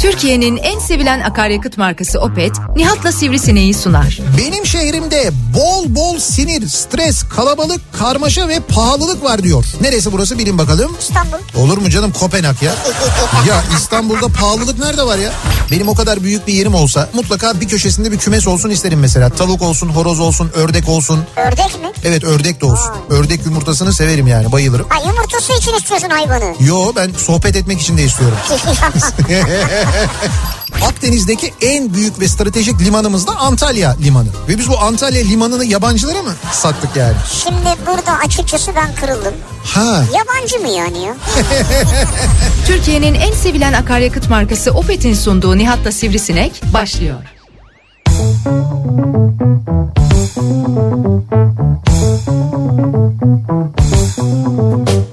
Türkiye'nin 0.00 0.56
en 0.56 0.78
sevilen 0.78 1.20
akaryakıt 1.20 1.78
markası 1.78 2.20
Opet, 2.20 2.52
Nihat'la 2.76 3.12
Sivrisineği 3.12 3.74
sunar. 3.74 4.18
Benim 4.38 4.66
bol 5.54 5.94
bol 5.94 6.18
sinir, 6.18 6.68
stres, 6.68 7.22
kalabalık, 7.22 7.80
karmaşa 7.98 8.48
ve 8.48 8.60
pahalılık 8.60 9.24
var 9.24 9.42
diyor. 9.42 9.64
Neresi 9.80 10.12
burası 10.12 10.38
bilin 10.38 10.58
bakalım. 10.58 10.96
İstanbul. 11.00 11.36
Olur 11.56 11.78
mu 11.78 11.90
canım 11.90 12.12
Kopenhag 12.12 12.62
ya? 12.62 12.72
ya 13.48 13.62
İstanbul'da 13.76 14.28
pahalılık 14.28 14.78
nerede 14.78 15.02
var 15.02 15.18
ya? 15.18 15.32
Benim 15.70 15.88
o 15.88 15.94
kadar 15.94 16.22
büyük 16.22 16.46
bir 16.46 16.52
yerim 16.54 16.74
olsa 16.74 17.08
mutlaka 17.14 17.60
bir 17.60 17.68
köşesinde 17.68 18.12
bir 18.12 18.18
kümes 18.18 18.46
olsun 18.46 18.70
isterim 18.70 19.00
mesela. 19.00 19.30
Tavuk 19.30 19.62
olsun, 19.62 19.88
horoz 19.88 20.20
olsun, 20.20 20.50
ördek 20.54 20.88
olsun. 20.88 21.24
Ördek 21.36 21.80
mi? 21.80 21.92
Evet 22.04 22.24
ördek 22.24 22.60
de 22.60 22.66
olsun. 22.66 22.90
Ördek 23.10 23.46
yumurtasını 23.46 23.92
severim 23.92 24.26
yani 24.26 24.52
bayılırım. 24.52 24.86
Ha 24.88 24.98
yumurtası 25.06 25.52
için 25.52 25.74
istiyorsun 25.74 26.08
hayvanı. 26.10 26.54
Yo 26.60 26.92
ben 26.96 27.10
sohbet 27.16 27.56
etmek 27.56 27.80
için 27.80 27.98
de 27.98 28.04
istiyorum. 28.04 28.36
Akdeniz'deki 30.88 31.54
en 31.60 31.94
büyük 31.94 32.20
ve 32.20 32.28
stratejik 32.28 32.80
limanımız 32.80 33.26
da 33.26 33.36
Antalya 33.36 33.96
Limanı. 34.02 34.28
Ve 34.48 34.58
biz 34.58 34.68
bu 34.68 34.78
Antalya 34.78 35.24
Limanı'nı 35.24 35.64
yabancılara 35.64 36.22
mı 36.22 36.32
sattık 36.52 36.96
yani? 36.96 37.16
Şimdi 37.42 37.76
burada 37.86 38.18
açıkçası 38.18 38.72
ben 38.76 38.94
kırıldım. 38.94 39.34
Ha. 39.64 40.04
Yabancı 40.14 40.58
mı 40.58 40.68
yani 40.68 41.02
ya? 41.04 41.14
Türkiye'nin 42.66 43.14
en 43.14 43.32
sevilen 43.32 43.72
akaryakıt 43.72 44.30
markası 44.30 44.70
Opet'in 44.70 45.14
sunduğu 45.14 45.58
Nihat'la 45.58 45.92
Sivrisinek 45.92 46.62
başlıyor. 46.74 47.16
Türkiye'nin 54.20 55.09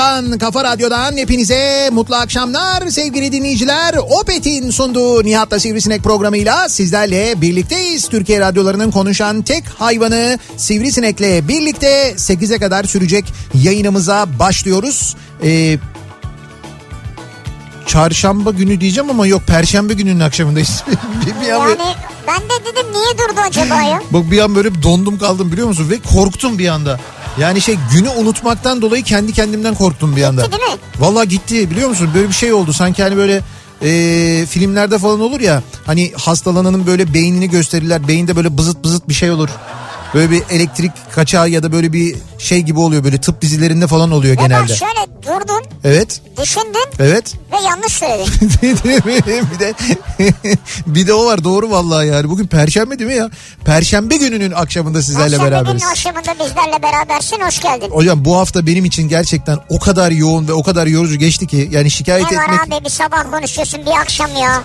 kafa 0.00 0.12
radyosundan, 0.22 0.38
kafa 0.38 0.64
radyodan 0.64 1.16
hepinize 1.16 1.90
mutlu 1.92 2.14
akşamlar 2.14 2.88
sevgili 2.88 3.32
dinleyiciler. 3.32 3.94
Opet'in 4.20 4.70
sunduğu 4.70 5.24
Nihat'la 5.24 5.60
Sivrisinek 5.60 6.02
programıyla 6.02 6.68
sizlerle 6.68 7.40
birlikteyiz. 7.40 8.08
Türkiye 8.08 8.40
radyolarının 8.40 8.90
konuşan 8.90 9.42
tek 9.42 9.64
hayvanı 9.78 10.38
Sivrisinek'le 10.56 11.48
birlikte 11.48 12.14
8'e 12.16 12.58
kadar 12.58 12.84
sürecek 12.84 13.24
yayınımıza 13.54 14.26
başlıyoruz. 14.38 15.16
Ee, 15.44 15.78
çarşamba 17.86 18.50
günü 18.50 18.80
diyeceğim 18.80 19.10
ama 19.10 19.26
yok 19.26 19.42
perşembe 19.46 19.94
gününün 19.94 20.20
akşamındayız. 20.20 20.84
bir, 21.26 21.46
bir 21.46 21.52
an 21.52 21.66
böyle- 21.68 21.82
Yani 21.82 21.94
ben 22.26 22.40
de 22.40 22.64
dedim 22.64 22.86
niye 22.92 23.18
durdu 23.28 23.40
acaba 23.48 23.82
ya? 23.82 24.02
Bak 24.10 24.30
bir 24.30 24.38
an 24.38 24.54
böyle 24.54 24.82
dondum 24.82 25.18
kaldım 25.18 25.52
biliyor 25.52 25.68
musun? 25.68 25.86
Ve 25.90 25.98
korktum 26.14 26.58
bir 26.58 26.68
anda. 26.68 27.00
Yani 27.38 27.60
şey 27.60 27.76
günü 27.92 28.08
unutmaktan 28.08 28.82
dolayı 28.82 29.02
kendi 29.02 29.32
kendimden 29.32 29.74
korktum 29.74 30.16
bir 30.16 30.22
anda. 30.22 30.42
Gitti 30.46 30.58
değil 30.58 30.72
mi? 30.72 30.78
Vallahi 30.98 31.28
gitti 31.28 31.70
biliyor 31.70 31.88
musun? 31.88 32.10
Böyle 32.14 32.28
bir 32.28 32.34
şey 32.34 32.52
oldu. 32.52 32.72
Sanki 32.72 33.02
hani 33.02 33.16
böyle 33.16 33.40
e, 33.82 34.46
filmlerde 34.46 34.98
falan 34.98 35.20
olur 35.20 35.40
ya. 35.40 35.62
Hani 35.86 36.12
hastalananın 36.16 36.86
böyle 36.86 37.14
beynini 37.14 37.50
gösterirler. 37.50 38.08
Beyinde 38.08 38.36
böyle 38.36 38.58
bızıt 38.58 38.84
bızıt 38.84 39.08
bir 39.08 39.14
şey 39.14 39.30
olur. 39.30 39.48
Böyle 40.14 40.30
bir 40.30 40.42
elektrik 40.50 40.92
kaçağı 41.12 41.48
ya 41.50 41.62
da 41.62 41.72
böyle 41.72 41.92
bir 41.92 42.16
şey 42.38 42.60
gibi 42.60 42.78
oluyor. 42.78 43.04
Böyle 43.04 43.20
tıp 43.20 43.42
dizilerinde 43.42 43.86
falan 43.86 44.10
oluyor 44.10 44.38
Ya 44.38 44.46
genelde. 44.46 44.74
şöyle 44.76 45.06
durdun, 45.22 45.62
Evet. 45.84 46.20
düşündün 46.42 46.86
Evet. 46.98 47.34
ve 47.52 47.56
yanlış 47.66 47.92
söyledin. 47.92 48.50
bir 49.52 49.58
de 49.58 49.74
bir 50.86 51.06
de 51.06 51.14
o 51.14 51.26
var 51.26 51.44
doğru 51.44 51.70
vallahi 51.70 52.06
yani. 52.06 52.28
Bugün 52.30 52.46
perşembe 52.46 52.98
değil 52.98 53.10
mi 53.10 53.16
ya? 53.16 53.30
Perşembe 53.64 54.16
gününün 54.16 54.50
akşamında 54.52 55.02
sizlerle 55.02 55.30
Perşembe 55.36 55.50
beraberiz. 55.50 55.80
günün 55.82 55.90
akşamında 55.90 56.34
bizlerle 56.44 56.82
berabersin, 56.82 57.40
hoş 57.40 57.60
geldin. 57.60 57.90
Hocam 57.90 58.24
bu 58.24 58.36
hafta 58.38 58.66
benim 58.66 58.84
için 58.84 59.08
gerçekten 59.08 59.58
o 59.68 59.78
kadar 59.78 60.10
yoğun 60.10 60.48
ve 60.48 60.52
o 60.52 60.62
kadar 60.62 60.86
yorucu 60.86 61.16
geçti 61.16 61.46
ki 61.46 61.68
yani 61.72 61.90
şikayet 61.90 62.30
Ne 62.32 62.38
var 62.38 62.44
etmek. 62.44 62.72
abi 62.78 62.84
bir 62.84 62.90
sabah 62.90 63.30
konuşuyorsun 63.32 63.80
bir 63.86 64.00
akşam 64.02 64.30
ya. 64.36 64.62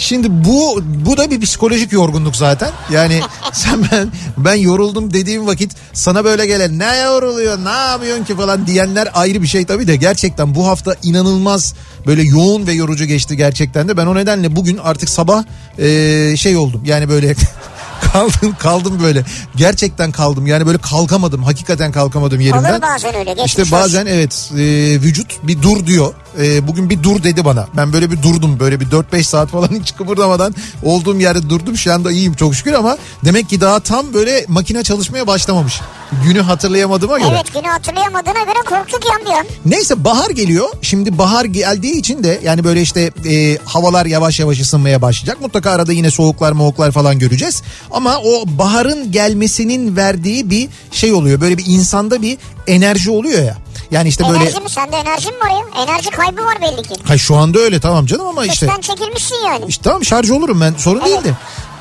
Şimdi 0.00 0.44
bu 0.44 0.82
bu 1.06 1.16
da 1.16 1.30
bir 1.30 1.40
psikolojik 1.40 1.92
yorgunluk 1.92 2.36
zaten. 2.36 2.70
Yani 2.92 3.20
sen 3.52 3.80
ben 3.92 4.12
ben 4.36 4.54
yoruldum 4.54 5.12
dediğim 5.12 5.46
vakit 5.46 5.72
sana 5.92 6.24
böyle 6.24 6.46
gelen 6.46 6.78
ne 6.78 6.96
yoruluyor 6.96 7.64
ne 7.64 7.90
yapıyorsun 7.90 8.24
ki 8.24 8.36
falan 8.36 8.66
diyenler 8.66 9.08
ayrı 9.14 9.42
bir 9.42 9.46
şey 9.46 9.64
tabii 9.64 9.86
de 9.86 9.96
gerçekten 9.96 10.54
bu 10.54 10.66
hafta 10.66 10.94
inanılmaz 11.02 11.74
böyle 12.06 12.22
yoğun 12.22 12.66
ve 12.66 12.72
yorucu 12.72 13.04
geçti 13.04 13.36
gerçekten 13.36 13.88
de. 13.88 13.96
Ben 13.96 14.06
o 14.06 14.14
nedenle 14.14 14.56
bugün 14.56 14.76
artık 14.76 15.08
sabah 15.08 15.44
eee, 15.78 16.34
şey 16.36 16.56
oldum 16.56 16.82
yani 16.84 17.08
böyle 17.08 17.34
kaldım 18.12 18.56
kaldım 18.58 18.98
böyle 19.02 19.24
gerçekten 19.56 20.12
kaldım 20.12 20.46
yani 20.46 20.66
böyle 20.66 20.78
kalkamadım 20.78 21.42
hakikaten 21.42 21.92
kalkamadım 21.92 22.40
yerimden. 22.40 22.72
Olur 22.72 22.82
bazen 22.82 23.14
öyle 23.14 23.30
geçmiş 23.32 23.46
İşte 23.46 23.62
olsun. 23.62 23.72
bazen 23.72 24.06
evet 24.06 24.50
e, 24.54 24.58
vücut 25.02 25.46
bir 25.46 25.62
dur 25.62 25.86
diyor. 25.86 26.14
E, 26.40 26.68
bugün 26.68 26.90
bir 26.90 27.02
dur 27.02 27.22
dedi 27.22 27.44
bana. 27.44 27.66
Ben 27.76 27.92
böyle 27.92 28.10
bir 28.10 28.22
durdum 28.22 28.60
böyle 28.60 28.80
bir 28.80 28.86
4-5 28.86 29.22
saat 29.22 29.48
falan 29.50 29.68
hiç 29.80 29.96
kıpırdamadan 29.96 30.54
olduğum 30.82 31.20
yerde 31.20 31.50
durdum. 31.50 31.76
Şu 31.76 31.92
anda 31.94 32.12
iyiyim 32.12 32.34
çok 32.34 32.54
şükür 32.54 32.72
ama 32.72 32.98
demek 33.24 33.48
ki 33.48 33.60
daha 33.60 33.80
tam 33.80 34.14
böyle 34.14 34.44
makine 34.48 34.82
çalışmaya 34.82 35.26
başlamamış. 35.26 35.80
Günü 36.24 36.40
hatırlayamadığıma 36.40 37.18
göre. 37.18 37.28
Evet 37.32 37.54
günü 37.54 37.66
hatırlayamadığına 37.68 38.42
göre 38.44 38.58
korktuk 38.68 39.00
yan 39.10 39.20
bir 39.26 39.30
an. 39.30 39.46
Neyse 39.66 40.04
bahar 40.04 40.30
geliyor. 40.30 40.68
Şimdi 40.82 41.18
bahar 41.18 41.44
geldiği 41.44 41.98
için 41.98 42.24
de 42.24 42.40
yani 42.44 42.64
böyle 42.64 42.82
işte 42.82 43.10
e, 43.28 43.58
havalar 43.64 44.06
yavaş 44.06 44.40
yavaş 44.40 44.60
ısınmaya 44.60 45.02
başlayacak. 45.02 45.40
Mutlaka 45.40 45.70
arada 45.70 45.92
yine 45.92 46.10
soğuklar 46.10 46.52
moğuklar 46.52 46.92
falan 46.92 47.18
göreceğiz. 47.18 47.62
Ama 47.90 48.18
o 48.18 48.44
baharın 48.46 49.12
gelmesinin 49.12 49.96
verdiği 49.96 50.50
bir 50.50 50.68
şey 50.92 51.12
oluyor. 51.12 51.40
Böyle 51.40 51.58
bir 51.58 51.64
insanda 51.66 52.22
bir 52.22 52.38
enerji 52.66 53.10
oluyor 53.10 53.42
ya. 53.42 53.56
Yani 53.90 54.08
işte 54.08 54.24
böyle... 54.28 54.44
Enerji 54.44 54.60
mi? 54.60 54.70
Sende 54.70 54.96
enerji 54.96 55.28
mi 55.28 55.38
var 55.40 55.50
ya? 55.50 55.82
Enerji 55.82 56.10
kaybı 56.10 56.44
var 56.44 56.62
belli 56.62 56.82
ki. 56.82 56.94
Ha 57.04 57.18
şu 57.18 57.36
anda 57.36 57.58
öyle 57.58 57.80
tamam 57.80 58.06
canım 58.06 58.26
ama 58.26 58.44
işte... 58.46 58.66
Üstten 58.66 58.80
çekilmişsin 58.80 59.36
yani. 59.46 59.64
İşte 59.68 59.82
tamam 59.82 60.04
şarj 60.04 60.30
olurum 60.30 60.60
ben 60.60 60.74
sorun 60.78 61.04
değil 61.04 61.24
de. 61.24 61.34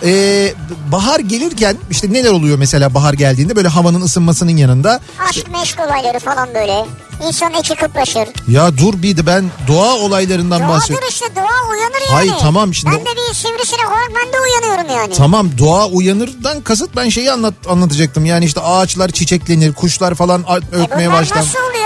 Ee, 0.03 0.53
bahar 0.91 1.19
gelirken 1.19 1.77
işte 1.91 2.13
neler 2.13 2.31
oluyor 2.31 2.57
mesela 2.57 2.93
bahar 2.93 3.13
geldiğinde 3.13 3.55
böyle 3.55 3.67
havanın 3.67 4.01
ısınmasının 4.01 4.57
yanında. 4.57 4.99
Aşk 5.29 5.51
meşk 5.51 5.79
olayları 5.87 6.19
falan 6.19 6.49
böyle. 6.55 6.85
İnsan 7.27 7.53
içi 7.53 7.75
kıpraşır. 7.75 8.27
Ya 8.47 8.77
dur 8.77 8.93
bir 9.01 9.17
de 9.17 9.25
ben 9.25 9.45
doğa 9.67 9.95
olaylarından 9.95 10.69
bahsediyorum. 10.69 11.03
Doğadır 11.03 11.13
işte 11.13 11.25
doğa 11.35 11.71
uyanır 11.71 12.01
yani. 12.07 12.11
Hayır, 12.15 12.33
tamam 12.41 12.73
şimdi 12.73 12.95
Ben 12.95 13.01
de 13.05 13.09
bir 13.09 13.33
sivrisinek 13.35 13.87
olarak 13.87 14.09
ben 14.15 14.33
de 14.33 14.37
uyanıyorum 14.41 14.95
yani. 15.01 15.13
Tamam 15.13 15.49
doğa 15.57 15.87
uyanırdan 15.87 16.61
kasıt 16.61 16.95
ben 16.95 17.09
şeyi 17.09 17.31
anlat, 17.31 17.53
anlatacaktım. 17.69 18.25
Yani 18.25 18.45
işte 18.45 18.61
ağaçlar 18.61 19.09
çiçeklenir, 19.11 19.73
kuşlar 19.73 20.15
falan 20.15 20.41
E 20.41 20.75
ötmeye 20.75 21.09
bunlar 21.09 21.21
başlar. 21.21 21.37
nasıl 21.37 21.59
oluyor 21.59 21.76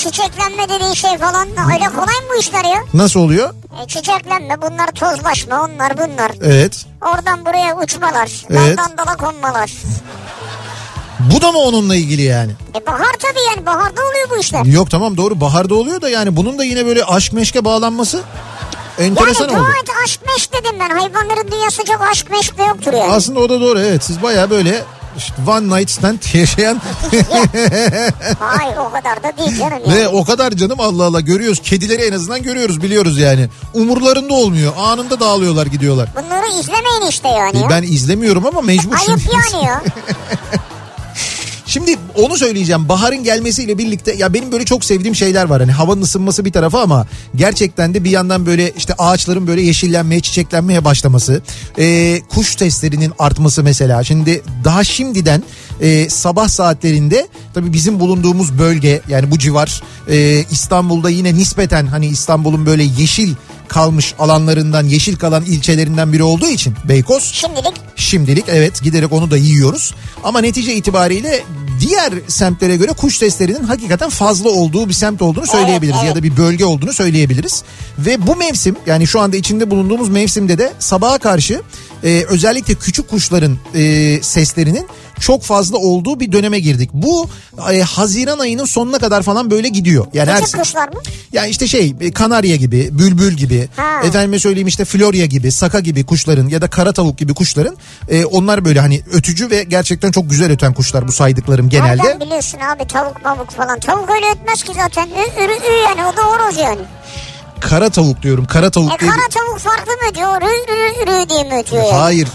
çiçeklenme 0.00 0.68
dediğin 0.68 0.92
şey 0.94 1.18
falan? 1.18 1.48
Öyle 1.48 1.84
kolay 1.88 2.14
mı 2.14 2.28
bu 2.34 2.40
işler 2.40 2.64
ya? 2.64 2.84
Nasıl 2.94 3.20
oluyor? 3.20 3.54
E, 3.82 3.86
çiçeklenme 3.86 4.62
bunlar 4.62 4.86
tozlaşma 4.86 5.62
onlar 5.64 5.98
bunlar. 5.98 6.32
Evet. 6.42 6.86
Oradan 7.02 7.44
buraya 7.46 7.76
uçmalar. 7.76 8.30
Evet. 8.50 8.78
Daldan 8.78 8.98
dala 8.98 9.16
konmalar. 9.16 9.70
Bu 11.20 11.40
da 11.40 11.52
mı 11.52 11.58
onunla 11.58 11.96
ilgili 11.96 12.22
yani? 12.22 12.52
E 12.74 12.86
bahar 12.86 13.12
tabii 13.18 13.40
yani 13.50 13.66
baharda 13.66 14.00
oluyor 14.00 14.30
bu 14.30 14.36
işler. 14.36 14.64
Yok 14.64 14.90
tamam 14.90 15.16
doğru 15.16 15.40
baharda 15.40 15.74
oluyor 15.74 16.00
da 16.00 16.08
yani 16.08 16.36
bunun 16.36 16.58
da 16.58 16.64
yine 16.64 16.86
böyle 16.86 17.04
aşk 17.04 17.32
meşke 17.32 17.64
bağlanması 17.64 18.22
enteresan 18.98 19.48
yani 19.48 19.60
oldu. 19.60 19.66
doğa 19.88 20.02
aşk 20.04 20.20
meşk 20.26 20.52
dedim 20.52 20.76
ben. 20.80 20.90
Hayvanların 20.90 21.50
dünyası 21.52 21.84
çok 21.84 22.00
aşk 22.10 22.30
meşk 22.30 22.58
de 22.58 22.62
yoktur 22.62 22.92
yani. 22.92 23.12
Aslında 23.12 23.40
o 23.40 23.48
da 23.48 23.60
doğru 23.60 23.80
evet 23.80 24.04
siz 24.04 24.22
baya 24.22 24.50
böyle 24.50 24.82
işte 25.16 25.34
one 25.46 25.78
night 25.78 25.90
stand 25.90 26.18
yaşayan 26.34 26.80
Hayır 28.38 28.76
o 28.76 28.90
kadar 28.92 29.22
da 29.22 29.38
değil 29.38 29.58
canım 29.58 29.78
yani. 29.86 29.96
ve 29.96 30.08
o 30.08 30.24
kadar 30.24 30.50
canım 30.52 30.80
Allah 30.80 31.04
Allah 31.04 31.20
görüyoruz 31.20 31.60
kedileri 31.62 32.02
en 32.02 32.12
azından 32.12 32.42
görüyoruz 32.42 32.82
biliyoruz 32.82 33.18
yani. 33.18 33.48
Umurlarında 33.74 34.34
olmuyor 34.34 34.72
anında 34.78 35.20
dağılıyorlar 35.20 35.66
gidiyorlar. 35.66 36.08
Bunları 36.16 36.46
izlemeyin 36.60 37.10
işte 37.10 37.28
yani. 37.28 37.58
ya. 37.58 37.70
Ben 37.70 37.82
izlemiyorum 37.82 38.46
ama 38.46 38.60
mecbur 38.60 38.94
Ayıp 38.94 39.20
yani 39.32 39.64
ya. 39.64 39.82
Şimdi 41.70 41.96
onu 42.16 42.36
söyleyeceğim. 42.36 42.88
Baharın 42.88 43.24
gelmesiyle 43.24 43.78
birlikte 43.78 44.14
ya 44.14 44.34
benim 44.34 44.52
böyle 44.52 44.64
çok 44.64 44.84
sevdiğim 44.84 45.14
şeyler 45.14 45.44
var. 45.44 45.60
Hani 45.60 45.72
havanın 45.72 46.02
ısınması 46.02 46.44
bir 46.44 46.52
tarafa 46.52 46.82
ama 46.82 47.06
gerçekten 47.36 47.94
de 47.94 48.04
bir 48.04 48.10
yandan 48.10 48.46
böyle 48.46 48.70
işte 48.70 48.94
ağaçların 48.98 49.46
böyle 49.46 49.62
yeşillenmeye, 49.62 50.20
çiçeklenmeye 50.20 50.84
başlaması. 50.84 51.42
Ee, 51.78 52.20
kuş 52.28 52.58
seslerinin 52.58 53.12
artması 53.18 53.62
mesela. 53.62 54.04
Şimdi 54.04 54.42
daha 54.64 54.84
şimdiden 54.84 55.42
e, 55.80 56.08
sabah 56.08 56.48
saatlerinde 56.48 57.28
tabii 57.54 57.72
bizim 57.72 58.00
bulunduğumuz 58.00 58.58
bölge 58.58 59.00
yani 59.08 59.30
bu 59.30 59.38
civar 59.38 59.82
e, 60.08 60.44
İstanbul'da 60.50 61.10
yine 61.10 61.34
nispeten 61.34 61.86
hani 61.86 62.06
İstanbul'un 62.06 62.66
böyle 62.66 62.82
yeşil 62.82 63.34
kalmış 63.70 64.14
alanlarından 64.18 64.86
yeşil 64.86 65.16
kalan 65.16 65.44
ilçelerinden 65.44 66.12
biri 66.12 66.22
olduğu 66.22 66.48
için 66.48 66.74
Beykoz 66.88 67.22
Şimdilik 67.22 67.74
Şimdilik 67.96 68.44
evet 68.48 68.82
giderek 68.82 69.12
onu 69.12 69.30
da 69.30 69.36
yiyoruz. 69.36 69.94
Ama 70.24 70.40
netice 70.40 70.74
itibariyle 70.74 71.42
diğer 71.80 72.12
semtlere 72.28 72.76
göre 72.76 72.92
kuş 72.92 73.16
seslerinin 73.18 73.64
hakikaten 73.64 74.08
fazla 74.10 74.48
olduğu 74.50 74.88
bir 74.88 74.94
semt 74.94 75.22
olduğunu 75.22 75.46
söyleyebiliriz. 75.46 75.98
evet. 76.02 76.08
Ya 76.08 76.16
da 76.16 76.22
bir 76.22 76.36
bölge 76.36 76.64
olduğunu 76.64 76.92
söyleyebiliriz. 76.92 77.62
Ve 77.98 78.26
bu 78.26 78.36
mevsim 78.36 78.76
yani 78.86 79.06
şu 79.06 79.20
anda 79.20 79.36
içinde 79.36 79.70
bulunduğumuz 79.70 80.08
mevsimde 80.08 80.58
de 80.58 80.72
sabaha 80.78 81.18
karşı 81.18 81.62
e, 82.04 82.24
özellikle 82.28 82.74
küçük 82.74 83.08
kuşların 83.08 83.58
e, 83.74 84.18
seslerinin 84.22 84.86
çok 85.20 85.42
fazla 85.42 85.76
olduğu 85.76 86.20
bir 86.20 86.32
döneme 86.32 86.60
girdik. 86.60 86.90
Bu 86.92 87.28
e, 87.72 87.80
Haziran 87.80 88.38
ayının 88.38 88.64
sonuna 88.64 88.98
kadar 88.98 89.22
falan 89.22 89.50
böyle 89.50 89.68
gidiyor. 89.68 90.06
Yani 90.14 90.30
her 90.30 90.40
küçük 90.44 90.60
kuşlar 90.60 90.88
mı? 90.88 91.00
yani 91.32 91.50
işte 91.50 91.66
şey 91.66 91.94
e, 92.00 92.10
kanarya 92.10 92.56
gibi, 92.56 92.88
bülbül 92.98 93.32
gibi, 93.32 93.68
Ha. 93.76 94.02
efendime 94.04 94.38
söyleyeyim 94.38 94.68
işte 94.68 94.84
florya 94.84 95.26
gibi, 95.26 95.52
saka 95.52 95.80
gibi 95.80 96.04
kuşların 96.04 96.48
ya 96.48 96.62
da 96.62 96.70
kara 96.70 96.92
tavuk 96.92 97.18
gibi 97.18 97.34
kuşların 97.34 97.76
e, 98.08 98.24
onlar 98.24 98.64
böyle 98.64 98.80
hani 98.80 99.00
ötücü 99.12 99.50
ve 99.50 99.64
gerçekten 99.64 100.10
çok 100.10 100.30
güzel 100.30 100.52
öten 100.52 100.74
kuşlar 100.74 101.08
bu 101.08 101.12
saydıklarım 101.12 101.68
genelde. 101.70 102.02
Nereden 102.02 102.20
biliyorsun 102.20 102.58
abi 102.60 102.86
tavuk 102.86 103.24
mavuk 103.24 103.50
falan. 103.50 103.80
Tavuk 103.80 104.10
öyle 104.10 104.26
ötmez 104.30 104.62
ki 104.62 104.72
zaten. 104.74 105.08
Ü, 105.08 105.44
ürü, 105.44 105.52
ü 105.52 105.72
yani 105.88 106.04
o 106.06 106.16
da 106.16 106.22
horoz 106.22 106.56
yani. 106.58 106.80
Kara 107.60 107.90
tavuk 107.90 108.22
diyorum. 108.22 108.46
Kara 108.46 108.70
tavuk 108.70 108.92
E 108.92 108.96
kara 108.96 109.28
tavuk 109.30 109.58
farklı 109.58 109.92
mı 109.92 109.98
ötüyor? 110.10 110.40
Rü, 110.40 110.46
rü, 110.46 111.06
rü 111.06 111.28
diye 111.28 111.44
mi 111.44 111.54
ötüyor 111.58 111.82
yani? 111.84 111.96
Hayır. 111.96 112.28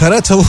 Kara 0.00 0.20
tavuk 0.20 0.46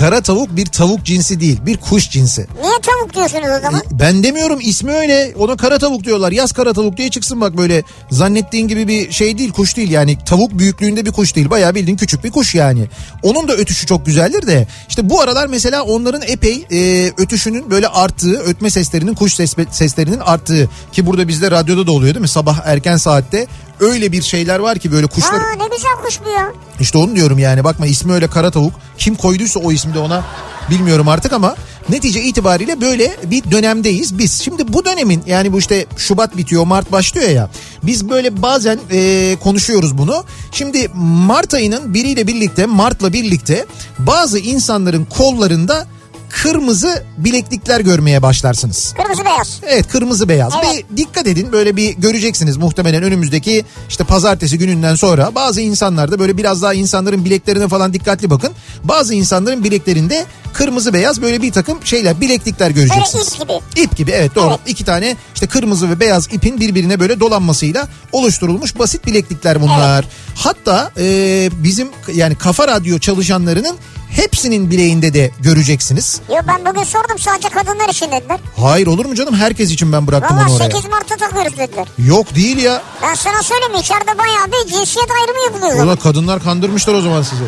kara 0.00 0.20
tavuk 0.20 0.56
bir 0.56 0.66
tavuk 0.66 1.04
cinsi 1.04 1.40
değil, 1.40 1.58
bir 1.66 1.76
kuş 1.76 2.10
cinsi. 2.10 2.46
Niye 2.62 2.72
tavuk 2.82 3.14
diyorsunuz 3.14 3.48
o 3.58 3.62
zaman? 3.62 3.82
Ben 3.90 4.22
demiyorum 4.22 4.58
ismi 4.62 4.92
öyle. 4.92 5.34
Ona 5.38 5.56
kara 5.56 5.78
tavuk 5.78 6.04
diyorlar. 6.04 6.32
Yaz 6.32 6.52
kara 6.52 6.72
tavuk 6.72 6.96
diye 6.96 7.10
çıksın 7.10 7.40
bak 7.40 7.56
böyle. 7.56 7.82
Zannettiğin 8.10 8.68
gibi 8.68 8.88
bir 8.88 9.12
şey 9.12 9.38
değil, 9.38 9.52
kuş 9.52 9.76
değil. 9.76 9.90
Yani 9.90 10.18
tavuk 10.26 10.58
büyüklüğünde 10.58 11.06
bir 11.06 11.12
kuş 11.12 11.36
değil. 11.36 11.50
Bayağı 11.50 11.74
bildiğin 11.74 11.96
küçük 11.96 12.24
bir 12.24 12.30
kuş 12.30 12.54
yani. 12.54 12.86
Onun 13.22 13.48
da 13.48 13.52
ötüşü 13.52 13.86
çok 13.86 14.06
güzeldir 14.06 14.46
de. 14.46 14.66
İşte 14.88 15.10
bu 15.10 15.20
aralar 15.20 15.46
mesela 15.46 15.82
onların 15.82 16.22
epey 16.22 16.66
e, 16.72 17.10
ötüşünün 17.18 17.70
böyle 17.70 17.88
arttığı, 17.88 18.40
ötme 18.40 18.70
seslerinin, 18.70 19.14
kuş 19.14 19.34
ses, 19.34 19.54
seslerinin 19.70 20.20
arttığı. 20.20 20.68
Ki 20.92 21.06
burada 21.06 21.28
bizde 21.28 21.50
radyoda 21.50 21.86
da 21.86 21.92
oluyor 21.92 22.14
değil 22.14 22.22
mi? 22.22 22.28
Sabah 22.28 22.60
erken 22.64 22.96
saatte 22.96 23.46
öyle 23.80 24.12
bir 24.12 24.22
şeyler 24.22 24.58
var 24.58 24.78
ki 24.78 24.92
böyle 24.92 25.06
kuşlar... 25.06 25.40
Aa 25.40 25.54
ne 25.56 25.76
güzel 25.76 25.92
kuş 26.04 26.20
bu 26.24 26.30
ya. 26.30 26.52
İşte 26.80 26.98
onu 26.98 27.16
diyorum 27.16 27.38
yani 27.38 27.64
bakma 27.64 27.86
ismi 27.86 28.12
öyle 28.12 28.26
kara 28.26 28.50
tavuk. 28.50 28.72
Kim 28.98 29.14
koyduysa 29.14 29.60
o 29.60 29.72
ismi 29.72 29.94
de 29.94 29.98
ona 29.98 30.24
bilmiyorum 30.70 31.08
artık 31.08 31.32
ama 31.32 31.56
netice 31.88 32.22
itibariyle 32.22 32.80
böyle 32.80 33.16
bir 33.24 33.50
dönemdeyiz 33.50 34.18
biz. 34.18 34.42
Şimdi 34.42 34.72
bu 34.72 34.84
dönemin 34.84 35.22
yani 35.26 35.52
bu 35.52 35.58
işte 35.58 35.86
Şubat 35.96 36.36
bitiyor 36.36 36.66
Mart 36.66 36.92
başlıyor 36.92 37.28
ya 37.30 37.50
biz 37.82 38.08
böyle 38.08 38.42
bazen 38.42 38.78
e, 38.90 39.36
konuşuyoruz 39.42 39.98
bunu. 39.98 40.24
Şimdi 40.52 40.88
Mart 41.26 41.54
ayının 41.54 41.94
biriyle 41.94 42.26
birlikte 42.26 42.66
Mart'la 42.66 43.12
birlikte 43.12 43.66
bazı 43.98 44.38
insanların 44.38 45.04
kollarında 45.04 45.86
kırmızı 46.30 47.04
bileklikler 47.18 47.80
görmeye 47.80 48.22
başlarsınız. 48.22 48.94
Kırmızı 48.96 49.24
beyaz. 49.24 49.60
Evet 49.66 49.88
kırmızı 49.88 50.28
beyaz. 50.28 50.52
Evet. 50.64 50.84
Bir 50.90 50.96
dikkat 50.96 51.26
edin 51.26 51.52
böyle 51.52 51.76
bir 51.76 51.90
göreceksiniz 51.90 52.56
muhtemelen 52.56 53.02
önümüzdeki 53.02 53.64
işte 53.88 54.04
pazartesi 54.04 54.58
gününden 54.58 54.94
sonra 54.94 55.34
bazı 55.34 55.60
insanlarda 55.60 56.18
böyle 56.18 56.36
biraz 56.36 56.62
daha 56.62 56.74
insanların 56.74 57.24
bileklerine 57.24 57.68
falan 57.68 57.92
dikkatli 57.92 58.30
bakın. 58.30 58.50
Bazı 58.84 59.14
insanların 59.14 59.64
bileklerinde 59.64 60.26
kırmızı 60.52 60.92
beyaz 60.92 61.22
böyle 61.22 61.42
bir 61.42 61.52
takım 61.52 61.78
şeyler 61.86 62.20
bileklikler 62.20 62.70
göreceksiniz. 62.70 63.28
ip 63.28 63.40
gibi. 63.40 63.82
İp 63.82 63.96
gibi 63.96 64.10
evet 64.10 64.34
doğru. 64.34 64.48
Evet. 64.48 64.60
İki 64.66 64.84
tane 64.84 65.16
işte 65.34 65.46
kırmızı 65.46 65.90
ve 65.90 66.00
beyaz 66.00 66.28
ipin 66.32 66.60
birbirine 66.60 67.00
böyle 67.00 67.20
dolanmasıyla 67.20 67.88
oluşturulmuş 68.12 68.78
basit 68.78 69.06
bileklikler 69.06 69.62
bunlar. 69.62 70.04
Hatta 70.34 70.90
e, 70.98 71.50
bizim 71.52 71.88
yani 72.14 72.34
Kafa 72.34 72.68
Radyo 72.68 72.98
çalışanlarının 72.98 73.76
hepsinin 74.16 74.70
bileğinde 74.70 75.14
de 75.14 75.30
göreceksiniz. 75.40 76.20
Yo 76.28 76.36
ben 76.48 76.66
bugün 76.66 76.82
sordum 76.84 77.18
sadece 77.18 77.48
kadınlar 77.48 77.88
için 77.88 78.06
dediler. 78.12 78.40
Hayır 78.56 78.86
olur 78.86 79.04
mu 79.06 79.14
canım 79.14 79.34
herkes 79.34 79.70
için 79.70 79.92
ben 79.92 80.06
bıraktım 80.06 80.36
Valla 80.36 80.46
onu 80.48 80.56
oraya. 80.56 80.70
8 80.70 80.90
Mart'ta 80.90 81.16
takıyoruz 81.16 81.58
dediler. 81.58 81.86
Yok 81.98 82.34
değil 82.34 82.58
ya. 82.58 82.82
Ben 83.02 83.14
sana 83.14 83.42
söyleyeyim 83.42 83.74
içeride 83.80 84.18
bayağı 84.18 84.46
bir 84.46 84.70
cinsiyet 84.70 85.08
ayrımı 85.10 85.44
yapılıyor. 85.44 85.86
Valla 85.86 85.96
kadınlar 85.96 86.42
kandırmışlar 86.42 86.94
o 86.94 87.00
zaman 87.00 87.22
sizi. 87.22 87.44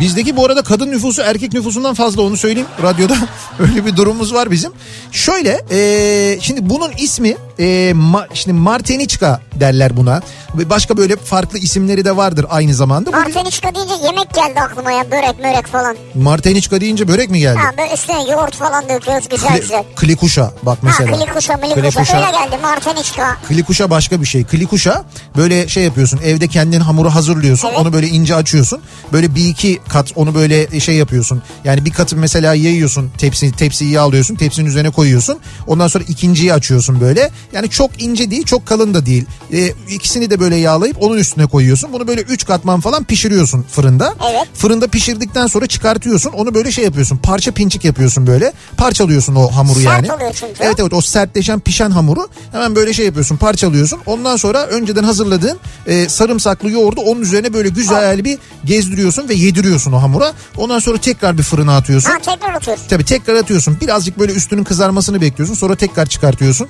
Bizdeki 0.00 0.36
bu 0.36 0.46
arada 0.46 0.62
kadın 0.62 0.90
nüfusu 0.90 1.22
erkek 1.22 1.52
nüfusundan 1.52 1.94
fazla 1.94 2.22
onu 2.22 2.36
söyleyeyim 2.36 2.68
radyoda. 2.82 3.16
Öyle 3.58 3.86
bir 3.86 3.96
durumumuz 3.96 4.34
var 4.34 4.50
bizim. 4.50 4.72
Şöyle 5.12 5.64
e, 5.70 6.38
şimdi 6.40 6.70
bunun 6.70 6.92
ismi 6.92 7.36
e, 7.58 7.92
ma, 7.94 8.26
şimdi 8.34 8.58
Marteniçka 8.58 9.40
derler 9.60 9.96
buna. 9.96 10.22
Başka 10.54 10.96
böyle 10.96 11.16
farklı 11.16 11.58
isimleri 11.58 12.04
de 12.04 12.16
vardır 12.16 12.46
aynı 12.50 12.74
zamanda. 12.74 13.10
Marteniçka 13.10 13.74
deyince 13.74 13.94
yemek 14.04 14.34
geldi 14.34 14.60
aklıma 14.60 14.92
ya 14.92 15.10
börek 15.10 15.38
mörek 15.40 15.66
falan. 15.66 15.96
Marteniçka 16.14 16.80
deyince 16.80 17.08
börek 17.08 17.30
mi 17.30 17.40
geldi? 17.40 17.58
Ha 17.58 17.70
böyle 17.78 17.94
üstüne 17.94 18.30
yoğurt 18.30 18.54
falan 18.56 18.88
döküyoruz 18.88 19.28
güzel 19.28 19.48
Kli- 19.50 19.60
güzel. 19.60 19.84
Klikuşa 19.96 20.52
bak 20.62 20.78
mesela. 20.82 21.12
Ha 21.12 21.16
klikuşa 21.16 21.56
milikuşa 21.56 21.90
Klikuşa. 21.90 22.16
öyle 22.16 22.30
geldi 22.30 22.62
Marteniçka. 22.62 23.36
Klikuşa 23.48 23.90
başka 23.90 24.20
bir 24.20 24.26
şey. 24.26 24.44
Klikuşa 24.44 25.04
böyle 25.36 25.68
şey 25.68 25.84
yapıyorsun. 25.84 26.20
Evde 26.24 26.48
kendin 26.48 26.80
hamuru 26.80 27.10
hazırlıyorsun. 27.10 27.68
Evet. 27.68 27.78
Onu 27.78 27.92
böyle 27.92 28.08
ince 28.08 28.34
açıyorsun. 28.34 28.80
Böyle 29.12 29.34
bir 29.34 29.48
iki 29.48 29.80
kat 29.88 30.12
onu 30.16 30.34
böyle 30.34 30.80
şey 30.80 30.94
yapıyorsun. 30.94 31.42
Yani 31.64 31.84
bir 31.84 31.90
katı 31.92 32.16
mesela 32.16 32.54
yayıyorsun. 32.54 33.10
Tepsi, 33.18 33.52
tepsiyi 33.52 33.90
yağlıyorsun. 33.90 34.34
Tepsinin 34.34 34.66
üzerine 34.66 34.90
koyuyorsun. 34.90 35.38
Ondan 35.66 35.88
sonra 35.88 36.04
ikinciyi 36.08 36.52
açıyorsun 36.54 37.00
böyle. 37.00 37.30
Yani 37.52 37.70
çok 37.70 38.02
ince 38.02 38.30
değil 38.30 38.44
çok 38.44 38.66
kalın 38.66 38.94
da 38.94 39.06
değil. 39.06 39.24
Ee, 39.52 39.72
ikisini 39.90 40.30
de 40.30 40.40
böyle 40.40 40.56
yağlayıp 40.56 41.02
onun 41.02 41.16
üstüne 41.16 41.46
koyuyorsun. 41.46 41.92
Bunu 41.92 42.08
böyle 42.08 42.20
üç 42.20 42.46
katman 42.46 42.80
falan 42.80 43.04
pişiriyorsun 43.04 43.62
fırında. 43.62 44.14
Evet. 44.30 44.48
Fırında 44.54 44.86
pişirdikten 44.86 45.46
sonra 45.46 45.66
çıkartıyorsun. 45.66 46.30
Onu 46.32 46.54
böyle 46.54 46.72
şey 46.72 46.84
yapıyorsun. 46.84 47.16
Parça 47.16 47.50
pinçik 47.50 47.84
yapıyorsun 47.84 48.26
böyle. 48.26 48.52
Parçalıyorsun 48.76 49.34
o 49.34 49.48
hamuru 49.48 49.80
Sert 49.80 49.86
yani. 49.86 50.12
oluyor 50.12 50.32
çünkü. 50.34 50.54
Evet 50.60 50.74
evet 50.80 50.92
o 50.92 51.00
sertleşen 51.00 51.60
pişen 51.60 51.90
hamuru 51.90 52.28
hemen 52.52 52.76
böyle 52.76 52.92
şey 52.92 53.06
yapıyorsun 53.06 53.36
parçalıyorsun. 53.36 54.00
Ondan 54.06 54.36
sonra 54.36 54.66
önceden 54.66 55.04
hazırladığın 55.04 55.58
e, 55.86 56.08
sarımsaklı 56.08 56.70
yoğurdu 56.70 57.00
onun 57.00 57.20
üzerine 57.22 57.52
böyle 57.52 57.68
güzel 57.68 58.24
bir 58.24 58.38
gezdiriyorsun 58.64 59.28
ve 59.28 59.34
yediriyorsun 59.34 59.92
o 59.92 60.02
hamura. 60.02 60.32
Ondan 60.56 60.78
sonra 60.78 60.98
tekrar 60.98 61.38
bir 61.38 61.42
fırına 61.42 61.76
atıyorsun. 61.76 62.10
Ha 62.10 62.18
tekrar 62.18 62.54
atıyoruz. 62.54 62.82
Tabii 62.88 63.04
tekrar 63.04 63.34
atıyorsun. 63.34 63.78
Birazcık 63.80 64.18
böyle 64.18 64.32
üstünün 64.32 64.64
kızarmasını 64.64 65.20
bekliyorsun. 65.20 65.54
Sonra 65.54 65.76
tekrar 65.76 66.06
çıkartıyorsun. 66.06 66.68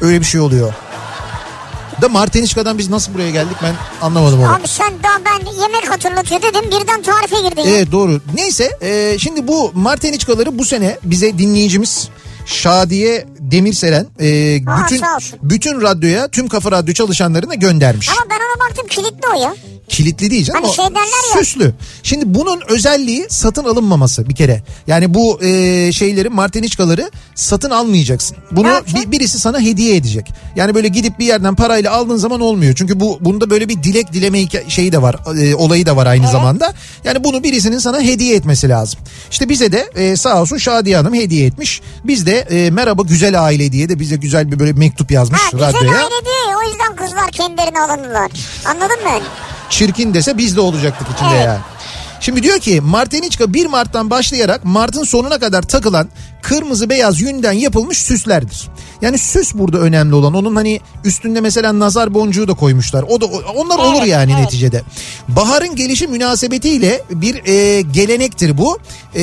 Öyle 0.00 0.20
bir 0.20 0.24
şey 0.24 0.40
oluyor. 0.40 0.72
Da 2.02 2.08
Martenişka'dan 2.08 2.78
biz 2.78 2.90
nasıl 2.90 3.14
buraya 3.14 3.30
geldik 3.30 3.56
ben 3.62 3.74
anlamadım 4.02 4.40
onu. 4.42 4.54
Abi 4.54 4.68
sen 4.68 4.92
daha 5.02 5.18
ben 5.24 5.62
yemek 5.62 5.90
hatırlatıyor 5.90 6.42
dedim 6.42 6.64
birden 6.66 7.02
tarife 7.02 7.48
girdin. 7.48 7.62
ya. 7.62 7.76
Evet 7.76 7.92
doğru. 7.92 8.20
Neyse 8.34 8.78
e, 8.80 9.18
şimdi 9.18 9.48
bu 9.48 9.70
Marteniçkaları 9.74 10.58
bu 10.58 10.64
sene 10.64 10.98
bize 11.02 11.38
dinleyicimiz 11.38 12.08
Şadiye 12.46 13.26
Demirseren 13.38 14.06
e, 14.20 14.56
Aa, 14.70 14.84
bütün 14.84 15.02
bütün 15.42 15.80
radyoya 15.82 16.28
tüm 16.28 16.48
kafa 16.48 16.70
radyo 16.72 16.94
çalışanlarına 16.94 17.54
göndermiş. 17.54 18.08
Ama 18.08 18.30
ben 18.30 18.36
ona 18.36 18.68
baktım 18.70 18.86
kilitli 18.86 19.28
o 19.36 19.40
ya. 19.42 19.54
Kilitli 19.88 20.30
değil 20.30 20.44
canım 20.44 20.62
Hani 20.62 20.70
o 20.70 20.74
şey 20.74 20.84
ya. 20.84 21.44
süslü. 21.44 21.74
Şimdi 22.02 22.34
bunun 22.34 22.60
özelliği 22.68 23.26
satın 23.28 23.64
alınmaması 23.64 24.28
bir 24.28 24.34
kere. 24.34 24.62
Yani 24.86 25.14
bu 25.14 25.42
e, 25.44 25.92
şeyleri 25.92 26.28
Marteniçkaları 26.28 27.10
satın 27.34 27.70
almayacaksın. 27.70 28.36
Bunu 28.50 28.68
bir, 28.94 29.10
birisi 29.12 29.38
sana 29.38 29.60
hediye 29.60 29.96
edecek. 29.96 30.32
Yani 30.56 30.74
böyle 30.74 30.88
gidip 30.88 31.18
bir 31.18 31.26
yerden 31.26 31.54
parayla 31.54 31.92
aldığın 31.92 32.16
zaman 32.16 32.40
olmuyor. 32.40 32.74
Çünkü 32.74 33.00
bu 33.00 33.18
bunda 33.20 33.50
böyle 33.50 33.68
bir 33.68 33.82
dilek 33.82 34.12
dileme 34.12 34.38
şeyi 34.68 34.92
de 34.92 35.02
var. 35.02 35.16
e, 35.42 35.54
olayı 35.54 35.86
da 35.86 35.96
var 35.96 36.06
aynı 36.06 36.28
zamanda. 36.28 36.74
Yani 37.04 37.24
bunu 37.24 37.42
birisinin 37.42 37.78
sana 37.78 38.00
hediye 38.00 38.36
etmesi 38.36 38.68
lazım. 38.68 39.00
İşte 39.30 39.48
bize 39.48 39.72
de 39.72 39.90
e, 39.96 40.16
sağ 40.16 40.40
olsun 40.42 40.56
Şadiye 40.56 40.96
Hanım 40.96 41.14
hediye 41.14 41.46
etmiş. 41.46 41.80
Biz 42.04 42.26
de 42.26 42.38
e, 42.38 42.70
merhaba 42.70 43.02
güzel 43.02 43.44
aile 43.44 43.72
diye 43.72 43.88
de 43.88 43.98
bize 44.00 44.16
güzel 44.16 44.52
bir 44.52 44.58
böyle 44.58 44.72
mektup 44.72 45.10
yazmış 45.10 45.40
Ha 45.40 45.48
güzel 45.52 45.68
radyoya. 45.74 45.92
aile 45.98 46.24
diyor 46.24 46.60
o 46.64 46.70
yüzden 46.70 46.96
kızlar 46.96 47.30
kendilerini 47.30 47.80
alındılar. 47.80 48.30
Anladın 48.64 49.02
mı? 49.04 49.20
Çirkin 49.70 50.14
dese 50.14 50.38
biz 50.38 50.56
de 50.56 50.60
olacaktık 50.60 51.08
içinde 51.14 51.34
Evet. 51.36 51.46
yani. 51.46 51.58
Şimdi 52.20 52.42
diyor 52.42 52.58
ki 52.58 52.80
Marteniçka 52.80 53.54
1 53.54 53.66
Mart'tan 53.66 54.10
başlayarak 54.10 54.64
Mart'ın 54.64 55.04
sonuna 55.04 55.38
kadar 55.38 55.62
takılan 55.62 56.08
kırmızı 56.48 56.90
beyaz 56.90 57.20
yünden 57.20 57.52
yapılmış 57.52 57.98
süslerdir. 57.98 58.68
Yani 59.02 59.18
süs 59.18 59.54
burada 59.54 59.78
önemli 59.78 60.14
olan. 60.14 60.34
Onun 60.34 60.56
hani 60.56 60.80
üstünde 61.04 61.40
mesela 61.40 61.78
nazar 61.78 62.14
boncuğu 62.14 62.48
da 62.48 62.54
koymuşlar. 62.54 63.04
O 63.08 63.20
da 63.20 63.26
onlar 63.26 63.78
olur 63.78 63.98
Evet, 63.98 64.08
yani 64.08 64.32
evet. 64.32 64.44
neticede. 64.44 64.82
Baharın 65.28 65.76
gelişi 65.76 66.06
münasebetiyle 66.06 67.02
bir 67.10 67.46
e, 67.46 67.80
gelenektir 67.80 68.58
bu. 68.58 68.78
E, 69.16 69.22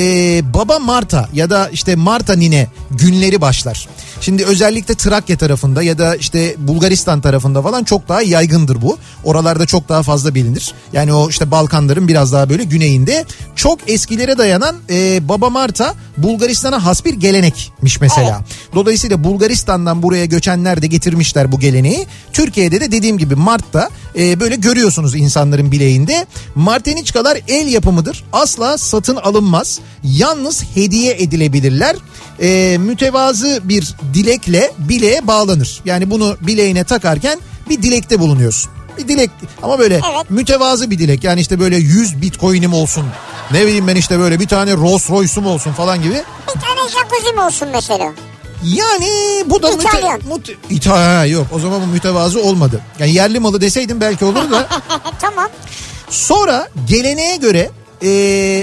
Baba 0.53 0.79
Marta 0.79 1.29
ya 1.33 1.49
da 1.49 1.69
işte 1.69 1.95
Marta 1.95 2.33
Nine 2.33 2.67
günleri 2.91 3.41
başlar. 3.41 3.87
Şimdi 4.21 4.45
özellikle 4.45 4.95
Trakya 4.95 5.37
tarafında 5.37 5.83
ya 5.83 5.97
da 5.97 6.15
işte 6.15 6.55
Bulgaristan 6.57 7.21
tarafında 7.21 7.61
falan 7.61 7.83
çok 7.83 8.09
daha 8.09 8.21
yaygındır 8.21 8.81
bu. 8.81 8.97
Oralarda 9.23 9.65
çok 9.65 9.89
daha 9.89 10.03
fazla 10.03 10.35
bilinir. 10.35 10.73
Yani 10.93 11.13
o 11.13 11.29
işte 11.29 11.51
Balkanların 11.51 12.07
biraz 12.07 12.33
daha 12.33 12.49
böyle 12.49 12.63
güneyinde 12.63 13.25
çok 13.55 13.89
eskilere 13.89 14.37
dayanan 14.37 14.75
e, 14.89 15.29
Baba 15.29 15.49
Marta 15.49 15.93
Bulgaristan'a 16.17 16.85
has 16.85 17.05
bir 17.05 17.12
gelenekmiş 17.13 18.01
mesela. 18.01 18.43
Dolayısıyla 18.75 19.23
Bulgaristan'dan 19.23 20.03
buraya 20.03 20.25
göçenler 20.25 20.81
de 20.81 20.87
getirmişler 20.87 21.51
bu 21.51 21.59
geleneği. 21.59 22.07
Türkiye'de 22.33 22.81
de 22.81 22.91
dediğim 22.91 23.17
gibi 23.17 23.35
Mart'ta 23.35 23.89
e, 24.17 24.39
böyle 24.39 24.55
görüyorsunuz 24.55 25.15
insanların 25.15 25.71
bileğinde. 25.71 26.25
Marteniçkalar 26.55 27.37
el 27.47 27.67
yapımıdır. 27.67 28.23
Asla 28.33 28.77
satın 28.77 29.15
alınmaz. 29.15 29.79
Yalnız 30.03 30.63
hediye 30.75 31.13
edilebilirler. 31.13 31.95
E, 32.41 32.77
mütevazı 32.77 33.61
bir 33.63 33.95
dilekle 34.13 34.71
bileğe 34.79 35.27
bağlanır. 35.27 35.81
Yani 35.85 36.09
bunu 36.11 36.37
bileğine 36.41 36.83
takarken 36.83 37.39
bir 37.69 37.81
dilekte 37.81 38.19
bulunuyorsun. 38.19 38.71
Bir 38.97 39.07
dilek 39.07 39.29
ama 39.63 39.79
böyle 39.79 39.93
Evet. 39.93 40.29
mütevazı 40.29 40.91
bir 40.91 40.99
dilek. 40.99 41.23
Yani 41.23 41.41
işte 41.41 41.59
böyle 41.59 41.77
100 41.77 42.21
bitcoin'im 42.21 42.73
olsun. 42.73 43.05
Ne 43.53 43.65
bileyim 43.67 43.87
ben 43.87 43.95
işte 43.95 44.19
böyle 44.19 44.39
bir 44.39 44.47
tane 44.47 44.73
Rolls 44.73 45.09
Royce'um 45.09 45.45
olsun 45.47 45.71
falan 45.73 46.01
gibi. 46.01 46.13
Bir 46.55 46.61
tane 46.61 46.79
jacuzzi 46.89 47.33
mi 47.33 47.41
olsun 47.41 47.67
mesela? 47.71 48.11
Yani 48.63 49.09
bu 49.45 49.63
da 49.63 49.71
İtalyan. 49.71 50.19
müte- 50.19 50.55
İta- 50.69 51.17
ha, 51.19 51.25
yok 51.25 51.47
o 51.51 51.59
zaman 51.59 51.81
bu 51.81 51.85
mütevazı 51.87 52.41
olmadı. 52.43 52.81
Yani 52.99 53.13
yerli 53.13 53.39
malı 53.39 53.61
deseydim 53.61 54.01
belki 54.01 54.25
olur 54.25 54.51
da. 54.51 54.67
tamam. 55.21 55.49
Sonra 56.09 56.67
geleneğe 56.87 57.35
göre 57.35 57.69
e, 58.03 58.09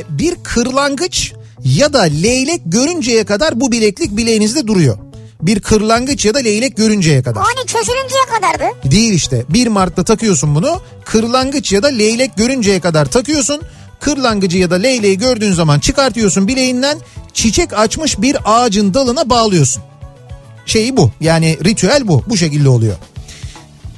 bir 0.09 0.35
kırlangıç 0.43 1.33
ya 1.65 1.93
da 1.93 2.01
leylek 2.03 2.61
görünceye 2.67 3.25
kadar 3.25 3.61
bu 3.61 3.73
bileklik 3.73 4.17
bileğinizde 4.17 4.67
duruyor. 4.67 4.99
Bir 5.43 5.61
kırlangıç 5.61 6.25
ya 6.25 6.35
da 6.35 6.39
leylek 6.39 6.77
görünceye 6.77 7.23
kadar. 7.23 7.43
Hani 7.43 7.67
çözülünceye 7.67 8.25
kadardı. 8.35 8.65
Değil 8.91 9.13
işte 9.13 9.45
1 9.49 9.67
Mart'ta 9.67 10.05
takıyorsun 10.05 10.55
bunu 10.55 10.81
kırlangıç 11.05 11.73
ya 11.73 11.83
da 11.83 11.89
leylek 11.89 12.37
görünceye 12.37 12.81
kadar 12.81 13.07
takıyorsun. 13.07 13.63
Kırlangıcı 14.01 14.59
ya 14.59 14.71
da 14.71 14.75
leyleği 14.75 15.19
gördüğün 15.19 15.53
zaman 15.53 15.79
çıkartıyorsun 15.79 16.49
bileğinden 16.49 16.99
çiçek 17.33 17.79
açmış 17.79 18.21
bir 18.21 18.37
ağacın 18.45 18.95
dalına 18.95 19.31
bağlıyorsun. 19.31 19.83
Şeyi 20.67 20.97
bu 20.97 21.11
yani 21.21 21.59
ritüel 21.65 22.09
bu 22.09 22.23
bu 22.27 22.37
şekilde 22.37 22.69
oluyor. 22.69 22.97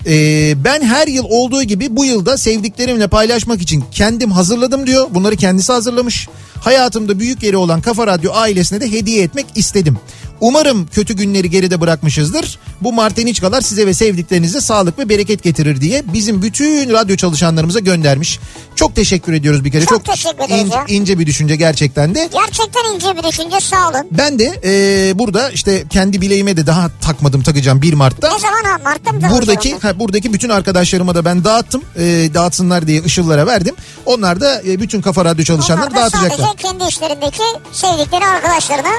Ee, 0.06 0.54
ben 0.64 0.82
her 0.82 1.06
yıl 1.06 1.24
olduğu 1.28 1.62
gibi 1.62 1.96
bu 1.96 2.04
yılda 2.04 2.38
sevdiklerimle 2.38 3.08
paylaşmak 3.08 3.62
için 3.62 3.84
kendim 3.90 4.30
hazırladım 4.30 4.86
diyor. 4.86 5.06
Bunları 5.10 5.36
kendisi 5.36 5.72
hazırlamış. 5.72 6.28
Hayatımda 6.60 7.18
büyük 7.18 7.42
yeri 7.42 7.56
olan 7.56 7.80
Kafa 7.80 8.06
Radyo 8.06 8.32
ailesine 8.32 8.80
de 8.80 8.92
hediye 8.92 9.22
etmek 9.22 9.46
istedim. 9.54 9.98
Umarım 10.42 10.86
kötü 10.86 11.14
günleri 11.14 11.50
geride 11.50 11.80
bırakmışızdır. 11.80 12.58
Bu 12.80 12.92
marteniçkalar 12.92 13.60
size 13.60 13.86
ve 13.86 13.94
sevdiklerinize 13.94 14.60
sağlık 14.60 14.98
ve 14.98 15.08
bereket 15.08 15.42
getirir 15.42 15.80
diye 15.80 16.02
bizim 16.12 16.42
bütün 16.42 16.90
radyo 16.90 17.16
çalışanlarımıza 17.16 17.78
göndermiş. 17.80 18.38
Çok 18.76 18.94
teşekkür 18.96 19.32
ediyoruz 19.32 19.64
bir 19.64 19.72
kere. 19.72 19.84
Çok 19.84 20.04
teşekkür 20.04 20.44
ederiz 20.44 20.70
ya. 20.72 20.84
ince 20.88 21.18
bir 21.18 21.26
düşünce 21.26 21.56
gerçekten 21.56 22.14
de. 22.14 22.28
Gerçekten 22.32 22.94
ince 22.94 23.16
bir 23.16 23.22
düşünce 23.22 23.60
sağ 23.60 23.88
olun. 23.88 24.06
Ben 24.10 24.38
de 24.38 24.60
e, 24.64 25.18
burada 25.18 25.50
işte 25.50 25.84
kendi 25.90 26.20
bileğime 26.20 26.56
de 26.56 26.66
daha 26.66 26.90
takmadım 27.00 27.42
takacağım 27.42 27.82
1 27.82 27.92
Mart'ta. 27.92 28.32
Ne 28.32 28.38
zaman 28.38 28.64
ha 28.64 28.78
Mart'ta 28.84 29.12
mı 29.12 29.20
Buradaki 29.30 29.78
ha, 29.78 29.98
buradaki 29.98 30.32
bütün 30.32 30.48
arkadaşlarıma 30.48 31.14
da 31.14 31.24
ben 31.24 31.44
dağıttım. 31.44 31.82
E, 31.96 32.02
dağıtsınlar 32.34 32.86
diye 32.86 33.02
ışıllara 33.04 33.46
verdim. 33.46 33.74
Onlar 34.06 34.40
da 34.40 34.62
e, 34.62 34.80
bütün 34.80 35.02
Kafa 35.02 35.24
Radyo 35.24 35.44
çalışanları 35.44 35.90
Onlar 35.90 35.96
da 35.96 36.02
dağıtacaklar. 36.02 36.46
sadece 36.46 36.68
kendi 36.68 36.84
işlerindeki 36.88 37.42
sevdikleri 37.72 38.26
arkadaşlarına 38.26 38.92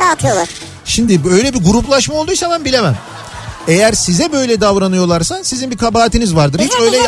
dağıtıyorlar. 0.00 0.48
Şimdi 0.84 1.24
böyle 1.24 1.54
bir 1.54 1.58
gruplaşma 1.64 2.14
olduysa 2.14 2.50
ben 2.50 2.64
bilemem. 2.64 2.96
Eğer 3.68 3.92
size 3.92 4.32
böyle 4.32 4.60
davranıyorlarsa 4.60 5.44
sizin 5.44 5.70
bir 5.70 5.76
kabahatiniz 5.76 6.34
vardır. 6.36 6.60
hiç 6.60 6.72
öyle 6.80 6.98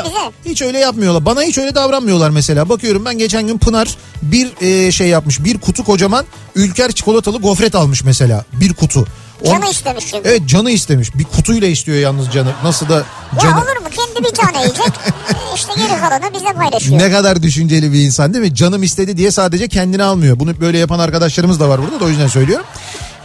hiç 0.45 0.63
öyle 0.63 0.79
yapmıyorlar. 0.79 1.25
Bana 1.25 1.43
hiç 1.43 1.59
öyle 1.59 1.75
davranmıyorlar 1.75 2.31
mesela. 2.31 2.69
Bakıyorum 2.69 3.05
ben 3.05 3.19
geçen 3.19 3.47
gün 3.47 3.59
Pınar 3.59 3.97
bir 4.23 4.53
e, 4.61 4.93
şey 4.93 5.09
yapmış. 5.09 5.45
Bir 5.45 5.59
kutu 5.59 5.85
kocaman 5.85 6.25
Ülker 6.55 6.93
çikolatalı 6.93 7.39
gofret 7.41 7.75
almış 7.75 8.05
mesela. 8.05 8.45
Bir 8.53 8.75
kutu. 8.75 9.07
On- 9.45 9.51
Canı 9.53 9.71
istemiş 9.71 10.05
çünkü. 10.11 10.29
Evet 10.29 10.47
canı 10.47 10.71
istemiş. 10.71 11.15
Bir 11.15 11.25
kutuyla 11.25 11.69
istiyor 11.69 11.99
yalnız 11.99 12.31
canı. 12.33 12.49
Nasıl 12.65 12.89
da 12.89 13.03
canı. 13.43 13.51
Ya 13.51 13.57
olur 13.57 13.83
mu? 13.83 13.89
Kendi 13.97 14.29
bir 14.29 14.35
tane 14.35 14.59
yiyecek. 14.59 14.87
işte 15.57 15.73
geri 15.77 16.01
kalanı 16.01 16.35
bize 16.35 16.53
paylaşıyor. 16.53 16.99
Ne 16.99 17.11
kadar 17.11 17.43
düşünceli 17.43 17.93
bir 17.93 18.01
insan 18.01 18.35
değil 18.35 18.45
mi? 18.45 18.55
Canım 18.55 18.83
istedi 18.83 19.17
diye 19.17 19.31
sadece 19.31 19.69
kendini 19.69 20.03
almıyor. 20.03 20.39
Bunu 20.41 20.61
böyle 20.61 20.79
yapan 20.79 20.99
arkadaşlarımız 20.99 21.61
da 21.61 21.69
var 21.69 21.83
burada 21.83 22.01
da 22.01 22.05
o 22.05 22.09
yüzden 22.09 22.29
söylüyorum. 22.29 22.67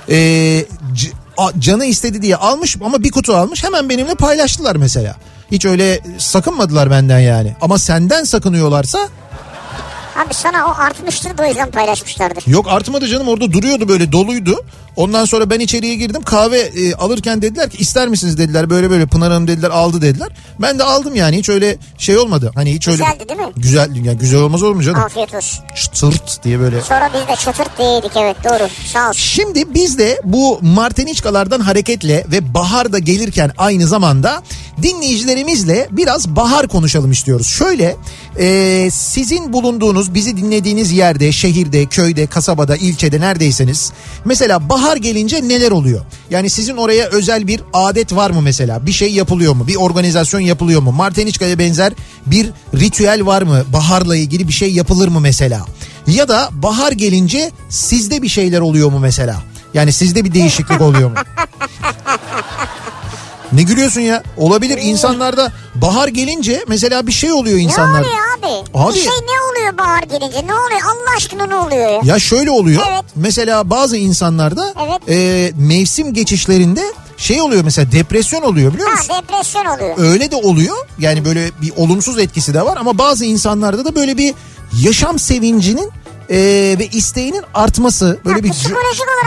Ee, 0.09 0.65
c- 0.93 1.11
canı 1.59 1.85
istedi 1.85 2.21
diye 2.21 2.35
almış 2.35 2.77
ama 2.85 3.03
bir 3.03 3.11
kutu 3.11 3.33
almış 3.35 3.63
hemen 3.63 3.89
benimle 3.89 4.15
paylaştılar 4.15 4.75
mesela. 4.75 5.15
Hiç 5.51 5.65
öyle 5.65 5.99
sakınmadılar 6.17 6.91
benden 6.91 7.19
yani. 7.19 7.55
Ama 7.61 7.77
senden 7.79 8.23
sakınıyorlarsa 8.23 8.99
Abi 10.25 10.33
sana 10.33 10.67
o 10.67 10.69
artmıştır 10.77 11.31
o 11.43 11.45
yüzden 11.45 11.71
paylaşmışlardır. 11.71 12.43
yok 12.47 12.65
artmadı 12.69 13.07
canım 13.07 13.27
orada 13.27 13.51
duruyordu 13.53 13.87
böyle 13.87 14.11
doluydu. 14.11 14.65
Ondan 14.99 15.25
sonra 15.25 15.49
ben 15.49 15.59
içeriye 15.59 15.95
girdim 15.95 16.21
kahve 16.21 16.59
e, 16.59 16.93
alırken 16.93 17.41
dediler 17.41 17.69
ki 17.69 17.77
ister 17.77 18.07
misiniz 18.07 18.37
dediler 18.37 18.69
böyle 18.69 18.89
böyle 18.89 19.05
Pınar 19.05 19.31
Hanım 19.31 19.47
dediler 19.47 19.69
aldı 19.69 20.01
dediler. 20.01 20.29
Ben 20.61 20.79
de 20.79 20.83
aldım 20.83 21.15
yani 21.15 21.37
hiç 21.37 21.49
öyle 21.49 21.77
şey 21.97 22.17
olmadı. 22.17 22.51
Hani 22.55 22.73
hiç 22.73 22.87
öyle 22.87 22.97
Güzeldi 22.97 23.29
değil 23.29 23.39
mi? 23.39 23.53
Güzel 23.57 23.95
yani 23.95 24.17
güzel 24.17 24.39
olmaz 24.41 24.63
olur 24.63 24.75
mu 24.75 24.83
canım? 24.83 24.99
Afiyet 24.99 25.35
olsun. 25.35 25.59
Çıtırt 25.75 26.43
diye 26.43 26.59
böyle. 26.59 26.81
Sonra 26.81 27.09
biz 27.13 27.27
de 27.27 27.35
çatırt 27.35 27.77
diye 27.77 27.89
yedik 27.89 28.11
evet 28.15 28.35
doğru. 28.43 28.69
Sağ 28.93 29.09
ol. 29.09 29.13
Şimdi 29.13 29.73
biz 29.73 29.97
de 29.97 30.21
bu 30.23 30.59
Marteniçkalardan 30.61 31.59
hareketle 31.59 32.25
ve 32.31 32.53
bahar 32.53 32.93
da 32.93 32.99
gelirken 32.99 33.51
aynı 33.57 33.87
zamanda 33.87 34.43
dinleyicilerimizle 34.81 35.87
biraz 35.91 36.27
bahar 36.27 36.67
konuşalım 36.67 37.11
istiyoruz. 37.11 37.47
Şöyle 37.47 37.95
e, 38.39 38.89
sizin 38.91 39.53
bulunduğunuz 39.53 40.13
bizi 40.13 40.37
dinlediğiniz 40.37 40.91
yerde 40.91 41.31
şehirde 41.31 41.85
köyde 41.85 42.27
kasabada 42.27 42.75
ilçede 42.75 43.21
neredeyseniz 43.21 43.91
mesela 44.25 44.69
bahar 44.69 44.88
gelince 44.97 45.47
neler 45.47 45.71
oluyor? 45.71 46.05
Yani 46.29 46.49
sizin 46.49 46.77
oraya 46.77 47.05
özel 47.07 47.47
bir 47.47 47.61
adet 47.73 48.15
var 48.15 48.29
mı 48.29 48.41
mesela 48.41 48.85
bir 48.85 48.91
şey 48.91 49.13
yapılıyor 49.13 49.53
mu 49.53 49.67
bir 49.67 49.75
organizasyon 49.75 50.41
yapılıyor 50.41 50.81
mu? 50.81 50.91
Marteniçka'ya 50.91 51.59
benzer 51.59 51.93
bir 52.25 52.49
ritüel 52.75 53.25
var 53.25 53.41
mı? 53.41 53.63
Baharla 53.73 54.15
ilgili 54.15 54.47
bir 54.47 54.53
şey 54.53 54.73
yapılır 54.73 55.07
mı 55.07 55.19
mesela? 55.19 55.65
Ya 56.07 56.27
da 56.27 56.49
bahar 56.51 56.91
gelince 56.91 57.51
sizde 57.69 58.21
bir 58.21 58.27
şeyler 58.29 58.59
oluyor 58.59 58.91
mu 58.91 58.99
mesela? 58.99 59.43
Yani 59.73 59.93
sizde 59.93 60.25
bir 60.25 60.33
değişiklik 60.33 60.81
oluyor 60.81 61.09
mu? 61.09 61.15
Ne 63.53 63.63
gülüyorsun 63.63 64.01
ya? 64.01 64.23
Olabilir 64.37 64.77
insanlarda 64.81 65.51
bahar 65.75 66.07
gelince 66.07 66.65
mesela 66.67 67.07
bir 67.07 67.11
şey 67.11 67.31
oluyor 67.31 67.57
Ne 67.57 67.61
insanlar. 67.61 67.99
oluyor 68.01 68.15
abi? 68.39 68.69
Abi- 68.73 68.93
Bir 68.95 68.99
şey 68.99 69.11
ne 69.11 69.41
oluyor 69.61 69.77
bahar 69.77 70.03
gelince? 70.03 70.47
Ne 70.47 70.53
oluyor? 70.53 70.81
Allah 70.85 71.15
aşkına 71.17 71.45
ne 71.45 71.55
oluyor 71.55 71.89
ya? 71.89 71.99
Ya 72.03 72.19
şöyle 72.19 72.51
oluyor. 72.51 72.81
Evet. 72.89 73.03
Mesela 73.15 73.69
bazı 73.69 73.97
insanlarda 73.97 74.73
Evet. 74.87 75.01
e, 75.09 75.51
mevsim 75.57 76.13
geçişlerinde 76.13 76.81
şey 77.17 77.41
oluyor 77.41 77.63
mesela 77.63 77.91
depresyon 77.91 78.41
oluyor 78.41 78.73
biliyor 78.73 78.91
musun? 78.91 79.13
Ha 79.13 79.21
depresyon 79.21 79.65
oluyor. 79.65 79.95
Öyle 79.97 80.31
de 80.31 80.35
oluyor. 80.35 80.75
Yani 80.99 81.25
böyle 81.25 81.51
bir 81.61 81.71
olumsuz 81.77 82.19
etkisi 82.19 82.53
de 82.53 82.61
var 82.65 82.77
ama 82.77 82.97
bazı 82.97 83.25
insanlarda 83.25 83.85
da 83.85 83.95
böyle 83.95 84.17
bir 84.17 84.33
yaşam 84.81 85.19
sevincinin 85.19 85.89
e, 86.29 86.35
ve 86.79 86.87
isteğinin 86.91 87.43
artması 87.53 88.19
böyle 88.25 88.37
Ha, 88.37 88.43
bir 88.43 88.49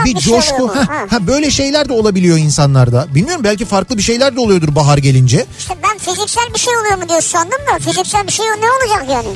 bir 0.05 0.15
bir 0.15 0.21
şey 0.21 0.33
coşku 0.33 0.67
ha, 0.75 0.75
Ha. 0.87 1.05
ha, 1.09 1.27
böyle 1.27 1.51
şeyler 1.51 1.89
de 1.89 1.93
olabiliyor 1.93 2.37
insanlarda. 2.37 3.07
Bilmiyorum 3.15 3.43
belki 3.43 3.65
farklı 3.65 3.97
bir 3.97 4.03
şeyler 4.03 4.35
de 4.35 4.39
oluyordur 4.39 4.75
bahar 4.75 4.97
gelince. 4.97 5.45
İşte 5.59 5.73
ben 5.83 5.97
fiziksel 5.97 6.53
bir 6.53 6.59
şey 6.59 6.77
oluyor 6.77 6.97
mu 6.97 7.09
diye 7.09 7.21
sandım 7.21 7.59
da 7.73 7.79
fiziksel 7.79 8.27
bir 8.27 8.31
şey 8.31 8.45
ne 8.45 8.71
olacak 8.71 9.05
yani? 9.09 9.27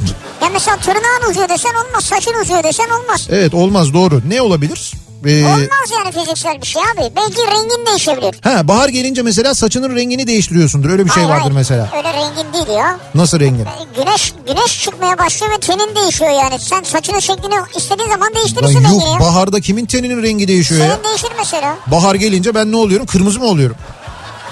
Ya 0.42 0.50
mesela 0.54 0.78
tırnağın 0.78 1.32
uzuyor 1.32 1.50
desen 1.50 1.74
olmaz, 1.88 2.04
saçın 2.06 2.34
uzuyor 2.42 2.64
desen 2.64 2.90
olmaz. 2.90 3.28
Evet 3.32 3.54
olmaz 3.54 3.94
doğru. 3.94 4.22
Ne 4.30 4.42
olabilir? 4.42 4.92
Ee, 5.28 5.46
Olmaz 5.46 5.90
yani 5.92 6.12
fiziksel 6.12 6.62
bir 6.62 6.68
şey 6.68 6.82
abi. 6.82 7.12
Belki 7.16 7.38
rengin 7.38 7.86
değişebilir. 7.86 8.36
ha 8.44 8.68
bahar 8.68 8.90
gelince 8.90 9.22
mesela 9.22 9.54
saçının 9.56 9.96
rengini 9.96 10.28
değiştiriyorsundur. 10.28 10.90
Öyle 10.90 11.06
bir 11.06 11.10
şey 11.12 11.24
Hayır, 11.24 11.30
vardır 11.36 11.42
hayır. 11.44 11.56
mesela. 11.56 11.90
Öyle 11.98 12.14
rengin 12.14 12.54
değil 12.54 12.78
ya. 12.78 13.00
Nasıl 13.16 13.40
rengin? 13.40 13.66
E, 13.66 13.70
Güneş 13.96 14.34
güneş 14.48 14.84
çıkmaya 14.84 15.18
başlıyor 15.18 15.54
ve 15.54 15.60
tenin 15.60 15.96
değişiyor 15.96 16.32
yani. 16.32 16.60
Sen 16.60 16.84
saçının 16.84 17.20
şeklini 17.20 17.56
istediğin 17.78 18.10
zaman 18.10 18.28
Lan 18.28 18.36
değiştirirsin 18.36 18.80
yuh 18.82 18.86
rengini 18.92 19.14
ya. 19.14 19.20
baharda 19.20 19.62
kimin 19.62 19.86
teninin 19.86 20.24
rengi 20.24 20.48
değişiyor 20.48 20.82
ya? 20.82 20.92
Senin 20.92 21.04
değişir 21.04 21.30
mesela. 21.38 21.76
Bahar 21.88 22.16
gelince 22.16 22.56
ben 22.56 22.72
ne 22.72 22.76
oluyorum? 22.76 23.06
Kırmızı 23.06 23.40
mı 23.40 23.46
oluyorum? 23.46 23.76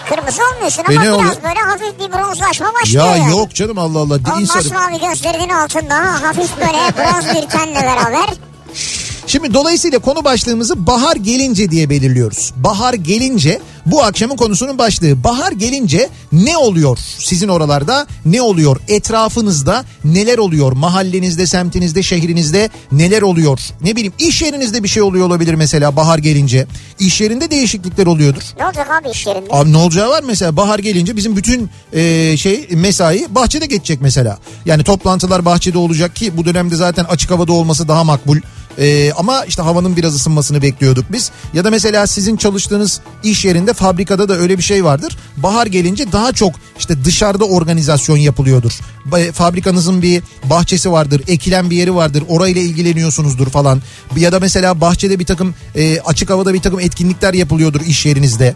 Kırmızı 0.10 0.42
olmuyorsun 0.54 0.84
E 0.84 0.86
ama 0.88 1.00
ne 1.02 1.06
biraz 1.06 1.18
oluyor? 1.20 1.36
böyle 1.44 1.60
hafif 1.60 2.00
bir 2.00 2.14
bronzlaşma 2.14 2.74
başlıyor 2.82 3.06
Ya 3.06 3.16
yani. 3.16 3.32
yok 3.32 3.56
canım 3.56 3.78
Allah 3.78 4.00
Allah. 4.00 4.16
O 4.36 4.40
İnsan... 4.40 4.58
masmavi 4.58 5.00
gözlerinin 5.00 5.50
altında 5.50 5.96
hafif 6.24 6.50
böyle 6.58 6.78
bronz 6.98 7.36
bir 7.44 7.50
tenle 7.50 7.76
beraber. 7.82 8.26
Şimdi 9.28 9.54
dolayısıyla 9.54 10.00
konu 10.00 10.24
başlığımızı 10.24 10.88
bahar 10.88 11.16
gelince 11.16 11.72
diye 11.72 11.90
belirliyoruz. 11.90 12.54
Bahar 12.56 12.94
gelince 12.94 13.60
bu 13.86 14.04
akşamın 14.04 14.36
konusunun 14.36 14.78
başlığı. 14.78 15.24
Bahar 15.24 15.52
gelince 15.52 16.10
ne 16.32 16.58
oluyor 16.58 16.98
sizin 17.20 17.48
oralarda? 17.48 18.08
Ne 18.26 18.42
oluyor? 18.42 18.78
Etrafınızda 18.88 19.86
neler 20.06 20.38
oluyor? 20.38 20.72
Mahallenizde, 20.72 21.48
semtinizde, 21.48 22.04
şehrinizde 22.04 22.70
neler 22.92 23.22
oluyor? 23.22 23.60
Ne 23.82 23.96
bileyim 23.96 24.14
iş 24.20 24.42
yerinizde 24.42 24.84
bir 24.84 24.88
şey 24.88 25.04
oluyor 25.04 25.28
olabilir 25.28 25.54
mesela 25.54 25.96
bahar 25.96 26.18
gelince. 26.18 26.68
İş 27.00 27.22
yerinde 27.22 27.52
değişiklikler 27.52 28.06
oluyordur. 28.06 28.44
Ne 28.60 28.66
olacak 28.66 28.88
abi 28.92 29.10
iş 29.10 29.28
yerinde? 29.28 29.48
Abi 29.52 29.74
ne 29.74 29.78
olacağı 29.78 30.10
var 30.10 30.24
mesela 30.28 30.58
bahar 30.58 30.80
gelince 30.80 31.16
bizim 31.16 31.36
bütün 31.38 31.70
e, 31.94 32.38
şey 32.38 32.68
mesai 32.72 33.26
bahçede 33.30 33.66
geçecek 33.66 34.02
mesela. 34.02 34.38
Yani 34.66 34.84
toplantılar 34.84 35.46
bahçede 35.46 35.78
olacak 35.78 36.16
ki 36.16 36.38
bu 36.38 36.46
dönemde 36.46 36.76
zaten 36.76 37.04
açık 37.04 37.32
havada 37.32 37.54
olması 37.54 37.88
daha 37.88 38.04
makbul. 38.04 38.38
E, 38.80 39.12
ama 39.18 39.46
işte 39.46 39.62
havanın 39.62 39.96
biraz 39.96 40.16
ısınmasını 40.16 40.62
bekliyorduk 40.62 41.06
biz. 41.12 41.32
Ya 41.54 41.64
da 41.64 41.70
mesela 41.70 42.08
sizin 42.08 42.38
çalıştığınız 42.38 43.02
iş 43.24 43.46
yerinde 43.46 43.74
fabrikada 43.74 44.30
da 44.30 44.38
öyle 44.38 44.58
bir 44.58 44.64
şey 44.64 44.86
vardır. 44.86 45.18
Bahar 45.38 45.68
gelince 45.68 46.12
daha 46.12 46.32
çok 46.32 46.56
işte 46.80 47.06
dışarıda 47.06 47.46
organizasyon 47.46 48.18
yapılıyordur. 48.18 48.80
Fabrikanızın 49.34 50.02
bir 50.02 50.24
bahçesi 50.44 50.92
vardır, 50.92 51.22
ekilen 51.28 51.70
bir 51.70 51.76
yeri 51.78 51.96
vardır. 51.96 52.24
Orayla 52.30 52.62
ilgileniyorsunuzdur 52.62 53.48
falan. 53.50 53.82
Ya 54.18 54.32
da 54.32 54.40
mesela 54.40 54.82
bahçede 54.82 55.20
bir 55.20 55.26
takım 55.26 55.56
e, 55.76 56.00
açık 56.00 56.30
havada 56.30 56.54
bir 56.54 56.62
takım 56.62 56.80
etkinlikler 56.80 57.34
yapılıyordur 57.34 57.82
iş 57.82 58.06
yerinizde. 58.06 58.56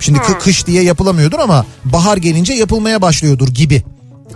Şimdi 0.00 0.18
Ha. 0.18 0.38
kış 0.38 0.66
diye 0.66 0.82
yapılamıyordur 0.82 1.38
ama 1.38 1.66
bahar 1.84 2.16
gelince 2.16 2.54
yapılmaya 2.54 3.02
başlıyordur 3.02 3.48
gibi. 3.48 3.84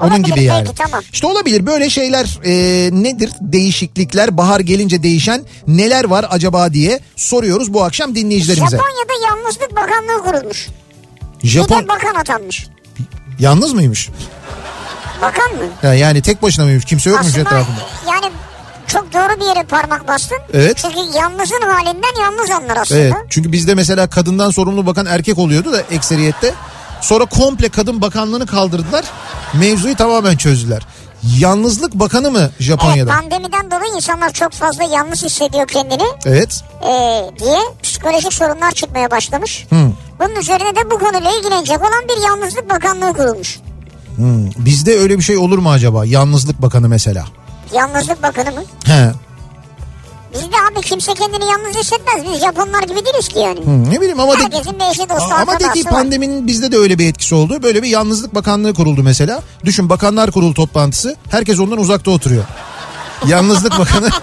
Onun 0.00 0.10
Olabilir, 0.10 0.34
gibi 0.34 0.42
yani. 0.44 0.64
peki, 0.64 0.76
tamam. 0.82 1.00
İşte 1.12 1.26
olabilir 1.26 1.66
böyle 1.66 1.90
şeyler 1.90 2.38
e, 2.44 2.52
nedir 3.02 3.30
değişiklikler 3.40 4.36
bahar 4.36 4.60
gelince 4.60 5.02
değişen 5.02 5.42
neler 5.66 6.04
var 6.04 6.26
acaba 6.30 6.72
diye 6.72 7.00
soruyoruz 7.16 7.74
bu 7.74 7.84
akşam 7.84 8.14
dinleyicilerimize. 8.14 8.76
Japonya'da 8.76 9.26
Yalnızlık 9.28 9.70
Bakanlığı 9.76 10.24
kurulmuş. 10.24 10.68
Bir 11.42 11.48
Japon 11.48 11.82
de 11.82 11.88
bakan 11.88 12.14
atanmış. 12.14 12.66
yalnız 13.38 13.72
mıymış? 13.72 14.08
Bakan 15.22 15.50
mı? 15.52 15.62
Ha, 15.82 15.94
yani 15.94 16.22
tek 16.22 16.42
başına 16.42 16.64
mıymış 16.64 16.84
kimse 16.84 17.10
yokmuş 17.10 17.28
Aslında 17.28 17.48
etrafında. 17.48 17.76
yani 18.12 18.32
çok 18.86 19.12
doğru 19.12 19.40
bir 19.40 19.46
yere 19.46 19.62
parmak 19.66 20.08
bastın. 20.08 20.38
Evet. 20.52 20.76
Çünkü 20.82 21.18
yalnızın 21.18 21.60
halinden 21.60 22.20
yalnız 22.22 22.50
anlar 22.50 22.76
aslında. 22.76 23.00
Evet 23.00 23.14
çünkü 23.30 23.52
bizde 23.52 23.74
mesela 23.74 24.06
kadından 24.10 24.50
sorumlu 24.50 24.86
bakan 24.86 25.06
erkek 25.06 25.38
oluyordu 25.38 25.72
da 25.72 25.80
ekseriyette. 25.80 26.54
Sonra 27.04 27.24
komple 27.24 27.68
kadın 27.68 28.02
bakanlığını 28.02 28.46
kaldırdılar. 28.46 29.04
Mevzuyu 29.54 29.96
tamamen 29.96 30.36
çözdüler. 30.36 30.82
Yalnızlık 31.38 31.94
bakanı 31.94 32.30
mı 32.30 32.38
Evet, 32.38 32.50
Japonya'da? 32.58 33.10
pandemiden 33.10 33.70
dolayı 33.70 33.94
insanlar 33.96 34.32
çok 34.32 34.52
fazla 34.52 34.84
yalnız 34.84 35.22
hissediyor 35.22 35.68
kendini 35.68 36.02
Evet. 36.26 36.64
ee, 36.82 37.30
diye 37.38 37.58
psikolojik 37.82 38.32
sorunlar 38.32 38.72
çıkmaya 38.72 39.10
başlamış. 39.10 39.66
Hı. 39.70 39.90
Bunun 40.20 40.40
üzerine 40.40 40.76
de 40.76 40.90
bu 40.90 40.98
konuyla 40.98 41.30
ilgilenecek 41.38 41.80
olan 41.80 42.04
bir 42.08 42.22
yalnızlık 42.24 42.70
bakanlığı 42.70 43.12
kurulmuş. 43.12 43.60
Hmm. 44.16 44.50
Bizde 44.58 44.98
öyle 44.98 45.18
bir 45.18 45.22
şey 45.22 45.36
olur 45.36 45.58
mu 45.58 45.70
acaba? 45.70 46.04
Yalnızlık 46.04 46.62
bakanı 46.62 46.88
mesela. 46.88 47.24
Yalnızlık 47.74 48.22
bakanı 48.22 48.52
mı? 48.52 48.62
He. 48.84 49.12
Bizde 50.34 50.56
abi 50.72 50.80
kimse 50.86 51.14
kendini 51.14 51.44
yalnız 51.50 51.76
hissetmez. 51.76 52.24
Biz 52.32 52.40
Japonlar 52.40 52.82
gibi 52.82 53.04
değiliz 53.04 53.28
ki 53.28 53.38
yani. 53.38 53.64
Hmm, 53.64 53.90
ne 53.90 54.00
bileyim 54.00 54.20
ama 54.20 54.36
Herkesin 54.36 54.80
bir 54.80 54.84
eşi 54.90 55.08
dostu 55.08 55.34
ama 55.34 55.60
de 55.60 55.72
ki 55.72 55.84
var. 55.84 55.92
pandeminin 55.92 56.46
bizde 56.46 56.72
de 56.72 56.78
öyle 56.78 56.98
bir 56.98 57.08
etkisi 57.08 57.34
oldu. 57.34 57.62
Böyle 57.62 57.82
bir 57.82 57.88
yalnızlık 57.88 58.34
bakanlığı 58.34 58.74
kuruldu 58.74 59.02
mesela. 59.02 59.42
Düşün 59.64 59.88
bakanlar 59.90 60.30
kurulu 60.30 60.54
toplantısı. 60.54 61.16
Herkes 61.30 61.60
ondan 61.60 61.78
uzakta 61.78 62.10
oturuyor. 62.10 62.44
Yalnızlık 63.26 63.78
bakanı 63.78 64.08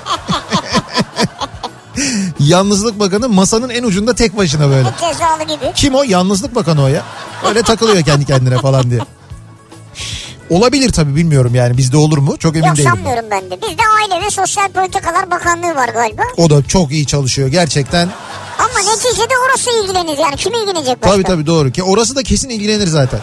Yalnızlık 2.40 3.00
bakanı 3.00 3.30
masanın 3.30 3.70
en 3.70 3.84
ucunda 3.84 4.16
tek 4.16 4.38
başına 4.38 4.70
böyle. 4.70 4.90
Cezalı 5.02 5.44
gibi. 5.44 5.72
Kim 5.76 5.96
o? 5.96 6.04
Yalnızlık 6.04 6.56
bakanı 6.56 6.84
o 6.84 6.88
ya. 6.88 7.04
Öyle 7.48 7.62
takılıyor 7.64 8.04
kendi 8.04 8.26
kendine 8.26 8.58
falan 8.58 8.92
diye. 8.92 9.02
Olabilir 10.52 10.90
tabii 10.90 11.16
bilmiyorum 11.16 11.56
yani 11.56 11.78
bizde 11.78 11.98
olur 11.98 12.18
mu? 12.18 12.38
Çok 12.38 12.56
emin 12.56 12.68
Yok 12.68 12.78
değilim. 12.78 12.92
sanmıyorum 12.92 13.26
ben 13.32 13.52
de. 13.52 13.62
Bizde 13.62 13.82
Aile 14.02 14.26
ve 14.26 14.30
Sosyal 14.30 14.70
Politikalar 14.70 15.32
Bakanlığı 15.32 15.76
var 15.76 15.90
galiba. 15.90 16.22
O 16.38 16.50
da 16.50 16.64
çok 16.64 16.92
iyi 16.92 17.06
çalışıyor 17.06 17.48
gerçekten. 17.48 18.10
Ama 18.60 18.92
neticede 18.92 19.34
orası 19.50 19.70
ilgilenir 19.84 20.18
yani. 20.18 20.36
Kim 20.36 20.54
ilgilenecek 20.54 21.02
başka? 21.02 21.12
Tabii 21.14 21.24
tabii 21.24 21.46
doğru 21.46 21.72
ki 21.72 21.84
orası 21.84 22.16
da 22.16 22.24
kesin 22.24 22.50
ilgilenir 22.50 22.88
zaten. 22.88 23.20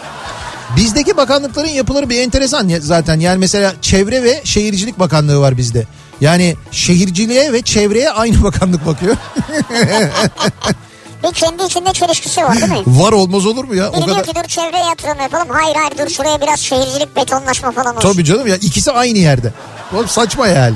Bizdeki 0.77 1.17
bakanlıkların 1.17 1.67
yapıları 1.67 2.09
bir 2.09 2.19
enteresan 2.19 2.71
zaten. 2.79 3.19
Yani 3.19 3.37
mesela 3.37 3.73
Çevre 3.81 4.23
ve 4.23 4.41
Şehircilik 4.43 4.99
Bakanlığı 4.99 5.39
var 5.39 5.57
bizde. 5.57 5.85
Yani 6.21 6.55
şehirciliğe 6.71 7.53
ve 7.53 7.61
çevreye 7.61 8.09
aynı 8.09 8.43
bakanlık 8.43 8.85
bakıyor. 8.85 9.15
Bir 11.23 11.33
kendi 11.33 11.63
içinde 11.63 11.93
çelişkisi 11.93 12.43
var 12.43 12.55
değil 12.55 12.71
mi? 12.71 12.83
var 12.87 13.11
olmaz 13.11 13.45
olur 13.45 13.63
mu 13.63 13.75
ya? 13.75 13.89
O 13.89 13.93
Biri 13.93 14.05
diyor 14.05 14.17
kadar. 14.17 14.25
ki 14.25 14.31
dur 14.35 14.47
çevreye 14.47 14.85
yatırım 14.85 15.19
yapalım. 15.21 15.47
Hayır 15.49 15.75
hayır 15.75 15.97
dur 15.97 16.09
şuraya 16.13 16.41
biraz 16.41 16.59
şehircilik 16.59 17.15
betonlaşma 17.15 17.71
falan 17.71 17.95
olsun. 17.97 18.11
Tabii 18.13 18.25
canım 18.25 18.47
ya 18.47 18.55
ikisi 18.55 18.91
aynı 18.91 19.17
yerde. 19.17 19.53
Oğlum 19.93 20.07
saçma 20.07 20.47
yani. 20.47 20.75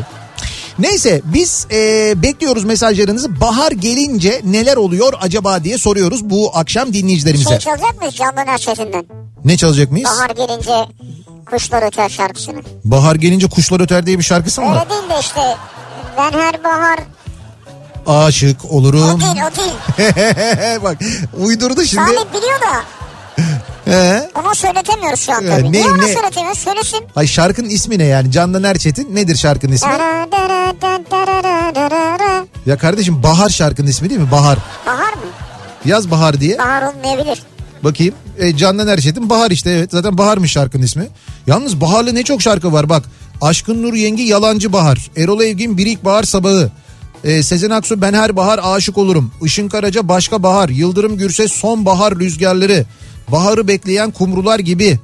Neyse 0.79 1.21
biz 1.25 1.67
e, 1.71 2.13
bekliyoruz 2.21 2.63
mesajlarınızı. 2.63 3.41
Bahar 3.41 3.71
gelince 3.71 4.41
neler 4.43 4.77
oluyor 4.77 5.13
acaba 5.21 5.63
diye 5.63 5.77
soruyoruz 5.77 6.29
bu 6.29 6.51
akşam 6.53 6.93
dinleyicilerimize. 6.93 7.49
Şey 7.49 7.59
çalacak 7.59 7.97
mıyız 7.99 8.15
Candan 8.15 8.47
Erçetin'den? 8.47 9.05
Ne 9.45 9.57
çalacak 9.57 9.91
mıyız? 9.91 10.09
Bahar 10.09 10.29
gelince 10.29 10.85
kuşlar 11.51 11.83
öter 11.87 12.09
şarkısını. 12.09 12.61
Bahar 12.83 13.15
gelince 13.15 13.47
kuşlar 13.49 13.79
öter 13.79 14.05
diye 14.05 14.17
bir 14.19 14.23
şarkısı 14.23 14.61
mı 14.61 14.67
var? 14.67 14.75
Öyle 14.79 14.89
değil 14.89 15.09
de 15.09 15.19
işte 15.21 15.41
ben 16.17 16.31
her 16.39 16.63
bahar 16.63 16.99
Aşık 18.07 18.65
o 18.65 18.67
olurum. 18.67 19.21
değil 19.21 19.31
o 19.51 19.55
değil. 19.57 20.83
Bak 20.83 20.97
uydurdu 21.39 21.85
şimdi. 21.85 22.03
Salih 22.03 22.25
biliyor 22.33 22.59
da 22.61 22.83
He. 23.85 24.29
ona 24.43 24.55
söyletemiyoruz 24.55 25.19
şu 25.19 25.33
an 25.33 25.45
Ee, 25.45 25.49
tabii. 25.49 25.63
ne- 25.63 25.71
Niye 25.71 25.97
ne? 25.97 26.13
söyletemiyoruz? 26.13 26.59
Söylesin. 26.59 26.99
Ay 27.15 27.27
şarkının 27.27 27.69
ismi 27.69 27.99
ne 27.99 28.03
yani? 28.03 28.31
Candan 28.31 28.63
Erçetin 28.63 29.15
nedir 29.15 29.35
şarkının 29.35 29.71
ismi? 29.71 29.89
Ya 32.65 32.77
kardeşim 32.77 33.23
Bahar 33.23 33.49
şarkının 33.49 33.87
ismi 33.87 34.09
değil 34.09 34.21
mi? 34.21 34.31
Bahar. 34.31 34.57
Bahar 34.87 35.13
mı? 35.13 35.19
Yaz 35.85 36.11
Bahar 36.11 36.39
diye. 36.39 36.57
Bahar 36.57 36.81
olmayabilir. 36.93 37.43
Bakayım. 37.83 38.15
E, 38.39 38.57
Candan 38.57 38.87
Erçetin 38.87 39.29
Bahar 39.29 39.51
işte 39.51 39.69
evet. 39.71 39.91
Zaten 39.91 40.17
Bahar'mış 40.17 40.51
şarkının 40.51 40.83
ismi. 40.83 41.07
Yalnız 41.47 41.81
Bahar'lı 41.81 42.15
ne 42.15 42.23
çok 42.23 42.41
şarkı 42.41 42.73
var 42.73 42.89
bak. 42.89 43.03
Aşkın 43.41 43.83
Nur 43.83 43.93
Yengi 43.93 44.23
Yalancı 44.23 44.73
Bahar. 44.73 45.09
Erol 45.17 45.41
Evgin 45.41 45.77
Birik 45.77 46.05
Bahar 46.05 46.23
Sabahı. 46.23 46.71
E, 47.23 47.43
Sezen 47.43 47.69
Aksu 47.69 48.01
Ben 48.01 48.13
Her 48.13 48.35
Bahar 48.35 48.59
Aşık 48.63 48.97
Olurum. 48.97 49.31
Işın 49.43 49.69
Karaca 49.69 50.07
Başka 50.07 50.43
Bahar. 50.43 50.69
Yıldırım 50.69 51.17
Gürses 51.17 51.51
Son 51.53 51.85
Bahar 51.85 52.15
Rüzgarları. 52.19 52.85
Baharı 53.31 53.67
bekleyen 53.67 54.11
kumrular 54.11 54.59
gibi. 54.59 54.99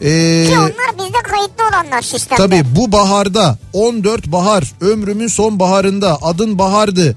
E, 0.00 0.46
Ki 0.48 0.58
onlar 0.58 1.06
bizde 1.06 1.18
kayıtlı 1.22 1.64
olanlar 1.70 2.02
sistemde. 2.02 2.42
Tabii 2.42 2.64
bu 2.76 2.92
baharda 2.92 3.58
14 3.72 4.32
bahar 4.32 4.72
ömrümün 4.80 5.26
son 5.26 5.58
baharında 5.60 6.18
adın 6.22 6.58
bahardı. 6.58 7.16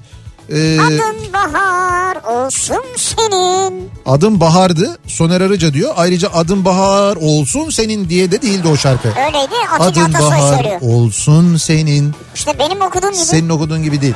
Ee, 0.54 0.80
Adın 0.80 1.32
bahar 1.32 2.16
olsun 2.44 2.76
senin. 2.96 3.90
adım 4.06 4.40
bahardı 4.40 4.98
Soner 5.06 5.40
Arıca 5.40 5.74
diyor. 5.74 5.92
Ayrıca 5.96 6.28
adım 6.32 6.64
bahar 6.64 7.16
olsun 7.16 7.70
senin 7.70 8.08
diye 8.08 8.30
de 8.30 8.42
değildi 8.42 8.68
o 8.68 8.76
şarkı. 8.76 9.08
Öyleydi 9.08 9.54
Atilla 9.78 10.04
Adın 10.04 10.14
Atasoy 10.14 10.30
bahar 10.30 10.54
söylüyor. 10.56 10.80
olsun 10.82 11.56
senin. 11.56 12.14
İşte 12.34 12.58
benim 12.58 12.80
okuduğum 12.82 13.10
gibi. 13.12 13.20
Senin 13.24 13.48
okuduğun 13.48 13.82
gibi 13.82 14.00
değil. 14.00 14.14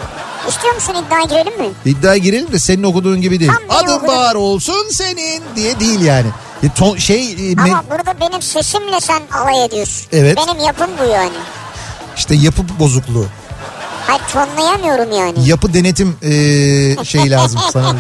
İstiyor 0.49 0.75
musun 0.75 0.95
iddiaya 1.07 1.25
girelim 1.25 1.61
mi? 1.61 1.69
İddiaya 1.85 2.17
girelim 2.17 2.53
de 2.53 2.59
senin 2.59 2.83
okuduğun 2.83 3.21
gibi 3.21 3.41
değil. 3.41 3.51
Tam 3.53 3.63
benim 3.63 3.71
Adın 3.85 3.93
okuduğum- 3.99 4.09
bahar 4.17 4.35
olsun 4.35 4.87
senin 4.91 5.43
diye 5.57 5.81
değil 5.81 6.01
yani. 6.01 6.29
E, 6.63 6.67
ton- 6.69 6.97
şey 6.99 7.33
e, 7.33 7.37
me- 7.37 7.63
Ama 7.73 7.85
burada 7.91 8.21
benim 8.21 8.43
sesimle 8.43 9.01
sen 9.01 9.23
alay 9.43 9.65
ediyorsun. 9.65 10.07
Evet. 10.13 10.37
Benim 10.37 10.65
yapım 10.67 10.91
bu 11.01 11.05
yani. 11.13 11.31
işte 12.17 12.35
yapı 12.35 12.63
bozukluğu. 12.81 13.27
Hayır 14.07 14.23
tonlayamıyorum 14.33 15.13
yani. 15.13 15.49
Yapı 15.49 15.75
denetim 15.75 16.17
e, 16.23 16.31
şeyi 17.05 17.31
lazım 17.31 17.61
sana. 17.73 17.97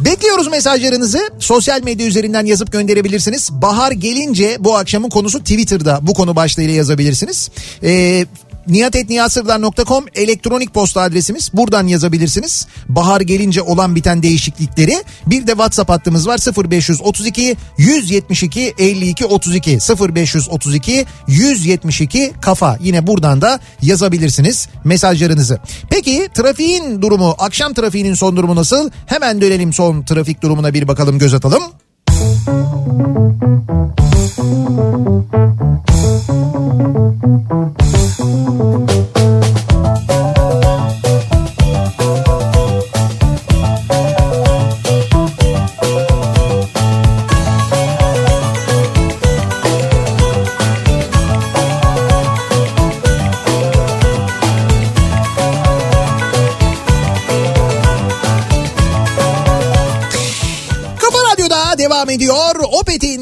Bekliyoruz 0.00 0.48
mesajlarınızı. 0.48 1.30
Sosyal 1.38 1.82
medya 1.82 2.06
üzerinden 2.06 2.46
yazıp 2.46 2.72
gönderebilirsiniz. 2.72 3.50
Bahar 3.52 3.92
gelince 3.92 4.56
bu 4.60 4.76
akşamın 4.76 5.08
konusu 5.08 5.38
Twitter'da 5.38 5.98
bu 6.02 6.14
konu 6.14 6.36
başlığıyla 6.36 6.74
yazabilirsiniz. 6.74 7.50
Ee, 7.82 8.26
niyatetniyasırdar.com 8.68 10.04
elektronik 10.14 10.74
posta 10.74 11.00
adresimiz. 11.00 11.50
Buradan 11.54 11.86
yazabilirsiniz. 11.86 12.66
Bahar 12.88 13.20
gelince 13.20 13.62
olan 13.62 13.94
biten 13.94 14.22
değişiklikleri. 14.22 15.04
Bir 15.26 15.46
de 15.46 15.50
WhatsApp 15.50 15.90
hattımız 15.90 16.26
var 16.26 16.38
0532 16.70 17.56
172 17.78 18.74
52 18.78 19.26
32 19.26 19.78
0532 20.14 21.06
172 21.26 22.32
kafa. 22.40 22.78
Yine 22.80 23.06
buradan 23.06 23.40
da 23.40 23.60
yazabilirsiniz 23.82 24.68
mesajlarınızı. 24.84 25.58
Peki 25.90 26.28
trafiğin 26.34 27.02
durumu, 27.02 27.34
akşam 27.38 27.74
trafiğinin 27.74 28.14
son 28.14 28.36
durumu 28.36 28.56
nasıl? 28.56 28.90
Hemen 29.06 29.40
dönelim 29.40 29.72
son 29.72 30.02
trafik 30.02 30.42
durumuna 30.42 30.74
bir 30.74 30.88
bakalım, 30.88 31.18
göz 31.18 31.34
atalım. 31.34 31.62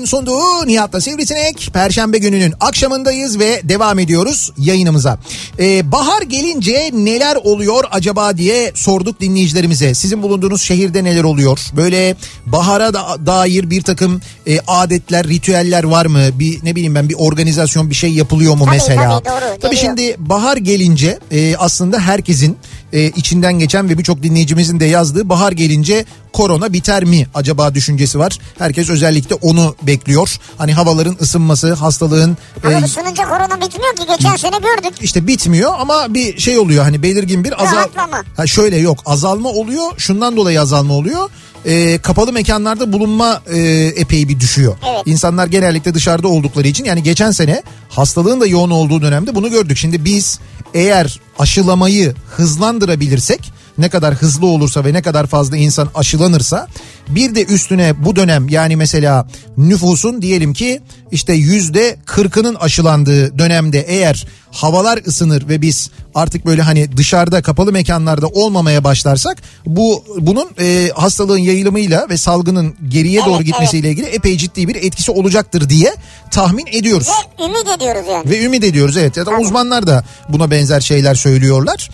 Sunduğu 0.07 0.67
Nihat'la 0.67 1.01
Sivrisinek. 1.01 1.71
Perşembe 1.73 2.19
gününün 2.19 2.55
akşamındayız 2.61 3.39
ve 3.39 3.61
devam 3.65 3.99
ediyoruz 3.99 4.53
yayınımıza. 4.59 5.19
Ee, 5.59 5.93
bahar 5.93 6.23
gelince 6.23 6.91
neler 6.93 7.37
oluyor 7.37 7.85
acaba 7.91 8.37
diye 8.37 8.73
sorduk 8.75 9.21
dinleyicilerimize. 9.21 9.95
Sizin 9.95 10.23
bulunduğunuz 10.23 10.63
şehirde 10.63 11.05
neler 11.05 11.25
oluyor? 11.25 11.59
Böyle 11.77 12.17
bahara 12.47 12.95
da, 12.95 13.27
dair 13.27 13.71
bir 13.71 13.83
takım 13.83 14.21
e, 14.47 14.61
adetler, 14.67 15.29
ritüeller 15.29 15.85
var 15.85 16.07
mı? 16.07 16.21
Bir 16.35 16.65
ne 16.65 16.75
bileyim 16.75 16.95
ben 16.95 17.09
bir 17.09 17.15
organizasyon 17.15 17.91
bir 17.91 17.95
şey 17.95 18.13
yapılıyor 18.13 18.55
mu 18.55 18.65
Tabii, 18.65 18.75
mesela? 18.75 19.21
tabii, 19.21 19.35
doğru, 19.35 19.61
Tabii 19.61 19.77
geliyor. 19.77 19.97
şimdi 19.97 20.17
bahar 20.19 20.57
gelince 20.57 21.19
e, 21.31 21.57
aslında 21.57 21.99
herkesin 21.99 22.57
e, 22.93 23.07
içinden 23.07 23.59
geçen 23.59 23.89
ve 23.89 23.99
birçok 23.99 24.23
dinleyicimizin 24.23 24.81
de 24.81 24.85
yazdığı 24.85 25.29
bahar 25.29 25.53
gelince 25.53 26.05
korona 26.33 26.73
biter 26.73 27.05
mi 27.05 27.27
acaba 27.35 27.75
düşüncesi 27.75 28.19
var. 28.19 28.39
Herkes 28.59 28.91
özellikle 28.91 29.35
onu 29.35 29.77
bekliyor. 29.83 30.37
Hani 30.59 30.73
havaların 30.73 31.17
ısınması, 31.21 31.73
hastalığın 31.73 32.37
e, 32.65 32.67
Ama 32.75 32.87
ısınınca 32.87 33.25
korona 33.25 33.61
bitmiyor 33.61 33.97
ki. 33.97 34.03
Geçen 34.09 34.37
sene 34.37 34.57
gördük. 34.59 34.99
işte 35.01 35.27
bitmiyor 35.27 35.73
ama 35.79 36.15
bir 36.15 36.39
şey 36.39 36.59
oluyor 36.59 36.85
hani 36.85 37.03
belirgin 37.03 37.45
bir 37.45 37.63
azal 37.63 37.77
Rahatlama. 37.77 38.23
ha 38.37 38.47
şöyle 38.47 38.77
yok 38.77 38.99
azalma 39.07 39.49
oluyor 39.49 39.93
şundan 39.99 40.37
dolayı 40.37 40.61
azalma 40.61 40.95
oluyor 40.95 41.31
Ee, 41.67 41.99
kapalı 42.03 42.33
mekanlarda 42.33 42.93
bulunma 42.93 43.43
e, 43.53 43.59
epey 43.97 44.29
bir 44.29 44.41
düşüyor. 44.41 44.77
Evet. 44.91 45.03
İnsanlar 45.07 45.47
genellikle 45.47 45.95
dışarıda 45.95 46.29
oldukları 46.29 46.69
için 46.69 46.85
yani 46.85 47.03
geçen 47.03 47.31
sene 47.31 47.63
hastalığın 47.89 48.41
da 48.41 48.47
yoğun 48.47 48.71
olduğu 48.71 49.03
dönemde 49.03 49.35
bunu 49.35 49.51
gördük. 49.51 49.77
Şimdi 49.79 50.05
biz 50.05 50.39
eğer 50.75 51.21
aşılamayı 51.39 52.15
hızlandırabilirsek 52.37 53.53
ne 53.79 53.89
kadar 53.89 54.15
hızlı 54.15 54.47
olursa 54.47 54.85
ve 54.85 54.93
ne 54.93 55.03
kadar 55.03 55.27
fazla 55.27 55.57
insan 55.57 55.89
aşılanırsa 55.95 56.67
bir 57.09 57.35
de 57.35 57.45
üstüne 57.45 58.05
bu 58.05 58.17
dönem 58.17 58.49
yani 58.49 58.77
mesela 58.77 59.27
nüfusun 59.57 60.23
diyelim 60.23 60.53
ki 60.53 60.81
işte 61.13 61.33
yüzde 61.33 61.97
kırkının 62.07 62.55
aşılandığı 62.55 63.39
dönemde 63.39 63.81
eğer 63.81 64.27
havalar 64.51 65.01
ısınır 65.07 65.49
ve 65.49 65.63
biz 65.63 65.91
artık 66.15 66.47
böyle 66.47 66.63
hani 66.63 66.97
dışarıda 66.97 67.43
kapalı 67.43 67.73
mekanlarda 67.73 68.27
olmamaya 68.27 68.85
başlarsak 68.85 69.43
bu 69.67 70.05
bunun 70.19 70.49
e, 70.61 70.91
hastalığın 70.95 71.39
yayılımıyla 71.39 72.07
ve 72.09 72.17
salgının 72.17 72.75
geriye 72.89 73.21
Evet, 73.21 73.27
doğru 73.27 73.43
gitmesiyle 73.43 73.91
ilgili 73.91 74.07
epey 74.07 74.37
ciddi 74.37 74.69
bir 74.69 74.75
etkisi 74.75 75.13
olacaktır 75.13 75.69
diye 75.69 75.95
tahmin 76.31 76.67
ediyoruz. 76.67 77.09
Ve 77.39 77.45
ümit 77.45 77.69
ediyoruz 77.77 78.07
yani. 78.11 78.31
Ve 78.31 78.45
ümit 78.45 78.65
ediyoruz 78.65 78.97
evet 78.97 79.17
ya 79.17 79.27
da 79.27 79.31
uzmanlar 79.31 79.87
da 79.87 80.05
buna 80.29 80.51
benzer 80.51 80.81
şeyler 80.81 81.15
söylüyorlar. 81.15 81.91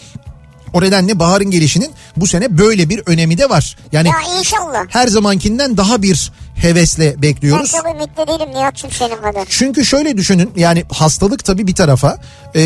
O 0.72 0.80
nedenle 0.82 1.18
baharın 1.18 1.50
gelişinin 1.50 1.90
bu 2.16 2.26
sene 2.26 2.58
böyle 2.58 2.88
bir 2.88 3.02
önemi 3.06 3.38
de 3.38 3.50
var. 3.50 3.76
Yani 3.92 4.08
Ya 4.08 4.38
inşallah. 4.38 4.84
her 4.88 5.08
zamankinden 5.08 5.76
daha 5.76 6.02
bir 6.02 6.32
hevesle 6.54 7.14
Ben 7.14 7.22
bekliyoruz. 7.22 7.70
çok 7.70 7.86
ümitli 7.94 8.26
değilim 8.26 8.48
Nihat'cığım 8.54 8.90
senin 8.90 9.16
kadar. 9.16 9.44
Çünkü 9.48 9.84
şöyle 9.84 10.16
düşünün 10.16 10.50
yani 10.56 10.84
hastalık 10.92 11.44
tabii 11.44 11.66
bir 11.66 11.74
tarafa 11.74 12.18
e, 12.54 12.60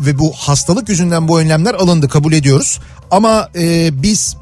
ve 0.00 0.18
bu 0.18 0.32
hastalık 0.32 0.88
yüzünden 0.88 1.28
bu 1.28 1.40
önlemler 1.40 1.74
alındı 1.74 2.08
kabul 2.08 2.32
ediyoruz. 2.32 2.78
Ama 3.10 3.48
e, 3.56 3.90
biz 4.02 4.36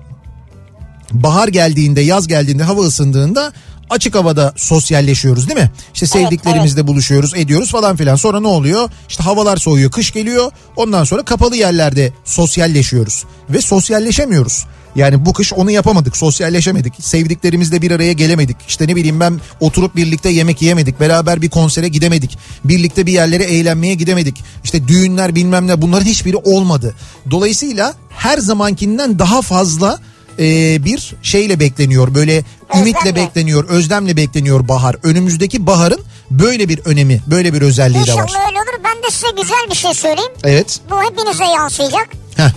bahar 1.12 1.48
geldiğinde 1.48 2.00
yaz 2.00 2.26
geldiğinde 2.28 2.62
hava 2.62 2.80
ısındığında 2.82 3.52
açık 3.90 4.14
havada 4.14 4.52
sosyalleşiyoruz 4.56 5.48
değil 5.48 5.60
mi? 5.60 5.70
İşte 5.94 6.06
sevdiklerimizle 6.06 6.86
buluşuyoruz 6.86 7.34
ediyoruz 7.34 7.70
falan 7.70 7.96
filan. 7.96 8.16
Sonra 8.16 8.40
ne 8.40 8.46
oluyor? 8.46 8.90
İşte 9.08 9.22
havalar 9.22 9.56
soğuyor 9.56 9.90
kış 9.90 10.12
geliyor 10.12 10.52
ondan 10.76 11.04
sonra 11.04 11.22
kapalı 11.22 11.56
yerlerde 11.56 12.12
sosyalleşiyoruz 12.24 13.24
ve 13.50 13.60
sosyalleşemiyoruz. 13.60 14.66
Yani 14.96 15.26
bu 15.26 15.32
kış 15.32 15.52
onu 15.52 15.70
yapamadık, 15.70 16.16
sosyalleşemedik. 16.16 16.94
Sevdiklerimizle 17.00 17.82
bir 17.82 17.90
araya 17.90 18.12
gelemedik. 18.12 18.56
İşte 18.68 18.88
ne 18.88 18.96
bileyim 18.96 19.20
ben 19.20 19.40
oturup 19.60 19.96
birlikte 19.96 20.28
yemek 20.28 20.62
yiyemedik. 20.62 21.00
Beraber 21.00 21.42
bir 21.42 21.48
konsere 21.50 21.88
gidemedik. 21.88 22.38
Birlikte 22.64 23.06
bir 23.06 23.12
yerlere 23.12 23.44
eğlenmeye 23.44 23.94
gidemedik. 23.94 24.42
İşte 24.64 24.88
düğünler 24.88 25.34
bilmem 25.34 25.66
ne 25.66 25.82
bunların 25.82 26.06
hiçbiri 26.06 26.36
olmadı. 26.36 26.94
Dolayısıyla 27.30 27.94
her 28.10 28.38
zamankinden 28.38 29.18
daha 29.18 29.42
fazla 29.42 29.98
e, 30.40 30.44
bir 30.84 31.14
şeyle 31.22 31.60
bekleniyor. 31.60 32.14
Böyle 32.14 32.44
ümitle 32.76 33.14
bekleniyor, 33.16 33.68
özlemle 33.68 34.16
bekleniyor 34.16 34.68
bahar. 34.68 34.96
Önümüzdeki 35.02 35.66
baharın 35.66 36.00
böyle 36.30 36.68
bir 36.68 36.78
önemi, 36.84 37.20
böyle 37.26 37.54
bir 37.54 37.62
özelliği 37.62 38.06
de 38.06 38.14
var. 38.14 38.22
İnşallah 38.22 38.46
öyle 38.48 38.58
olur. 38.58 38.84
Ben 38.84 39.02
de 39.02 39.10
size 39.10 39.26
güzel 39.42 39.70
bir 39.70 39.74
şey 39.74 39.94
söyleyeyim. 39.94 40.32
Evet. 40.44 40.80
Bu 40.90 41.02
hepinize 41.02 41.44
yansıyacak. 41.44 42.08
Heh, 42.36 42.50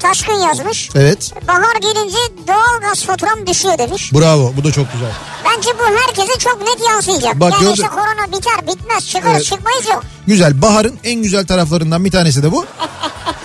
Taşkın 0.00 0.32
yazmış. 0.32 0.90
evet. 0.94 1.32
Bahar 1.48 1.76
gelince 1.82 2.16
doğalgaz 2.48 3.04
faturam 3.04 3.46
düşüyor 3.46 3.78
demiş. 3.78 4.12
Bravo. 4.12 4.52
Bu 4.56 4.64
da 4.64 4.72
çok 4.72 4.92
güzel. 4.92 5.10
Bence 5.44 5.68
bu 5.78 5.82
herkese 5.98 6.38
çok 6.38 6.60
net 6.60 6.88
yansıyacak. 6.88 7.40
Bak 7.40 7.52
yani 7.62 7.72
işte 7.72 7.86
korona 7.86 8.26
biter 8.38 8.66
bitmez 8.76 9.08
çıkarız 9.08 9.36
Evet. 9.36 9.44
çıkmayız 9.44 9.88
yok. 9.88 10.04
Güzel. 10.26 10.62
Baharın 10.62 10.98
en 11.04 11.22
güzel 11.22 11.46
taraflarından 11.46 12.04
bir 12.04 12.10
tanesi 12.10 12.42
de 12.42 12.52
bu. 12.52 12.66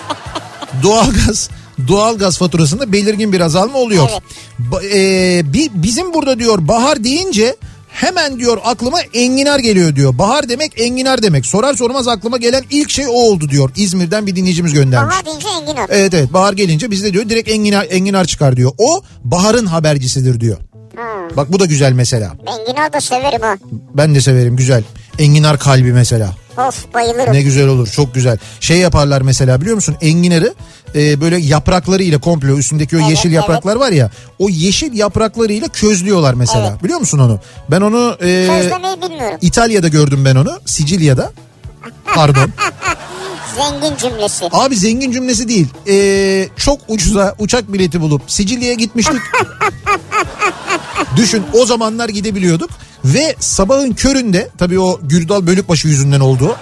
Doğalgaz 0.82 1.50
doğalgaz 1.88 2.38
faturasında 2.38 2.92
belirgin 2.92 3.32
bir 3.32 3.40
azalma 3.40 3.78
oluyor. 3.78 4.08
Evet. 4.12 4.22
Ba- 4.70 4.86
e, 4.94 5.52
bi- 5.52 5.70
bizim 5.74 6.14
burada 6.14 6.38
diyor 6.38 6.58
bahar 6.68 7.04
deyince 7.04 7.56
hemen 7.88 8.38
diyor 8.38 8.58
aklıma 8.64 8.98
enginar 9.14 9.58
geliyor 9.58 9.96
diyor. 9.96 10.18
Bahar 10.18 10.48
demek 10.48 10.72
enginar 10.80 11.22
demek. 11.22 11.46
Sorar 11.46 11.74
sormaz 11.74 12.08
aklıma 12.08 12.36
gelen 12.36 12.62
ilk 12.70 12.90
şey 12.90 13.06
o 13.08 13.12
oldu 13.12 13.48
diyor. 13.48 13.70
İzmir'den 13.76 14.26
bir 14.26 14.36
dinleyicimiz 14.36 14.72
göndermiş. 14.72 15.12
Bahar 15.14 15.26
deyince 15.26 15.46
enginar. 15.60 15.86
Evet 15.88 16.14
evet 16.14 16.32
bahar 16.32 16.52
gelince 16.52 16.90
bizde 16.90 17.12
diyor 17.12 17.28
direkt 17.28 17.48
enginar, 17.48 17.86
enginar 17.90 18.24
çıkar 18.24 18.56
diyor. 18.56 18.72
O 18.78 19.02
baharın 19.24 19.66
habercisidir 19.66 20.40
diyor. 20.40 20.56
Hmm. 20.94 21.36
Bak 21.36 21.52
bu 21.52 21.60
da 21.60 21.64
güzel 21.66 21.92
mesela. 21.92 22.32
Enginar 22.58 22.92
da 22.92 23.00
severim 23.00 23.40
ha. 23.42 23.56
Ben 23.94 24.14
de 24.14 24.20
severim 24.20 24.56
güzel. 24.56 24.82
Enginar 25.18 25.58
kalbi 25.58 25.92
mesela. 25.92 26.34
Of 26.68 26.94
bayılırım. 26.94 27.32
Ne 27.32 27.42
güzel 27.42 27.68
olur 27.68 27.88
çok 27.88 28.14
güzel. 28.14 28.38
Şey 28.60 28.78
yaparlar 28.78 29.22
mesela 29.22 29.60
biliyor 29.60 29.74
musun 29.74 29.96
enginarı 30.00 30.54
e, 30.94 31.20
böyle 31.20 31.38
yapraklarıyla 31.38 32.18
komple 32.20 32.52
üstündeki 32.52 32.96
o 32.96 33.00
Evet, 33.00 33.10
yeşil 33.10 33.32
yapraklar 33.32 33.76
var 33.76 33.92
ya 33.92 34.10
o 34.38 34.48
yeşil 34.48 34.92
yapraklarıyla 34.94 35.68
közlüyorlar 35.68 36.34
mesela 36.34 36.68
Evet. 36.70 36.84
biliyor 36.84 36.98
musun 37.00 37.18
onu? 37.18 37.40
Ben 37.70 37.80
onu 37.80 38.16
e, 38.22 38.46
Közlemeyi 38.60 39.02
bilmiyorum. 39.02 39.38
İtalya'da 39.42 39.88
gördüm 39.88 40.24
ben 40.24 40.36
onu 40.36 40.60
Sicilya'da 40.66 41.32
pardon. 42.14 42.50
Zengin 43.56 43.96
cümlesi. 43.96 44.44
Abi 44.52 44.76
zengin 44.76 45.12
cümlesi 45.12 45.48
değil 45.48 45.66
E, 45.88 46.48
çok 46.56 46.80
ucuza 46.88 47.34
uçak 47.38 47.72
bileti 47.72 48.00
bulup 48.00 48.22
Sicilya'ya 48.26 48.74
gitmiştik. 48.74 49.20
Düşün 51.16 51.42
o 51.54 51.66
zamanlar 51.66 52.08
gidebiliyorduk 52.08 52.70
ve 53.04 53.36
sabahın 53.40 53.92
köründe 53.92 54.48
tabii 54.58 54.80
o 54.80 55.00
Gürdal 55.02 55.46
Bölükbaşı 55.46 55.88
yüzünden 55.88 56.20
oldu. 56.20 56.56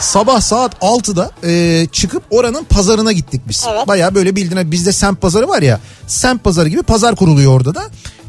Sabah 0.00 0.40
saat 0.40 0.74
6'da 0.74 1.30
e, 1.44 1.86
çıkıp 1.92 2.22
oranın 2.30 2.64
pazarına 2.64 3.12
gittik 3.12 3.42
biz. 3.48 3.66
Evet. 3.72 3.88
Baya 3.88 4.14
böyle 4.14 4.36
bildiğin 4.36 4.72
bizde 4.72 4.92
semt 4.92 5.20
pazarı 5.20 5.48
var 5.48 5.62
ya. 5.62 5.80
Semt 6.06 6.44
pazarı 6.44 6.68
gibi 6.68 6.82
pazar 6.82 7.16
kuruluyor 7.16 7.56
orada 7.56 7.74
da. 7.74 7.82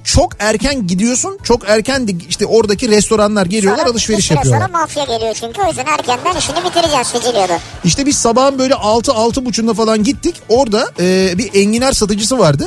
Çok 0.04 0.32
erken 0.40 0.88
gidiyorsun. 0.88 1.40
Çok 1.44 1.70
erken 1.70 2.08
de 2.08 2.12
işte 2.30 2.46
oradaki 2.46 2.90
restoranlar 2.90 3.46
geliyorlar 3.46 3.80
Sonra 3.80 3.92
alışveriş 3.92 4.26
süre 4.26 4.36
yapıyorlar. 4.36 4.68
Sonra 4.68 4.80
mafya 4.80 5.04
geliyor 5.04 5.34
çünkü 5.40 5.62
o 5.62 5.68
yüzden 5.68 5.86
erkenden 5.86 6.36
işini 6.36 6.56
bitireceksin 6.66 7.20
Sicilya'da. 7.20 7.60
İşte 7.84 8.06
biz 8.06 8.18
sabahın 8.18 8.60
böyle 8.60 8.76
6 8.76 9.14
altı 9.14 9.46
buçuğunda 9.46 9.74
falan 9.74 10.04
gittik. 10.04 10.36
Orada 10.50 10.92
e, 11.00 11.38
bir 11.38 11.50
enginar 11.54 11.92
satıcısı 11.92 12.40
vardı. 12.40 12.66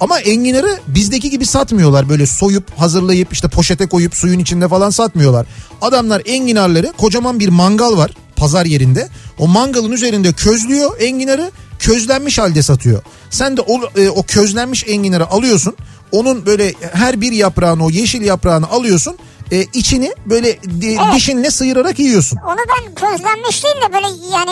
Ama 0.00 0.20
enginarı 0.20 0.78
bizdeki 0.88 1.30
gibi 1.30 1.46
satmıyorlar. 1.46 2.08
Böyle 2.08 2.26
soyup 2.26 2.78
hazırlayıp 2.78 3.32
işte 3.32 3.48
poşete 3.48 3.86
koyup 3.86 4.14
suyun 4.14 4.38
içinde 4.38 4.68
falan 4.68 4.90
satmıyorlar. 4.90 5.46
Adamlar 5.82 6.22
enginarları 6.26 6.92
kocaman 6.98 7.40
bir 7.40 7.48
mangal 7.48 7.96
var 7.96 8.10
pazar 8.36 8.66
yerinde. 8.66 9.08
O 9.38 9.48
mangalın 9.48 9.92
üzerinde 9.92 10.32
közlüyor 10.32 11.00
enginarı 11.00 11.50
közlenmiş 11.78 12.38
halde 12.38 12.62
satıyor. 12.62 13.02
Sen 13.30 13.56
de 13.56 13.60
o, 13.60 14.00
e, 14.00 14.08
o 14.08 14.22
közlenmiş 14.22 14.84
enginarı 14.88 15.30
alıyorsun. 15.30 15.76
Onun 16.12 16.46
böyle 16.46 16.74
her 16.92 17.20
bir 17.20 17.32
yaprağını 17.32 17.84
o 17.84 17.90
yeşil 17.90 18.22
yaprağını 18.22 18.68
alıyorsun. 18.68 19.16
E, 19.52 19.62
içini 19.72 20.12
böyle 20.26 20.62
di- 20.62 20.98
dişinle 21.14 21.50
sıyırarak 21.50 21.98
yiyorsun. 21.98 22.38
Onu 22.46 22.56
ben 22.56 22.94
közlenmiş 22.94 23.64
değil 23.64 23.74
de 23.76 23.92
böyle 23.92 24.06
yani 24.32 24.50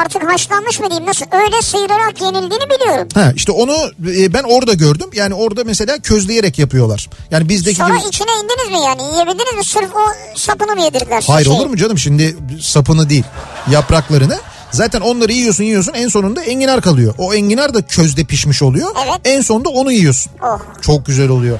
artık 0.00 0.32
haşlanmış 0.32 0.80
mı 0.80 0.90
diyeyim 0.90 1.06
nasıl 1.06 1.26
öyle 1.32 1.62
sıyırarak 1.62 2.20
yenildiğini 2.20 2.64
biliyorum. 2.70 3.08
Ha 3.14 3.32
işte 3.36 3.52
onu 3.52 3.76
e, 4.16 4.32
ben 4.32 4.42
orada 4.42 4.72
gördüm. 4.72 5.10
Yani 5.14 5.34
orada 5.34 5.64
mesela 5.64 5.98
közleyerek 5.98 6.58
yapıyorlar. 6.58 7.10
Yani 7.30 7.48
bizdeki 7.48 7.76
Sonra 7.76 7.96
gibi... 7.98 8.08
içine 8.08 8.30
indiniz 8.42 8.70
mi 8.80 8.86
yani 8.86 9.02
yiyebildiniz 9.12 9.54
mi 9.58 9.64
sırf 9.64 9.90
o 9.96 10.36
sapını 10.38 10.74
mı 10.74 10.80
yedirdiler? 10.82 11.24
Hayır 11.26 11.46
Şey, 11.46 11.54
olur 11.54 11.66
mu 11.66 11.76
canım 11.76 11.98
şimdi 11.98 12.36
sapını 12.60 13.10
değil 13.10 13.24
yapraklarını. 13.70 14.38
Zaten 14.70 15.00
onları 15.00 15.32
yiyorsun 15.32 15.64
yiyorsun 15.64 15.92
en 15.92 16.08
sonunda 16.08 16.42
enginar 16.42 16.80
kalıyor. 16.80 17.14
O 17.18 17.34
enginar 17.34 17.74
da 17.74 17.82
közde 17.82 18.24
pişmiş 18.24 18.62
oluyor. 18.62 18.90
Evet. 19.06 19.20
En 19.24 19.40
sonunda 19.40 19.68
onu 19.68 19.92
yiyorsun. 19.92 20.32
Oh. 20.42 20.58
Çok 20.82 21.06
güzel 21.06 21.28
oluyor. 21.28 21.58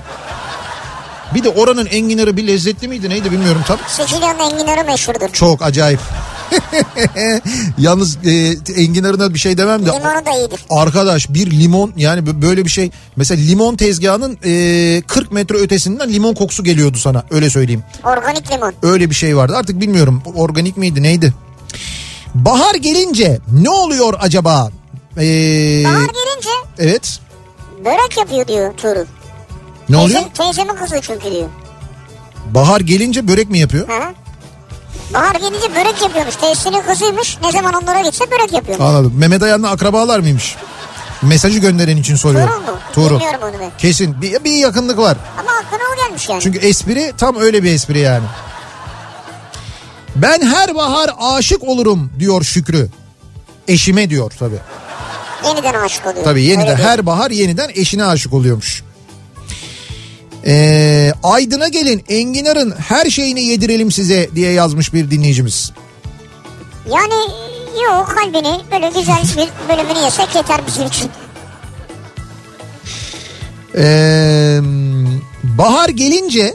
Bir 1.34 1.44
de 1.44 1.48
oranın 1.48 1.86
enginarı 1.86 2.36
bir 2.36 2.46
lezzetli 2.46 2.88
miydi 2.88 3.10
neydi 3.10 3.32
bilmiyorum 3.32 3.62
tam. 3.66 3.78
Sicilya'nın 3.88 4.38
enginarı 4.38 4.84
meşhurdur. 4.84 5.28
Çok 5.32 5.62
acayip. 5.62 6.00
Yalnız 7.78 8.18
e, 8.26 8.54
enginarına 8.82 9.34
bir 9.34 9.38
şey 9.38 9.58
demem 9.58 9.86
de. 9.86 9.90
Limonu 9.90 10.26
da 10.26 10.38
iyidir. 10.38 10.64
Arkadaş 10.70 11.28
bir 11.28 11.50
limon 11.50 11.92
yani 11.96 12.42
böyle 12.42 12.64
bir 12.64 12.70
şey. 12.70 12.90
Mesela 13.16 13.42
limon 13.42 13.76
tezgahının 13.76 14.38
e, 14.44 15.02
40 15.06 15.32
metre 15.32 15.56
ötesinden 15.56 16.12
limon 16.12 16.34
kokusu 16.34 16.64
geliyordu 16.64 16.98
sana 16.98 17.24
öyle 17.30 17.50
söyleyeyim. 17.50 17.82
Organik 18.04 18.52
limon. 18.52 18.74
Öyle 18.82 19.10
bir 19.10 19.14
şey 19.14 19.36
vardı 19.36 19.56
artık 19.56 19.80
bilmiyorum 19.80 20.22
organik 20.34 20.76
miydi 20.76 21.02
neydi. 21.02 21.34
Bahar 22.34 22.74
gelince 22.74 23.38
ne 23.52 23.70
oluyor 23.70 24.14
acaba? 24.20 24.70
Ee, 25.18 25.82
Bahar 25.84 26.00
gelince 26.00 26.50
evet 26.78 27.18
börek 27.84 28.16
yapıyor 28.18 28.48
diyor 28.48 28.74
Tuğrul. 28.76 29.06
Ne 29.88 29.96
oluyor? 29.96 30.20
Teyze, 30.20 30.33
teyzemin 30.33 30.75
kızı 30.75 31.01
çünkü 31.03 31.31
diyor. 31.31 31.49
Bahar 32.55 32.81
gelince 32.81 33.29
börek 33.29 33.51
mi 33.51 33.59
yapıyor? 33.59 33.88
Hı? 33.88 34.14
Bahar 35.14 35.35
gelince 35.35 35.75
börek 35.75 36.03
yapıyormuş. 36.03 36.37
Teyzesinin 36.37 36.83
kızıymış. 36.83 37.38
Ne 37.42 37.53
zaman 37.53 37.75
onlara 37.75 38.01
gitse 38.01 38.31
börek 38.31 38.53
yapıyormuş. 38.53 38.87
Anladım. 38.87 39.12
Mehmet 39.16 39.42
Ayan'la 39.42 39.70
akrabalar 39.70 40.20
mıymış? 40.20 40.57
Mesajı 41.22 41.59
gönderen 41.59 41.96
için 41.96 42.16
soruyorum. 42.16 42.53
Tuğrul 42.55 42.72
mu? 42.72 42.79
Tuğrul. 42.92 43.20
Bilmiyorum 43.20 43.40
onu 43.42 43.61
ben. 43.61 43.70
Kesin 43.79 44.22
bir, 44.22 44.44
bir 44.44 44.53
yakınlık 44.57 44.99
var. 44.99 45.16
Ama 45.40 45.51
aklına 45.51 45.83
o 45.94 46.07
gelmiş 46.09 46.29
yani. 46.29 46.42
Çünkü 46.42 46.59
espri 46.59 47.12
tam 47.18 47.37
öyle 47.37 47.62
bir 47.62 47.72
espri 47.75 47.99
yani. 47.99 48.25
Ben 50.16 50.40
her 50.42 50.75
bahar 50.75 51.11
aşık 51.20 51.64
olurum 51.64 52.11
diyor 52.18 52.42
Şükrü. 52.42 52.88
Eşime 53.68 54.11
diyor 54.11 54.33
tabii. 54.38 54.59
Yeniden 55.46 55.75
aşık 55.75 56.07
oluyor. 56.07 56.25
Tabii 56.25 56.42
yeniden 56.42 56.77
her 56.77 57.07
bahar 57.07 57.31
yeniden 57.31 57.70
eşine 57.75 58.05
aşık 58.05 58.33
oluyormuş. 58.33 58.83
Ee, 60.46 61.12
Aydın'a 61.22 61.68
gelin 61.68 62.04
enginarın 62.09 62.74
her 62.88 63.11
şeyini 63.11 63.42
yedirelim 63.42 63.92
size 63.92 64.30
diye 64.35 64.52
yazmış 64.52 64.94
bir 64.94 65.11
dinleyicimiz. 65.11 65.72
Yani 66.90 67.14
yok 67.85 68.14
kalbini 68.16 68.61
böyle 68.72 68.88
güzel 69.00 69.22
bir 69.37 69.68
bölümünü 69.68 69.98
yesek 70.04 70.35
yeter 70.35 70.61
bizim 70.66 70.87
için. 70.87 71.11
Ee, 73.78 74.59
bahar 75.42 75.88
gelince 75.88 76.54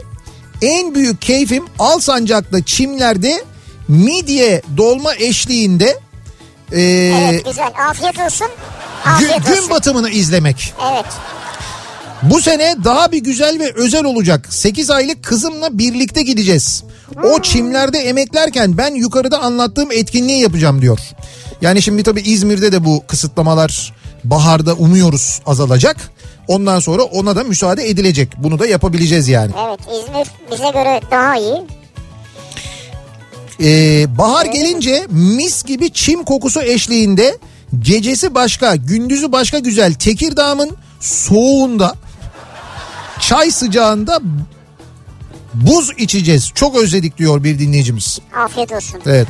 en 0.61 0.95
büyük 0.95 1.21
keyfim 1.21 1.65
Alsancak'ta 1.79 2.65
çimlerde 2.65 3.43
midye 3.87 4.61
dolma 4.77 5.15
eşliğinde 5.15 5.99
ee, 6.71 6.81
Evet 7.29 7.45
güzel. 7.45 7.71
Afiyet 7.89 8.19
olsun. 8.19 8.47
gün, 9.05 9.11
Afiyet 9.11 9.45
gün 9.45 9.51
olsun. 9.51 9.69
batımını 9.69 10.09
izlemek. 10.09 10.73
Evet. 10.91 11.05
Bu 12.23 12.41
sene 12.41 12.75
daha 12.83 13.11
bir 13.11 13.17
güzel 13.17 13.59
ve 13.59 13.73
özel 13.75 14.03
olacak. 14.03 14.47
8 14.49 14.89
aylık 14.89 15.23
kızımla 15.23 15.77
birlikte 15.77 16.21
gideceğiz. 16.21 16.83
O 17.23 17.41
çimlerde 17.41 17.99
emeklerken 17.99 18.77
ben 18.77 18.95
yukarıda 18.95 19.41
anlattığım 19.41 19.91
etkinliği 19.91 20.41
yapacağım 20.41 20.81
diyor. 20.81 20.99
Yani 21.61 21.81
şimdi 21.81 22.03
tabii 22.03 22.21
İzmir'de 22.21 22.71
de 22.71 22.85
bu 22.85 23.03
kısıtlamalar 23.07 23.93
baharda 24.23 24.73
umuyoruz 24.73 25.41
azalacak. 25.45 26.11
Ondan 26.47 26.79
sonra 26.79 27.03
ona 27.03 27.35
da 27.35 27.43
müsaade 27.43 27.89
edilecek. 27.89 28.29
Bunu 28.37 28.59
da 28.59 28.67
yapabileceğiz 28.67 29.27
yani. 29.27 29.51
Evet 29.67 29.79
İzmir 29.79 30.27
bize 30.51 30.69
göre 30.69 31.01
daha 31.11 31.37
iyi. 31.37 31.61
Ee, 33.63 34.17
bahar 34.17 34.45
gelince 34.45 35.07
mis 35.09 35.63
gibi 35.63 35.93
çim 35.93 36.23
kokusu 36.23 36.61
eşliğinde 36.61 37.37
gecesi 37.79 38.35
başka 38.35 38.75
gündüzü 38.75 39.31
başka 39.31 39.59
güzel 39.59 39.93
Tekirdağ'ın 39.93 40.77
soğuğunda 40.99 41.95
çay 43.21 43.51
sıcağında 43.51 44.19
buz 45.53 45.91
içeceğiz. 45.97 46.51
Çok 46.55 46.75
özledik 46.75 47.17
diyor 47.17 47.43
bir 47.43 47.59
dinleyicimiz. 47.59 48.19
Afiyet 48.35 48.71
olsun. 48.71 49.01
Evet. 49.05 49.27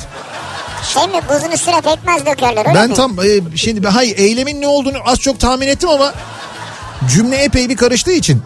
Şey 0.94 1.08
mi 1.08 1.22
buzun 1.30 1.52
üstüne 1.52 1.82
pekmez 1.82 2.26
dökerler 2.26 2.66
öyle 2.66 2.80
ben 2.80 2.90
mi? 2.90 2.96
tam 2.96 3.20
e, 3.20 3.58
şimdi 3.58 3.88
hayır 3.88 4.18
eylemin 4.18 4.62
ne 4.62 4.68
olduğunu 4.68 4.98
az 5.06 5.20
çok 5.20 5.40
tahmin 5.40 5.68
ettim 5.68 5.90
ama 5.90 6.14
cümle 7.10 7.36
epey 7.38 7.70
bir 7.70 7.78
karıştığı 7.78 8.12
için. 8.12 8.42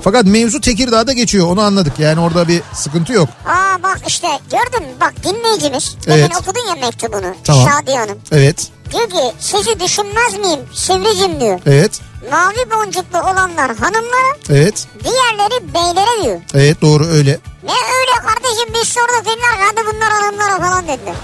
Fakat 0.00 0.24
mevzu 0.24 0.60
Tekirdağ'da 0.60 1.12
geçiyor 1.12 1.46
onu 1.46 1.60
anladık. 1.60 1.98
Yani 1.98 2.20
orada 2.20 2.48
bir 2.48 2.62
sıkıntı 2.72 3.12
yok. 3.12 3.28
Aa 3.46 3.82
bak 3.82 4.00
işte 4.08 4.28
gördün 4.50 4.88
mü 4.88 4.94
bak 5.00 5.14
dinleyicimiz. 5.24 5.96
Evet. 6.06 6.18
Demin 6.18 6.34
okudun 6.42 6.68
ya 6.68 6.74
mektubunu. 6.86 7.34
Tamam. 7.44 7.68
Şadiye 7.68 7.98
Hanım. 7.98 8.18
Evet. 8.32 8.68
Diyor 8.92 9.10
ki 9.10 9.36
sizi 9.40 9.80
düşünmez 9.80 10.34
miyim 10.38 10.60
Sivricim 10.74 11.40
diyor. 11.40 11.60
Evet. 11.66 12.00
Mavi 12.30 12.70
boncuklu 12.70 13.18
olanlar 13.18 13.76
hanımlara 13.76 14.36
Evet. 14.50 14.86
diğerleri 15.04 15.74
beylere 15.74 16.24
diyor. 16.24 16.40
Evet 16.54 16.82
doğru 16.82 17.06
öyle. 17.06 17.38
Ne 17.64 17.70
öyle 17.72 18.26
kardeşim 18.26 18.74
biz 18.74 18.88
sorduk 18.88 19.24
dinler 19.24 19.66
hadi 19.66 19.86
bunlar 19.94 20.10
hanımlara 20.12 20.58
falan 20.68 20.84
dediler. 20.88 21.14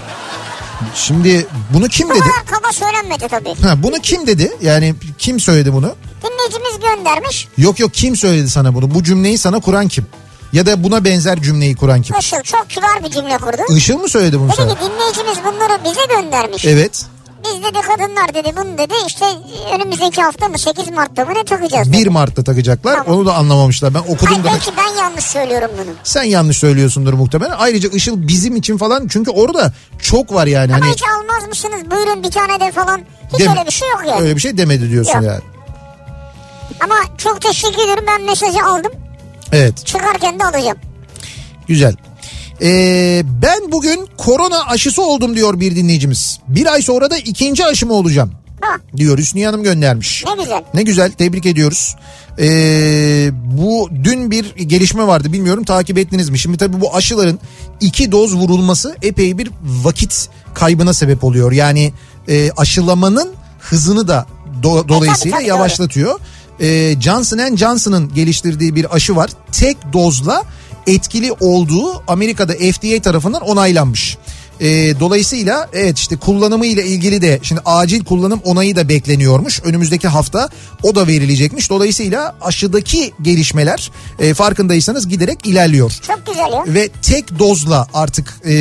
Şimdi 0.95 1.47
bunu 1.73 1.87
kim 1.87 2.09
Bu 2.09 2.13
dedi? 2.13 2.19
kadar 2.19 2.45
kaba 2.45 2.71
söylenmedi 2.71 3.27
tabii. 3.27 3.61
Ha, 3.67 3.83
bunu 3.83 3.95
kim 3.99 4.27
dedi? 4.27 4.51
Yani 4.61 4.95
kim 5.17 5.39
söyledi 5.39 5.73
bunu? 5.73 5.95
Dinleyicimiz 6.23 6.79
göndermiş. 6.79 7.47
Yok 7.57 7.79
yok 7.79 7.93
kim 7.93 8.15
söyledi 8.15 8.49
sana 8.49 8.75
bunu? 8.75 8.95
Bu 8.95 9.03
cümleyi 9.03 9.37
sana 9.37 9.59
kuran 9.59 9.87
kim? 9.87 10.05
Ya 10.53 10.65
da 10.65 10.83
buna 10.83 11.05
benzer 11.05 11.41
cümleyi 11.41 11.75
kuran 11.75 12.01
kim? 12.01 12.15
Işıl 12.19 12.41
çok 12.43 12.69
kibar 12.69 13.03
bir 13.03 13.09
cümle 13.11 13.37
kurdu. 13.37 13.61
Işıl 13.77 13.97
mı 13.97 14.09
söyledi 14.09 14.39
bunu 14.39 14.47
Dedi 14.47 14.55
sana? 14.57 14.69
ki 14.75 14.79
dinleyicimiz 14.85 15.37
bunları 15.45 15.79
bize 15.85 16.05
göndermiş. 16.21 16.65
Evet. 16.65 17.05
Biz 17.45 17.63
dedi 17.63 17.81
kadınlar 17.87 18.33
dedi 18.33 18.53
bunu 18.57 18.77
dedi 18.77 18.93
işte 19.07 19.25
önümüzdeki 19.75 20.21
hafta 20.21 20.47
mı 20.47 20.57
8 20.59 20.89
Mart'ta 20.91 21.25
mı 21.25 21.33
ne 21.33 21.43
takacağız 21.45 21.87
dedi. 21.93 21.97
1 21.97 22.07
Mart'ta 22.07 22.43
takacaklar. 22.43 22.97
Tamam. 23.03 23.17
Onu 23.19 23.25
da 23.25 23.33
anlamamışlar. 23.35 23.93
Ben 23.93 23.99
okudum 23.99 24.33
Ay, 24.37 24.43
da. 24.43 24.43
belki 24.43 24.71
ben 24.77 25.01
yanlış 25.01 25.23
söylüyorum 25.25 25.69
bunu. 25.77 25.93
Sen 26.03 26.23
yanlış 26.23 26.57
söylüyorsundur 26.57 27.13
muhtemelen. 27.13 27.55
Ayrıca 27.57 27.89
Işıl 27.89 28.27
bizim 28.27 28.55
için 28.55 28.77
falan 28.77 29.07
çünkü 29.07 29.31
orada 29.31 29.73
çok 30.01 30.33
var 30.33 30.47
yani. 30.47 30.75
Ama 30.75 30.85
Hani 30.85 30.93
hiç 30.93 31.03
almaz 31.03 31.47
mısınız 31.49 31.91
buyurun 31.91 32.23
bir 32.23 32.31
tane 32.31 32.59
de 32.59 32.71
falan. 32.71 33.01
Hiç 33.33 33.39
Dem- 33.39 33.51
öyle 33.51 33.65
bir 33.65 33.71
şey 33.71 33.89
yok 33.89 34.01
yani. 34.07 34.21
öyle 34.21 34.35
bir 34.35 34.41
şey 34.41 34.57
demedi 34.57 34.89
diyorsun 34.89 35.13
Yok. 35.13 35.23
yani. 35.23 35.41
Ama 36.79 36.95
çok 37.17 37.41
teşekkür 37.41 37.83
ederim 37.85 38.03
ben 38.07 38.21
mesajı 38.23 38.63
aldım. 38.65 38.91
Evet 39.51 39.85
Çıkarken 39.85 40.39
de 40.39 40.43
alacağım. 40.45 40.77
güzel. 41.67 41.95
Ee, 42.61 43.23
ben 43.41 43.71
bugün 43.71 44.07
korona 44.17 44.65
aşısı 44.67 45.01
oldum 45.01 45.35
diyor 45.35 45.59
bir 45.59 45.75
dinleyicimiz. 45.75 46.39
Bir 46.47 46.73
ay 46.73 46.81
sonra 46.81 47.11
da 47.11 47.17
ikinci 47.17 47.65
aşımı 47.65 47.93
olacağım 47.93 48.31
diyor 48.97 49.17
Hüsniye 49.17 49.45
Hanım 49.45 49.63
göndermiş. 49.63 50.23
ne 50.37 50.43
güzel. 50.43 50.63
Ne 50.73 50.83
güzel 50.83 51.11
tebrik 51.11 51.45
ediyoruz. 51.45 51.95
Ee, 52.39 53.29
bu 53.33 53.89
dün 54.03 54.31
bir 54.31 54.55
gelişme 54.55 55.07
vardı 55.07 55.33
bilmiyorum 55.33 55.63
takip 55.63 55.97
ettiniz 55.97 56.29
mi? 56.29 56.39
Şimdi 56.39 56.57
tabii 56.57 56.81
bu 56.81 56.95
aşıların 56.95 57.39
iki 57.79 58.11
doz 58.11 58.35
vurulması 58.35 58.95
epey 59.01 59.37
bir 59.37 59.49
vakit 59.63 60.29
kaybına 60.53 60.93
sebep 60.93 61.23
oluyor. 61.23 61.51
Yani 61.51 61.93
e, 62.29 62.51
aşılamanın 62.57 63.31
hızını 63.59 64.07
da 64.07 64.25
do- 64.63 64.87
dolayısıyla 64.87 65.37
tabii, 65.37 65.47
yavaşlatıyor. 65.47 66.19
Ee, 66.61 66.95
Johnson 67.01 67.55
Johnson'ın 67.55 68.13
geliştirdiği 68.13 68.75
bir 68.75 68.95
aşı 68.95 69.15
var. 69.15 69.29
Tek 69.51 69.77
dozla 69.93 70.43
etkili 70.87 71.31
olduğu 71.39 72.03
Amerika'da 72.07 72.53
FDA 72.53 73.01
tarafından 73.01 73.41
onaylanmış. 73.41 74.17
Ee, 74.61 74.99
dolayısıyla 74.99 75.69
evet 75.73 75.97
işte 75.99 76.15
kullanımı 76.17 76.65
ile 76.65 76.85
ilgili 76.85 77.21
de 77.21 77.39
şimdi 77.43 77.61
acil 77.65 78.03
kullanım 78.05 78.41
onayı 78.45 78.75
da 78.75 78.89
bekleniyormuş. 78.89 79.61
Önümüzdeki 79.63 80.07
hafta 80.07 80.49
o 80.83 80.95
da 80.95 81.07
verilecekmiş. 81.07 81.69
Dolayısıyla 81.69 82.35
aşıdaki 82.41 83.13
gelişmeler 83.21 83.91
e, 84.19 84.33
farkındaysanız 84.33 85.07
giderek 85.07 85.45
ilerliyor. 85.45 85.91
Çok 86.07 86.25
güzel 86.27 86.53
ya. 86.53 86.63
Ve 86.67 86.89
tek 87.01 87.39
dozla 87.39 87.87
artık 87.93 88.33
e, 88.45 88.51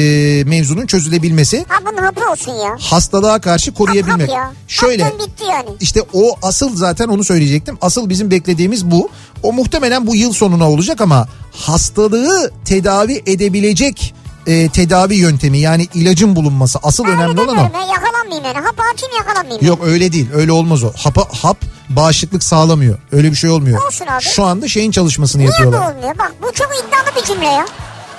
mevzunun 0.46 0.87
çözülebilmesi 0.87 1.64
Ha 1.68 1.78
bunun 1.92 2.02
hapı 2.02 2.31
olsun 2.33 2.52
ya. 2.52 2.76
hastalığa 2.81 3.40
karşı 3.40 3.74
koruyabilmek. 3.74 4.28
Hap, 4.31 4.37
hap 4.38 4.44
ya. 4.46 4.52
Şöyle 4.68 5.02
Haptan 5.02 5.26
bitti 5.28 5.44
yani. 5.50 5.68
işte 5.81 6.00
o 6.12 6.37
asıl 6.42 6.76
zaten 6.76 7.09
onu 7.09 7.24
söyleyecektim. 7.24 7.78
Asıl 7.81 8.09
bizim 8.09 8.31
beklediğimiz 8.31 8.90
bu. 8.90 9.11
O 9.42 9.52
muhtemelen 9.52 10.07
bu 10.07 10.16
yıl 10.16 10.33
sonuna 10.33 10.70
olacak 10.70 11.00
ama 11.00 11.28
hastalığı 11.52 12.50
tedavi 12.64 13.22
edebilecek 13.26 14.14
e, 14.46 14.68
tedavi 14.68 15.14
yöntemi 15.14 15.59
yani 15.59 15.88
ilacın 15.94 16.37
bulunması 16.37 16.78
asıl 16.83 17.05
önemli 17.05 17.31
Öyle 17.31 17.40
olan 17.40 17.57
o. 17.57 17.61
ya, 17.61 17.87
yakalanmayayım 17.87 18.44
yani. 18.44 18.66
Hap 18.66 18.81
atayım 18.81 19.16
yakalanmayayım. 19.18 19.66
Yok 19.66 19.78
öyle 19.85 20.12
değil 20.12 20.28
öyle 20.35 20.52
olmaz 20.52 20.85
o. 20.85 20.92
Hapa, 20.96 21.26
hap 21.42 21.57
bağışıklık 21.88 22.42
sağlamıyor. 22.44 22.98
Öyle 23.12 23.31
bir 23.31 23.37
şey 23.37 23.50
olmuyor. 23.50 23.87
Olsun 23.87 24.07
abi. 24.07 24.22
Şu 24.22 24.44
anda 24.44 24.68
şeyin 24.68 24.90
çalışmasını 24.90 25.42
Niye 25.42 25.48
bu 25.50 25.52
yapıyorlar. 25.52 25.90
olmuyor? 25.94 26.18
Bak 26.18 26.33
bu 26.42 26.52
çok 26.52 26.68
iddialı 26.78 27.16
bir 27.22 27.26
cümle 27.26 27.46
ya. 27.46 27.66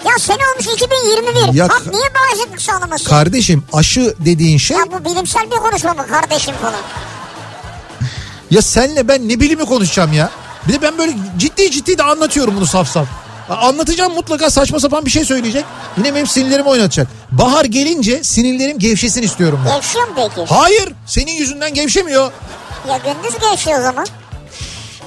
Ya 0.06 0.20
sene 0.20 0.38
olmuş 0.54 0.68
2021. 0.76 1.54
Ya- 1.54 1.66
Hap 1.70 1.88
niye 1.92 2.04
bağışıklık 2.16 2.62
sağlamasın? 2.62 3.06
Kardeşim 3.10 3.64
aşı 3.74 4.16
dediğin 4.20 4.58
şey 4.58 4.78
ya 4.78 4.84
bu 4.92 5.06
bilimsel 5.06 5.46
bir 5.52 5.56
konuşma 5.56 5.94
mı 5.94 6.08
kardeşim 6.08 6.56
falan? 6.62 6.80
ya 8.52 8.62
senle 8.62 9.08
ben 9.08 9.30
ne 9.30 9.40
bilimi 9.40 9.66
konuşacağım 9.66 10.14
ya. 10.14 10.30
Bir 10.68 10.74
de 10.74 10.82
ben 10.82 10.98
böyle 10.98 11.14
ciddi 11.38 11.72
ciddi 11.72 11.98
de 11.98 12.04
anlatıyorum 12.04 12.56
bunu 12.56 12.66
saf 12.66 12.88
saf. 12.88 13.08
Anlatacağım 13.50 14.14
mutlaka 14.14 14.50
saçma 14.50 14.80
sapan 14.80 15.06
bir 15.06 15.12
şey 15.12 15.26
söyleyecek. 15.26 15.66
Yine 15.98 16.16
benim 16.16 16.28
sinirlerimi 16.28 16.70
oynatacak. 16.70 17.08
Bahar 17.32 17.66
gelince 17.66 18.24
sinirlerim 18.24 18.80
gevşesin 18.80 19.22
istiyorum 19.22 19.60
ben. 19.66 19.76
Gevşiyor 19.76 20.08
mu 20.08 20.14
peki? 20.16 20.54
Hayır 20.54 20.94
senin 21.06 21.32
yüzünden 21.32 21.74
gevşemiyor. 21.74 22.32
Ya 22.90 22.98
gündüz 22.98 23.40
gevşiyor 23.40 23.80
o 23.80 23.84
zaman. 23.84 24.06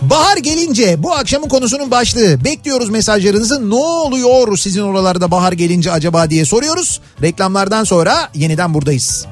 Bahar 0.02 0.36
gelince 0.36 1.02
bu 1.02 1.12
akşamın 1.12 1.48
konusunun 1.48 1.90
başlığı. 1.90 2.44
Bekliyoruz 2.44 2.88
mesajlarınızı. 2.88 3.70
Ne 3.70 3.74
oluyor 3.74 4.56
sizin 4.58 4.82
oralarda 4.82 5.30
bahar 5.30 5.52
gelince 5.52 5.92
acaba 5.92 6.30
diye 6.30 6.44
soruyoruz. 6.44 7.00
Reklamlardan 7.22 7.84
sonra 7.84 8.28
yeniden 8.34 8.74
buradayız. 8.74 9.26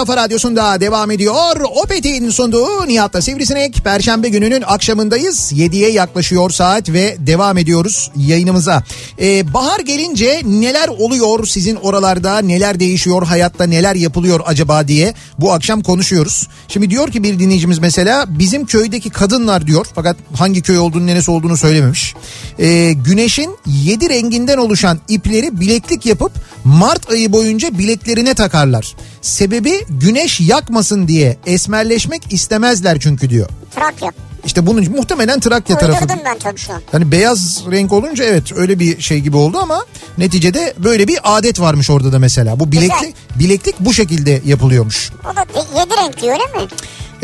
kafa 0.08 0.22
radyosunda 0.22 0.82
devam 0.82 1.12
ediyor. 1.12 1.62
Opet'in 1.84 2.30
sunduğu 2.30 2.88
Nihat'la 2.88 3.22
Sivrisinek. 3.22 3.76
Perşembe 3.84 4.30
gününün 4.30 4.64
akşamındayız. 4.68 5.52
7'ye 5.54 5.92
yaklaşıyor 5.92 6.50
saat 6.50 6.90
ve 6.90 7.18
devam 7.20 7.58
ediyoruz 7.58 8.12
yayınımıza. 8.16 8.84
Ee, 9.22 9.54
bahar 9.54 9.80
gelince 9.80 10.42
neler 10.46 10.88
oluyor 10.88 11.46
sizin 11.46 11.76
oralarda? 11.76 12.40
Neler 12.40 12.80
değişiyor? 12.80 13.24
Hayatta 13.24 13.64
neler 13.64 13.96
yapılıyor 13.96 14.40
acaba 14.46 14.88
diye 14.88 15.14
bu 15.40 15.54
akşam 15.54 15.82
konuşuyoruz. 15.82 16.48
Şimdi 16.68 16.90
diyor 16.90 17.12
ki 17.12 17.24
bir 17.24 17.40
dinleyicimiz 17.40 17.80
mesela 17.80 18.26
bizim 18.40 18.66
köydeki 18.66 19.10
kadınlar 19.10 19.68
diyor. 19.68 19.88
Fakat 19.96 20.18
hangi 20.34 20.62
köy 20.62 20.80
olduğunu 20.80 21.06
neresi 21.06 21.32
olduğunu 21.32 21.58
söylememiş. 21.58 22.16
Ee, 22.60 22.94
güneşin 22.94 23.58
7 23.66 24.10
renginden 24.10 24.58
oluşan 24.58 25.00
ipleri 25.08 25.60
bileklik 25.60 26.06
yapıp 26.06 26.32
Mart 26.64 27.12
ayı 27.12 27.32
boyunca 27.32 27.78
bileklerine 27.78 28.34
takarlar. 28.34 28.96
Sebebi 29.22 29.86
güneş 30.00 30.40
yakmasın 30.40 31.08
diye 31.08 31.38
esmerleşmek 31.46 32.34
istemezler 32.34 33.00
çünkü 33.00 33.30
diyor. 33.30 33.50
Trakya. 33.76 34.12
İşte 34.46 34.68
bunun 34.68 34.92
muhtemelen 34.92 35.40
Trakya 35.40 35.78
tarafı. 35.78 36.04
Uydurdum 36.04 36.20
ben 36.26 36.40
tabii 36.40 36.60
şu 36.60 36.74
an. 36.74 36.82
Hani 36.92 37.12
beyaz 37.12 37.64
renk 37.72 37.94
olunca 37.94 38.24
evet 38.24 38.44
öyle 38.56 38.80
bir 38.80 39.02
şey 39.02 39.20
gibi 39.20 39.38
oldu 39.38 39.58
ama 39.58 39.86
neticede 40.18 40.74
böyle 40.78 41.08
bir 41.08 41.20
adet 41.24 41.60
varmış 41.60 41.90
orada 41.90 42.12
da 42.12 42.20
mesela. 42.20 42.60
Bu 42.60 42.72
bileklik 42.72 43.16
bileklik 43.36 43.76
bu 43.80 43.94
şekilde 43.94 44.42
yapılıyormuş. 44.46 45.12
O 45.32 45.36
da 45.36 45.46
yedi 45.80 45.92
renkli 46.04 46.28
öyle 46.32 46.44
mi? 46.44 46.70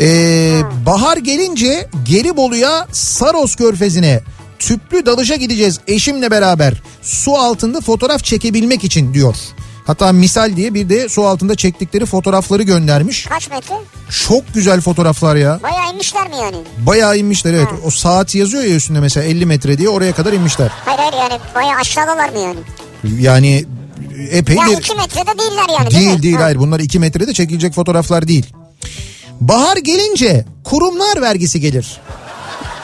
Ee, 0.00 0.60
bahar 0.86 1.16
gelince 1.16 1.88
Gelibolu'ya 2.04 2.86
Saros 2.92 3.56
Körfezi'ne 3.56 4.20
tüplü 4.58 5.06
dalışa 5.06 5.36
gideceğiz 5.36 5.80
eşimle 5.88 6.30
beraber 6.30 6.82
su 7.02 7.34
altında 7.36 7.80
fotoğraf 7.80 8.24
çekebilmek 8.24 8.84
için 8.84 9.14
diyor. 9.14 9.36
Hatta 9.86 10.12
misal 10.12 10.56
diye 10.56 10.74
bir 10.74 10.88
de 10.88 11.08
su 11.08 11.26
altında 11.26 11.54
çektikleri 11.54 12.06
fotoğrafları 12.06 12.62
göndermiş. 12.62 13.24
Kaç 13.26 13.50
metre? 13.50 13.74
Çok 14.26 14.54
güzel 14.54 14.80
fotoğraflar 14.80 15.36
ya. 15.36 15.60
Bayağı 15.62 15.90
inmişler 15.92 16.28
mi 16.28 16.36
yani? 16.42 16.56
Bayağı 16.78 17.18
inmişler 17.18 17.54
evet. 17.54 17.68
O 17.86 17.90
saat 17.90 18.34
yazıyor 18.34 18.62
ya 18.64 18.74
üstünde 18.76 19.00
mesela 19.00 19.26
50 19.26 19.46
metre 19.46 19.78
diye 19.78 19.88
oraya 19.88 20.12
kadar 20.14 20.32
inmişler. 20.32 20.70
Hayır 20.84 20.98
hayır 20.98 21.12
yani 21.30 21.40
bayağı 21.54 21.78
aşağıdalar 21.80 22.28
mı 22.28 22.38
yani? 22.38 22.58
Yani 23.22 23.64
epey 24.30 24.56
Ya 24.56 24.66
bir... 24.66 24.76
iki 24.76 24.94
metrede 24.96 25.38
değiller 25.38 25.78
yani 25.78 25.90
değil, 25.90 26.06
Değil 26.08 26.22
değil 26.22 26.36
Ha. 26.36 26.44
hayır 26.44 26.58
bunlar 26.58 26.80
2 26.80 26.98
metrede 26.98 27.32
çekilecek 27.32 27.74
fotoğraflar 27.74 28.28
değil. 28.28 28.46
Bahar 29.40 29.76
gelince 29.76 30.44
kurumlar 30.64 31.22
vergisi 31.22 31.60
gelir. 31.60 32.00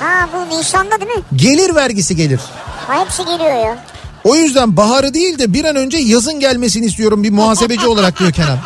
Ha 0.00 0.28
bu 0.34 0.56
Nisan'da 0.58 1.00
değil 1.00 1.10
mi? 1.16 1.22
Gelir 1.36 1.74
vergisi 1.74 2.16
gelir. 2.16 2.40
Ha 2.86 3.04
hepsi 3.04 3.24
geliyor 3.24 3.64
ya. 3.66 3.84
O 4.24 4.34
yüzden 4.34 4.76
baharı 4.76 5.14
değil 5.14 5.38
de 5.38 5.52
bir 5.52 5.64
an 5.64 5.76
önce 5.76 5.98
yazın 5.98 6.40
gelmesini 6.40 6.86
istiyorum 6.86 7.22
bir 7.22 7.30
muhasebeci 7.30 7.86
olarak 7.88 8.18
diyor 8.18 8.32
Kenan. 8.32 8.58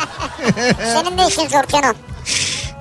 Senin 0.93 1.17
de 1.17 1.27
işin 1.27 1.47
zor 1.47 1.63
Kenan. 1.63 1.95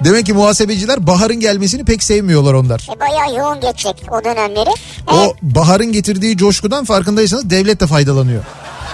Demek 0.04 0.26
ki 0.26 0.32
muhasebeciler 0.32 1.06
baharın 1.06 1.40
gelmesini 1.40 1.84
pek 1.84 2.02
sevmiyorlar 2.02 2.54
onlar. 2.54 2.88
E 2.96 3.00
bayağı 3.00 3.34
yoğun 3.34 3.60
geçecek 3.60 4.02
o 4.12 4.24
dönemleri. 4.24 4.70
O 5.12 5.14
Evet. 5.22 5.32
baharın 5.42 5.92
getirdiği 5.92 6.36
coşkudan 6.36 6.84
farkındaysanız 6.84 7.50
devlet 7.50 7.80
de 7.80 7.86
faydalanıyor. 7.86 8.44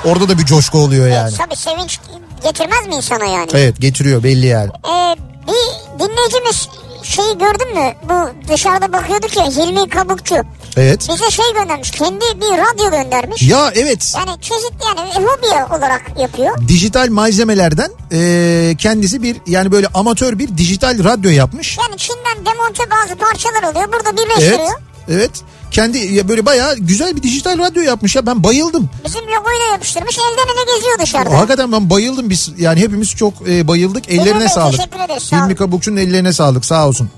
Orada 0.05 0.29
da 0.29 0.39
bir 0.39 0.45
coşku 0.45 0.79
oluyor 0.79 1.09
yani. 1.09 1.35
Tabii 1.39 1.57
sevinç 1.57 1.99
getirmez 2.45 2.87
mi 2.89 2.95
insana 2.95 3.25
yani? 3.25 3.49
Evet 3.55 3.81
getiriyor 3.81 4.23
belli 4.23 4.47
yani. 4.47 4.71
Ee, 4.71 5.17
bir 5.47 5.99
dinleyicimiz 6.05 6.69
şeyi 7.03 7.39
gördün 7.39 7.75
mü? 7.79 7.93
Bu 8.09 8.49
dışarıda 8.53 8.93
bakıyorduk 8.93 9.37
ya 9.37 9.45
Hilmi 9.45 9.89
Kabukçu. 9.89 10.35
Evet. 10.77 11.09
Bize 11.13 11.31
şey 11.31 11.45
göndermiş. 11.55 11.91
Kendi 11.91 12.21
bir 12.21 12.59
radyo 12.59 12.91
göndermiş. 12.91 13.43
Ya 13.43 13.73
evet. 13.75 14.13
Yani 14.17 14.41
çeşitli 14.41 14.85
yani 14.87 15.27
hobi 15.27 15.75
olarak 15.79 16.03
yapıyor. 16.19 16.69
Dijital 16.69 17.09
malzemelerden 17.11 17.91
eee, 18.13 18.77
kendisi 18.79 19.23
bir 19.23 19.37
yani 19.47 19.73
böyle 19.73 19.87
amatör 19.95 20.39
bir 20.39 20.57
dijital 20.59 21.05
radyo 21.05 21.31
yapmış. 21.31 21.79
Yani 21.79 21.97
Çin'den 21.99 22.47
demonte 22.47 22.83
bazı 22.91 23.17
parçalar 23.17 23.63
oluyor. 23.73 23.89
Burada 23.93 24.11
Evet. 24.11 24.19
birleştiriyor. 24.19 24.81
Evet. 25.09 25.31
Kendi 25.71 25.99
ya 25.99 26.29
böyle 26.29 26.47
bayağı 26.47 26.77
güzel 26.77 27.17
bir 27.17 27.23
dijital 27.23 27.59
radyo 27.59 27.83
yapmış 27.83 28.17
ya 28.17 28.27
ben 28.27 28.45
bayıldım. 28.45 28.91
Bizim 29.07 29.21
logoyu 29.21 29.61
da 29.61 29.73
yapıştırmış. 29.73 30.19
Elden 30.19 30.55
ele 30.55 30.77
geziyor 30.77 30.99
dışarıda. 31.03 31.39
Hakikaten 31.39 31.73
ben 31.73 31.91
bayıldım 31.91 32.31
biz 32.31 32.51
yani 32.59 32.81
hepimiz 32.81 33.11
çok 33.17 33.49
e, 33.49 33.69
bayıldık 33.69 34.09
ellerine 34.13 34.41
Bey, 34.41 34.49
sağlık. 34.49 34.77
teşekkür 34.77 35.01
ederiz, 35.01 35.23
sağ 35.23 35.45
Hilmi. 35.45 35.57
Kabukçu'nun 35.57 35.97
ellerine 35.97 36.33
sağlık 36.33 36.65
sağ 36.65 36.89
olsun. 36.89 37.11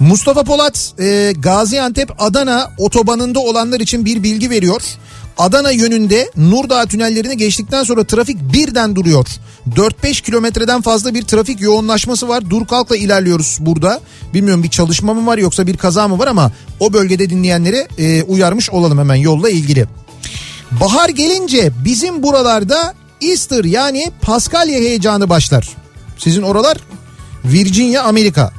Mustafa 0.00 0.44
Polat 0.44 0.92
e, 0.98 1.32
Gaziantep 1.38 2.22
Adana 2.22 2.70
otobanında 2.78 3.40
olanlar 3.40 3.80
için 3.80 4.04
bir 4.04 4.22
bilgi 4.22 4.50
veriyor. 4.50 4.82
Adana 5.38 5.70
yönünde 5.70 6.30
Nurdağ 6.36 6.86
tünellerini 6.86 7.36
geçtikten 7.36 7.82
sonra 7.82 8.04
trafik 8.04 8.52
birden 8.52 8.96
duruyor. 8.96 9.26
4-5 9.76 10.22
kilometreden 10.22 10.80
fazla 10.82 11.14
bir 11.14 11.22
trafik 11.22 11.60
yoğunlaşması 11.60 12.28
var. 12.28 12.50
Dur 12.50 12.66
kalkla 12.66 12.96
ilerliyoruz 12.96 13.58
burada. 13.60 14.00
Bilmiyorum 14.34 14.62
bir 14.62 14.70
çalışma 14.70 15.14
mı 15.14 15.26
var 15.26 15.38
yoksa 15.38 15.66
bir 15.66 15.76
kaza 15.76 16.08
mı 16.08 16.18
var 16.18 16.26
ama 16.26 16.52
o 16.80 16.92
bölgede 16.92 17.30
dinleyenleri 17.30 17.88
e, 17.98 18.22
uyarmış 18.22 18.70
olalım 18.70 18.98
hemen 18.98 19.14
yolla 19.14 19.50
ilgili. 19.50 19.86
Bahar 20.70 21.08
gelince 21.08 21.72
bizim 21.84 22.22
buralarda 22.22 22.94
Easter 23.22 23.64
yani 23.64 24.12
Paskalya 24.22 24.78
heyecanı 24.78 25.28
başlar. 25.28 25.68
Sizin 26.18 26.42
oralar 26.42 26.78
Virginia 27.44 28.02
Amerika. 28.02 28.52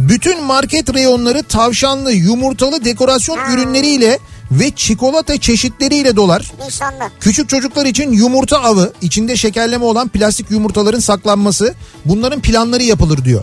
Bütün 0.00 0.42
market 0.44 0.94
reyonları 0.94 1.42
tavşanlı, 1.42 2.12
yumurtalı 2.12 2.84
dekorasyon 2.84 3.38
ürünleriyle 3.52 4.18
ve 4.50 4.70
çikolata 4.70 5.40
çeşitleriyle 5.40 6.16
dolar. 6.16 6.52
Nisan'da. 6.66 7.10
Küçük 7.20 7.48
çocuklar 7.48 7.86
için 7.86 8.12
yumurta 8.12 8.58
avı, 8.58 8.92
içinde 9.00 9.36
şekerleme 9.36 9.84
olan 9.84 10.08
plastik 10.08 10.50
yumurtaların 10.50 10.98
saklanması, 11.00 11.74
bunların 12.04 12.40
planları 12.40 12.82
yapılır 12.82 13.24
diyor. 13.24 13.42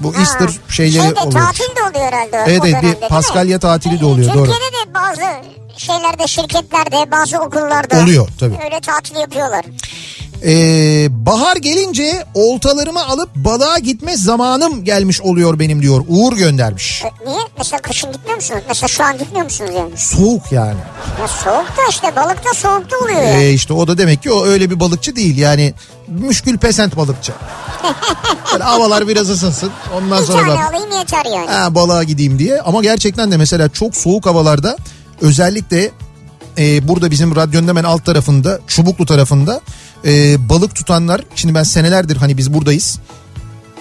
Bu 0.00 0.14
Easter 0.18 0.50
şeyleri 0.68 0.92
Şeyde, 0.92 1.20
oluyor. 1.20 1.32
tatil 1.42 1.64
de 1.76 1.82
oluyor 1.90 2.12
herhalde. 2.12 2.44
Evet, 2.46 2.62
evet, 2.64 3.02
bir? 3.02 3.08
Paskalya 3.08 3.58
tatili 3.58 4.00
de 4.00 4.04
E, 4.04 4.06
oluyor, 4.08 4.34
doğru. 4.34 4.44
Türkiye'de 4.44 4.90
de 4.90 4.94
bazı 4.94 5.20
şeylerde 5.76 6.26
şirketlerde 6.26 7.10
bazı 7.10 7.38
okullarda 7.38 8.02
Oluyor, 8.02 8.28
tabii. 8.40 8.54
öyle 8.64 8.80
tatil 8.80 9.16
yapıyorlar. 9.16 9.64
Ee, 10.46 11.06
bahar 11.10 11.56
gelince 11.56 12.24
oltalarımı 12.34 13.06
alıp 13.06 13.34
balığa 13.36 13.78
gitme 13.78 14.16
zamanım 14.16 14.84
gelmiş 14.84 15.20
oluyor 15.20 15.58
benim 15.58 15.82
diyor. 15.82 16.04
Uğur 16.08 16.32
göndermiş. 16.36 17.02
E, 17.04 17.30
Niye? 17.30 17.38
Mesela 17.58 17.82
kışın 17.82 18.12
gitmiyor 18.12 18.36
musunuz? 18.36 18.60
Mesela 18.68 18.88
şu 18.88 19.04
an 19.04 19.18
gitmiyor 19.18 19.44
musunuz 19.44 19.70
yani? 19.76 19.90
Soğuk 19.96 20.52
yani. 20.52 20.78
Ya 21.20 21.28
soğuk 21.28 21.66
da 21.68 21.82
işte 21.90 22.16
balık 22.16 22.44
da 22.44 22.54
soğukta 22.54 22.96
oluyor 22.98 23.22
ya. 23.22 23.40
Ee, 23.42 23.52
işte 23.52 23.72
o 23.72 23.88
da 23.88 23.98
demek 23.98 24.22
ki 24.22 24.32
o 24.32 24.44
öyle 24.46 24.70
bir 24.70 24.80
balıkçı 24.80 25.16
değil. 25.16 25.38
Yani 25.38 25.74
müşkül 26.08 26.58
pesent 26.58 26.96
balıkçı. 26.96 27.32
Böyle 28.52 28.64
havalar 28.64 29.08
biraz 29.08 29.30
ısınsın. 29.30 29.70
Ondan 29.96 30.20
Bir 30.22 30.26
sonra 30.26 30.42
ben 30.48 30.62
alayım 30.76 30.92
yeter 30.98 31.24
yani. 31.24 31.46
ha, 31.50 31.74
balığa 31.74 32.04
gideyim 32.04 32.38
diye. 32.38 32.60
Ama 32.60 32.82
gerçekten 32.82 33.30
de 33.32 33.36
mesela 33.36 33.68
çok 33.68 33.96
soğuk 33.96 34.26
havalarda 34.26 34.76
özellikle 35.20 35.90
e, 36.58 36.88
burada 36.88 37.10
bizim 37.10 37.36
radyonun 37.36 37.68
hemen 37.68 37.84
alt 37.84 38.04
tarafında 38.04 38.60
Çubuklu 38.66 39.06
tarafında 39.06 39.60
e, 40.06 40.36
balık 40.48 40.74
tutanlar 40.74 41.20
şimdi 41.34 41.54
ben 41.54 41.62
senelerdir 41.62 42.16
hani 42.16 42.36
biz 42.36 42.54
buradayız. 42.54 42.98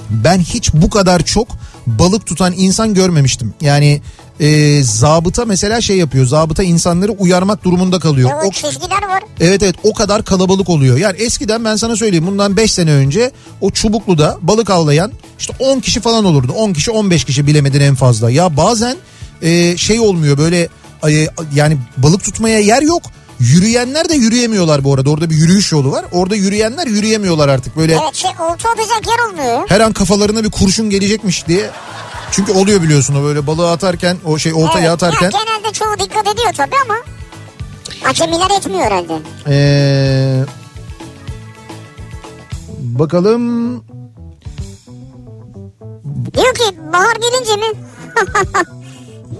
Ben 0.09 0.39
hiç 0.39 0.73
bu 0.73 0.89
kadar 0.89 1.25
çok 1.25 1.47
balık 1.87 2.25
tutan 2.25 2.53
insan 2.57 2.93
görmemiştim. 2.93 3.53
Yani 3.61 4.01
e, 4.39 4.79
zabıta 4.83 5.45
mesela 5.45 5.81
şey 5.81 5.97
yapıyor. 5.97 6.25
Zabıta 6.25 6.63
insanları 6.63 7.11
uyarmak 7.11 7.63
durumunda 7.63 7.99
kalıyor. 7.99 8.31
O- 8.43 8.47
o 8.47 8.51
çizgiler 8.51 9.01
var. 9.07 9.23
Evet 9.39 9.63
evet 9.63 9.75
o 9.83 9.93
kadar 9.93 10.25
kalabalık 10.25 10.69
oluyor. 10.69 10.97
Yani 10.97 11.17
eskiden 11.17 11.65
ben 11.65 11.75
sana 11.75 11.95
söyleyeyim 11.95 12.27
bundan 12.27 12.57
5 12.57 12.71
sene 12.71 12.91
önce 12.91 13.31
o 13.61 13.71
Çubuklu'da 13.71 14.37
balık 14.41 14.69
avlayan 14.69 15.11
işte 15.39 15.53
10 15.59 15.79
kişi 15.79 15.99
falan 15.99 16.25
olurdu. 16.25 16.51
10 16.51 16.73
kişi 16.73 16.91
15 16.91 17.23
kişi 17.25 17.47
bilemedin 17.47 17.81
en 17.81 17.95
fazla. 17.95 18.31
Ya 18.31 18.57
bazen 18.57 18.95
e, 19.41 19.77
şey 19.77 19.99
olmuyor 19.99 20.37
böyle 20.37 20.67
e, 21.09 21.27
yani 21.55 21.77
balık 21.97 22.23
tutmaya 22.23 22.59
yer 22.59 22.81
yok. 22.81 23.01
Yürüyenler 23.39 24.09
de 24.09 24.15
yürüyemiyorlar 24.15 24.83
bu 24.83 24.93
arada. 24.93 25.09
Orada 25.09 25.29
bir 25.29 25.35
yürüyüş 25.35 25.71
yolu 25.71 25.91
var. 25.91 26.05
Orada 26.11 26.35
yürüyenler 26.35 26.87
yürüyemiyorlar 26.87 27.49
artık. 27.49 27.77
Böyle 27.77 27.93
Evet 28.03 28.15
şey 28.15 28.31
olta 28.31 28.69
atacak 28.69 29.07
yer 29.07 29.29
olmuyor 29.29 29.69
her 29.69 29.79
an 29.79 29.93
kafalarına 29.93 30.43
bir 30.43 30.51
kurşun 30.51 30.89
gelecekmiş 30.89 31.47
diye. 31.47 31.69
Çünkü 32.31 32.51
oluyor 32.51 32.81
biliyorsun 32.81 33.15
o 33.15 33.23
böyle 33.23 33.47
balığı 33.47 33.71
atarken 33.71 34.17
o 34.25 34.37
şey 34.37 34.53
oltayı 34.53 34.85
Evet. 34.85 34.93
atarken. 34.93 35.31
Ya 35.31 35.39
genelde 35.45 35.73
çoğu 35.73 35.93
dikkat 35.99 36.27
ediyor 36.33 36.53
tabii 36.57 36.75
ama 36.85 36.95
acemiler 38.09 38.57
etmiyor 38.57 38.81
herhalde. 38.81 39.13
Ee, 39.47 40.45
bakalım. 42.79 43.75
Diyor 46.33 46.53
ki 46.55 46.63
bahar 46.93 47.15
gelince 47.15 47.55
mi? 47.55 47.65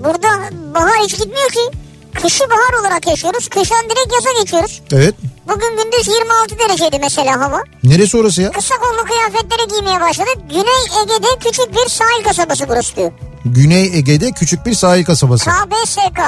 Burada 0.04 0.30
bahar 0.74 0.98
hiç 1.04 1.18
gitmiyor 1.18 1.50
ki. 1.50 1.78
Kışı 2.22 2.44
bahar 2.44 2.80
olarak 2.82 3.08
yaşıyoruz. 3.08 3.48
Kıştan 3.50 3.84
direkt 3.86 4.14
yaza 4.14 4.40
geçiyoruz. 4.42 4.82
Evet. 4.94 5.16
Bugün 5.48 5.70
gündüz 5.78 6.08
26 6.08 6.60
dereceydi 6.60 6.98
mesela 7.02 7.40
hava. 7.40 7.64
Neresi 7.84 8.18
orası 8.18 8.42
ya? 8.42 8.52
Kısa 8.52 8.76
kollu 8.76 9.06
kıyafetleri 9.06 9.68
giymeye 9.70 10.02
başladık. 10.02 10.38
Güney 10.50 11.02
Ege'de 11.04 11.28
küçük 11.40 11.72
bir 11.76 11.90
sahil 11.90 12.24
kasabası 12.24 12.70
burası 12.70 12.96
diyor. 12.96 13.12
Güney 13.46 13.98
Ege'de 13.98 14.32
küçük 14.32 14.66
bir 14.66 14.74
sahil 14.74 15.06
kasabası. 15.06 15.50
KBSK. 15.50 16.20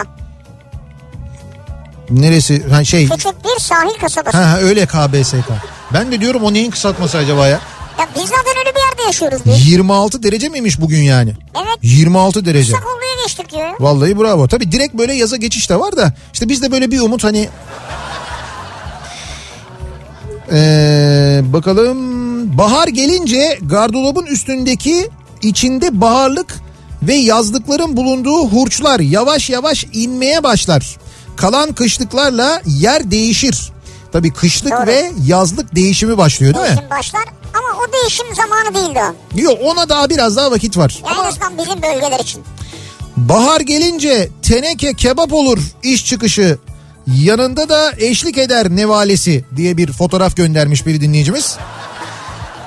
Neresi? 2.10 2.68
Ha 2.70 2.84
şey. 2.84 3.10
Küçük 3.10 3.44
bir 3.44 3.60
sahil 3.60 4.00
kasabası. 4.02 4.38
Ha, 4.38 4.52
ha 4.52 4.60
öyle 4.60 4.86
KBSK. 4.86 5.50
Ben 5.94 6.12
de 6.12 6.22
diyorum 6.22 6.44
o 6.44 6.54
neyin 6.54 6.72
kısaltması 6.72 7.18
acaba 7.18 7.48
ya? 7.48 7.60
Ya 8.00 8.08
biz 8.16 8.24
zaten 8.30 8.54
öyle 8.60 8.76
bir 8.76 8.80
yerde 8.90 9.02
yaşıyoruz 9.08 9.46
diyor. 9.46 9.58
26 9.60 10.24
derece 10.24 10.50
miymiş 10.50 10.82
bugün 10.82 11.02
yani? 11.02 11.34
Evet. 11.56 11.78
26 11.82 12.46
derece. 12.46 12.74
Kısa 12.74 12.84
kolluya 12.86 13.05
geçtik 13.26 13.52
diyor. 13.52 13.70
Vallahi 13.80 14.20
bravo. 14.20 14.48
Tabii 14.48 14.72
direkt 14.72 14.94
böyle 14.94 15.14
yaza 15.14 15.38
geçiş 15.38 15.70
de 15.70 15.80
var 15.80 15.98
da 15.98 16.14
işte 16.34 16.50
bizde 16.50 16.72
böyle 16.72 16.92
bir 16.92 17.00
umut 17.00 17.24
hani 17.24 17.50
Ee, 20.52 21.42
bakalım 21.44 21.98
bahar 22.58 22.88
gelince 22.88 23.60
gardırobun 23.62 24.26
üstündeki 24.26 25.10
içinde 25.42 26.02
baharlık 26.02 26.56
ve 27.04 27.14
yazlıkların 27.14 27.98
bulunduğu 27.98 28.48
hurçlar 28.48 29.00
yavaş 29.00 29.50
yavaş 29.50 29.86
inmeye 29.94 30.44
başlar. 30.44 30.98
Kalan 31.36 31.74
kışlıklarla 31.74 32.62
yer 32.66 33.12
değişir. 33.12 33.72
Tabii 34.12 34.34
kışlık 34.34 34.72
Doğru. 34.72 34.88
ve 34.88 35.12
yazlık 35.26 35.76
değişimi 35.76 36.18
başlıyor 36.18 36.54
değil 36.54 36.66
mi? 36.66 36.70
Değişim 36.70 36.90
başlar 36.90 37.24
ama 37.54 37.84
o 37.84 37.94
değişim 37.94 38.26
zamanı 38.36 38.76
değildi 38.76 39.00
o. 39.00 39.42
Yok 39.42 39.60
ona 39.64 39.90
daha 39.90 40.10
biraz 40.10 40.36
daha 40.38 40.52
vakit 40.52 40.78
var. 40.78 41.02
Yani 41.06 41.28
azından 41.28 41.58
bizim 41.58 41.82
bölgeler 41.82 42.20
için. 42.20 42.44
Bahar 43.18 43.62
gelince 43.62 44.30
teneke 44.42 44.94
kebap 44.94 45.34
olur 45.34 45.60
iş 45.84 46.06
çıkışı. 46.06 46.58
Yanında 47.08 47.70
da 47.70 47.92
eşlik 47.98 48.38
eder 48.38 48.70
nevalesi 48.70 49.46
diye 49.56 49.78
bir 49.78 49.92
fotoğraf 49.92 50.36
göndermiş 50.38 50.86
bir 50.86 51.02
dinleyicimiz. 51.02 51.58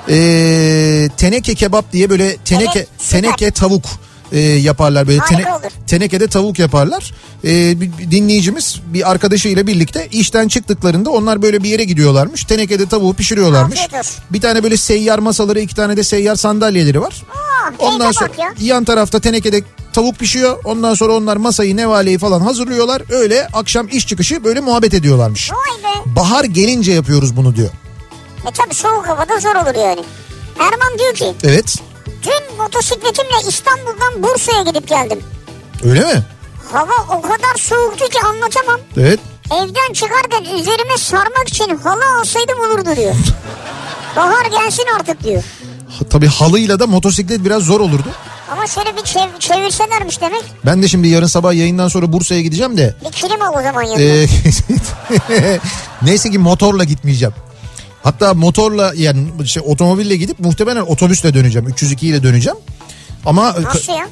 Ee, 0.09 1.09
teneke 1.17 1.55
kebap 1.55 1.93
diye 1.93 2.09
böyle 2.09 2.37
teneke 2.37 2.85
teneke 3.09 3.51
tavuk 3.51 3.85
e, 4.31 4.39
yaparlar 4.39 5.07
böyle 5.07 5.19
olur. 5.19 5.71
tenekede 5.87 6.27
tavuk 6.27 6.59
yaparlar. 6.59 7.13
Ee, 7.43 7.81
bir- 7.81 8.11
dinleyicimiz 8.11 8.79
bir 8.93 9.11
arkadaşıyla 9.11 9.67
birlikte 9.67 10.07
işten 10.11 10.47
çıktıklarında 10.47 11.09
onlar 11.09 11.41
böyle 11.41 11.63
bir 11.63 11.69
yere 11.69 11.83
gidiyorlarmış. 11.83 12.43
Tenekede 12.43 12.85
tavuğu 12.85 13.13
pişiriyorlarmış. 13.13 13.79
Bir 14.31 14.41
tane 14.41 14.63
böyle 14.63 14.77
seyyar 14.77 15.19
masaları, 15.19 15.59
iki 15.59 15.75
tane 15.75 15.97
de 15.97 16.03
seyyar 16.03 16.35
sandalyeleri 16.35 17.01
var. 17.01 17.23
Aa, 17.33 17.71
Ondan 17.79 18.11
sonra 18.11 18.29
yan 18.61 18.83
tarafta 18.83 19.19
tenekede 19.19 19.61
tavuk 19.99 20.15
pişiyor. 20.19 20.57
Ondan 20.63 20.93
sonra 20.93 21.13
onlar 21.13 21.37
masayı 21.37 21.77
nevaleyi 21.77 22.17
falan 22.17 22.41
hazırlıyorlar. 22.41 23.01
Öyle 23.09 23.47
akşam 23.53 23.87
iş 23.87 24.07
çıkışı 24.07 24.43
böyle 24.43 24.59
muhabbet 24.59 24.93
ediyorlarmış. 24.93 25.51
Vay 25.51 25.83
be. 25.83 26.15
Bahar 26.15 26.43
gelince 26.43 26.91
yapıyoruz 26.91 27.37
bunu 27.37 27.55
diyor. 27.55 27.69
E 28.47 28.51
tabi 28.51 28.73
soğuk 28.73 29.07
havada 29.07 29.39
zor 29.39 29.55
olur 29.55 29.75
yani. 29.75 30.03
Erman 30.59 30.99
diyor 30.99 31.13
ki 31.13 31.33
Evet. 31.43 31.75
dün 32.23 32.57
motosikletimle 32.57 33.47
İstanbul'dan 33.49 34.23
Bursa'ya 34.23 34.63
gidip 34.63 34.87
geldim. 34.87 35.19
Öyle 35.83 35.99
mi? 35.99 36.23
Hava 36.71 37.17
o 37.17 37.21
kadar 37.21 37.55
soğuktu 37.57 38.09
ki 38.09 38.19
anlatamam. 38.25 38.79
Evet. 38.97 39.19
Evden 39.51 39.93
çıkarken 39.93 40.43
üzerime 40.43 40.97
sarmak 40.97 41.47
için 41.47 41.77
halı 41.77 42.19
alsaydım 42.19 42.59
olurdu 42.59 42.89
diyor. 42.95 43.15
Bahar 44.15 44.45
gelsin 44.45 44.85
artık 44.99 45.23
diyor. 45.23 45.43
Ha, 45.89 46.05
Tabii 46.09 46.27
halıyla 46.27 46.79
da 46.79 46.87
motosiklet 46.87 47.45
biraz 47.45 47.63
zor 47.63 47.79
olurdu. 47.79 48.09
Ama 48.51 48.67
şöyle 48.67 48.95
bir 48.97 49.01
çev- 49.01 49.39
çevirselermiş 49.39 50.21
demek. 50.21 50.43
Ben 50.65 50.81
de 50.83 50.87
şimdi 50.87 51.07
yarın 51.07 51.27
sabah 51.27 51.53
yayından 51.53 51.87
sonra 51.87 52.13
Bursa'ya 52.13 52.41
gideceğim 52.41 52.77
de. 52.77 52.95
Bir 53.05 53.11
kilim 53.11 53.41
al 53.41 53.53
o 53.59 53.61
zaman 53.61 53.83
yanına. 53.83 54.01
Ee, 54.01 55.59
neyse 56.01 56.29
ki 56.31 56.39
motorla 56.39 56.83
gitmeyeceğim. 56.83 57.33
Hatta 58.03 58.33
motorla 58.33 58.93
yani 58.95 59.47
şey, 59.47 59.63
otomobille 59.65 60.15
gidip 60.15 60.39
muhtemelen 60.39 60.81
otobüsle 60.81 61.33
döneceğim. 61.33 61.67
302 61.67 62.07
ile 62.07 62.23
döneceğim. 62.23 62.57
Ama 63.25 63.55
Nasıl 63.63 63.93
ya? 63.93 64.07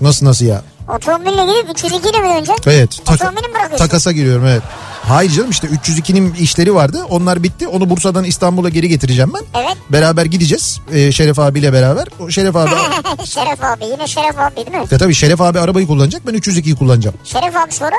nasıl 0.00 0.26
nasıl 0.26 0.46
ya? 0.46 0.62
Otomobille 0.96 1.46
gidip 1.46 1.70
302 1.76 2.08
ile 2.08 2.18
mi 2.18 2.28
döneceksin? 2.28 2.54
Evet. 2.70 2.98
taka- 3.04 3.14
Otomobili 3.24 3.48
mi 3.48 3.54
bırakıyorsun? 3.54 3.76
takasa 3.86 4.12
giriyorum 4.12 4.46
evet. 4.46 4.62
Hayır 5.08 5.30
canım 5.30 5.50
işte 5.50 5.66
302'nin 5.68 6.34
işleri 6.34 6.74
vardı. 6.74 7.04
Onlar 7.08 7.42
bitti. 7.42 7.68
Onu 7.68 7.90
Bursa'dan 7.90 8.24
İstanbul'a 8.24 8.68
geri 8.68 8.88
getireceğim 8.88 9.32
ben. 9.34 9.60
Evet. 9.62 9.76
Beraber 9.90 10.24
gideceğiz. 10.26 10.80
Ee, 10.92 11.12
Şeref 11.12 11.38
abiyle 11.38 11.72
beraber. 11.72 12.06
O 12.20 12.30
Şeref 12.30 12.56
abi... 12.56 12.70
Şeref 13.26 13.64
abi 13.64 13.84
yine 13.84 14.06
Şeref 14.06 14.38
abi 14.38 14.56
değil 14.56 14.68
mi? 14.70 14.84
ya 14.90 14.98
tabii 14.98 15.14
Şeref 15.14 15.40
abi 15.40 15.58
arabayı 15.60 15.86
kullanacak. 15.86 16.26
Ben 16.26 16.34
302'yi 16.34 16.76
kullanacağım. 16.76 17.16
Şeref 17.24 17.56
abi 17.56 17.72
sonra 17.72 17.96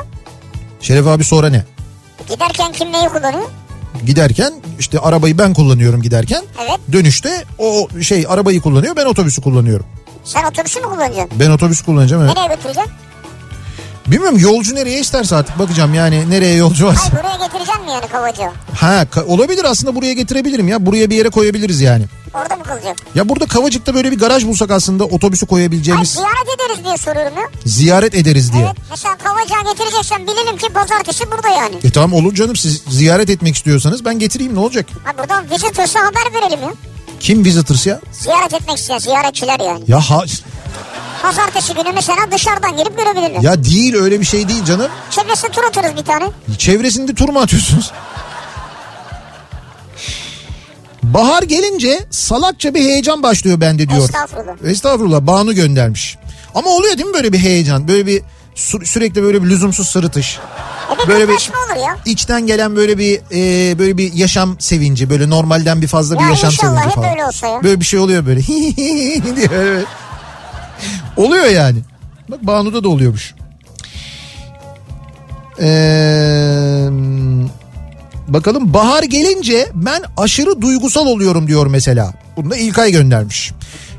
Şeref 0.81 1.07
abi 1.07 1.23
sonra 1.23 1.49
ne? 1.49 1.63
giderken 2.29 2.71
kim 2.71 2.91
neyi 2.91 3.07
kullanıyor? 3.09 3.49
Giderken 4.05 4.53
işte 4.79 4.99
arabayı 4.99 5.37
ben 5.37 5.53
kullanıyorum 5.53 6.01
giderken. 6.01 6.43
Evet. 6.59 6.79
Dönüşte 6.91 7.43
o 7.59 7.87
şey 8.01 8.25
arabayı 8.29 8.61
kullanıyor. 8.61 8.95
Ben 8.95 9.05
otobüsü 9.05 9.41
kullanıyorum. 9.41 9.85
Sen 10.23 10.43
otobüsü 10.43 10.79
mü 10.79 10.85
kullanacaksın? 10.85 11.39
Ben 11.39 11.49
otobüs 11.51 11.81
kullanacağım 11.81 12.23
evet. 12.23 12.37
Nereye 12.37 12.55
götüreceksin? 12.55 12.91
Bilmiyorum 14.07 14.37
yolcu 14.39 14.75
nereye 14.75 14.99
isterse 14.99 15.35
artık 15.35 15.59
bakacağım 15.59 15.93
yani 15.93 16.29
nereye 16.29 16.55
yolcu 16.55 16.85
varsa. 16.87 17.03
Ay 17.03 17.11
buraya 17.23 17.45
getireceksin 17.45 17.85
mi 17.85 17.91
yani 17.91 18.07
Kavaca? 18.07 18.51
Ha 18.79 19.01
ka- 19.03 19.23
olabilir 19.25 19.63
aslında 19.65 19.95
buraya 19.95 20.13
getirebilirim 20.13 20.67
ya. 20.67 20.85
Buraya 20.85 21.09
bir 21.09 21.15
yere 21.15 21.29
koyabiliriz 21.29 21.81
yani. 21.81 22.05
Orada 22.33 22.55
mı 22.55 22.63
kalacak? 22.63 22.97
Ya 23.15 23.29
burada 23.29 23.45
Kavacık'ta 23.45 23.93
böyle 23.95 24.11
bir 24.11 24.19
garaj 24.19 24.45
bulsak 24.45 24.71
aslında 24.71 25.03
otobüsü 25.05 25.45
koyabileceğimiz 25.45 26.09
ziyaret 26.11 26.47
ederiz 26.55 26.85
diye 26.85 26.97
soruyorum 26.97 27.33
ya. 27.37 27.43
ziyaret 27.65 28.15
ederiz 28.15 28.53
diye. 28.53 28.63
Evet 28.63 28.75
mesela 28.89 29.17
Kavaca 29.17 29.71
getireceksen 29.73 30.27
bilelim 30.27 30.57
ki 30.57 30.67
pazartesi 30.73 31.31
burada 31.31 31.49
yani. 31.49 31.75
E 31.83 31.89
tamam 31.91 32.13
olur 32.13 32.33
canım 32.35 32.55
siz 32.55 32.81
ziyaret 32.89 33.29
etmek 33.29 33.55
istiyorsanız 33.55 34.05
ben 34.05 34.19
getireyim 34.19 34.55
ne 34.55 34.59
olacak? 34.59 34.85
Ha 35.03 35.17
buradan 35.17 35.45
Visitors'a 35.51 35.99
haber 35.99 36.41
verelim 36.41 36.59
ya. 36.61 36.73
Kim 37.19 37.45
visitors 37.45 37.85
ya? 37.87 37.99
Ziyaret 38.11 38.53
etmek 38.53 38.77
isteyen 38.77 38.97
ziyaretçiler 38.99 39.59
yani. 39.59 39.83
Ya 39.87 39.99
ha, 40.01 40.23
Pazartesi 41.25 41.73
günü 41.73 41.91
mesela 41.95 42.17
dışarıdan 42.31 42.77
gelip 42.77 42.97
görebilirler. 42.97 43.41
ya 43.41 43.63
değil 43.63 43.95
öyle 43.95 44.19
bir 44.19 44.25
şey 44.25 44.47
değil 44.49 44.65
canım. 44.65 44.87
Çevresine 45.11 45.51
tur 45.51 45.63
atarız 45.63 45.95
bir 45.97 46.05
tane. 46.05 46.25
Çevresinde 46.57 47.13
tur 47.15 47.29
mu 47.29 47.39
atıyorsunuz? 47.39 47.91
Bahar 51.03 51.43
gelince 51.43 52.05
salakça 52.11 52.73
bir 52.73 52.79
heyecan 52.79 53.23
başlıyor 53.23 53.61
bende 53.61 53.89
diyor. 53.89 54.01
Estağfurullah. 54.03 54.53
Estağfurullah 54.71 55.21
Banu 55.21 55.53
göndermiş. 55.53 56.17
Ama 56.55 56.69
oluyor 56.69 56.97
değil 56.97 57.07
mi 57.07 57.13
böyle 57.13 57.33
bir 57.33 57.39
heyecan? 57.39 57.87
Böyle 57.87 58.05
bir 58.05 58.21
sü- 58.55 58.85
sürekli 58.85 59.23
böyle 59.23 59.43
bir 59.43 59.49
lüzumsuz 59.49 59.87
sırıtış. 59.89 60.39
E 60.95 61.03
bir 61.03 61.07
Böyle 61.07 61.27
bir- 61.29 61.33
olur 61.33 61.85
ya. 61.87 61.97
İçten 62.05 62.47
gelen 62.47 62.75
böyle 62.75 62.97
bir 62.97 63.21
e, 63.31 63.79
böyle 63.79 63.97
bir 63.97 64.13
yaşam 64.13 64.59
sevinci 64.59 65.09
böyle 65.09 65.29
normalden 65.29 65.81
bir 65.81 65.87
fazla 65.87 66.15
bir 66.15 66.23
Ya 66.23 66.29
yaşam 66.29 66.49
inşallah 66.51 66.77
sevinci 66.79 66.95
falan. 66.95 67.09
öyle 67.11 67.25
olsa 67.25 67.47
ya. 67.47 67.63
Böyle 67.63 67.79
bir 67.79 67.85
şey 67.85 67.99
oluyor 67.99 68.25
böyle. 68.25 68.43
diye 69.35 69.49
böyle. 69.51 69.83
Oluyor 71.17 71.45
yani. 71.45 71.79
Bak 72.29 72.47
Banu'da 72.47 72.83
da 72.83 72.89
oluyormuş. 72.89 73.33
Ee, 75.61 76.87
bakalım 78.27 78.73
bahar 78.73 79.03
gelince 79.03 79.67
ben 79.73 80.01
aşırı 80.17 80.61
duygusal 80.61 81.05
oluyorum 81.07 81.47
diyor 81.47 81.67
mesela. 81.67 82.13
Bunu 82.37 82.51
da 82.51 82.55
İlkay 82.57 82.91
göndermiş. 82.91 83.51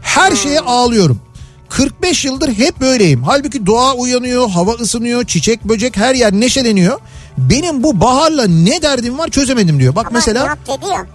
Her 0.02 0.30
Hmm. 0.30 0.36
şeye 0.36 0.60
ağlıyorum. 0.60 1.20
45 1.68 2.24
yıldır 2.24 2.48
hep 2.54 2.80
böyleyim. 2.80 3.22
Halbuki 3.22 3.66
doğa 3.66 3.94
uyanıyor, 3.94 4.48
hava 4.50 4.72
ısınıyor, 4.72 5.24
çiçek 5.24 5.64
böcek 5.64 5.96
her 5.96 6.14
yer 6.14 6.32
neşeleniyor. 6.32 7.00
Benim 7.38 7.82
bu 7.82 8.00
baharla 8.00 8.46
ne 8.46 8.82
derdim 8.82 9.18
var 9.18 9.28
çözemedim 9.28 9.78
diyor. 9.80 9.94
Bak 9.96 10.06
Ama 10.06 10.18
mesela. 10.18 10.56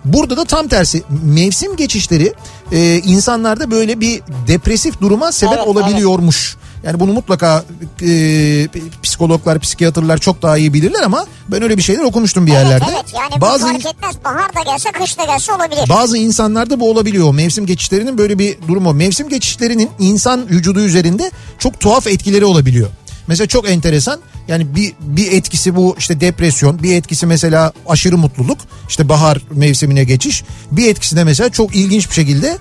Burada 0.05 0.37
da 0.37 0.45
tam 0.45 0.67
tersi 0.67 1.03
mevsim 1.23 1.75
geçişleri 1.75 2.33
e, 2.71 2.97
insanlarda 2.97 3.71
böyle 3.71 3.99
bir 3.99 4.21
depresif 4.47 5.01
duruma 5.01 5.31
sebep 5.31 5.57
Evet, 5.57 5.67
olabiliyormuş. 5.67 6.57
Yani 6.83 6.99
bunu 6.99 7.13
mutlaka 7.13 7.63
e, 8.01 8.67
psikologlar, 9.03 9.59
psikiyatrlar 9.59 10.17
çok 10.17 10.41
daha 10.41 10.57
iyi 10.57 10.73
bilirler 10.73 11.01
ama 11.03 11.25
ben 11.47 11.61
öyle 11.63 11.77
bir 11.77 11.81
şeyler 11.81 12.03
okumuştum 12.03 12.47
bir 12.47 12.51
yerlerde. 12.51 12.85
Evet 12.89 13.05
evet 13.05 13.13
yani 13.13 13.41
bazı 13.41 13.65
fark 13.65 13.85
etmez. 13.85 14.15
Bahar 14.25 14.55
da 14.55 14.71
gelse 14.71 14.91
kış 14.91 15.17
da 15.17 15.23
gelse 15.23 15.53
olabilir. 15.53 15.89
bazı 15.89 16.17
insanlarda 16.17 16.79
bu 16.79 16.89
olabiliyor. 16.91 17.33
Mevsim 17.33 17.65
geçişlerinin 17.65 18.17
böyle 18.17 18.39
bir 18.39 18.57
durumu. 18.67 18.93
Mevsim 18.93 19.29
geçişlerinin 19.29 19.89
insan 19.99 20.49
vücudu 20.49 20.79
üzerinde 20.79 21.31
çok 21.59 21.79
tuhaf 21.79 22.07
etkileri 22.07 22.45
olabiliyor. 22.45 22.89
Mesela 23.27 23.47
çok 23.47 23.69
enteresan. 23.69 24.19
Yani 24.47 24.75
bir 24.75 24.93
bir 24.99 25.31
etkisi 25.31 25.75
bu 25.75 25.95
işte 25.97 26.19
depresyon, 26.21 26.83
bir 26.83 26.95
etkisi 26.95 27.25
mesela 27.25 27.73
aşırı 27.87 28.17
mutluluk, 28.17 28.57
işte 28.89 29.09
bahar 29.09 29.41
mevsimine 29.51 30.03
geçiş. 30.03 30.43
Bir 30.71 30.87
etkisi 30.87 31.15
de 31.15 31.23
mesela 31.23 31.49
çok 31.49 31.75
ilginç 31.75 32.09
bir 32.09 32.13
şekilde 32.13 32.57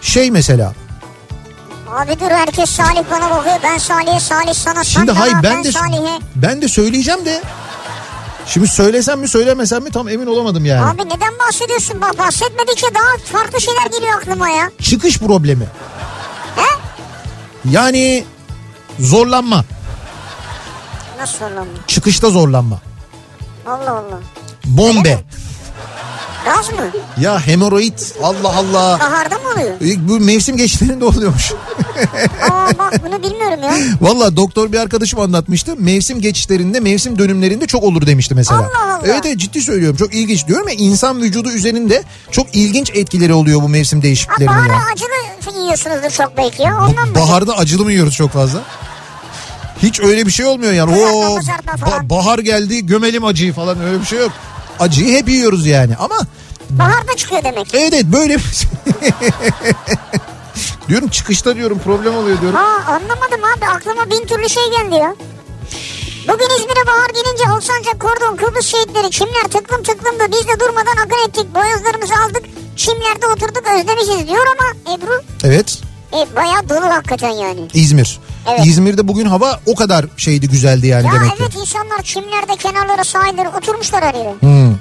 şey 0.00 0.30
mesela. 0.30 0.74
Abi 1.90 2.20
dur 2.20 2.30
herkes 2.30 2.70
Salih 2.70 3.02
bana 3.10 3.30
bakıyor. 3.30 3.56
Ben 3.62 3.78
Salih'e 3.78 4.20
Salih 4.20 4.54
sana 4.54 4.84
Şimdi 4.84 5.06
sen 5.06 5.14
hayır 5.14 5.34
bana, 5.34 5.42
ben 5.42 5.64
de 5.64 5.72
Salih'e. 5.72 6.18
ben 6.36 6.62
de 6.62 6.68
söyleyeceğim 6.68 7.24
de 7.24 7.42
Şimdi 8.46 8.68
söylesem 8.68 9.20
mi 9.20 9.28
söylemesem 9.28 9.82
mi 9.82 9.90
tam 9.90 10.08
emin 10.08 10.26
olamadım 10.26 10.64
yani. 10.64 10.90
Abi 10.90 11.02
neden 11.06 11.38
bahsediyorsun? 11.46 12.00
Bak 12.00 12.18
bahsetmedikçe 12.18 12.86
daha 12.94 13.38
farklı 13.38 13.60
şeyler 13.60 13.86
geliyor 13.86 14.12
aklıma 14.16 14.48
ya. 14.48 14.70
Çıkış 14.82 15.18
problemi. 15.18 15.64
He? 16.56 16.78
Yani 17.70 18.24
zorlanma. 19.00 19.64
Nasıl 21.18 21.38
zorlanma? 21.38 21.70
Çıkışta 21.86 22.30
zorlanma. 22.30 22.78
Allah 23.66 23.90
Allah. 23.90 24.20
Bombe. 24.64 25.24
Gaz 26.44 26.72
mı? 26.72 26.86
Ya 27.20 27.46
hemoroid 27.46 27.98
Allah 28.22 28.56
Allah. 28.56 29.00
Baharda 29.00 29.34
mı 29.34 29.48
oluyor? 29.54 29.96
E, 29.96 30.08
Bu 30.08 30.20
mevsim 30.20 30.56
geçişlerinde 30.56 31.04
oluyormuş. 31.04 31.52
Aa 32.50 32.68
bak 32.78 32.94
bunu 33.06 33.22
bilmiyorum 33.22 33.62
ya. 33.62 33.74
Valla 34.00 34.36
doktor 34.36 34.72
bir 34.72 34.78
arkadaşım 34.78 35.20
anlatmıştı. 35.20 35.74
Mevsim 35.78 36.20
geçişlerinde, 36.20 36.80
mevsim 36.80 37.18
dönümlerinde 37.18 37.66
çok 37.66 37.82
olur 37.84 38.06
demişti 38.06 38.34
mesela. 38.34 38.60
Allah 38.60 38.94
Allah. 38.94 39.00
Evet 39.04 39.26
evet 39.26 39.38
ciddi 39.38 39.60
söylüyorum. 39.60 39.96
Çok 39.96 40.14
ilginç 40.14 40.46
diyorum 40.46 40.68
ya 40.68 40.74
insan 40.74 41.22
vücudu 41.22 41.50
üzerinde 41.50 42.02
çok 42.30 42.54
ilginç 42.56 42.90
etkileri 42.94 43.34
oluyor 43.34 43.62
bu 43.62 43.68
mevsim 43.68 44.02
değişikliklerinin 44.02 44.52
ya. 44.54 44.58
baharda 44.68 44.84
acılı 44.92 45.60
yiyorsunuzdur 45.62 46.10
çok 46.10 46.36
belki 46.36 46.62
ya. 46.62 46.78
Ondan 46.78 47.08
mı? 47.08 47.14
Baharda 47.14 47.56
acılı 47.56 47.84
mı 47.84 47.92
yiyoruz 47.92 48.14
çok 48.14 48.30
fazla? 48.30 48.60
Hiç 49.82 50.00
öyle 50.00 50.26
bir 50.26 50.32
şey 50.32 50.46
olmuyor 50.46 50.72
yani. 50.72 50.92
Kızartma, 50.94 51.28
Oo, 51.30 51.36
kızartma 51.36 51.72
ba- 51.72 52.10
bahar 52.10 52.38
geldi 52.38 52.86
gömelim 52.86 53.24
acıyı 53.24 53.52
falan 53.52 53.80
öyle 53.82 54.00
bir 54.00 54.06
şey 54.06 54.18
yok. 54.18 54.32
Acıyı 54.78 55.18
hep 55.18 55.28
yiyoruz 55.28 55.66
yani 55.66 55.96
ama 55.96 56.16
Baharda 56.70 57.16
çıkıyor 57.16 57.44
demek. 57.44 57.74
evet 57.74 57.92
evet 57.94 58.04
böyle 58.04 58.36
diyorum 60.88 61.08
çıkışta 61.08 61.56
diyorum 61.56 61.78
problem 61.84 62.16
oluyor 62.16 62.40
diyorum. 62.40 62.58
Ha 62.58 62.92
anlamadım 62.92 63.40
abi 63.56 63.66
aklıma 63.66 64.10
bin 64.10 64.26
türlü 64.26 64.48
şey 64.48 64.62
geldi 64.70 64.94
ya. 64.94 65.14
Bugün 66.28 66.46
İzmir'e 66.60 66.86
bahar 66.86 67.10
gelince 67.14 67.46
Alsancak, 67.48 68.00
Kordon, 68.00 68.36
Kıbrıs 68.36 68.66
şehitleri, 68.66 69.10
çimler 69.10 69.42
tıklım 69.42 69.82
tıklımdı. 69.82 70.24
Biz 70.32 70.48
de 70.48 70.60
durmadan 70.60 70.96
akın 71.06 71.28
ettik. 71.28 71.54
Boyozlarımızı 71.54 72.14
aldık. 72.14 72.42
Çimlerde 72.76 73.26
oturduk 73.26 73.62
özlemişiz 73.78 74.28
diyor 74.28 74.46
ama 74.46 74.94
Ebru 74.94 75.22
Evet 75.44 75.78
e, 76.12 76.36
bayağı 76.36 76.68
dolu 76.68 76.94
hakikaten 76.94 77.30
yani. 77.30 77.68
İzmir. 77.74 78.20
Evet. 78.50 78.66
İzmir'de 78.66 79.08
bugün 79.08 79.26
hava 79.26 79.60
o 79.66 79.74
kadar 79.74 80.06
şeydi 80.16 80.48
güzeldi 80.48 80.86
yani 80.86 81.06
Ya 81.06 81.12
demek 81.12 81.30
ki. 81.30 81.36
evet 81.40 81.54
insanlar 81.60 82.02
çimlerde 82.02 82.56
kenarlara 82.56 83.04
sahillere 83.04 83.48
oturmuşlar 83.48 84.04
her 84.04 84.14
yere. 84.14 84.34
Hmm. 84.40 84.74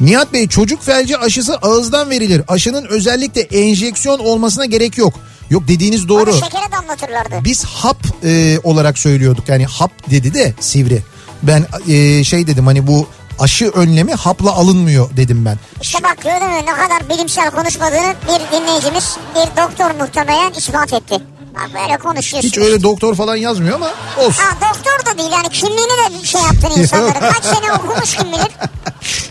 Nihat 0.00 0.32
Bey 0.32 0.48
çocuk 0.48 0.82
felci 0.82 1.18
aşısı 1.18 1.56
ağızdan 1.56 2.10
verilir. 2.10 2.42
Aşının 2.48 2.86
özellikle 2.86 3.40
enjeksiyon 3.40 4.18
olmasına 4.18 4.64
gerek 4.64 4.98
yok. 4.98 5.14
Yok 5.50 5.68
dediğiniz 5.68 6.08
doğru. 6.08 6.30
Onu 6.30 6.40
şekere 6.44 6.72
damlatırlardı. 6.72 7.44
Biz 7.44 7.64
hap 7.64 7.96
e, 8.24 8.58
olarak 8.64 8.98
söylüyorduk. 8.98 9.48
Yani 9.48 9.66
hap 9.66 10.10
dedi 10.10 10.34
de 10.34 10.54
sivri. 10.60 11.02
Ben 11.42 11.66
e, 11.88 12.24
şey 12.24 12.46
dedim 12.46 12.66
hani 12.66 12.86
bu 12.86 13.06
aşı 13.38 13.68
önlemi 13.70 14.14
hapla 14.14 14.52
alınmıyor 14.52 15.16
dedim 15.16 15.44
ben. 15.44 15.58
İşte 15.82 15.98
bak 16.02 16.16
gördün 16.22 16.48
mü 16.48 16.66
ne 16.66 16.72
kadar 16.72 17.08
bilimsel 17.08 17.50
konuşmadığını 17.50 18.14
bir 18.28 18.56
dinleyicimiz 18.58 19.16
bir 19.34 19.62
doktor 19.62 20.00
muhtemelen 20.00 20.52
ispat 20.52 20.92
etti. 20.92 21.14
Bak 21.54 21.70
böyle 21.74 21.98
konuşuyorsun. 21.98 22.48
Hiç 22.48 22.58
öyle 22.58 22.82
doktor 22.82 23.14
falan 23.14 23.36
yazmıyor 23.36 23.74
ama 23.74 23.90
olsun. 24.18 24.42
Ha 24.42 24.74
doktor 24.74 25.12
da 25.12 25.18
değil 25.18 25.30
yani 25.32 25.48
kimliğini 25.48 25.78
de 25.78 26.22
bir 26.22 26.26
şey 26.26 26.40
yaptın 26.40 26.80
insanların. 26.80 27.12
Kaç 27.20 27.44
sene 27.44 27.72
okumuş 27.72 28.16
kim 28.16 28.26
bilir. 28.32 28.48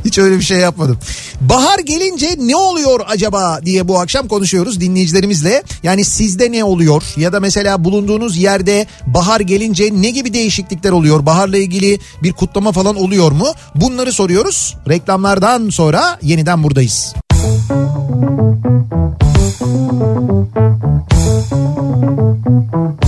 Hiç 0.05 0.17
öyle 0.17 0.39
bir 0.39 0.43
şey 0.43 0.57
yapmadım. 0.57 0.99
Bahar 1.41 1.79
gelince 1.79 2.35
ne 2.37 2.55
oluyor 2.55 2.99
acaba 3.07 3.59
diye 3.65 3.87
bu 3.87 3.99
akşam 3.99 4.27
konuşuyoruz 4.27 4.81
dinleyicilerimizle. 4.81 5.63
Yani 5.83 6.05
sizde 6.05 6.51
ne 6.51 6.63
oluyor 6.63 7.03
ya 7.17 7.33
da 7.33 7.39
mesela 7.39 7.83
bulunduğunuz 7.83 8.37
yerde 8.37 8.87
bahar 9.07 9.39
gelince 9.39 9.89
ne 9.91 10.09
gibi 10.09 10.33
değişiklikler 10.33 10.91
oluyor? 10.91 11.25
Baharla 11.25 11.57
ilgili 11.57 11.99
bir 12.23 12.33
kutlama 12.33 12.71
falan 12.71 12.95
oluyor 12.95 13.31
mu? 13.31 13.47
Bunları 13.75 14.13
soruyoruz. 14.13 14.75
Reklamlardan 14.89 15.69
sonra 15.69 16.19
yeniden 16.21 16.63
buradayız. 16.63 17.13
Kafa 21.49 23.07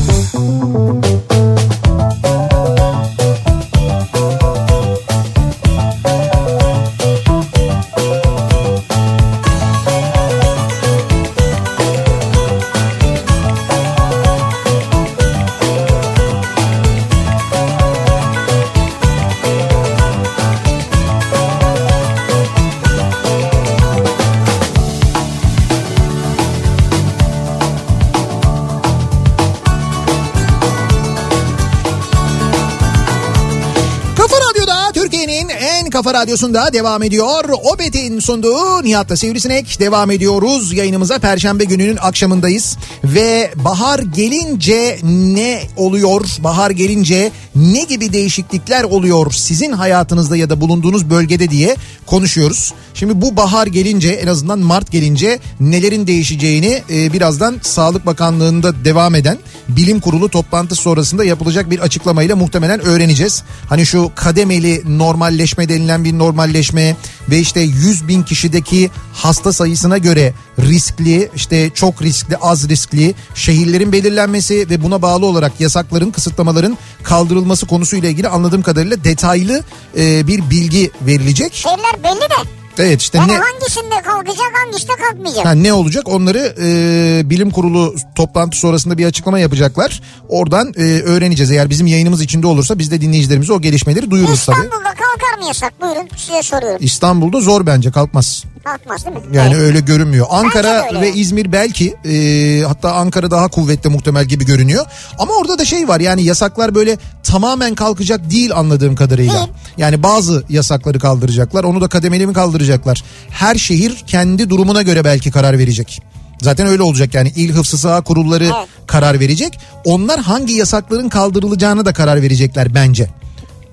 radyosunda 36.20 36.74
devam 36.74 37.04
ediyor. 37.04 37.50
Opet'in 37.64 38.20
sunduğu 38.20 38.84
Nihat'ta 38.84 39.18
Sivrisinek 39.18 39.80
devam 39.80 40.12
ediyoruz. 40.12 40.74
Yayınımıza 40.74 41.20
Perşembe 41.20 41.64
gününün 41.64 41.98
akşamındayız. 42.02 42.78
Ve 43.04 43.52
bahar 43.56 44.00
gelince 44.00 45.00
ne 45.04 45.62
oluyor? 45.78 46.26
Bahar 46.40 46.72
gelince 46.72 47.32
ne 47.56 47.84
gibi 47.84 48.14
değişiklikler 48.14 48.84
oluyor 48.84 49.32
sizin 49.32 49.72
hayatınızda 49.72 50.38
ya 50.38 50.50
da 50.50 50.62
bulunduğunuz 50.62 51.10
bölgede 51.10 51.50
diye 51.50 51.76
konuşuyoruz. 52.06 52.74
Şimdi 53.00 53.22
bu 53.22 53.38
bahar 53.38 53.68
gelince 53.68 54.10
en 54.10 54.28
azından 54.28 54.60
Mart 54.60 54.92
gelince 54.92 55.40
nelerin 55.60 56.08
değişeceğini 56.08 56.84
e, 56.90 57.14
birazdan 57.14 57.60
Sağlık 57.62 58.06
Bakanlığı'nda 58.06 58.86
devam 58.86 59.16
eden 59.16 59.38
bilim 59.70 60.00
kurulu 60.00 60.30
toplantısı 60.30 60.82
sonrasında 60.82 61.24
yapılacak 61.24 61.72
bir 61.72 61.80
açıklamayla 61.80 62.36
muhtemelen 62.36 62.80
öğreneceğiz. 62.80 63.44
Hani 63.70 63.86
şu 63.86 64.12
kademeli 64.16 64.84
normalleşme 64.98 65.70
denilen 65.70 66.04
bir 66.04 66.18
normalleşme 66.18 66.96
ve 67.30 67.40
işte 67.40 67.60
100 67.60 68.08
bin 68.08 68.24
kişideki 68.24 68.92
hasta 69.14 69.54
sayısına 69.54 69.98
göre 69.98 70.34
riskli 70.60 71.30
işte 71.36 71.70
çok 71.74 72.02
riskli 72.02 72.38
az 72.38 72.70
riskli 72.70 73.16
şehirlerin 73.36 73.92
belirlenmesi 73.92 74.70
ve 74.70 74.84
buna 74.84 75.02
bağlı 75.02 75.26
olarak 75.26 75.62
yasakların 75.62 76.12
kısıtlamaların 76.12 76.78
kaldırılması 77.04 77.66
konusuyla 77.66 78.10
ilgili 78.10 78.28
anladığım 78.28 78.62
kadarıyla 78.62 79.04
detaylı 79.04 79.64
e, 79.98 80.28
bir 80.28 80.50
bilgi 80.50 80.92
verilecek. 81.02 81.54
Şeyler 81.54 82.04
belli 82.04 82.22
de. 82.22 82.59
Evet 82.80 83.02
işte 83.02 83.18
Yani 83.18 83.32
ne 83.32 83.38
hangisinde 83.38 84.02
kalkacak 84.04 84.52
hangisinde 84.64 84.92
kalkmayacak. 84.96 85.46
Ha, 85.46 85.52
ne 85.52 85.74
olacak 85.74 86.08
onları 86.08 86.56
e, 86.62 87.30
bilim 87.30 87.52
kurulu 87.52 87.96
toplantı 88.16 88.58
sonrasında 88.58 88.98
bir 88.98 89.06
açıklama 89.06 89.40
yapacaklar. 89.40 90.02
Oradan 90.30 90.74
e, 90.78 90.82
öğreneceğiz. 91.02 91.52
Eğer 91.52 91.70
bizim 91.70 91.88
yayınımız 91.88 92.22
içinde 92.22 92.48
olursa 92.48 92.80
biz 92.80 92.92
de 92.92 93.02
dinleyicilerimize 93.02 93.54
o 93.54 93.62
gelişmeleri 93.62 94.12
duyururuz 94.12 94.46
tabii. 94.46 94.58
İstanbul'da 94.58 94.90
kalkar 94.90 95.38
mı 95.42 95.48
yasak? 95.48 95.82
Buyurun 95.82 96.10
size 96.18 96.44
soruyorum. 96.44 96.78
İstanbul'da 96.80 97.42
zor 97.42 97.66
bence 97.66 97.92
kalkmaz. 97.92 98.44
Kalkmaz 98.64 99.06
değil 99.06 99.16
mi? 99.18 99.22
Yani 99.34 99.54
Evet. 99.54 99.62
öyle 99.64 99.80
görünmüyor. 99.80 100.28
Ankara 100.30 100.86
öyle. 100.88 101.02
ve 101.02 101.14
İzmir 101.14 101.52
belki 101.52 101.96
e, 102.06 102.64
hatta 102.68 102.94
Ankara 102.94 103.32
daha 103.32 103.48
kuvvetli 103.48 103.90
muhtemel 103.90 104.26
gibi 104.26 104.46
görünüyor. 104.46 104.86
Ama 105.20 105.34
orada 105.34 105.60
da 105.60 105.66
şey 105.66 105.88
var 105.88 106.00
yani 106.00 106.24
yasaklar 106.24 106.76
böyle 106.76 106.98
tamamen 107.24 107.76
kalkacak 107.76 108.32
değil 108.32 108.52
anladığım 108.56 108.96
kadarıyla. 108.96 109.34
Değil. 109.34 109.48
Yani 109.78 110.04
bazı 110.04 110.44
yasakları 110.50 111.00
kaldıracaklar 111.00 111.64
onu 111.64 111.82
da 111.82 111.88
kademeli 111.88 112.28
mi 112.28 112.34
kaldıracaklar. 112.34 113.04
Her 113.30 113.56
şehir 113.56 114.04
kendi 114.08 114.50
durumuna 114.50 114.82
göre 114.82 115.04
belki 115.06 115.32
karar 115.32 115.58
verecek. 115.60 116.02
Zaten 116.42 116.68
öyle 116.68 116.82
olacak 116.84 117.14
yani 117.14 117.34
il 117.36 117.54
hıfzı 117.54 117.78
saha 117.78 118.02
kurulları 118.02 118.44
Evet. 118.46 118.68
karar 118.88 119.20
verecek. 119.20 119.60
Onlar 119.86 120.20
hangi 120.20 120.54
yasakların 120.54 121.10
kaldırılacağını 121.10 121.86
da 121.86 121.94
karar 121.94 122.22
verecekler 122.22 122.76
bence. 122.76 123.10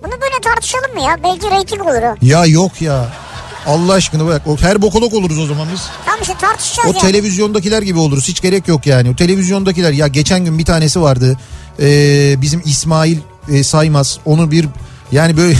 Bunu 0.02 0.12
böyle 0.12 0.40
tartışalım 0.44 0.94
mı 0.94 1.00
ya? 1.00 1.16
Belki 1.24 1.50
reyting 1.50 1.82
olur 1.82 2.02
o. 2.02 2.14
Ya 2.22 2.46
yok 2.46 2.82
ya. 2.82 3.08
Allah 3.66 3.92
aşkına 3.92 4.26
bak 4.26 4.42
o 4.46 4.56
her 4.56 4.82
bokolog 4.82 5.14
oluruz 5.14 5.38
o 5.38 5.46
zaman 5.46 5.68
biz. 5.72 5.80
Tamam 6.04 6.20
işte 6.22 6.34
tartışacağız 6.40 6.88
O 6.88 6.92
yani. 6.92 7.00
televizyondakiler 7.12 7.82
gibi 7.82 7.98
oluruz. 7.98 8.28
Hiç 8.28 8.40
gerek 8.40 8.68
yok 8.68 8.86
yani. 8.86 9.10
O 9.10 9.16
televizyondakiler 9.16 9.92
ya 9.92 10.06
geçen 10.06 10.44
gün 10.44 10.58
bir 10.58 10.64
tanesi 10.64 11.00
vardı. 11.00 11.36
Ee, 11.80 12.34
bizim 12.42 12.62
İsmail 12.64 13.18
e, 13.52 13.62
Saymaz. 13.64 14.18
Onu 14.24 14.50
bir 14.50 14.68
yani 15.12 15.36
böyle 15.36 15.56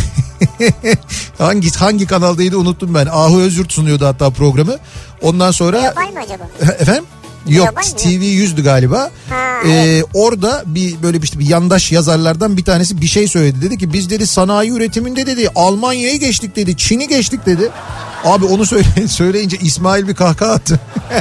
hangi 1.39 1.71
hangi 1.73 2.07
kanaldaydı 2.07 2.57
unuttum 2.59 2.95
ben. 2.95 3.07
Ahu 3.07 3.41
Özyurt 3.41 3.73
sunuyordu 3.73 4.07
hatta 4.07 4.31
programı. 4.31 4.77
Ondan 5.23 5.51
sonra 5.51 5.79
Yapay 5.81 6.11
mı 6.13 6.19
acaba? 6.25 6.45
efendim 6.79 7.05
Yok? 7.47 7.83
TV 7.97 8.09
100'dü 8.09 8.63
galiba. 8.63 9.11
Ha, 9.31 9.47
Ee, 9.67 10.03
orada 10.15 10.63
bir 10.67 11.03
böyle 11.03 11.19
bir, 11.19 11.23
işte 11.23 11.39
bir 11.39 11.49
yandaş 11.49 11.93
yazarlardan 11.93 12.57
bir 12.57 12.65
tanesi 12.65 13.01
bir 13.01 13.07
şey 13.07 13.29
söyledi. 13.29 13.63
Dedi 13.63 13.79
ki 13.79 13.93
biz 13.93 14.11
dedi 14.11 14.27
sanayi 14.27 14.71
üretiminde 14.71 15.27
dedi 15.27 15.49
Almanya'yı 15.55 16.21
geçtik 16.21 16.57
dedi. 16.57 16.77
Çin'i 16.77 17.09
geçtik 17.09 17.47
dedi. 17.47 17.71
Abi 18.25 18.45
onu 18.45 18.67
söyle, 18.67 18.85
söyleyince 19.09 19.57
İsmail 19.57 20.09
bir 20.09 20.15
kahkaha 20.15 20.53
attı. 20.53 20.81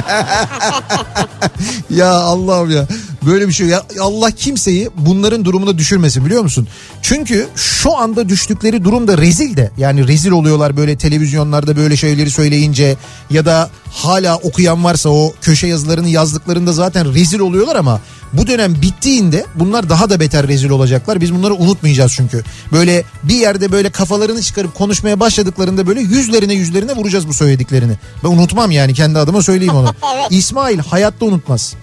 ya 1.90 2.10
Allah'ım 2.12 2.70
ya. 2.70 2.86
Böyle 3.26 3.48
bir 3.48 3.52
şey. 3.52 3.66
Ya 3.66 3.82
Allah 4.00 4.30
kimseyi 4.30 4.90
bunların 4.96 5.44
durumuna 5.44 5.78
düşürmesin 5.78 6.24
biliyor 6.24 6.42
musun? 6.42 6.68
Çünkü 7.02 7.48
şu 7.56 7.96
anda 7.96 8.28
düştükleri 8.28 8.84
durum 8.84 9.08
da 9.08 9.18
rezil 9.18 9.56
de. 9.56 9.70
Yani 9.78 10.08
rezil 10.08 10.30
oluyorlar 10.30 10.76
böyle 10.76 10.96
televizyonlarda 10.96 11.76
böyle 11.76 11.96
şeyleri 11.96 12.30
söyleyince 12.30 12.96
ya 13.30 13.44
da 13.44 13.70
hala 13.90 14.36
okuyan 14.36 14.84
varsa 14.84 15.08
o 15.08 15.34
köşe 15.42 15.66
yazılarını 15.66 16.08
yazdıklarında 16.08 16.72
zaten 16.72 17.14
rezil 17.14 17.38
oluyorlar 17.38 17.76
ama 17.76 18.00
bu 18.32 18.46
dönem 18.46 18.82
bittiğinde 18.82 19.46
bunlar 19.54 19.88
daha 19.88 20.10
da 20.10 20.20
beter 20.20 20.48
rezil 20.48 20.70
olacaklar. 20.70 21.20
Biz 21.20 21.34
bunları 21.34 21.54
unutmayacağız 21.54 22.12
çünkü. 22.12 22.44
Böyle 22.72 23.04
bir 23.22 23.34
yerde 23.34 23.72
böyle 23.72 23.90
kafalarını 23.90 24.42
çıkarıp 24.42 24.74
konuşmaya 24.74 25.20
başladıklarında 25.20 25.86
böyle 25.86 26.00
yüzlerine 26.00 26.54
yüzlerine 26.54 26.92
vuracağız 26.92 27.28
bu 27.28 27.34
söylediklerini. 27.34 27.92
Ben 28.24 28.28
unutmam 28.28 28.70
yani 28.70 28.94
kendi 28.94 29.18
adıma 29.18 29.42
söyleyeyim 29.42 29.74
onu. 29.74 29.94
İsmail 30.30 30.78
hayatta 30.78 31.26
unutmaz. 31.26 31.74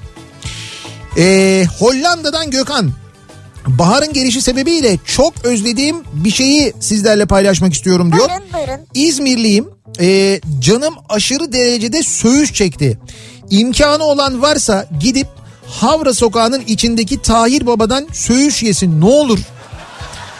Ee, 1.18 1.66
Hollanda'dan 1.80 2.52
Gökhan. 2.52 2.92
Baharın 3.68 4.14
gelişi 4.14 4.42
sebebiyle 4.42 4.98
çok 5.06 5.46
özlediğim 5.46 5.98
bir 6.14 6.32
şeyi 6.32 6.74
sizlerle 6.80 7.26
paylaşmak 7.26 7.74
istiyorum 7.74 8.12
diyor. 8.12 8.30
Buyurun 8.30 8.46
buyurun. 8.54 8.86
İzmirliyim. 8.94 9.70
Ee, 10.00 10.42
canım 10.60 10.94
aşırı 11.10 11.54
derecede 11.54 12.04
söğüş 12.04 12.54
çekti. 12.54 13.00
İmkanı 13.50 14.04
olan 14.04 14.42
varsa 14.42 14.88
gidip 15.00 15.28
Havra 15.68 16.14
sokağının 16.14 16.64
içindeki 16.68 17.22
Tahir 17.22 17.66
Baba'dan 17.66 18.08
söğüş 18.14 18.64
yesin 18.64 19.02
ne 19.02 19.06
olur. 19.06 19.40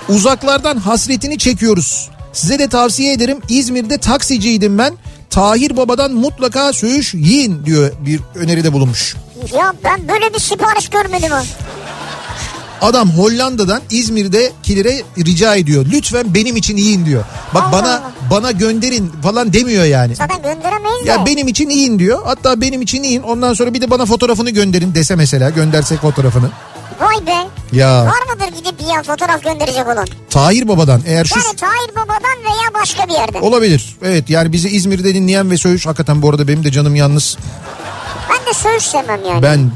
Uzaklardan 0.10 0.78
hasretini 0.78 1.38
çekiyoruz. 1.38 2.10
Size 2.34 2.60
de 2.60 2.68
tavsiye 2.68 3.14
ederim. 3.14 3.38
İzmir'de 3.50 3.98
taksiciydim 3.98 4.78
ben. 4.78 4.94
Tahir 5.30 5.78
Baba'dan 5.78 6.14
mutlaka 6.14 6.74
söğüş 6.74 7.14
yiyin 7.14 7.66
diyor 7.66 7.92
bir 8.06 8.20
öneride 8.36 8.74
bulunmuş. 8.74 9.16
Ya 9.58 9.74
ben 9.84 10.08
böyle 10.08 10.34
bir 10.34 10.40
sipariş 10.40 10.90
görmedim 10.90 11.32
ha. 11.32 11.44
Adam 12.82 13.10
Hollanda'dan 13.12 13.82
İzmir'dekilere 13.92 15.02
rica 15.18 15.56
ediyor. 15.56 15.86
Lütfen 15.92 16.34
benim 16.34 16.56
için 16.58 16.78
yiyin 16.78 17.06
diyor. 17.06 17.24
Bak 17.54 17.64
Allah 17.64 17.72
bana 17.72 17.90
Allah. 17.92 18.12
bana 18.32 18.52
gönderin 18.52 19.12
falan 19.24 19.54
demiyor 19.54 19.84
yani. 19.86 20.16
Zaten 20.16 20.38
gönderemeyiz 20.44 21.06
Ya 21.08 21.22
de. 21.22 21.26
benim 21.26 21.48
için 21.48 21.70
yiyin 21.70 22.00
diyor. 22.00 22.20
Hatta 22.26 22.62
benim 22.62 22.82
için 22.82 23.04
yiyin. 23.04 23.22
Ondan 23.22 23.54
sonra 23.54 23.74
bir 23.74 23.82
de 23.82 23.90
bana 23.90 24.06
fotoğrafını 24.06 24.50
gönderin 24.50 24.96
dese 24.96 25.16
mesela. 25.16 25.50
Göndersek 25.50 26.00
fotoğrafını. 26.02 26.50
Vay 27.00 27.26
be. 27.28 27.48
Ya 27.78 28.06
Var 28.06 28.34
mıdır 28.34 28.58
gidip 28.58 28.82
yiyen 28.82 29.04
fotoğraf 29.04 29.44
gönderecek 29.44 29.88
olan? 29.88 30.08
Tahir 30.30 30.68
Baba'dan 30.68 31.02
eğer 31.08 31.26
şu 31.26 31.40
Yani 31.40 31.56
Tahir 31.56 31.96
Baba'dan 31.96 32.38
veya 32.44 32.82
başka 32.82 33.08
bir 33.08 33.14
yerden. 33.14 33.42
olabilir. 33.42 33.98
Evet 34.04 34.30
yani 34.30 34.52
bizi 34.52 34.70
İzmir'de 34.70 35.14
dinleyen 35.16 35.52
ve 35.52 35.58
söğüş 35.58 35.86
hakikaten 35.86 36.22
bu 36.22 36.30
arada 36.30 36.48
benim 36.48 36.64
de 36.64 36.72
canım 36.72 36.96
yalnız. 36.96 37.38
De 38.54 38.58
söğüş 38.58 38.84
sevmem 38.84 39.20
yani. 39.30 39.44
Ben 39.44 39.72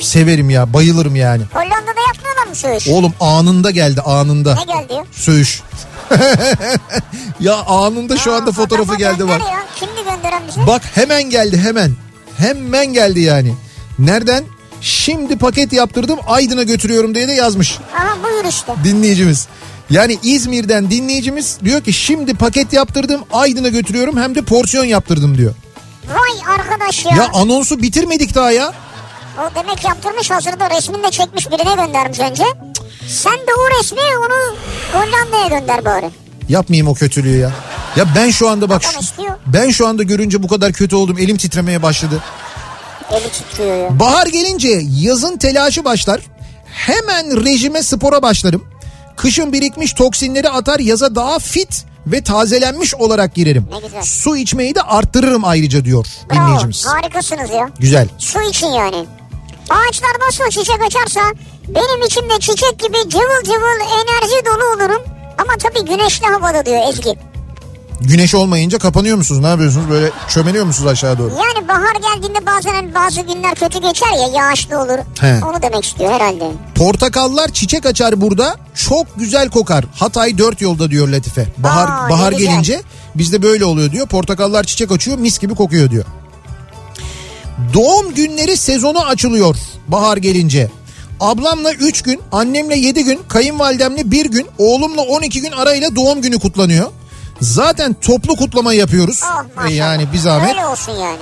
severim 0.00 0.50
ya 0.50 0.72
bayılırım 0.72 1.16
yani. 1.16 1.42
Hollanda'da 1.52 2.00
yapmıyorlar 2.06 2.46
mı 2.48 2.54
söğüş? 2.54 2.88
Oğlum 2.88 3.12
anında 3.20 3.70
geldi 3.70 4.00
anında. 4.00 4.54
Ne 4.54 4.64
geldi? 4.64 5.08
Söğüş. 5.12 5.62
ya 7.40 7.54
anında 7.54 8.16
şu 8.16 8.32
anda 8.34 8.50
Aa, 8.50 8.52
fotoğrafı 8.52 8.96
geldi 8.96 9.28
bak. 9.28 9.40
ya. 9.40 9.64
Kimdi 9.76 10.04
gönderen 10.10 10.42
bize? 10.48 10.66
Bak 10.66 10.82
hemen 10.94 11.22
geldi 11.22 11.58
hemen. 11.58 11.92
Hemen 12.38 12.86
geldi 12.86 13.20
yani. 13.20 13.54
Nereden? 13.98 14.44
Şimdi 14.80 15.38
paket 15.38 15.72
yaptırdım 15.72 16.18
Aydın'a 16.26 16.62
götürüyorum 16.62 17.14
diye 17.14 17.28
de 17.28 17.32
yazmış 17.32 17.78
Aha 17.96 18.16
buyur 18.24 18.44
işte. 18.44 18.72
dinleyicimiz. 18.84 19.48
Yani 19.90 20.18
İzmir'den 20.22 20.90
dinleyicimiz 20.90 21.58
diyor 21.64 21.80
ki 21.80 21.92
şimdi 21.92 22.34
paket 22.34 22.72
yaptırdım 22.72 23.20
Aydın'a 23.32 23.68
götürüyorum 23.68 24.16
hem 24.16 24.34
de 24.34 24.42
porsiyon 24.42 24.84
yaptırdım 24.84 25.38
diyor. 25.38 25.54
Vay 26.26 26.54
arkadaş 26.54 27.04
ya. 27.04 27.16
Ya 27.16 27.30
anonsu 27.32 27.82
bitirmedik 27.82 28.34
daha 28.34 28.50
ya. 28.50 28.72
O 29.38 29.54
demek 29.54 29.84
yaptırmış 29.84 30.30
hazırda 30.30 30.70
resmini 30.70 31.02
de 31.02 31.10
çekmiş 31.10 31.50
birine 31.50 31.74
göndermiş 31.86 32.20
önce. 32.20 32.44
Sen 33.08 33.32
de 33.32 33.50
o 33.58 33.78
resmi 33.80 34.00
onu 34.00 34.56
Hollanda'ya 34.92 35.58
gönder 35.60 35.84
bari. 35.84 36.10
Yapmayayım 36.48 36.88
o 36.88 36.94
kötülüğü 36.94 37.38
ya. 37.38 37.50
Ya 37.96 38.04
ben 38.16 38.30
şu 38.30 38.48
anda 38.48 38.68
bak 38.68 38.82
ben 39.46 39.70
şu 39.70 39.86
anda 39.88 40.02
görünce 40.02 40.42
bu 40.42 40.48
kadar 40.48 40.72
kötü 40.72 40.96
oldum 40.96 41.18
elim 41.18 41.36
titremeye 41.36 41.82
başladı. 41.82 42.22
Eli 43.10 43.30
titriyor 43.30 43.76
ya. 43.76 44.00
Bahar 44.00 44.26
gelince 44.26 44.80
yazın 45.00 45.36
telaşı 45.36 45.84
başlar. 45.84 46.20
Hemen 46.66 47.44
rejime 47.44 47.82
spora 47.82 48.22
başlarım. 48.22 48.64
Kışın 49.16 49.52
birikmiş 49.52 49.92
toksinleri 49.92 50.48
atar 50.48 50.80
yaza 50.80 51.14
daha 51.14 51.38
fit 51.38 51.84
ve 52.06 52.22
tazelenmiş 52.22 52.94
olarak 52.94 53.34
girerim. 53.34 53.66
Ne 53.72 53.80
güzel. 53.80 54.02
Su 54.02 54.36
içmeyi 54.36 54.74
de 54.74 54.82
arttırırım 54.82 55.44
ayrıca 55.44 55.84
diyor 55.84 56.06
Bravo. 56.30 56.40
dinleyicimiz. 56.46 56.86
Harikasınız 56.86 57.50
ya. 57.50 57.70
Güzel. 57.78 58.08
Su 58.18 58.40
için 58.42 58.66
yani. 58.66 59.06
Ağaçlar 59.70 60.10
nasıl 60.26 60.50
çiçek 60.50 60.82
açarsa 60.86 61.20
benim 61.68 62.06
içimde 62.06 62.38
çiçek 62.40 62.78
gibi 62.78 63.08
cıvıl 63.08 63.42
cıvıl 63.44 63.80
enerji 63.80 64.44
dolu 64.46 64.64
olurum. 64.74 65.02
Ama 65.38 65.52
tabii 65.58 65.84
güneşli 65.84 66.26
havada 66.26 66.66
diyor 66.66 66.80
Ezgi. 66.88 67.14
Güneş 68.00 68.34
olmayınca 68.34 68.78
kapanıyor 68.78 69.16
musunuz? 69.16 69.40
Ne 69.40 69.46
yapıyorsunuz? 69.48 69.90
Böyle 69.90 70.10
çömeliyor 70.28 70.64
musunuz 70.64 70.90
aşağı 70.90 71.18
doğru? 71.18 71.28
Yani 71.30 71.68
bahar 71.68 71.94
geldiğinde 72.14 72.46
bazen 72.46 72.74
hani 72.74 72.94
bazı 72.94 73.20
günler 73.20 73.54
kötü 73.54 73.80
geçer 73.80 74.06
ya 74.20 74.28
yağışlı 74.42 74.78
olur. 74.78 74.98
He. 75.20 75.44
Onu 75.44 75.62
demek 75.62 75.84
istiyor 75.84 76.12
herhalde. 76.12 76.50
Portakallar 76.74 77.48
çiçek 77.48 77.86
açar 77.86 78.20
burada. 78.20 78.56
Çok 78.74 79.06
güzel 79.16 79.50
kokar. 79.50 79.84
Hatay 79.94 80.38
dört 80.38 80.60
yolda 80.60 80.90
diyor 80.90 81.08
Latife. 81.08 81.46
Bahar 81.58 82.06
Aa, 82.06 82.10
bahar 82.10 82.32
gelince 82.32 82.82
bizde 83.14 83.42
böyle 83.42 83.64
oluyor 83.64 83.92
diyor. 83.92 84.06
Portakallar 84.06 84.64
çiçek 84.64 84.92
açıyor 84.92 85.18
mis 85.18 85.38
gibi 85.38 85.54
kokuyor 85.54 85.90
diyor. 85.90 86.04
Doğum 87.74 88.14
günleri 88.14 88.56
sezonu 88.56 89.04
açılıyor 89.06 89.56
bahar 89.88 90.16
gelince. 90.16 90.70
Ablamla 91.20 91.72
3 91.72 92.02
gün, 92.02 92.20
annemle 92.32 92.78
7 92.78 93.04
gün, 93.04 93.20
kayınvalidemle 93.28 94.10
1 94.10 94.26
gün, 94.26 94.46
oğlumla 94.58 95.02
12 95.02 95.40
gün 95.40 95.52
arayla 95.52 95.96
doğum 95.96 96.22
günü 96.22 96.38
kutlanıyor. 96.38 96.86
Zaten 97.40 97.94
toplu 97.94 98.36
kutlama 98.36 98.72
yapıyoruz. 98.72 99.20
Oh. 99.24 99.66
E 99.68 99.72
yani 99.72 100.12
bir 100.12 100.18
zahmet. 100.18 100.48
Öyle 100.50 100.66
olsun 100.66 100.92
yani. 100.92 101.18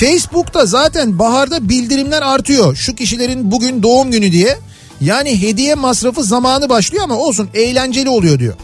Facebook'ta 0.00 0.66
zaten 0.66 1.18
baharda 1.18 1.68
bildirimler 1.68 2.22
artıyor. 2.22 2.76
Şu 2.76 2.94
kişilerin 2.94 3.50
bugün 3.50 3.82
doğum 3.82 4.10
günü 4.10 4.32
diye. 4.32 4.58
Yani 5.00 5.42
hediye 5.42 5.74
masrafı 5.74 6.24
zamanı 6.24 6.68
başlıyor 6.68 7.04
ama 7.04 7.14
olsun 7.16 7.50
eğlenceli 7.54 8.08
oluyor 8.08 8.38
diyor. 8.38 8.54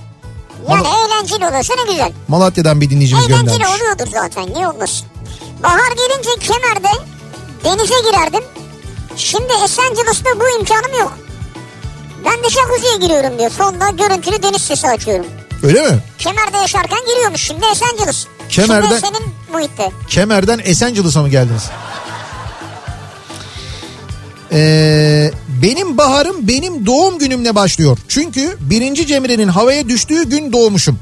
Yani 0.69 0.87
eğlenceli 0.87 1.47
olursa 1.47 1.75
ne 1.87 1.93
güzel. 1.93 2.13
Malatya'dan 2.29 2.81
bir 2.81 2.91
dinleyicimiz 2.91 3.25
Eğlenceli 3.29 3.59
göndermiş. 3.59 3.81
oluyordur 3.81 4.07
zaten 4.13 4.55
niye 4.55 4.69
olmasın. 4.69 5.07
Bahar 5.63 5.93
gelince 5.97 6.31
Kemer'de 6.41 6.89
denize 7.65 7.95
girerdim. 8.11 8.45
Şimdi 9.17 9.53
Esencilis'te 9.65 10.31
bu 10.41 10.59
imkanım 10.61 10.99
yok. 11.01 11.19
Ben 12.25 12.45
de 12.45 12.49
jacuzziye 12.49 12.97
giriyorum 13.01 13.39
diyor. 13.39 13.51
Sonunda 13.51 13.91
görüntülü 13.91 14.43
deniz 14.43 14.63
sesi 14.63 14.89
açıyorum. 14.89 15.27
Öyle 15.63 15.83
mi? 15.83 15.99
Kemer'de 16.19 16.57
yaşarken 16.57 16.99
giriyormuş 17.09 17.43
şimdi 17.43 17.67
Esenciles. 17.73 18.27
Kemer'de- 18.49 18.89
Şimdi 18.89 19.01
senin 19.01 19.29
muhitte. 19.53 19.91
Kemer'den 20.09 20.61
Esencilis'a 20.65 21.23
mı 21.23 21.29
geldiniz? 21.29 21.63
Ee, 24.53 25.31
benim 25.63 25.99
baharım 25.99 26.49
benim 26.49 26.87
doğum 26.87 27.19
günümle 27.19 27.55
başlıyor. 27.55 27.99
Çünkü 28.09 28.57
birinci 28.61 29.07
Cemre'nin 29.07 29.49
havaya 29.49 29.89
düştüğü 29.89 30.29
gün 30.29 30.53
doğmuşum. 30.53 30.99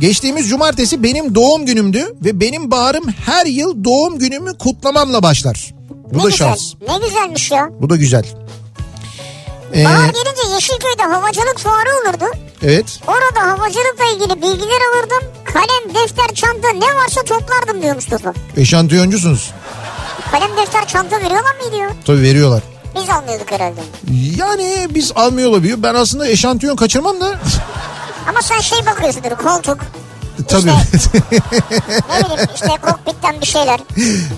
Geçtiğimiz 0.00 0.48
cumartesi 0.48 1.02
benim 1.02 1.34
doğum 1.34 1.66
günümdü 1.66 2.14
ve 2.24 2.40
benim 2.40 2.70
baharım 2.70 3.04
her 3.26 3.46
yıl 3.46 3.84
doğum 3.84 4.18
günümü 4.18 4.58
kutlamamla 4.58 5.22
başlar. 5.22 5.74
Bu 6.14 6.18
ne 6.18 6.22
da 6.22 6.28
güzel. 6.28 6.48
şans. 6.48 6.72
Ne 6.88 7.06
güzelmiş 7.08 7.50
ya. 7.50 7.68
Bu 7.80 7.90
da 7.90 7.96
güzel. 7.96 8.24
Ee, 9.74 9.84
Bahar 9.84 10.04
gelince 10.08 10.54
Yeşilköy'de 10.54 11.02
havacılık 11.02 11.58
fuarı 11.58 11.88
olurdu. 12.00 12.24
evet. 12.62 13.00
Orada 13.06 13.50
havacılıkla 13.50 14.04
ilgili 14.14 14.42
bilgiler 14.42 14.80
alırdım. 14.94 15.28
Kalem, 15.44 15.94
defter, 15.94 16.34
çanta 16.34 16.68
ne 16.72 16.94
varsa 16.96 17.22
toplardım 17.22 17.82
diyor 17.82 17.94
Mustafa. 17.94 18.32
Eşantiyoncusunuz. 18.56 19.50
Kalem, 20.30 20.56
defter, 20.56 20.86
çanta 20.88 21.16
veriyorlar 21.16 21.54
mı 21.66 21.72
diyor. 21.72 21.90
Tabii 22.06 22.22
veriyorlar. 22.22 22.62
Biz 22.94 23.10
almıyorduk 23.10 23.50
herhalde. 23.52 23.80
Yani 24.36 24.86
biz 24.90 25.12
almıyor 25.16 25.50
olabiliyor. 25.50 25.78
Ben 25.82 25.94
aslında 25.94 26.28
eşantiyon 26.28 26.76
kaçırmam 26.76 27.20
da. 27.20 27.26
Ama 28.28 28.42
sen 28.42 28.60
şey 28.60 28.86
bakıyorsundur 28.86 29.30
koltuk. 29.30 29.78
Tabii. 30.48 30.70
Ne 32.10 32.24
bileyim 32.24 32.50
işte 32.54 32.68
kokpitten 32.82 33.40
bir 33.40 33.46
şeyler. 33.46 33.80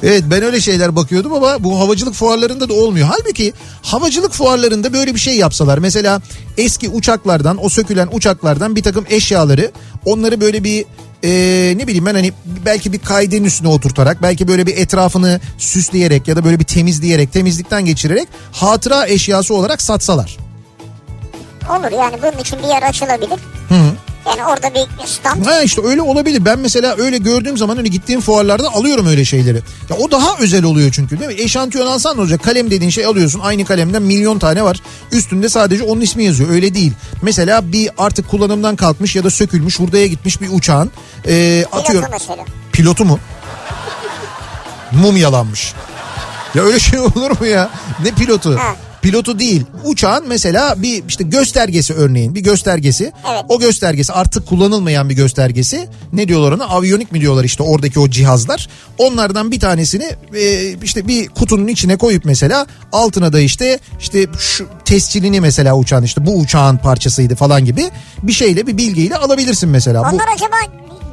evet 0.02 0.24
ben 0.26 0.42
öyle 0.42 0.60
şeyler 0.60 0.96
bakıyordum 0.96 1.32
ama 1.32 1.64
bu 1.64 1.80
havacılık 1.80 2.14
fuarlarında 2.14 2.68
da 2.68 2.74
olmuyor. 2.74 3.08
Halbuki 3.10 3.52
havacılık 3.82 4.32
fuarlarında 4.32 4.92
böyle 4.92 5.14
bir 5.14 5.20
şey 5.20 5.36
yapsalar. 5.36 5.78
Mesela 5.78 6.20
eski 6.58 6.88
uçaklardan 6.88 7.64
o 7.64 7.68
sökülen 7.68 8.08
uçaklardan 8.12 8.76
bir 8.76 8.82
takım 8.82 9.04
eşyaları 9.08 9.70
onları 10.04 10.40
böyle 10.40 10.64
bir 10.64 10.84
e, 11.24 11.30
ne 11.76 11.86
bileyim 11.86 12.06
ben 12.06 12.14
hani 12.14 12.32
belki 12.64 12.92
bir 12.92 12.98
kaydenin 12.98 13.44
üstüne 13.44 13.68
oturtarak 13.68 14.22
belki 14.22 14.48
böyle 14.48 14.66
bir 14.66 14.76
etrafını 14.76 15.40
süsleyerek 15.58 16.28
ya 16.28 16.36
da 16.36 16.44
böyle 16.44 16.60
bir 16.60 16.64
temizleyerek 16.64 17.32
temizlikten 17.32 17.84
geçirerek 17.84 18.28
hatıra 18.52 19.06
eşyası 19.06 19.54
olarak 19.54 19.82
satsalar. 19.82 20.36
Olur 21.70 21.92
yani 21.98 22.16
bunun 22.22 22.42
için 22.42 22.58
bir 22.58 22.68
yer 22.68 22.82
açılabilir. 22.82 23.38
Hı. 23.68 23.91
Yani 24.26 24.44
orada 24.44 24.74
bir 24.74 25.06
stand. 25.06 25.46
Ha 25.46 25.62
işte 25.62 25.82
öyle 25.86 26.02
olabilir. 26.02 26.44
Ben 26.44 26.58
mesela 26.58 26.94
öyle 26.98 27.18
gördüğüm 27.18 27.58
zaman 27.58 27.76
hani 27.76 27.90
gittiğim 27.90 28.20
fuarlarda 28.20 28.68
alıyorum 28.72 29.06
öyle 29.06 29.24
şeyleri. 29.24 29.60
Ya 29.90 29.96
o 29.96 30.10
daha 30.10 30.36
özel 30.38 30.64
oluyor 30.64 30.90
çünkü 30.92 31.18
değil 31.20 31.30
mi? 31.36 31.42
Eşantiyon 31.42 31.86
alsan 31.86 32.16
ne 32.16 32.20
olacak? 32.20 32.42
Kalem 32.42 32.70
dediğin 32.70 32.90
şey 32.90 33.04
alıyorsun. 33.06 33.40
Aynı 33.40 33.64
kalemden 33.64 34.02
milyon 34.02 34.38
tane 34.38 34.62
var. 34.64 34.76
Üstünde 35.12 35.48
sadece 35.48 35.84
onun 35.84 36.00
ismi 36.00 36.24
yazıyor. 36.24 36.50
Öyle 36.50 36.74
değil. 36.74 36.92
Mesela 37.22 37.72
bir 37.72 37.90
artık 37.98 38.28
kullanımdan 38.30 38.76
kalkmış 38.76 39.16
ya 39.16 39.24
da 39.24 39.30
sökülmüş 39.30 39.80
hurdaya 39.80 40.06
gitmiş 40.06 40.40
bir 40.40 40.48
uçağın 40.52 40.90
e, 41.26 41.64
atıyor. 41.72 42.02
Pilotu 42.02 42.08
mesela. 42.12 42.44
Pilotu 42.72 43.04
mu? 43.04 43.18
Mum 44.92 45.16
yalanmış. 45.16 45.72
Ya 46.54 46.62
öyle 46.62 46.78
şey 46.80 46.98
olur 47.16 47.40
mu 47.40 47.46
ya? 47.46 47.70
Ne 48.04 48.10
pilotu? 48.10 48.58
Ha. 48.58 48.76
Pilotu 49.02 49.38
değil. 49.38 49.64
Uçağın 49.84 50.28
mesela 50.28 50.82
bir 50.82 51.02
işte 51.08 51.24
göstergesi 51.24 51.94
örneğin 51.94 52.34
bir 52.34 52.40
göstergesi. 52.40 53.12
Evet. 53.32 53.44
O 53.48 53.58
göstergesi 53.58 54.12
artık 54.12 54.46
kullanılmayan 54.46 55.08
bir 55.08 55.14
göstergesi. 55.14 55.88
Ne 56.12 56.28
diyorlar 56.28 56.52
ona? 56.52 56.64
Aviyonik 56.64 57.12
mi 57.12 57.20
diyorlar 57.20 57.44
işte 57.44 57.62
oradaki 57.62 58.00
o 58.00 58.10
cihazlar. 58.10 58.68
Onlardan 58.98 59.50
bir 59.50 59.60
tanesini 59.60 60.10
e, 60.34 60.72
işte 60.72 61.08
bir 61.08 61.28
kutunun 61.28 61.66
içine 61.66 61.96
koyup 61.96 62.24
mesela 62.24 62.66
altına 62.92 63.32
da 63.32 63.40
işte 63.40 63.78
işte 64.00 64.26
şu 64.38 64.66
tescilini 64.84 65.40
mesela 65.40 65.76
uçağın 65.76 66.02
işte 66.02 66.26
bu 66.26 66.38
uçağın 66.38 66.76
parçasıydı 66.76 67.34
falan 67.34 67.64
gibi 67.64 67.90
bir 68.22 68.32
şeyle 68.32 68.66
bir 68.66 68.76
bilgiyle 68.76 69.16
alabilirsin 69.16 69.68
mesela. 69.68 70.02
Bu 70.02 70.14
Onlar 70.14 70.28
acaba 70.34 70.56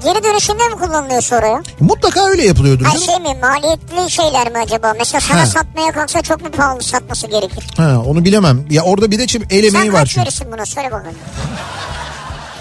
geri 0.04 0.24
dönüşünde 0.24 0.64
mi 0.68 0.76
kullanılıyor 0.76 1.22
sonra 1.22 1.47
ya? 1.47 1.62
mutlaka 1.80 2.26
öyle 2.30 2.43
yapılıyordur. 2.47 2.86
Canım. 2.86 3.00
şey 3.00 3.20
mi 3.20 3.38
maliyetli 3.41 4.12
şeyler 4.12 4.52
mi 4.52 4.58
acaba? 4.58 4.93
Mesela 5.00 5.22
sana 5.22 5.41
Ha. 5.41 5.45
satmaya 5.45 5.91
kalksa 5.91 6.22
çok 6.22 6.41
mu 6.41 6.52
pahalı 6.52 6.84
satması 6.84 7.28
gerekir? 7.28 7.68
Ha, 7.78 8.02
onu 8.08 8.26
bilemem. 8.26 8.66
Ya 8.70 8.82
orada 8.84 9.12
bir 9.12 9.20
de 9.20 9.28
şimdi 9.28 9.45
el 9.50 9.58
emeği 9.58 9.72
Sen 9.72 9.93
var 9.93 10.00
kaç 10.00 10.10
çünkü. 10.10 10.22
verirsin 10.22 10.52
buna 10.52 10.66
söyle 10.66 10.91
bakalım. 10.91 11.16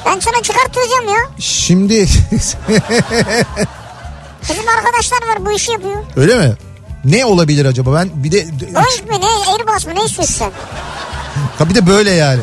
Ben 0.07 0.21
sana 0.21 0.43
çıkartacağım 0.43 1.09
ya. 1.09 1.21
Şimdi 1.39 1.95
Bizim 4.51 4.69
arkadaşlar 4.69 5.19
var 5.29 5.47
bu 5.47 5.53
işi 5.53 5.73
yapıyor. 5.73 6.05
öyle 6.17 6.35
mi? 6.39 6.53
Ne 7.05 7.25
olabilir 7.25 7.65
acaba? 7.67 7.95
Ben 7.95 8.11
bir 8.15 8.33
de 8.33 8.47
Boeing 8.75 9.09
mi 9.11 9.21
ne 9.21 9.53
Airbus 9.53 9.87
mu 9.87 9.95
ne 9.95 10.05
istiyorsun 10.05 10.35
sen? 10.35 10.51
Ha 11.59 11.69
bir 11.69 11.75
de 11.75 11.87
böyle 11.87 12.11
yani. 12.11 12.41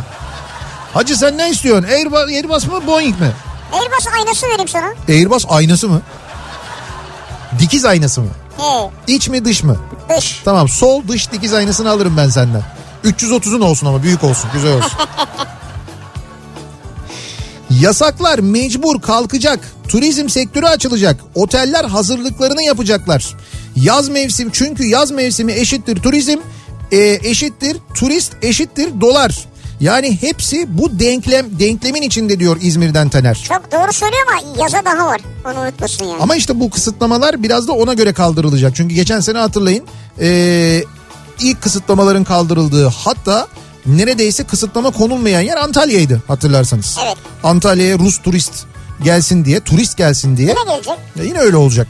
Hacı 0.93 1.17
sen 1.17 1.37
ne 1.37 1.49
istiyorsun? 1.49 1.83
Airbus, 1.89 2.19
Airbus 2.19 2.67
mı 2.67 2.87
Boeing 2.87 3.19
mi? 3.19 3.31
Airbus 3.73 4.07
aynası 4.17 4.45
vereyim 4.47 4.67
sana. 4.67 4.93
Airbus 5.09 5.45
aynası 5.49 5.89
mı? 5.89 6.01
Dikiz 7.59 7.85
aynası 7.85 8.21
mı? 8.21 8.29
He 8.57 8.89
İç 9.07 9.29
mi 9.29 9.45
dış 9.45 9.63
mı? 9.63 9.77
dış. 10.17 10.41
Tamam 10.45 10.69
sol 10.69 11.07
dış 11.07 11.31
dikiz 11.31 11.53
aynasını 11.53 11.89
alırım 11.89 12.17
ben 12.17 12.29
senden. 12.29 12.63
330'un 13.03 13.61
olsun 13.61 13.87
ama 13.87 14.03
büyük 14.03 14.23
olsun 14.23 14.49
güzel 14.53 14.77
olsun. 14.77 14.91
Yasaklar 17.69 18.39
mecbur 18.39 19.01
kalkacak. 19.01 19.59
Turizm 19.87 20.29
sektörü 20.29 20.65
açılacak. 20.65 21.19
Oteller 21.35 21.85
hazırlıklarını 21.85 22.63
yapacaklar. 22.63 23.35
Yaz 23.75 24.09
mevsim 24.09 24.49
çünkü 24.51 24.85
yaz 24.85 25.11
mevsimi 25.11 25.53
eşittir 25.53 26.01
turizm 26.01 26.37
e, 26.91 27.19
eşittir 27.23 27.77
turist 27.93 28.33
eşittir 28.41 29.01
dolar. 29.01 29.45
Yani 29.79 30.21
hepsi 30.21 30.77
bu 30.77 30.99
denklem 30.99 31.59
denklemin 31.59 32.01
içinde 32.01 32.39
diyor 32.39 32.57
İzmir'den 32.61 33.09
Taner. 33.09 33.43
Çok 33.47 33.71
doğru 33.71 33.93
söylüyor 33.93 34.23
ama 34.27 34.63
yaza 34.63 34.85
daha 34.85 35.07
var. 35.07 35.21
Onu 35.45 35.59
unutmasın 35.59 36.05
yani. 36.05 36.17
Ama 36.21 36.35
işte 36.35 36.59
bu 36.59 36.69
kısıtlamalar 36.69 37.43
biraz 37.43 37.67
da 37.67 37.71
ona 37.73 37.93
göre 37.93 38.13
kaldırılacak. 38.13 38.75
Çünkü 38.75 38.95
geçen 38.95 39.19
sene 39.19 39.37
hatırlayın 39.37 39.83
e, 40.21 40.83
ilk 41.39 41.61
kısıtlamaların 41.61 42.23
kaldırıldığı 42.23 42.87
hatta 42.87 43.47
neredeyse 43.85 44.43
kısıtlama 44.43 44.91
konulmayan 44.91 45.41
yer 45.41 45.57
Antalya'ydı 45.57 46.21
hatırlarsanız. 46.27 46.97
Evet. 47.05 47.17
Antalya'ya 47.43 47.99
Rus 47.99 48.21
turist 48.21 48.53
gelsin 49.03 49.45
diye, 49.45 49.59
turist 49.59 49.97
gelsin 49.97 50.37
diye. 50.37 50.47
Yine 50.49 50.73
gelecek. 50.73 50.97
Ya 51.15 51.23
yine 51.23 51.39
öyle 51.39 51.57
olacak. 51.57 51.87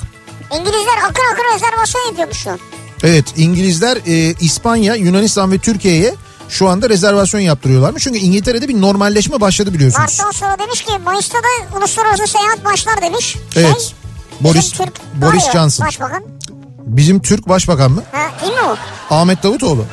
İngilizler 0.54 0.98
akın 1.10 1.24
akın 1.34 1.56
rezervasyon 1.56 2.02
yapıyormuş 2.08 2.38
şu 2.38 2.52
an. 2.52 2.60
Evet 3.04 3.26
İngilizler 3.38 3.98
e, 4.08 4.34
İspanya, 4.40 4.96
Yunanistan 4.96 5.52
ve 5.52 5.58
Türkiye'ye 5.58 6.16
şu 6.50 6.70
anda 6.70 6.89
rezervasyon 6.89 7.41
yaptırıyorlarmış. 7.41 8.04
Çünkü 8.04 8.20
İngiltere'de 8.20 8.68
bir 8.68 8.82
normalleşme 8.82 9.41
başladı 9.41 9.74
biliyorsunuz. 9.74 10.20
Mart'tan 10.20 10.32
sonra 10.32 10.60
demiş 10.60 10.82
ki 10.82 10.91
Mayıs'ta 11.06 11.38
da 11.38 11.78
uluslararası 11.78 12.28
seyahat 12.28 12.66
başlar 12.66 13.02
demiş. 13.02 13.36
Evet. 13.56 13.80
Şey, 13.82 13.93
Boris 14.41 14.72
Türk 14.72 14.93
Boris 15.14 15.52
Johnson. 15.54 15.88
Başbakan. 15.88 16.24
Bizim 16.86 17.20
Türk 17.22 17.50
Başbakan 17.50 17.91
mı? 17.91 18.04
Ha, 18.12 18.32
değil 18.41 18.54
mi 18.54 18.60
o? 18.62 18.76
Ahmet 19.16 19.43
Davutoğlu. 19.43 19.86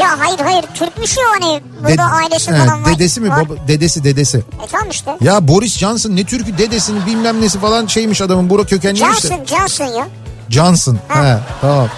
Ya 0.00 0.18
hayır 0.18 0.38
hayır 0.38 0.64
Türkmüş 0.74 1.16
ya 1.16 1.24
hani 1.40 1.62
burada 1.82 1.96
De- 1.96 2.02
ailesi 2.02 2.52
He, 2.52 2.56
falan 2.56 2.84
var. 2.84 2.94
Dedesi 2.94 3.20
mi? 3.20 3.30
Var. 3.30 3.48
Baba, 3.48 3.68
dedesi 3.68 4.04
dedesi. 4.04 4.38
E 4.38 4.66
tamam 4.72 4.90
işte. 4.90 5.16
Ya 5.20 5.48
Boris 5.48 5.78
Johnson 5.78 6.16
ne 6.16 6.24
Türk'ü 6.24 6.58
dedesini 6.58 7.06
bilmem 7.06 7.40
nesi 7.40 7.58
falan 7.58 7.86
şeymiş 7.86 8.20
adamın 8.20 8.50
bura 8.50 8.64
kökenliymiş 8.64 9.24
de. 9.24 9.28
Johnson 9.28 9.56
Johnson 9.56 9.84
ya. 9.84 10.08
Johnson. 10.48 10.98
Ha. 11.08 11.24
He, 11.24 11.38
tamam. 11.60 11.88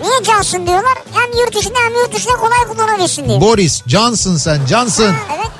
Niye 0.00 0.24
Johnson 0.24 0.66
diyorlar? 0.66 0.98
Hem 1.12 1.38
yurt 1.40 1.56
içinde 1.56 1.78
hem 1.84 1.92
yurt 2.02 2.14
dışında 2.14 2.32
kolay 2.36 2.58
kullanabilsin 2.72 3.28
diye. 3.28 3.40
Boris 3.40 3.82
Johnson 3.86 4.36
sen 4.36 4.66
Johnson. 4.66 5.04
Ha, 5.04 5.14
evet. 5.36 5.50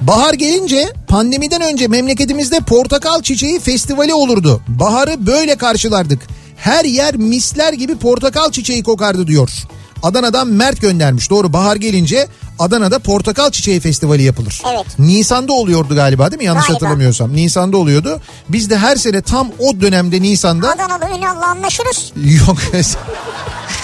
Bahar 0.00 0.34
gelince 0.34 0.92
pandemiden 1.08 1.62
önce 1.62 1.88
memleketimizde 1.88 2.60
portakal 2.60 3.22
çiçeği 3.22 3.60
festivali 3.60 4.14
olurdu. 4.14 4.60
Baharı 4.68 5.26
böyle 5.26 5.56
karşılardık. 5.56 6.22
Her 6.56 6.84
yer 6.84 7.16
misler 7.16 7.72
gibi 7.72 7.96
portakal 7.98 8.50
çiçeği 8.52 8.82
kokardı 8.82 9.26
diyor. 9.26 9.50
Adana'dan 10.02 10.48
Mert 10.48 10.80
göndermiş. 10.80 11.30
Doğru 11.30 11.52
bahar 11.52 11.76
gelince 11.76 12.28
Adana'da 12.58 12.98
portakal 12.98 13.50
çiçeği 13.50 13.80
festivali 13.80 14.22
yapılır. 14.22 14.62
Evet. 14.74 14.98
Nisan'da 14.98 15.52
oluyordu 15.52 15.94
galiba 15.94 16.30
değil 16.30 16.38
mi? 16.38 16.44
Yanlış 16.46 16.66
Galiba. 16.66 16.74
hatırlamıyorsam. 16.74 17.36
Nisan'da 17.36 17.76
oluyordu. 17.76 18.20
Biz 18.48 18.70
de 18.70 18.78
her 18.78 18.96
sene 18.96 19.22
tam 19.22 19.48
o 19.58 19.80
dönemde 19.80 20.22
Nisan'da 20.22 20.70
Adana'da 20.70 21.08
Ünal'la 21.18 21.46
anlaşırız 21.46 22.12
yok 22.44 22.56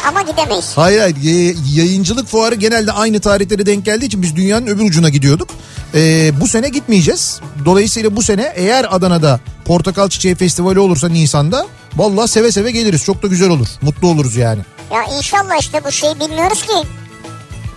ama 0.09 0.23
gidemeyiz. 0.23 0.73
Hayır 0.77 1.01
hayır 1.01 1.57
yayıncılık 1.75 2.29
fuarı 2.29 2.55
genelde 2.55 2.93
aynı 2.93 3.21
tarihlere 3.21 3.67
denk 3.67 3.85
geldiği 3.85 4.07
için 4.07 4.23
biz 4.23 4.37
dünyanın 4.37 4.67
öbür 4.67 4.83
ucuna 4.85 5.09
gidiyorduk. 5.09 5.49
Ee, 5.95 6.33
bu 6.41 6.49
sene 6.49 6.69
gitmeyeceğiz. 6.69 7.41
Dolayısıyla 7.65 8.17
bu 8.17 8.23
sene 8.23 8.53
eğer 8.57 8.87
Adana'da 8.91 9.41
Portakal 9.65 10.09
Çiçeği 10.09 10.35
Festivali 10.35 10.79
olursa 10.79 11.09
Nisan'da 11.09 11.67
vallahi 11.97 12.29
seve 12.29 12.53
seve 12.53 12.71
geliriz. 12.71 13.05
Çok 13.05 13.23
da 13.23 13.27
güzel 13.27 13.51
olur. 13.51 13.67
Mutlu 13.83 14.09
oluruz 14.09 14.37
yani. 14.37 14.61
Ya 14.91 15.05
inşallah 15.19 15.61
işte 15.61 15.85
bu 15.85 15.93
şeyi 15.93 16.21
bilmiyoruz 16.21 16.63
ki. 16.67 16.89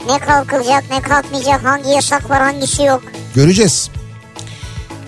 Ne 0.09 0.19
kalkılacak 0.19 0.83
ne 0.91 1.01
kalkmayacak 1.01 1.63
hangi 1.65 1.89
yasak 1.89 2.29
var 2.29 2.41
hangisi 2.41 2.83
yok. 2.83 3.03
Göreceğiz. 3.35 3.89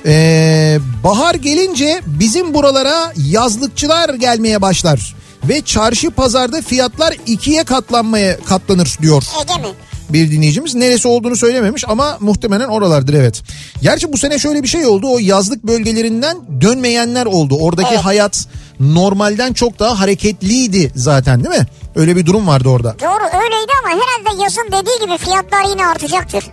Ee, 0.06 0.80
bahar 1.04 1.36
gelince 1.36 2.02
bizim 2.06 2.54
buralara 2.54 3.14
yazlıkçılar 3.18 4.14
gelmeye 4.14 4.62
başlar. 4.62 5.16
Ve 5.44 5.62
çarşı 5.62 6.12
pazarda 6.12 6.62
fiyatlar 6.62 7.16
ikiye 7.26 7.64
katlanmaya 7.64 8.40
katlanır 8.40 8.98
diyor. 9.02 9.24
Ege 9.42 9.62
mi? 9.62 9.74
Bir 10.10 10.32
dinleyicimiz. 10.32 10.76
Neresi 10.76 11.08
olduğunu 11.08 11.36
söylememiş 11.36 11.84
ama 11.88 12.18
muhtemelen 12.20 12.68
oralardır 12.68 13.14
evet. 13.14 13.44
Gerçi 13.82 14.14
bu 14.14 14.18
sene 14.18 14.40
şöyle 14.40 14.64
bir 14.64 14.68
şey 14.68 14.86
oldu. 14.86 15.08
O 15.14 15.20
yazlık 15.20 15.64
bölgelerinden 15.64 16.38
dönmeyenler 16.62 17.26
oldu. 17.26 17.58
Oradaki 17.60 17.90
Evet. 17.94 18.06
hayat 18.06 18.48
normalden 18.80 19.54
çok 19.54 19.80
daha 19.80 20.00
hareketliydi 20.00 20.92
zaten 20.96 21.44
değil 21.44 21.60
mi? 21.60 21.66
Öyle 21.96 22.16
bir 22.16 22.26
durum 22.26 22.48
vardı 22.48 22.70
orada. 22.70 22.96
Doğru 23.00 23.26
öyleydi 23.44 23.72
ama 23.84 23.90
herhalde 23.90 24.44
yazın 24.44 24.68
dediği 24.68 25.06
gibi 25.06 25.18
fiyatlar 25.18 25.70
yine 25.70 25.86
artacaktır. 25.88 26.44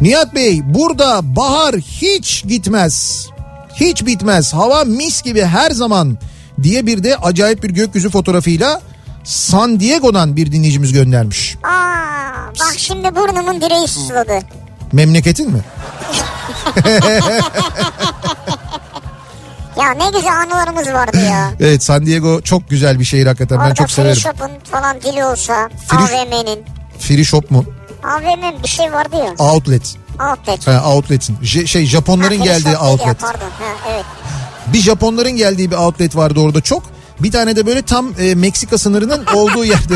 Nihat 0.00 0.34
Bey 0.34 0.60
burada 0.64 1.36
bahar 1.36 1.76
hiç 1.76 2.44
gitmez. 2.48 3.26
Hiç 3.74 4.06
bitmez. 4.06 4.54
Hava 4.54 4.84
mis 4.84 5.22
gibi 5.22 5.42
her 5.42 5.70
zaman 5.70 6.18
diye 6.62 6.86
bir 6.86 7.02
de 7.04 7.16
acayip 7.16 7.62
bir 7.62 7.70
gökyüzü 7.70 8.10
fotoğrafıyla 8.10 8.80
San 9.32 9.80
Diego'dan 9.80 10.36
bir 10.36 10.52
dinleyicimiz 10.52 10.92
göndermiş. 10.92 11.56
Aa, 11.64 11.68
bak 12.60 12.74
şimdi 12.76 13.16
burnumun 13.16 13.60
direği 13.60 13.88
sızladı. 13.88 14.38
Memleketin 14.92 15.50
mi? 15.52 15.60
Ya 19.78 19.90
ne 19.90 20.10
güzel 20.10 20.40
anılarımız 20.40 20.88
vardı 20.88 21.18
ya. 21.24 21.50
Evet 21.60 21.82
San 21.84 22.06
Diego 22.06 22.40
çok 22.40 22.70
güzel 22.70 22.98
bir 23.00 23.04
şehir 23.04 23.26
hakikaten 23.26 23.58
ben 23.58 23.62
Orada 23.64 23.74
çok 23.74 23.86
free 23.88 23.94
severim. 23.94 24.16
shop'un 24.20 24.50
falan 24.70 25.00
dili 25.00 25.24
olsa 25.24 25.68
Free- 25.88 26.24
AVM'nin. 26.24 26.64
Free 26.98 27.24
shop 27.24 27.50
mu? 27.50 27.64
AVM 28.04 28.62
bir 28.62 28.68
şey 28.68 28.92
vardı 28.92 29.16
ya. 29.16 29.44
Outlet. 29.46 29.94
Outlet. 30.30 30.66
Ha, 30.66 30.82
outlet'in. 30.94 31.36
Je- 31.42 31.66
şey 31.66 31.86
Japonların 31.86 32.38
Ha, 32.38 32.44
free 32.44 32.52
geldiği 32.52 32.64
değil 32.64 32.76
ya, 32.76 32.80
outlet. 32.90 33.20
pardon. 33.20 33.38
Ha, 33.40 33.90
evet. 33.92 34.04
Bir 34.66 34.78
Japonların 34.78 35.30
geldiği 35.36 35.70
bir 35.70 35.76
outlet 35.76 36.16
vardı 36.16 36.40
orada 36.40 36.60
çok. 36.60 36.82
Bir 37.20 37.32
tane 37.32 37.56
de 37.56 37.66
böyle 37.66 37.82
tam 37.82 38.12
e, 38.20 38.34
Meksika 38.34 38.78
sınırının 38.78 39.26
olduğu 39.34 39.64
yerde. 39.64 39.94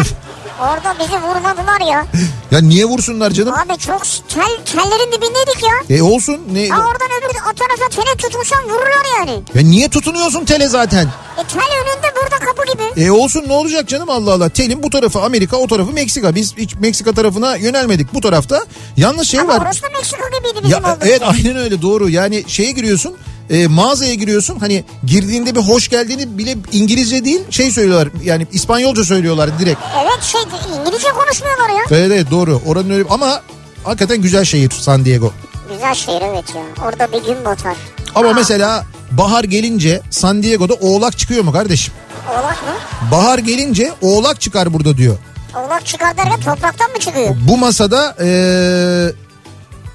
Orada 0.60 0.94
bizi 1.00 1.16
vurmadılar 1.22 1.80
ya. 1.92 2.06
ya 2.50 2.60
niye 2.60 2.84
vursunlar 2.84 3.30
canım? 3.30 3.54
Abi 3.54 3.78
çok 3.78 4.02
tel, 4.28 4.56
tellerin 4.64 5.12
dibindeydik 5.12 5.62
ya. 5.62 5.96
E 5.96 6.02
olsun. 6.02 6.40
Ne? 6.52 6.68
Ha 6.68 6.78
oradan 6.80 7.08
öbür 7.18 7.38
o 7.52 7.54
tarafa 7.54 7.88
tele 7.90 8.16
tutmuşsan 8.16 8.64
vururlar 8.64 9.18
yani. 9.18 9.42
Ya 9.54 9.62
niye 9.62 9.88
tutunuyorsun 9.88 10.44
tele 10.44 10.68
zaten? 10.68 11.04
E 11.38 11.42
tel 11.48 11.62
önünde 11.62 12.06
burada 12.16 12.38
kapı 12.46 12.72
gibi. 12.72 13.04
E 13.06 13.10
olsun 13.10 13.44
ne 13.46 13.52
olacak 13.52 13.88
canım 13.88 14.10
Allah 14.10 14.32
Allah. 14.32 14.48
Telin 14.48 14.82
bu 14.82 14.90
tarafı 14.90 15.20
Amerika 15.22 15.56
o 15.56 15.66
tarafı 15.66 15.92
Meksika. 15.92 16.34
Biz 16.34 16.56
hiç 16.56 16.74
Meksika 16.74 17.12
tarafına 17.12 17.56
yönelmedik 17.56 18.14
bu 18.14 18.20
tarafta. 18.20 18.64
Yalnız 18.96 19.28
şey 19.28 19.40
Ama 19.40 19.54
var. 19.54 19.62
orası 19.62 19.82
da 19.82 19.86
Meksika 19.88 20.28
gibiydi 20.38 20.64
bizim 20.64 20.84
Ya, 20.84 20.96
evet 21.02 21.22
aynen 21.24 21.56
öyle 21.56 21.82
doğru. 21.82 22.08
Yani 22.08 22.44
şeye 22.46 22.72
giriyorsun 22.72 23.16
e, 23.50 23.66
mağazaya 23.66 24.14
giriyorsun 24.14 24.58
hani 24.58 24.84
girdiğinde 25.06 25.54
bir 25.54 25.60
hoş 25.60 25.88
geldiğini 25.88 26.38
bile 26.38 26.56
İngilizce 26.72 27.24
değil 27.24 27.40
şey 27.50 27.70
söylüyorlar 27.70 28.08
yani 28.24 28.46
İspanyolca 28.52 29.04
söylüyorlar 29.04 29.58
direkt. 29.58 29.80
Evet 30.02 30.22
şey 30.22 30.40
İngilizce 30.80 31.08
konuşmuyorlar 31.08 31.68
ya. 31.68 31.82
Evet 31.90 32.12
evet 32.12 32.30
doğru 32.30 32.60
oranın 32.66 32.90
öyle 32.90 33.04
ama 33.10 33.42
hakikaten 33.84 34.22
güzel 34.22 34.44
şehir 34.44 34.70
San 34.70 35.04
Diego. 35.04 35.32
Güzel 35.72 35.94
şehir 35.94 36.22
evet 36.32 36.44
ya. 36.54 36.84
Orada 36.86 37.12
bir 37.12 37.24
gün 37.26 37.44
batar. 37.44 37.76
Ama 38.14 38.28
Aa, 38.28 38.32
mesela 38.32 38.84
bahar 39.10 39.44
gelince 39.44 40.00
San 40.10 40.42
Diego'da 40.42 40.74
oğlak 40.74 41.18
çıkıyor 41.18 41.44
mu 41.44 41.52
kardeşim? 41.52 41.94
Oğlak 42.30 42.62
mı? 42.62 42.74
Bahar 43.10 43.38
gelince 43.38 43.92
oğlak 44.02 44.40
çıkar 44.40 44.72
burada 44.74 44.96
diyor. 44.96 45.16
Oğlak 45.56 45.86
çıkar 45.86 46.16
derken 46.16 46.40
topraktan 46.40 46.90
mı 46.90 46.98
çıkıyor? 46.98 47.34
Bu 47.48 47.56
masada 47.58 48.16
eee, 48.20 49.12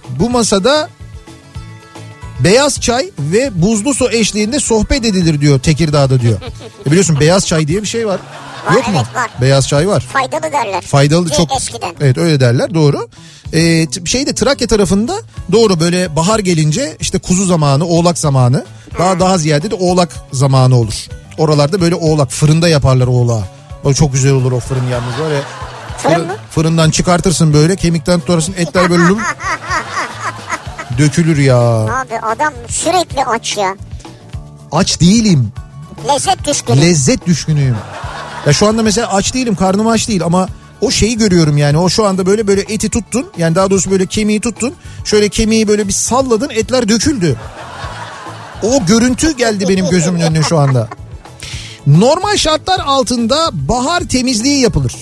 bu 0.09 0.29
masada 0.29 0.89
beyaz 2.39 2.81
çay 2.81 3.09
ve 3.19 3.61
buzlu 3.61 3.93
su 3.93 4.09
eşliğinde 4.11 4.59
sohbet 4.59 5.05
edilir 5.05 5.41
diyor 5.41 5.59
Tekirdağ'da 5.59 6.21
diyor. 6.21 6.37
E 6.85 6.91
biliyorsun 6.91 7.19
beyaz 7.19 7.47
çay 7.47 7.67
diye 7.67 7.81
bir 7.81 7.87
şey 7.87 8.07
var. 8.07 8.19
Var, 8.67 8.73
Yok 8.73 8.87
mu? 8.87 8.93
evet, 8.95 9.15
var. 9.15 9.29
Beyaz 9.41 9.67
çay 9.67 9.87
var. 9.87 9.99
Faydalı 10.13 10.51
derler. 10.51 10.81
Faydalı 10.81 11.29
E, 11.29 11.33
çok. 11.33 11.55
Eskiden. 11.55 11.95
Evet 12.01 12.17
öyle 12.17 12.39
derler 12.39 12.73
doğru. 12.73 13.07
Ee, 13.53 13.87
şeyde 14.05 14.35
Trakya 14.35 14.67
tarafında 14.67 15.15
doğru 15.51 15.79
böyle 15.79 16.15
bahar 16.15 16.39
gelince 16.39 16.97
işte 16.99 17.19
kuzu 17.19 17.45
zamanı, 17.45 17.85
oğlak 17.85 18.17
zamanı. 18.17 18.65
Daha 18.99 19.19
daha 19.19 19.37
ziyade 19.37 19.71
de 19.71 19.75
oğlak 19.75 20.09
zamanı 20.33 20.75
olur. 20.77 20.93
Oralarda 21.37 21.81
böyle 21.81 21.95
oğlak 21.95 22.31
fırında 22.31 22.67
yaparlar 22.67 23.07
oğlağı. 23.07 23.43
O 23.83 23.93
çok 23.93 24.13
güzel 24.13 24.31
olur 24.31 24.51
o 24.51 24.59
fırın 24.59 24.87
yalnız 24.91 25.19
var 25.19 25.31
ya. 25.31 25.41
Fırın? 25.97 26.27
Fırından 26.51 26.89
çıkartırsın 26.89 27.53
böyle 27.53 27.75
kemikten 27.75 28.19
tutarsın 28.19 28.53
etler 28.57 28.89
böyle. 28.89 29.03
Dökülür 30.97 31.37
ya. 31.37 31.57
Abi 31.59 32.19
adam 32.21 32.53
sürekli 32.69 33.23
aç 33.25 33.57
ya. 33.57 33.75
Aç 34.71 35.01
değilim. 35.01 35.51
Lezzet 36.07 36.45
düşkünü. 36.47 36.81
Lezzet 36.81 37.25
düşkünüyüm. 37.27 37.75
Ya 38.45 38.53
şu 38.53 38.67
anda 38.67 38.83
mesela 38.83 39.13
aç 39.13 39.33
değilim 39.33 39.55
karnım 39.55 39.87
aç 39.87 40.07
değil 40.07 40.23
ama 40.23 40.47
o 40.81 40.91
şeyi 40.91 41.17
görüyorum 41.17 41.57
yani 41.57 41.77
o 41.77 41.89
şu 41.89 42.05
anda 42.05 42.25
böyle 42.25 42.47
böyle 42.47 42.61
eti 42.61 42.89
tuttun 42.89 43.25
yani 43.37 43.55
daha 43.55 43.69
doğrusu 43.69 43.91
böyle 43.91 44.05
kemiği 44.05 44.39
tuttun 44.39 44.73
şöyle 45.05 45.29
kemiği 45.29 45.67
böyle 45.67 45.87
bir 45.87 45.93
salladın 45.93 46.49
etler 46.49 46.89
döküldü. 46.89 47.35
O 48.63 48.85
görüntü 48.85 49.37
geldi 49.37 49.69
benim 49.69 49.89
gözümün 49.89 50.21
önüne 50.21 50.43
şu 50.43 50.57
anda. 50.59 50.87
Normal 51.87 52.37
şartlar 52.37 52.79
altında 52.79 53.49
bahar 53.53 54.01
temizliği 54.01 54.59
yapılır. 54.59 54.95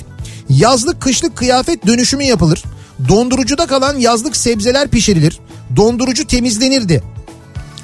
Yazlık 0.49 1.01
kışlık 1.01 1.35
kıyafet 1.35 1.87
dönüşümü 1.87 2.23
yapılır. 2.23 2.63
Dondurucuda 3.09 3.65
kalan 3.65 3.97
yazlık 3.97 4.37
sebzeler 4.37 4.87
pişirilir. 4.87 5.39
Dondurucu 5.75 6.27
temizlenirdi. 6.27 7.03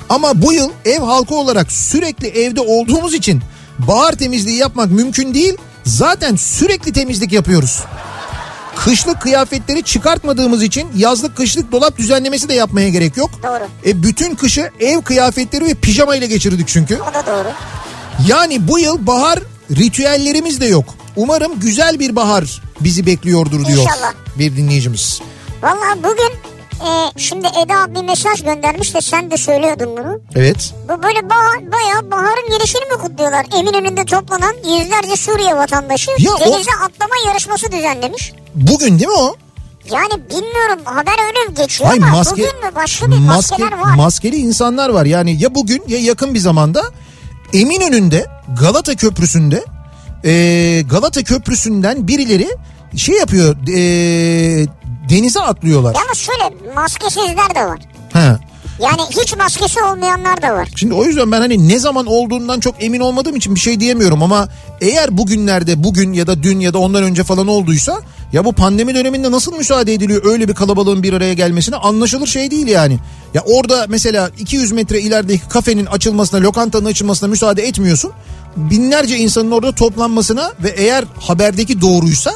Ama 0.09 0.41
bu 0.41 0.53
yıl 0.53 0.70
ev 0.86 0.99
halkı 0.99 1.36
olarak 1.36 1.72
sürekli 1.72 2.28
evde 2.28 2.62
olduğumuz 2.62 3.14
için 3.14 3.41
bahar 3.80 4.14
temizliği 4.14 4.57
yapmak 4.57 4.91
mümkün 4.91 5.34
değil. 5.34 5.57
Zaten 5.84 6.36
sürekli 6.36 6.93
temizlik 6.93 7.32
yapıyoruz. 7.32 7.84
Kışlık 8.76 9.22
kıyafetleri 9.22 9.84
çıkartmadığımız 9.84 10.64
için 10.64 10.88
yazlık 10.95 11.38
kışlık 11.38 11.72
dolap 11.72 11.97
düzenlemesi 11.97 12.49
de 12.49 12.53
yapmaya 12.53 12.89
gerek 12.89 13.18
yok. 13.18 13.30
Doğru. 13.43 13.64
E 13.86 14.03
bütün 14.03 14.36
kışı 14.36 14.70
ev 14.80 15.01
kıyafetleri 15.01 15.66
ve 15.66 15.74
pijama 15.74 16.16
ile 16.16 16.28
geçirdik 16.28 16.68
çünkü. 16.68 16.99
O 17.01 17.14
da 17.14 17.26
doğru. 17.26 17.47
Yani 18.28 18.68
bu 18.68 18.80
yıl 18.80 19.07
bahar 19.07 19.39
ritüellerimiz 19.72 20.62
de 20.62 20.66
yok. 20.66 20.86
Umarım 21.16 21.59
güzel 21.59 21.99
bir 21.99 22.16
bahar 22.16 22.62
bizi 22.80 23.05
bekliyordur 23.05 23.66
diyor 23.66 23.80
İnşallah. 23.80 24.14
Bir 24.39 24.57
dinleyicimiz. 24.57 25.21
Valla 25.63 25.97
bugün 25.97 26.32
e, 26.88 26.89
şimdi 27.17 27.47
Eda 27.47 27.95
bir 27.95 28.03
mesaj 28.07 28.43
göndermiş 28.43 28.95
de 28.95 29.01
sen 29.01 29.32
de 29.32 29.38
söylüyordun 29.38 29.97
bunu. 29.97 30.19
Evet. 30.36 30.73
Bu 30.89 31.03
böyle 31.03 31.29
bahar, 31.29 31.71
bayağı 31.71 32.11
baharın 32.11 32.49
gelişini 32.49 32.86
mi 32.86 33.01
kutluyorlar? 33.01 33.45
Eminönü'nde 33.59 34.05
toplanan 34.05 34.53
yüzlerce 34.79 35.15
Suriye 35.15 35.55
vatandaşı 35.55 36.11
Ya 36.19 36.32
o- 36.34 36.39
denize 36.39 36.71
atlama 36.71 37.15
yarışması 37.27 37.71
düzenlemiş. 37.71 38.34
Bugün 38.55 38.99
değil 38.99 39.07
mi 39.09 39.15
o? 39.17 39.36
Yani 39.91 40.13
bilmiyorum 40.29 40.79
haber 40.86 41.13
öyle 41.27 41.61
geçiyor 41.63 41.89
Ay 41.91 41.97
ama 41.97 42.07
maske, 42.07 42.32
bugün 42.32 42.45
mü 42.65 42.75
başka 42.75 43.05
bir 43.11 43.17
maske, 43.17 43.25
maskeler 43.57 43.77
var. 43.82 43.95
maskeli 43.95 44.36
insanlar 44.36 44.89
var. 44.89 45.05
Yani 45.05 45.41
ya 45.43 45.55
bugün 45.55 45.84
ya 45.88 45.99
yakın 45.99 46.34
bir 46.34 46.39
zamanda 46.39 46.84
Eminönü'nde 47.53 48.25
Galata 48.59 48.95
Köprüsü'nde 48.95 49.65
e, 50.25 50.82
Galata 50.89 51.23
Köprüsü'nden 51.23 52.07
birileri 52.07 52.49
şey 52.97 53.15
yapıyor 53.15 53.55
e, 53.67 54.67
denize 55.09 55.41
atlıyorlar. 55.41 55.95
Yalnız 55.95 56.17
şöyle 56.17 56.73
maskesizler 56.73 57.55
de 57.55 57.65
var. 57.65 57.79
Ha. 58.13 58.39
Yani 58.81 59.01
hiç 59.09 59.37
maskesi 59.37 59.83
olmayanlar 59.83 60.41
da 60.41 60.53
var. 60.53 60.69
Şimdi 60.75 60.93
o 60.93 61.05
yüzden 61.05 61.31
ben 61.31 61.41
hani 61.41 61.67
ne 61.67 61.79
zaman 61.79 62.05
olduğundan 62.05 62.59
çok 62.59 62.83
emin 62.83 62.99
olmadığım 62.99 63.35
için 63.35 63.55
bir 63.55 63.59
şey 63.59 63.79
diyemiyorum 63.79 64.23
ama 64.23 64.47
eğer 64.81 65.17
bugünlerde 65.17 65.83
bugün 65.83 66.13
ya 66.13 66.27
da 66.27 66.43
dün 66.43 66.59
ya 66.59 66.73
da 66.73 66.77
ondan 66.77 67.03
önce 67.03 67.23
falan 67.23 67.47
olduysa 67.47 68.01
ya 68.33 68.45
bu 68.45 68.53
pandemi 68.53 68.95
döneminde 68.95 69.31
nasıl 69.31 69.57
müsaade 69.57 69.93
ediliyor 69.93 70.25
öyle 70.25 70.47
bir 70.47 70.53
kalabalığın 70.53 71.03
bir 71.03 71.13
araya 71.13 71.33
gelmesine 71.33 71.75
anlaşılır 71.75 72.27
şey 72.27 72.51
değil 72.51 72.67
yani. 72.67 72.99
Ya 73.33 73.41
orada 73.41 73.85
mesela 73.89 74.31
200 74.39 74.71
metre 74.71 75.01
ilerideki 75.01 75.49
kafenin 75.49 75.85
açılmasına, 75.85 76.41
lokantanın 76.41 76.85
açılmasına 76.85 77.29
müsaade 77.29 77.67
etmiyorsun. 77.67 78.11
Binlerce 78.55 79.17
insanın 79.17 79.51
orada 79.51 79.71
toplanmasına 79.71 80.51
ve 80.63 80.69
eğer 80.69 81.03
haberdeki 81.19 81.81
doğruysa 81.81 82.33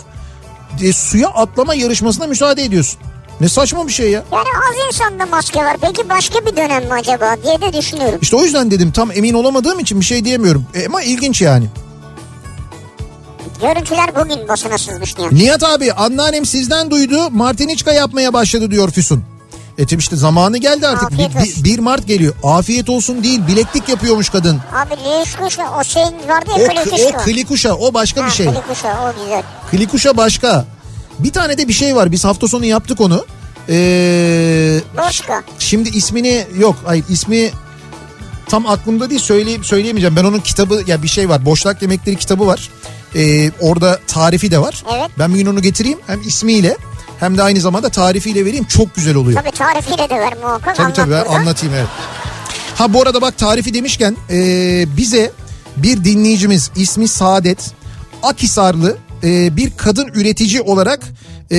e, 0.81 0.93
suya 0.93 1.27
atlama 1.27 1.73
yarışmasına 1.75 2.27
müsaade 2.27 2.63
ediyorsun. 2.63 2.99
Ne 3.41 3.49
saçma 3.49 3.87
bir 3.87 3.91
şey 3.93 4.11
ya. 4.11 4.23
Yani 4.31 4.47
az 4.69 4.87
insanda 4.87 5.25
maske 5.25 5.59
var. 5.59 5.77
Peki 5.81 6.09
başka 6.09 6.45
bir 6.45 6.55
dönem 6.55 6.83
mi 6.83 6.93
acaba 6.93 7.35
diye 7.43 7.61
de 7.61 7.77
düşünüyorum. 7.79 8.19
İşte 8.21 8.35
o 8.35 8.43
yüzden 8.43 8.71
dedim 8.71 8.91
tam 8.91 9.11
emin 9.11 9.33
olamadığım 9.33 9.79
için 9.79 9.99
bir 9.99 10.05
şey 10.05 10.25
diyemiyorum. 10.25 10.65
E, 10.73 10.85
ama 10.85 11.01
ilginç 11.01 11.41
yani. 11.41 11.65
Görüntüler 13.61 14.15
bugün 14.15 14.47
basına 14.47 14.77
sızmış 14.77 15.17
Nihat. 15.17 15.31
Nihat 15.31 15.63
abi 15.63 15.93
anneannem 15.93 16.45
sizden 16.45 16.91
duydu 16.91 17.29
Martiniçka 17.31 17.93
yapmaya 17.93 18.33
başladı 18.33 18.71
diyor 18.71 18.91
Füsun. 18.91 19.23
E 19.77 19.85
tabii 19.85 19.99
işte 19.99 20.15
zamanı 20.15 20.57
geldi 20.57 20.87
artık. 20.87 21.03
Afiyet 21.11 21.31
Bir- 21.35 21.39
olsun. 21.41 21.63
bir- 21.63 21.63
1 21.63 21.79
Mart 21.79 22.07
geliyor. 22.07 22.33
Afiyet 22.43 22.89
olsun 22.89 23.23
değil 23.23 23.47
bileklik 23.47 23.89
yapıyormuş 23.89 24.29
kadın. 24.29 24.59
Abi 24.75 24.93
Liyuşkuş 25.03 25.57
o 25.79 25.83
şeyin 25.83 26.07
vardı 26.27 26.51
O, 26.55 26.59
ya 26.59 26.65
o 26.67 26.83
Klikuşka. 26.83 27.17
klikuşa 27.17 27.73
o 27.75 27.93
başka 27.93 28.25
bir 28.25 28.31
şey. 28.31 28.45
Klikuşa 28.45 28.87
o 29.11 29.23
güzel. 29.23 29.43
Klikuşa 29.71 30.17
başka. 30.17 30.65
Bir 31.19 31.31
tane 31.33 31.57
de 31.57 31.67
bir 31.67 31.73
şey 31.73 31.95
var 31.95 32.11
biz 32.11 32.25
hafta 32.25 32.47
sonu 32.47 32.65
yaptık 32.65 33.01
onu. 33.01 33.25
Ee, 33.69 34.79
Boşka. 34.97 35.43
şimdi 35.59 35.89
ismini 35.89 36.47
yok 36.57 36.75
hayır 36.85 37.03
ismi 37.09 37.51
tam 38.49 38.67
aklımda 38.67 39.09
değil 39.09 39.21
söyleyip 39.21 39.65
söyleyemeyeceğim. 39.65 40.15
Ben 40.15 40.23
onun 40.23 40.39
kitabı 40.39 40.83
ya 40.87 41.03
bir 41.03 41.07
şey 41.07 41.29
var. 41.29 41.45
Boşlak 41.45 41.81
Yemekleri 41.81 42.15
kitabı 42.15 42.47
var. 42.47 42.69
Ee, 43.15 43.51
orada 43.61 43.99
tarifi 44.07 44.51
de 44.51 44.59
var. 44.61 44.83
Evet. 44.97 45.09
Ben 45.19 45.33
bir 45.33 45.39
gün 45.39 45.45
onu 45.45 45.61
getireyim 45.61 45.99
hem 46.07 46.21
ismiyle 46.21 46.77
hem 47.19 47.37
de 47.37 47.43
aynı 47.43 47.59
zamanda 47.59 47.89
tarifiyle 47.89 48.45
vereyim. 48.45 48.65
Çok 48.65 48.95
güzel 48.95 49.15
oluyor. 49.15 49.41
Tabii 49.41 49.51
tarifiyle 49.51 50.09
de 50.09 50.19
ver 50.19 50.33
muhakkak. 50.41 50.75
Tabii 50.75 50.93
tabii 50.93 51.11
ben 51.11 51.25
anlatayım 51.25 51.75
evet. 51.75 51.87
Ha 52.75 52.93
bu 52.93 53.01
arada 53.01 53.21
bak 53.21 53.37
tarifi 53.37 53.73
demişken 53.73 54.15
ee, 54.29 54.85
bize 54.97 55.31
bir 55.77 56.03
dinleyicimiz 56.03 56.71
ismi 56.75 57.07
Saadet 57.07 57.71
Akisarlı 58.23 58.97
ee, 59.23 59.57
bir 59.57 59.71
kadın 59.77 60.07
üretici 60.07 60.61
olarak 60.61 60.99
ee, 61.51 61.57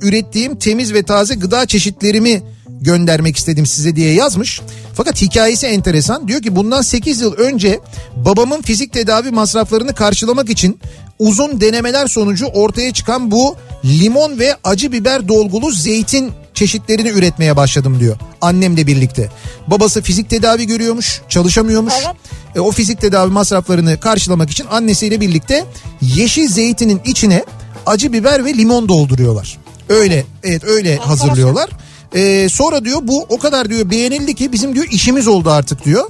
ürettiğim 0.00 0.58
temiz 0.58 0.94
ve 0.94 1.02
taze 1.02 1.34
gıda 1.34 1.66
çeşitlerimi 1.66 2.42
göndermek 2.80 3.36
istedim 3.36 3.66
size 3.66 3.96
diye 3.96 4.12
yazmış. 4.12 4.60
Fakat 4.94 5.22
hikayesi 5.22 5.66
enteresan. 5.66 6.28
Diyor 6.28 6.42
ki 6.42 6.56
bundan 6.56 6.82
8 6.82 7.20
yıl 7.20 7.32
önce 7.32 7.80
babamın 8.16 8.62
fizik 8.62 8.92
tedavi 8.92 9.30
masraflarını 9.30 9.94
karşılamak 9.94 10.50
için 10.50 10.80
uzun 11.18 11.60
denemeler 11.60 12.06
sonucu 12.06 12.46
ortaya 12.46 12.92
çıkan 12.92 13.30
bu 13.30 13.56
limon 13.84 14.38
ve 14.38 14.56
acı 14.64 14.92
biber 14.92 15.28
dolgulu 15.28 15.70
zeytin 15.70 16.32
çeşitlerini 16.54 17.08
üretmeye 17.08 17.56
başladım 17.56 18.00
diyor. 18.00 18.16
Annemle 18.40 18.86
birlikte. 18.86 19.30
Babası 19.66 20.02
fizik 20.02 20.30
tedavi 20.30 20.66
görüyormuş, 20.66 21.20
çalışamıyormuş. 21.28 21.94
Evet. 21.96 22.16
E, 22.54 22.60
o 22.60 22.70
fizik 22.70 23.00
tedavi 23.00 23.30
masraflarını 23.30 24.00
karşılamak 24.00 24.50
için 24.50 24.66
annesiyle 24.70 25.20
birlikte 25.20 25.64
yeşil 26.00 26.48
zeytinin 26.48 27.00
içine 27.04 27.44
acı 27.86 28.12
biber 28.12 28.44
ve 28.44 28.54
limon 28.54 28.88
dolduruyorlar. 28.88 29.58
Öyle, 29.88 30.24
evet 30.44 30.64
öyle 30.64 30.96
hazırlıyorlar. 30.96 31.70
E, 32.14 32.48
sonra 32.48 32.84
diyor 32.84 32.98
bu 33.02 33.26
o 33.28 33.38
kadar 33.38 33.70
diyor 33.70 33.90
beğenildi 33.90 34.34
ki 34.34 34.52
bizim 34.52 34.74
diyor 34.74 34.86
işimiz 34.90 35.28
oldu 35.28 35.50
artık 35.50 35.84
diyor. 35.84 36.04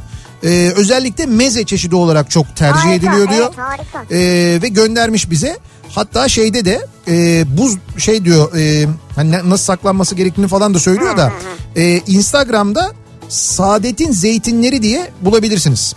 E, 0.45 0.72
özellikle 0.76 1.26
meze 1.26 1.64
çeşidi 1.64 1.95
olarak 1.95 2.30
çok 2.30 2.57
tercih 2.57 2.80
Harika, 2.80 2.95
ediliyor 2.95 3.28
diyor. 3.28 3.47
evet, 3.47 3.59
harika. 3.59 4.14
E, 4.14 4.18
ve 4.62 4.68
göndermiş 4.68 5.30
bize. 5.30 5.59
Hatta 5.95 6.28
şeyde 6.28 6.64
de 6.64 6.86
e, 7.09 7.45
buz 7.59 7.76
şey 7.99 8.24
diyor 8.24 8.55
e, 8.57 8.88
hani 9.16 9.30
nasıl 9.51 9.64
saklanması 9.64 10.14
gerektiğini 10.14 10.49
falan 10.49 10.74
da 10.74 10.78
söylüyor 10.78 11.16
da 11.16 11.32
e, 11.76 11.97
Instagram'da 11.99 12.93
Saadet'in 13.28 14.12
zeytinleri 14.12 14.82
diye 14.82 15.11
bulabilirsiniz. 15.20 15.95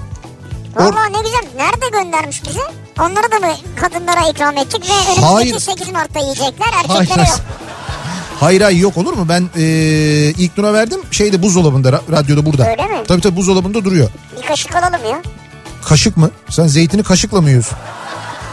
Valla 0.75 1.05
ne 1.05 1.17
güzel. 1.17 1.43
Nerede 1.57 2.03
göndermiş 2.03 2.43
bize? 2.47 2.59
Onları 2.99 3.31
da 3.31 3.47
mı 3.47 3.53
kadınlara 3.81 4.29
ikram 4.29 4.57
ettik 4.57 4.83
ve 4.89 4.93
önümüzdeki 4.93 5.25
Hayır. 5.25 5.59
8 5.59 5.89
Mart'ta 5.91 6.19
yiyecekler 6.19 6.65
Hayır. 6.87 6.99
erkeklere 6.99 7.27
yok. 7.29 7.39
Hayır 8.39 8.61
hayır 8.61 8.79
yok 8.79 8.97
olur 8.97 9.13
mu? 9.13 9.25
Ben 9.29 9.49
e, 9.57 9.63
ilk 10.37 10.57
Nur'a 10.57 10.73
verdim 10.73 10.99
şeyde 11.11 11.41
buzdolabında 11.41 11.89
ra- 11.89 12.11
radyoda 12.11 12.45
burada. 12.45 12.69
Öyle 12.69 12.85
mi? 12.85 13.03
Tabii 13.07 13.21
tabii 13.21 13.35
buzdolabında 13.35 13.85
duruyor. 13.85 14.09
Bir 14.41 14.47
kaşık 14.47 14.75
alalım 14.75 15.05
ya. 15.11 15.21
Kaşık 15.85 16.17
mı? 16.17 16.29
Sen 16.49 16.67
zeytini 16.67 17.03
kaşıkla 17.03 17.41
mı 17.41 17.49
yiyorsun? 17.49 17.77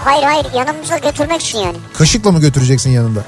Hayır 0.04 0.22
hayır 0.22 0.46
yanımıza 0.56 0.98
götürmek 0.98 1.40
için 1.42 1.58
yani. 1.58 1.76
Kaşıkla 1.98 2.32
mı 2.32 2.40
götüreceksin 2.40 2.90
yanında? 2.90 3.24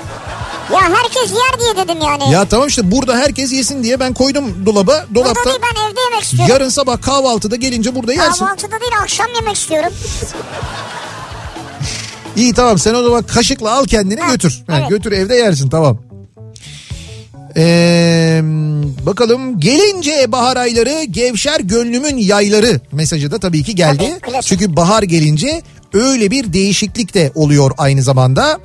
Ya 0.72 0.80
herkes 0.80 1.32
yer 1.32 1.60
diye 1.60 1.84
dedim 1.86 1.98
yani. 2.06 2.32
Ya 2.32 2.44
tamam 2.44 2.68
işte 2.68 2.90
burada 2.90 3.16
herkes 3.16 3.52
yesin 3.52 3.82
diye 3.82 4.00
ben 4.00 4.14
koydum 4.14 4.66
dolaba. 4.66 5.06
Dolapta 5.14 5.44
değil 5.44 5.56
ben 5.62 5.90
evde 5.90 6.00
yemek 6.00 6.22
istiyorum. 6.22 6.50
yarın 6.50 6.68
sabah 6.68 7.02
kahvaltıda 7.02 7.56
gelince 7.56 7.94
burada 7.94 8.12
yersin. 8.12 8.44
Kahvaltıda 8.44 8.80
değil 8.80 8.92
akşam 9.02 9.26
yemek 9.34 9.56
istiyorum. 9.56 9.90
İyi 12.36 12.54
tamam 12.54 12.78
sen 12.78 12.94
o 12.94 13.02
zaman 13.02 13.22
kaşıkla 13.22 13.72
al 13.72 13.84
kendini 13.84 14.20
Ha, 14.20 14.30
götür. 14.32 14.62
Ha, 14.66 14.76
evet. 14.78 14.88
Götür 14.90 15.12
evde 15.12 15.34
yersin 15.34 15.68
tamam. 15.68 15.98
Ee, 17.56 18.40
bakalım 19.06 19.60
gelince 19.60 20.32
bahar 20.32 20.56
ayları 20.56 21.04
gevşer 21.04 21.60
gönlümün 21.60 22.16
yayları 22.16 22.80
mesajı 22.92 23.30
da 23.30 23.38
tabii 23.38 23.62
ki 23.62 23.74
geldi. 23.74 24.18
Tabii. 24.26 24.42
Çünkü 24.42 24.76
bahar 24.76 25.02
gelince 25.02 25.62
öyle 25.92 26.30
bir 26.30 26.52
değişiklik 26.52 27.14
de 27.14 27.32
oluyor 27.34 27.70
aynı 27.78 28.02
zamanda. 28.02 28.58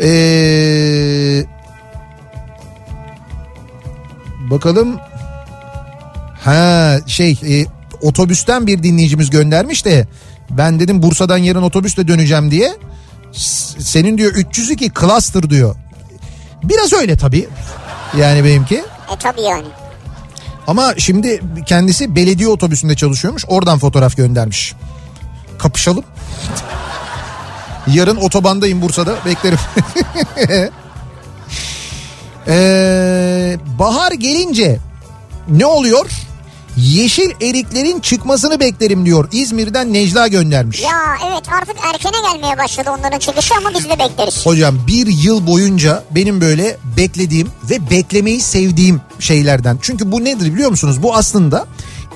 Ee, 0.00 1.44
bakalım 4.50 4.96
ha 6.40 6.98
şey 7.06 7.30
e, 7.30 7.66
otobüsten 8.02 8.66
bir 8.66 8.82
dinleyicimiz 8.82 9.30
göndermiş 9.30 9.84
de 9.84 10.06
ben 10.50 10.80
dedim 10.80 11.02
Bursa'dan 11.02 11.38
yarın 11.38 11.62
otobüsle 11.62 12.08
döneceğim 12.08 12.50
diye. 12.50 12.72
Senin 13.78 14.18
diyor 14.18 14.32
302 14.32 14.90
cluster 15.00 15.50
diyor. 15.50 15.76
Biraz 16.62 16.92
öyle 16.92 17.16
tabii. 17.16 17.48
Yani 18.18 18.44
benimki. 18.44 18.76
E 18.76 19.16
tabii 19.18 19.40
yani. 19.42 19.66
Ama 20.66 20.94
şimdi 20.98 21.40
kendisi 21.66 22.16
belediye 22.16 22.48
otobüsünde 22.48 22.96
çalışıyormuş. 22.96 23.44
Oradan 23.48 23.78
fotoğraf 23.78 24.16
göndermiş. 24.16 24.74
Kapışalım. 25.58 26.04
Yarın 27.86 28.16
otobandayım 28.16 28.82
Bursa'da. 28.82 29.14
Beklerim. 29.26 29.58
Ee, 32.48 33.58
bahar 33.78 34.12
gelince 34.12 34.78
ne 35.48 35.66
oluyor? 35.66 36.10
Yeşil 36.76 37.30
eriklerin 37.40 38.00
çıkmasını 38.00 38.60
beklerim 38.60 39.06
diyor. 39.06 39.28
İzmir'den 39.32 39.92
Necla 39.92 40.28
göndermiş. 40.28 40.82
Ya 40.82 41.16
evet 41.32 41.42
artık 41.60 41.76
erkene 41.94 42.32
gelmeye 42.32 42.58
başladı 42.58 42.90
onların 42.98 43.18
çıkışı 43.18 43.54
ama 43.54 43.70
biz 43.78 43.84
de 43.84 43.98
bekleriz. 43.98 44.46
Hocam 44.46 44.86
bir 44.86 45.06
yıl 45.06 45.46
boyunca 45.46 46.04
benim 46.10 46.40
böyle 46.40 46.76
beklediğim 46.96 47.48
ve 47.70 47.90
beklemeyi 47.90 48.40
sevdiğim 48.40 49.00
şeylerden. 49.18 49.78
Çünkü 49.82 50.12
bu 50.12 50.24
nedir 50.24 50.54
biliyor 50.54 50.70
musunuz? 50.70 51.02
Bu 51.02 51.14
aslında 51.14 51.66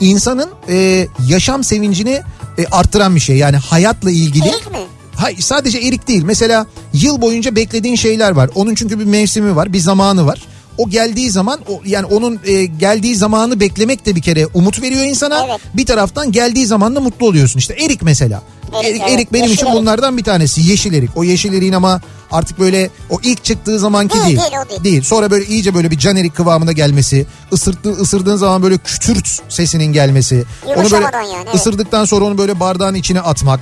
insanın 0.01 0.51
e, 0.69 1.07
yaşam 1.29 1.65
sevincini 1.65 2.23
e, 2.59 2.67
arttıran 2.67 3.15
bir 3.15 3.21
şey. 3.21 3.37
Yani 3.37 3.57
hayatla 3.57 4.11
ilgili. 4.11 4.49
Erik 4.49 4.71
mi? 4.71 4.79
Hayır 5.17 5.39
sadece 5.41 5.79
erik 5.79 6.09
değil. 6.09 6.23
Mesela 6.25 6.67
yıl 6.93 7.21
boyunca 7.21 7.57
beklediğin 7.57 7.97
şeyler 7.97 8.31
var. 8.31 8.51
Onun 8.55 8.75
çünkü 8.75 8.99
bir 8.99 9.05
mevsimi 9.05 9.57
var, 9.57 9.73
bir 9.73 9.79
zamanı 9.79 10.27
var. 10.27 10.43
O 10.79 10.89
geldiği 10.89 11.31
zaman 11.31 11.61
o 11.69 11.81
yani 11.85 12.07
onun 12.07 12.41
e, 12.45 12.65
geldiği 12.65 13.17
zamanı 13.17 13.61
beklemek 13.61 14.07
de 14.07 14.17
bir 14.17 14.23
kere 14.23 14.47
umut 14.47 14.83
veriyor 14.83 15.05
insana. 15.05 15.47
Evet. 15.47 15.61
Bir 15.75 15.87
taraftan 15.87 16.33
geldiği 16.33 16.67
zaman 16.67 16.97
da 16.97 17.01
mutlu 17.01 17.27
oluyorsun. 17.27 17.59
İşte 17.59 17.75
erik 17.75 18.03
mesela. 18.03 18.43
Erik, 18.75 18.85
Erik, 18.91 19.03
evet. 19.03 19.13
erik 19.13 19.33
benim 19.33 19.45
Yeşil 19.45 19.57
için 19.57 19.67
erik. 19.67 19.77
bunlardan 19.77 20.19
bir 20.19 20.25
tanesi. 20.25 20.61
Yeşil 20.71 20.95
erik. 20.95 21.11
O 21.17 21.25
yeşil 21.25 21.53
eriğin 21.53 21.73
ama 21.73 22.01
artık 22.31 22.59
böyle 22.59 22.91
o 23.11 23.21
ilk 23.23 23.45
çıktığı 23.45 23.79
zamanki 23.79 24.15
Değil, 24.15 24.25
değil. 24.27 24.39
değil, 24.39 24.81
o 24.81 24.85
değil. 24.85 25.03
Sonra 25.03 25.31
böyle 25.31 25.47
iyice 25.47 25.75
böyle 25.75 25.91
bir 25.91 25.99
can 25.99 26.17
erik 26.17 26.35
kıvamına 26.35 26.73
gelmesi, 26.73 27.27
ısırttı, 27.53 27.91
ısırdığın 27.91 28.37
zaman 28.37 28.63
böyle 28.63 28.79
kütürt 28.79 29.41
sesinin 29.49 29.93
gelmesi. 29.93 30.45
Onu 30.67 30.91
böyle 30.91 31.05
yani, 31.05 31.27
evet. 31.45 31.55
ısırdıktan 31.55 32.05
sonra 32.05 32.25
onu 32.25 32.39
böyle 32.39 32.61
bardağın 32.61 32.95
içine 32.95 33.21
atmak 33.21 33.61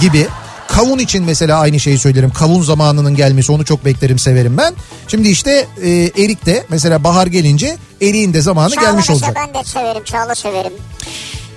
gibi. 0.00 0.26
Kavun 0.76 0.98
için 0.98 1.24
mesela 1.24 1.58
aynı 1.60 1.80
şeyi 1.80 1.98
söylerim. 1.98 2.30
Kavun 2.30 2.62
zamanının 2.62 3.16
gelmesi 3.16 3.52
onu 3.52 3.64
çok 3.64 3.84
beklerim 3.84 4.18
severim 4.18 4.56
ben. 4.56 4.74
Şimdi 5.08 5.28
işte 5.28 5.66
e, 5.82 5.90
erik 5.90 6.46
de 6.46 6.64
mesela 6.68 7.04
bahar 7.04 7.26
gelince 7.26 7.76
eriğin 8.02 8.34
de 8.34 8.40
zamanı 8.40 8.74
Çağla 8.74 8.84
gelmiş 8.90 9.10
olacak. 9.10 9.36
ben 9.36 9.54
de 9.54 9.64
severim 9.64 10.04
Çağla 10.04 10.34
severim. 10.34 10.72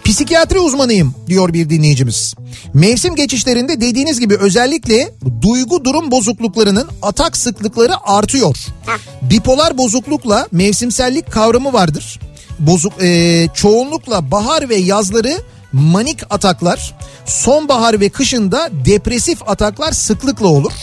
Psikiyatri 0.04 0.60
uzmanıyım 0.60 1.16
diyor 1.28 1.54
bir 1.54 1.70
dinleyicimiz. 1.70 2.34
Mevsim 2.74 3.16
geçişlerinde 3.16 3.82
dediğiniz 3.82 4.20
gibi 4.20 4.36
özellikle 4.36 5.12
duygu 5.42 5.86
durum 5.86 6.12
bozukluklarının 6.12 6.88
atak 7.02 7.38
sıklıkları 7.38 7.94
artıyor. 8.04 8.56
Hah. 8.86 8.98
Bipolar 9.22 9.78
bozuklukla 9.78 10.48
mevsimsellik 10.52 11.32
kavramı 11.32 11.74
vardır. 11.74 12.20
Bozuk 12.60 12.94
e, 13.04 13.48
çoğunlukla 13.54 14.32
bahar 14.32 14.70
ve 14.70 14.76
yazları 14.76 15.42
manik 15.74 16.24
ataklar, 16.30 16.96
sonbahar 17.26 18.00
ve 18.00 18.10
kışında 18.10 18.70
depresif 18.86 19.50
ataklar 19.50 19.92
sıklıkla 19.92 20.48
olur. 20.48 20.74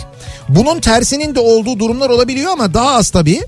Bunun 0.48 0.80
tersinin 0.80 1.34
de 1.34 1.40
olduğu 1.40 1.78
durumlar 1.78 2.10
olabiliyor 2.10 2.52
ama 2.52 2.74
daha 2.74 2.90
az 2.90 3.10
tabii. 3.10 3.42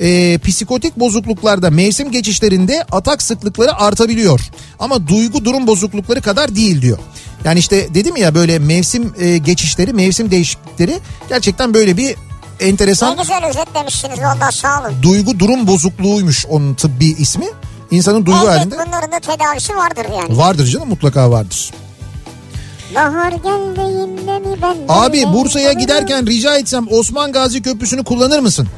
E, 0.00 0.38
psikotik 0.38 0.96
bozukluklarda 0.96 1.70
mevsim 1.70 2.10
geçişlerinde 2.10 2.84
atak 2.92 3.22
sıklıkları 3.22 3.76
artabiliyor. 3.76 4.40
Ama 4.78 5.08
duygu 5.08 5.44
durum 5.44 5.66
bozuklukları 5.66 6.20
kadar 6.20 6.54
değil 6.56 6.82
diyor. 6.82 6.98
Yani 7.44 7.58
işte 7.58 7.94
dedim 7.94 8.16
ya 8.16 8.34
böyle 8.34 8.58
mevsim 8.58 9.14
e, 9.18 9.38
geçişleri, 9.38 9.92
mevsim 9.92 10.30
değişiklikleri 10.30 10.98
gerçekten 11.28 11.74
böyle 11.74 11.96
bir 11.96 12.16
Ne 12.60 12.66
enteresan 12.68 13.16
güzel 13.16 13.44
özetlemişsiniz 13.44 14.18
valla 14.20 14.52
sağ 14.52 14.80
olun. 14.80 15.02
duygu 15.02 15.38
durum 15.38 15.66
bozukluğuymuş 15.66 16.46
onun 16.46 16.74
tıbbi 16.74 17.06
ismi. 17.06 17.46
İnsanın 17.90 18.26
duygu 18.26 18.38
Elbet 18.38 18.50
halinde 18.50 18.74
bunların 18.86 19.12
da 19.12 19.20
tedavisi 19.20 19.76
vardır 19.76 20.06
yani. 20.18 20.38
vardır 20.38 20.66
canım 20.66 20.88
mutlaka 20.88 21.30
vardır. 21.30 21.70
Bahar 22.94 23.32
geldi 23.32 23.80
yine 23.80 24.38
mi 24.38 24.56
ben? 24.62 24.76
Abi 24.88 25.24
Bursa'ya 25.32 25.72
giderken 25.72 26.26
rica 26.26 26.56
etsem 26.56 26.86
Osman 26.90 27.32
Gazi 27.32 27.62
Köprüsü'nü 27.62 28.04
kullanır 28.04 28.38
mısın? 28.38 28.68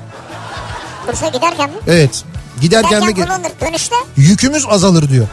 Bursa'ya 1.09 1.30
giderken 1.32 1.70
mi? 1.70 1.76
Evet. 1.86 2.24
Giderken 2.61 2.92
de 2.92 2.96
Giderken 3.11 3.24
ge- 3.24 3.26
kullanır. 3.26 3.52
Dönüşte? 3.61 3.94
yükümüz 4.16 4.66
azalır 4.68 5.09
diyor. 5.11 5.26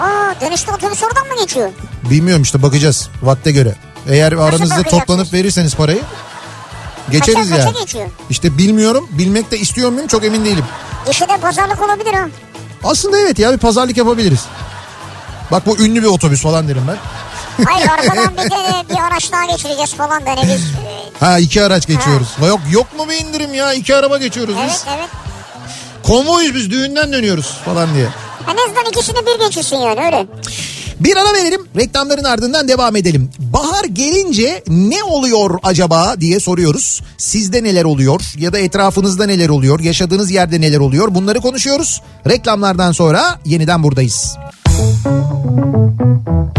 Aa 0.00 0.34
dönüşte 0.40 0.72
otobüs 0.72 1.02
oradan 1.02 1.26
mı 1.26 1.32
geçiyor? 1.40 1.70
Bilmiyorum 2.10 2.42
işte 2.42 2.62
bakacağız 2.62 3.08
vakte 3.22 3.52
göre. 3.52 3.74
Eğer 4.08 4.32
aranızda 4.32 4.60
bakacaksınız? 4.62 4.90
toplanıp 4.90 5.32
verirseniz 5.32 5.74
parayı 5.74 6.02
geçeriz 7.10 7.34
Kaça, 7.50 7.56
yani. 7.56 7.64
kaça 7.72 7.80
geçiyor? 7.80 8.06
İşte 8.30 8.58
bilmiyorum. 8.58 9.08
Bilmek 9.12 9.50
de 9.50 9.58
istiyor 9.58 9.90
muyum 9.90 10.06
çok 10.06 10.24
emin 10.24 10.44
değilim. 10.44 10.64
Gişede 11.06 11.36
pazarlık 11.36 11.82
olabilir 11.82 12.14
ha. 12.14 12.26
Aslında 12.84 13.18
evet 13.18 13.38
ya 13.38 13.52
bir 13.52 13.58
pazarlık 13.58 13.96
yapabiliriz. 13.96 14.44
Bak 15.50 15.66
bu 15.66 15.78
ünlü 15.78 16.02
bir 16.02 16.06
otobüs 16.06 16.42
falan 16.42 16.68
derim 16.68 16.82
ben. 16.88 16.96
Hayır 17.64 17.88
arkadan 17.88 18.32
bir 18.32 18.50
de 18.50 18.88
bir 18.90 18.98
araç 19.10 19.32
daha 19.32 19.44
geçireceğiz 19.44 19.94
falan 19.94 20.26
da 20.26 20.30
hani 20.30 20.42
biz. 20.42 20.62
Ha 21.20 21.38
iki 21.38 21.62
araç 21.62 21.86
geçiyoruz. 21.86 22.28
Yok 22.48 22.60
yok 22.72 22.96
mu 22.98 23.08
bir 23.08 23.14
indirim 23.26 23.54
ya 23.54 23.72
iki 23.72 23.96
araba 23.96 24.18
geçiyoruz 24.18 24.54
biz. 24.66 24.84
Evet 24.86 24.96
evet. 24.98 25.08
Konvoyuz 26.02 26.54
biz 26.54 26.70
düğünden 26.70 27.12
dönüyoruz 27.12 27.46
falan 27.64 27.94
diye. 27.94 28.08
En 28.48 28.56
azından 28.66 28.84
ikisini 28.90 29.26
bir 29.26 29.44
geçirsin 29.46 29.76
yani 29.76 30.04
öyle. 30.04 30.26
Bir 31.00 31.16
ara 31.16 31.34
verelim 31.34 31.60
reklamların 31.76 32.24
ardından 32.24 32.68
devam 32.68 32.96
edelim. 32.96 33.30
Bahar 33.38 33.84
gelince 33.84 34.62
ne 34.68 35.02
oluyor 35.02 35.58
acaba 35.62 36.20
diye 36.20 36.40
soruyoruz. 36.40 37.00
Sizde 37.18 37.64
neler 37.64 37.84
oluyor 37.84 38.20
ya 38.38 38.52
da 38.52 38.58
etrafınızda 38.58 39.26
neler 39.26 39.48
oluyor 39.48 39.80
yaşadığınız 39.80 40.30
yerde 40.30 40.60
neler 40.60 40.78
oluyor 40.78 41.14
bunları 41.14 41.40
konuşuyoruz. 41.40 42.02
Reklamlardan 42.28 42.92
sonra 42.92 43.40
yeniden 43.44 43.82
buradayız. 43.82 44.36
Kafa 44.70 45.10
Radyo'da 45.10 46.50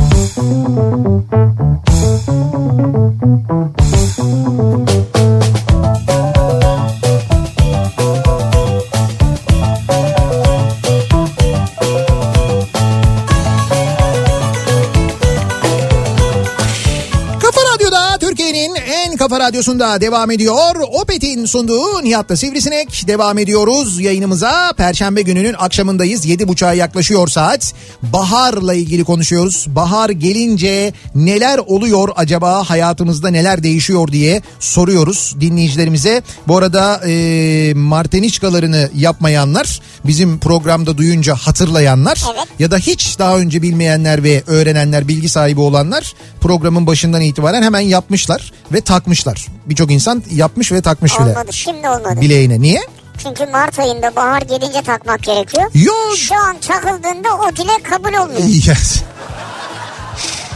kafa 19.32 19.48
Radyosu'nda 19.48 20.02
devam 20.02 20.32
ediyor. 20.32 20.76
Opet'in 20.92 21.46
sunduğu 21.46 22.04
Nihat'la 22.04 22.38
Sivrisinek 22.38 23.08
devam 23.08 23.38
ediyoruz 23.38 24.00
yayınımıza. 24.00 24.74
Perşembe 24.78 25.22
gününün 25.22 25.56
akşamındayız. 25.60 26.26
7.30'a 26.26 26.74
yaklaşıyor 26.74 27.28
saat. 27.28 27.74
Baharla 28.02 28.74
ilgili 28.74 29.04
konuşuyoruz. 29.04 29.66
Bahar 29.70 30.10
gelince 30.10 30.94
neler 31.16 31.58
oluyor 31.58 32.10
acaba 32.16 32.70
hayatımızda 32.70 33.30
neler 33.30 33.64
değişiyor 33.64 34.08
diye 34.08 34.42
soruyoruz 34.60 35.36
dinleyicilerimize. 35.42 36.22
Bu 36.48 36.58
arada 36.58 37.02
e, 37.08 37.74
marteniçkalarını 37.76 38.90
yapmayanlar 38.96 39.82
bizim 40.06 40.40
programda 40.40 40.98
duyunca 40.98 41.36
hatırlayanlar 41.36 42.24
Evet. 42.36 42.48
ya 42.60 42.72
da 42.72 42.78
hiç 42.78 43.20
daha 43.20 43.38
önce 43.38 43.62
bilmeyenler 43.62 44.24
ve 44.24 44.44
öğrenenler 44.48 45.08
bilgi 45.08 45.30
sahibi 45.30 45.60
olanlar 45.60 46.14
programın 46.42 46.88
başından 46.88 47.22
itibaren 47.22 47.64
hemen 47.64 47.80
yapmışlar 47.80 48.52
ve 48.74 48.82
takmışlar. 48.82 49.21
Birçok 49.66 49.92
insan 49.92 50.24
yapmış 50.32 50.72
ve 50.72 50.82
takmış 50.82 51.20
bile 51.20 51.30
Olmadı 51.30 51.54
şimdi 51.54 51.90
olmadı. 51.90 52.22
bileğine. 52.22 52.62
Niye? 52.62 52.82
Çünkü 53.24 53.46
Mart 53.46 53.80
ayında 53.80 54.16
bahar 54.16 54.42
gelince 54.42 54.82
takmak 54.82 55.24
gerekiyor. 55.24 55.72
Yok. 55.74 56.18
Şu 56.18 56.36
an 56.36 56.56
takıldığında 56.60 57.30
o 57.36 57.56
dilek 57.56 57.86
kabul 57.90 58.14
olmuyor. 58.14 58.40
Yes. 58.68 59.02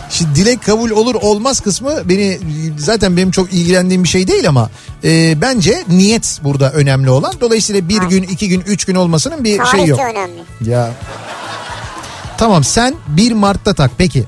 Şimdi 0.09 0.35
dilek 0.35 0.63
kabul 0.63 0.89
olur 0.91 1.15
olmaz 1.15 1.59
kısmı 1.59 2.09
beni 2.09 2.39
zaten 2.77 3.17
benim 3.17 3.31
çok 3.31 3.53
ilgilendiğim 3.53 4.03
bir 4.03 4.09
şey 4.09 4.27
değil 4.27 4.49
ama 4.49 4.69
e, 5.03 5.41
bence 5.41 5.83
niyet 5.87 6.39
burada 6.43 6.71
önemli 6.71 7.09
olan. 7.09 7.33
Dolayısıyla 7.41 7.89
bir 7.89 8.01
gün, 8.01 8.23
iki 8.23 8.49
gün, 8.49 8.61
üç 8.61 8.85
gün 8.85 8.95
olmasının 8.95 9.43
bir 9.43 9.57
Tarih 9.57 9.71
şey 9.71 9.85
yok. 9.85 9.99
de 9.99 10.03
önemli. 10.03 10.43
Ya. 10.71 10.89
Tamam 12.37 12.63
sen 12.63 12.95
1 13.07 13.31
Mart'ta 13.31 13.73
tak 13.73 13.91
peki. 13.97 14.23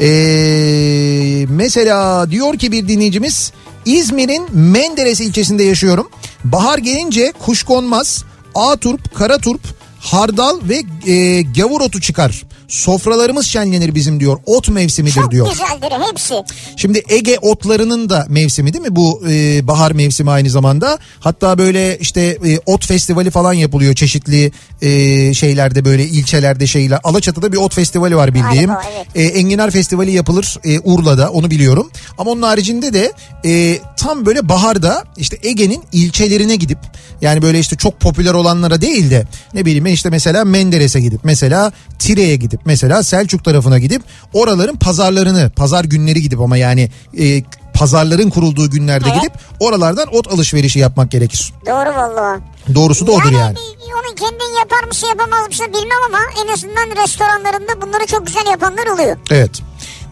Ee, 0.00 1.46
mesela 1.48 2.30
diyor 2.30 2.58
ki 2.58 2.72
bir 2.72 2.88
dinleyicimiz 2.88 3.52
İzmir'in 3.84 4.46
Menderes 4.52 5.20
ilçesinde 5.20 5.62
yaşıyorum. 5.62 6.08
Bahar 6.44 6.78
gelince 6.78 7.32
kuşkonmaz, 7.38 8.24
ağturp, 8.54 9.14
karaturp, 9.14 9.60
hardal 10.00 10.58
ve 10.62 10.82
e, 11.12 11.42
gavur 11.42 11.80
otu 11.80 12.00
çıkar. 12.00 12.44
Sofralarımız 12.68 13.46
şenlenir 13.46 13.94
bizim 13.94 14.20
diyor. 14.20 14.38
Ot 14.46 14.68
mevsimidir 14.68 15.14
Çok 15.14 15.30
diyor. 15.30 15.48
güzeldir 15.50 16.08
hepsi. 16.10 16.34
Şimdi 16.76 17.02
Ege 17.08 17.38
otlarının 17.42 18.08
da 18.08 18.26
mevsimi 18.28 18.72
değil 18.72 18.84
mi? 18.84 18.96
Bu 18.96 19.22
e, 19.30 19.66
bahar 19.66 19.92
mevsimi 19.92 20.30
aynı 20.30 20.50
zamanda. 20.50 20.98
Hatta 21.20 21.58
böyle 21.58 21.98
işte 21.98 22.20
e, 22.20 22.58
ot 22.66 22.86
festivali 22.86 23.30
falan 23.30 23.52
yapılıyor 23.52 23.94
çeşitli 23.94 24.52
e, 24.82 25.34
şeylerde 25.34 25.84
böyle 25.84 26.04
ilçelerde 26.04 26.66
şeyler. 26.66 27.00
Alaçatı'da 27.04 27.52
bir 27.52 27.56
ot 27.56 27.74
festivali 27.74 28.16
var 28.16 28.34
bildiğim. 28.34 28.66
Galiba, 28.66 28.82
evet. 28.96 29.06
E, 29.34 29.38
Enginar 29.38 29.70
Festivali 29.70 30.12
yapılır 30.12 30.58
e, 30.64 30.80
Urla'da 30.80 31.30
onu 31.30 31.50
biliyorum. 31.50 31.90
Ama 32.18 32.30
onun 32.30 32.42
haricinde 32.42 32.92
de 32.92 33.12
e, 33.44 33.78
tam 33.96 34.26
böyle 34.26 34.48
baharda 34.48 35.04
işte 35.16 35.38
Ege'nin 35.42 35.82
ilçelerine 35.92 36.56
gidip 36.56 36.78
yani 37.20 37.42
böyle 37.42 37.58
işte 37.58 37.76
çok 37.76 38.00
popüler 38.00 38.34
olanlara 38.34 38.80
değil 38.80 39.10
de 39.10 39.26
ne 39.54 39.64
bileyim 39.64 39.86
işte 39.86 40.10
mesela 40.10 40.44
Menderes'e 40.44 41.00
gidip 41.00 41.20
mesela 41.24 41.72
Tire'ye 41.98 42.36
gidip 42.36 42.53
mesela 42.64 43.02
Selçuk 43.02 43.44
tarafına 43.44 43.78
gidip 43.78 44.02
oraların 44.32 44.76
pazarlarını 44.76 45.50
pazar 45.56 45.84
günleri 45.84 46.22
gidip 46.22 46.40
ama 46.40 46.56
yani 46.56 46.90
e, 47.18 47.42
pazarların 47.74 48.30
kurulduğu 48.30 48.70
günlerde 48.70 49.08
Evet. 49.12 49.22
gidip 49.22 49.32
oralardan 49.60 50.14
ot 50.14 50.32
alışverişi 50.32 50.78
yapmak 50.78 51.10
gerekir. 51.10 51.52
Doğru 51.66 51.96
vallahi. 51.96 52.40
Doğrusu 52.74 53.06
da 53.06 53.12
odur 53.12 53.32
yani. 53.32 53.56
onu 53.94 54.14
kendin 54.14 54.58
yapar 54.58 54.88
mısın 54.88 55.06
yapamaz 55.06 55.48
mısın 55.48 55.66
bilmem 55.68 55.98
ama 56.08 56.18
en 56.44 56.52
azından 56.52 57.02
restoranlarında 57.02 57.82
bunları 57.82 58.06
çok 58.06 58.26
güzel 58.26 58.46
yapanlar 58.50 58.86
oluyor. 58.86 59.16
Evet. 59.30 59.50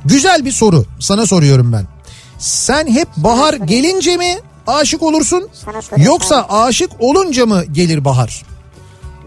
Güzel 0.04 0.44
bir 0.44 0.52
soru. 0.52 0.84
Sana 1.00 1.26
soruyorum 1.26 1.72
ben. 1.72 1.86
Sen 2.38 2.86
hep 2.86 3.08
bahar 3.16 3.54
gelince 3.54 4.16
mi 4.16 4.38
aşık 4.66 5.02
olursun? 5.02 5.48
Yoksa 5.96 6.46
aşık 6.50 6.90
olunca 6.98 7.46
mı 7.46 7.64
gelir 7.64 8.04
bahar? 8.04 8.42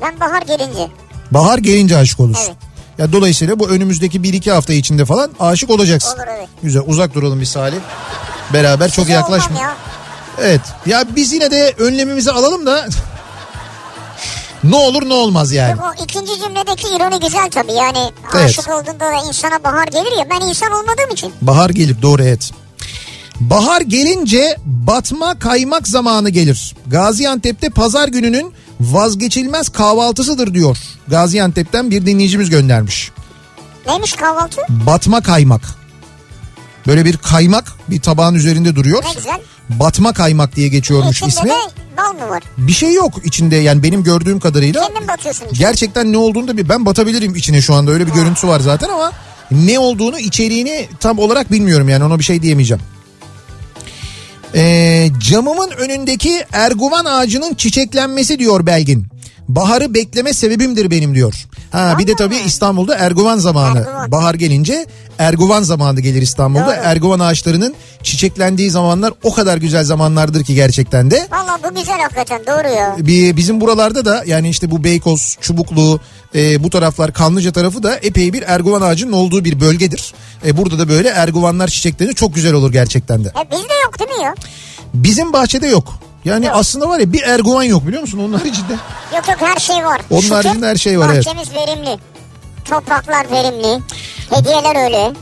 Ben 0.01 0.19
bahar 0.19 0.41
gelince. 0.41 0.87
Bahar 1.31 1.57
gelince 1.57 1.97
aşık 1.97 2.19
olursun. 2.19 2.45
Evet. 2.47 2.74
Ya 2.97 3.11
dolayısıyla 3.11 3.59
bu 3.59 3.69
önümüzdeki 3.69 4.19
1-2 4.19 4.51
hafta 4.51 4.73
içinde 4.73 5.05
falan 5.05 5.31
aşık 5.39 5.69
olacaksın. 5.69 6.15
Olur 6.15 6.27
evet. 6.37 6.47
Güzel 6.63 6.83
uzak 6.87 7.13
duralım 7.13 7.39
bir 7.41 7.45
Salih. 7.45 7.77
Beraber 8.53 8.91
çok 8.91 9.05
Size 9.05 9.13
yaklaşma. 9.13 9.55
olmam 9.55 9.63
ya. 9.63 9.75
Evet. 10.41 10.61
Ya 10.85 11.03
biz 11.15 11.33
yine 11.33 11.51
de 11.51 11.73
önlemimizi 11.77 12.31
alalım 12.31 12.65
da 12.65 12.85
ne 14.63 14.75
olur 14.75 15.09
ne 15.09 15.13
olmaz 15.13 15.51
yani. 15.51 15.81
O 15.81 16.03
ikinci 16.03 16.39
cümledeki 16.41 16.87
ironi 16.87 17.19
güzel 17.19 17.49
tabii 17.51 17.71
yani 17.73 18.11
Evet. 18.35 18.45
aşık 18.45 18.69
olduğunda 18.69 18.99
da 18.99 19.27
insana 19.27 19.63
bahar 19.63 19.87
gelir 19.87 20.17
ya 20.19 20.25
ben 20.29 20.47
insan 20.47 20.71
olmadığım 20.71 21.09
için. 21.13 21.33
Bahar 21.41 21.69
gelir 21.69 22.01
doğru 22.01 22.23
evet. 22.23 22.51
Bahar 23.39 23.81
gelince 23.81 24.55
batma 24.65 25.39
kaymak 25.39 25.87
zamanı 25.87 26.29
gelir. 26.29 26.75
Gaziantep'te 26.87 27.69
pazar 27.69 28.07
gününün 28.07 28.53
vazgeçilmez 28.91 29.69
kahvaltısıdır 29.69 30.53
diyor. 30.53 30.77
Gaziantep'ten 31.07 31.91
bir 31.91 32.05
dinleyicimiz 32.05 32.49
göndermiş. 32.49 33.11
Neymiş 33.87 34.13
kahvaltı? 34.13 34.61
Batma 34.69 35.21
kaymak. 35.21 35.61
Böyle 36.87 37.05
bir 37.05 37.17
kaymak 37.17 37.71
bir 37.89 38.01
tabağın 38.01 38.35
üzerinde 38.35 38.75
duruyor. 38.75 39.03
Ne 39.03 39.13
güzel. 39.13 39.39
Batma 39.69 40.13
kaymak 40.13 40.55
diye 40.55 40.67
geçiyormuş 40.67 41.17
İçinde 41.17 41.29
ismi. 41.29 41.49
de 41.49 41.53
bal 41.97 42.13
mı 42.13 42.29
var? 42.29 42.43
Bir 42.57 42.71
şey 42.73 42.93
yok 42.93 43.13
içinde 43.23 43.55
yani 43.55 43.83
benim 43.83 44.03
gördüğüm 44.03 44.39
kadarıyla. 44.39 44.87
Kendin 44.87 45.07
batıyorsun 45.07 45.45
içine. 45.45 45.59
Gerçekten 45.59 46.13
ne 46.13 46.17
olduğunu 46.17 46.47
da 46.47 46.57
bir 46.57 46.69
ben 46.69 46.85
batabilirim 46.85 47.35
içine 47.35 47.61
şu 47.61 47.73
anda 47.73 47.91
öyle 47.91 48.07
bir 48.07 48.11
görüntüsü 48.11 48.47
var 48.47 48.59
zaten 48.59 48.89
ama 48.89 49.11
ne 49.51 49.79
olduğunu 49.79 50.19
içeriğini 50.19 50.87
tam 50.99 51.19
olarak 51.19 51.51
bilmiyorum 51.51 51.89
yani 51.89 52.03
ona 52.03 52.19
bir 52.19 52.23
şey 52.23 52.41
diyemeyeceğim. 52.41 52.83
Ee, 54.55 55.09
camımın 55.19 55.71
önündeki 55.71 56.45
erguvan 56.53 57.05
ağacının 57.05 57.53
çiçeklenmesi 57.53 58.39
diyor 58.39 58.65
Belgin. 58.65 59.07
Baharı 59.47 59.93
bekleme 59.93 60.33
sebebimdir 60.33 60.91
benim 60.91 61.15
diyor. 61.15 61.33
Ha 61.71 61.95
bir 61.99 62.07
de 62.07 62.15
tabii 62.15 62.37
İstanbul'da 62.37 62.95
erguvan 62.95 63.37
zamanı. 63.37 63.77
Erguvan. 63.79 64.11
Bahar 64.11 64.33
gelince 64.35 64.85
erguvan 65.19 65.63
zamanı 65.63 65.99
gelir 65.99 66.21
İstanbul'da. 66.21 66.65
Doğru. 66.65 66.75
Erguvan 66.83 67.19
ağaçlarının 67.19 67.75
çiçeklendiği 68.03 68.69
zamanlar 68.71 69.13
o 69.23 69.33
kadar 69.33 69.57
güzel 69.57 69.83
zamanlardır 69.83 70.43
ki 70.43 70.55
gerçekten 70.55 71.11
de. 71.11 71.27
Valla 71.31 71.59
bu 71.63 71.75
güzel 71.79 71.99
hakikaten 72.01 72.41
doğru 72.47 72.67
ya. 72.75 72.95
Bir, 72.99 73.37
bizim 73.37 73.61
buralarda 73.61 74.05
da 74.05 74.23
yani 74.27 74.49
işte 74.49 74.71
bu 74.71 74.83
Beykoz, 74.83 75.37
Çubuklu 75.41 75.99
e, 76.35 76.63
bu 76.63 76.69
taraflar 76.69 77.13
Kanlıca 77.13 77.51
tarafı 77.51 77.83
da 77.83 77.95
epey 77.95 78.33
bir 78.33 78.43
erguvan 78.47 78.81
ağacının 78.81 79.11
olduğu 79.11 79.45
bir 79.45 79.59
bölgedir. 79.59 80.13
E, 80.45 80.57
burada 80.57 80.79
da 80.79 80.89
böyle 80.89 81.09
erguvanlar 81.09 81.67
çiçekleri 81.67 82.15
çok 82.15 82.35
güzel 82.35 82.53
olur 82.53 82.71
gerçekten 82.71 83.23
de. 83.23 83.27
E 83.27 83.51
bizde 83.51 83.73
yok 83.83 83.99
değil 83.99 84.19
mi 84.19 84.23
ya? 84.23 84.35
Bizim 84.93 85.33
bahçede 85.33 85.67
yok. 85.67 85.99
Yani 86.25 86.45
Yok. 86.45 86.55
aslında 86.57 86.89
var 86.89 86.99
ya 86.99 87.13
bir 87.13 87.21
erguvan 87.23 87.63
yok 87.63 87.87
biliyor 87.87 88.01
musun? 88.01 88.19
Onun 88.19 88.33
haricinde. 88.33 88.73
Yok 89.15 89.27
yok 89.27 89.37
her 89.39 89.59
şey 89.59 89.85
var. 89.85 90.01
Onun 90.09 90.21
Şükür, 90.21 90.35
haricinde 90.35 90.67
her 90.67 90.75
şey 90.75 90.99
var, 90.99 91.09
evet. 91.13 91.25
Bahçemiz 91.25 91.53
verimli. 91.53 91.99
Topraklar 92.65 93.31
verimli. 93.31 93.81
Hediyeler 94.29 94.85
öyle. 94.85 95.13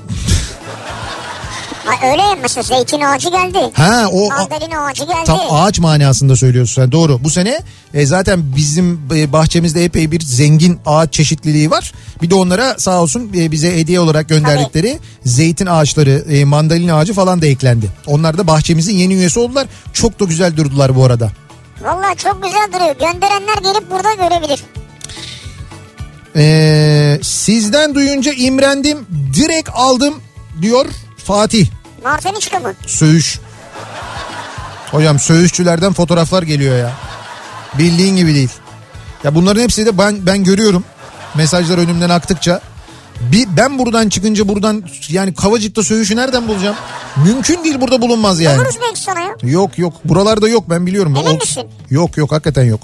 Öyle 2.11 2.23
mesela 2.41 2.63
zeytin 2.63 3.01
ağacı 3.01 3.29
geldi. 3.29 3.71
Ha 3.73 4.07
o 4.11 4.29
Mandalina 4.29 4.85
ağacı 4.85 5.03
geldi. 5.03 5.25
tam 5.25 5.39
ağaç 5.49 5.79
manasında 5.79 6.35
söylüyorsun 6.35 6.81
sen 6.81 6.91
doğru. 6.91 7.23
Bu 7.23 7.29
sene 7.29 7.61
e, 7.93 8.05
zaten 8.05 8.55
bizim 8.55 9.01
e, 9.15 9.33
bahçemizde 9.33 9.83
epey 9.85 10.11
bir 10.11 10.19
zengin 10.21 10.79
ağaç 10.85 11.13
çeşitliliği 11.13 11.71
var. 11.71 11.93
Bir 12.21 12.29
de 12.29 12.35
onlara 12.35 12.75
sağ 12.79 13.01
olsun 13.01 13.31
e, 13.37 13.51
bize 13.51 13.77
hediye 13.77 13.99
olarak 13.99 14.29
gönderdikleri 14.29 14.99
zeytin 15.25 15.65
ağaçları, 15.65 16.25
e, 16.29 16.45
mandalina 16.45 16.95
ağacı 16.97 17.13
falan 17.13 17.41
da 17.41 17.45
eklendi. 17.45 17.89
Onlar 18.07 18.37
da 18.37 18.47
bahçemizin 18.47 18.95
yeni 18.95 19.13
üyesi 19.13 19.39
oldular. 19.39 19.67
Çok 19.93 20.19
da 20.19 20.25
güzel 20.25 20.57
durdular 20.57 20.95
bu 20.95 21.05
arada. 21.05 21.31
Valla 21.81 22.15
çok 22.15 22.43
güzel 22.43 22.67
duruyor. 22.73 22.95
Gönderenler 23.13 23.73
gelip 23.73 23.91
burada 23.91 24.13
görebilir. 24.13 24.63
E, 26.35 27.19
sizden 27.21 27.95
duyunca 27.95 28.33
imrendim, 28.33 28.97
direkt 29.33 29.69
aldım 29.73 30.13
diyor 30.61 30.85
Fatih 31.17 31.67
Marteniçka 32.03 32.59
mı? 32.59 32.73
Söğüş. 32.87 33.39
Hocam 34.91 35.19
söğüşçülerden 35.19 35.93
fotoğraflar 35.93 36.43
geliyor 36.43 36.77
ya. 36.77 36.91
Bildiğin 37.77 38.15
gibi 38.15 38.35
değil. 38.35 38.49
Ya 39.23 39.35
bunların 39.35 39.61
hepsi 39.61 39.85
de 39.85 39.97
ben 39.97 40.25
ben 40.25 40.43
görüyorum. 40.43 40.83
Mesajlar 41.35 41.77
önümden 41.77 42.09
aktıkça. 42.09 42.61
Bir, 43.31 43.47
ben 43.57 43.79
buradan 43.79 44.09
çıkınca 44.09 44.47
buradan 44.47 44.83
yani 45.09 45.33
Kavacık'ta 45.33 45.83
söğüşü 45.83 46.15
nereden 46.15 46.47
bulacağım? 46.47 46.75
Mümkün 47.25 47.63
değil 47.63 47.81
burada 47.81 48.01
bulunmaz 48.01 48.39
yani. 48.39 48.57
Buluruz 48.57 48.77
belki 48.81 48.99
sana 49.01 49.19
ya. 49.19 49.35
Yok 49.43 49.77
yok 49.79 49.93
buralarda 50.05 50.47
yok 50.49 50.69
ben 50.69 50.85
biliyorum. 50.85 51.15
Emin 51.15 51.29
O- 51.29 51.33
misin? 51.33 51.63
Yok 51.89 52.17
yok 52.17 52.31
hakikaten 52.31 52.63
yok. 52.63 52.79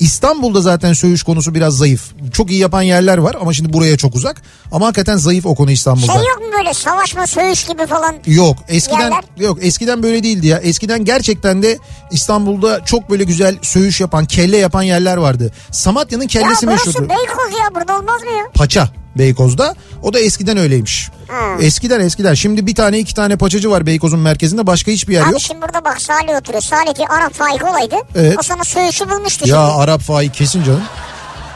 İstanbul'da 0.00 0.60
zaten 0.60 0.92
söğüş 0.92 1.22
konusu 1.22 1.54
biraz 1.54 1.76
zayıf. 1.76 2.10
Çok 2.32 2.50
iyi 2.50 2.60
yapan 2.60 2.82
yerler 2.82 3.18
var 3.18 3.36
ama 3.40 3.52
şimdi 3.52 3.72
buraya 3.72 3.96
çok 3.96 4.14
uzak. 4.14 4.42
Ama 4.72 4.86
hakikaten 4.86 5.16
zayıf 5.16 5.46
o 5.46 5.54
konu 5.54 5.70
İstanbul'da. 5.70 6.12
Şey 6.12 6.22
yok 6.22 6.38
mu 6.40 6.46
böyle 6.58 6.74
savaşma 6.74 7.26
söğüş 7.26 7.64
gibi 7.64 7.86
falan? 7.86 8.14
Yok 8.26 8.56
eskiden 8.68 9.00
Yerler. 9.00 9.24
yok 9.36 9.58
eskiden 9.62 10.02
böyle 10.02 10.22
değildi 10.22 10.46
ya. 10.46 10.58
Eskiden 10.58 11.04
gerçekten 11.04 11.62
de 11.62 11.78
İstanbul'da 12.10 12.84
çok 12.84 13.10
böyle 13.10 13.24
güzel 13.24 13.56
söğüş 13.62 14.00
yapan, 14.00 14.24
kelle 14.24 14.56
yapan 14.56 14.82
yerler 14.82 15.16
vardı. 15.16 15.52
Samatya'nın 15.70 16.22
Ya 16.22 16.28
kellesi 16.28 16.66
burası 16.66 16.86
meşhurdu. 16.88 17.08
Beykoz 17.08 17.58
ya 17.60 17.74
burada 17.74 17.98
olmaz 17.98 18.22
mı 18.22 18.30
ya? 18.38 18.44
Paça. 18.54 18.88
Beykoz'da. 19.18 19.74
O 20.02 20.12
da 20.12 20.20
eskiden 20.20 20.56
öyleymiş. 20.56 21.10
Ha. 21.28 21.56
Eskiden 21.60 22.00
eskiden. 22.00 22.34
Şimdi 22.34 22.66
bir 22.66 22.74
tane 22.74 22.98
iki 22.98 23.14
tane 23.14 23.36
paçacı 23.36 23.70
var 23.70 23.86
Beykoz'un 23.86 24.20
merkezinde. 24.20 24.66
Başka 24.66 24.90
hiçbir 24.92 25.14
yer 25.14 25.22
Abi 25.22 25.32
yok. 25.32 25.40
şimdi 25.40 25.62
burada 25.62 25.84
bak 25.84 26.00
Salih 26.02 26.36
oturuyor. 26.36 26.62
Salih 26.62 26.94
ki 26.94 27.08
Arap 27.08 27.34
Faik 27.34 27.64
olaydı. 27.64 27.96
Evet. 28.14 28.36
O 28.38 28.42
sana 28.42 28.64
söğüşü 28.64 29.10
bulmuştu 29.10 29.48
Ya 29.48 29.66
şimdi. 29.66 29.80
Arap 29.82 30.00
Faik 30.00 30.34
kesin 30.34 30.64
canım. 30.64 30.82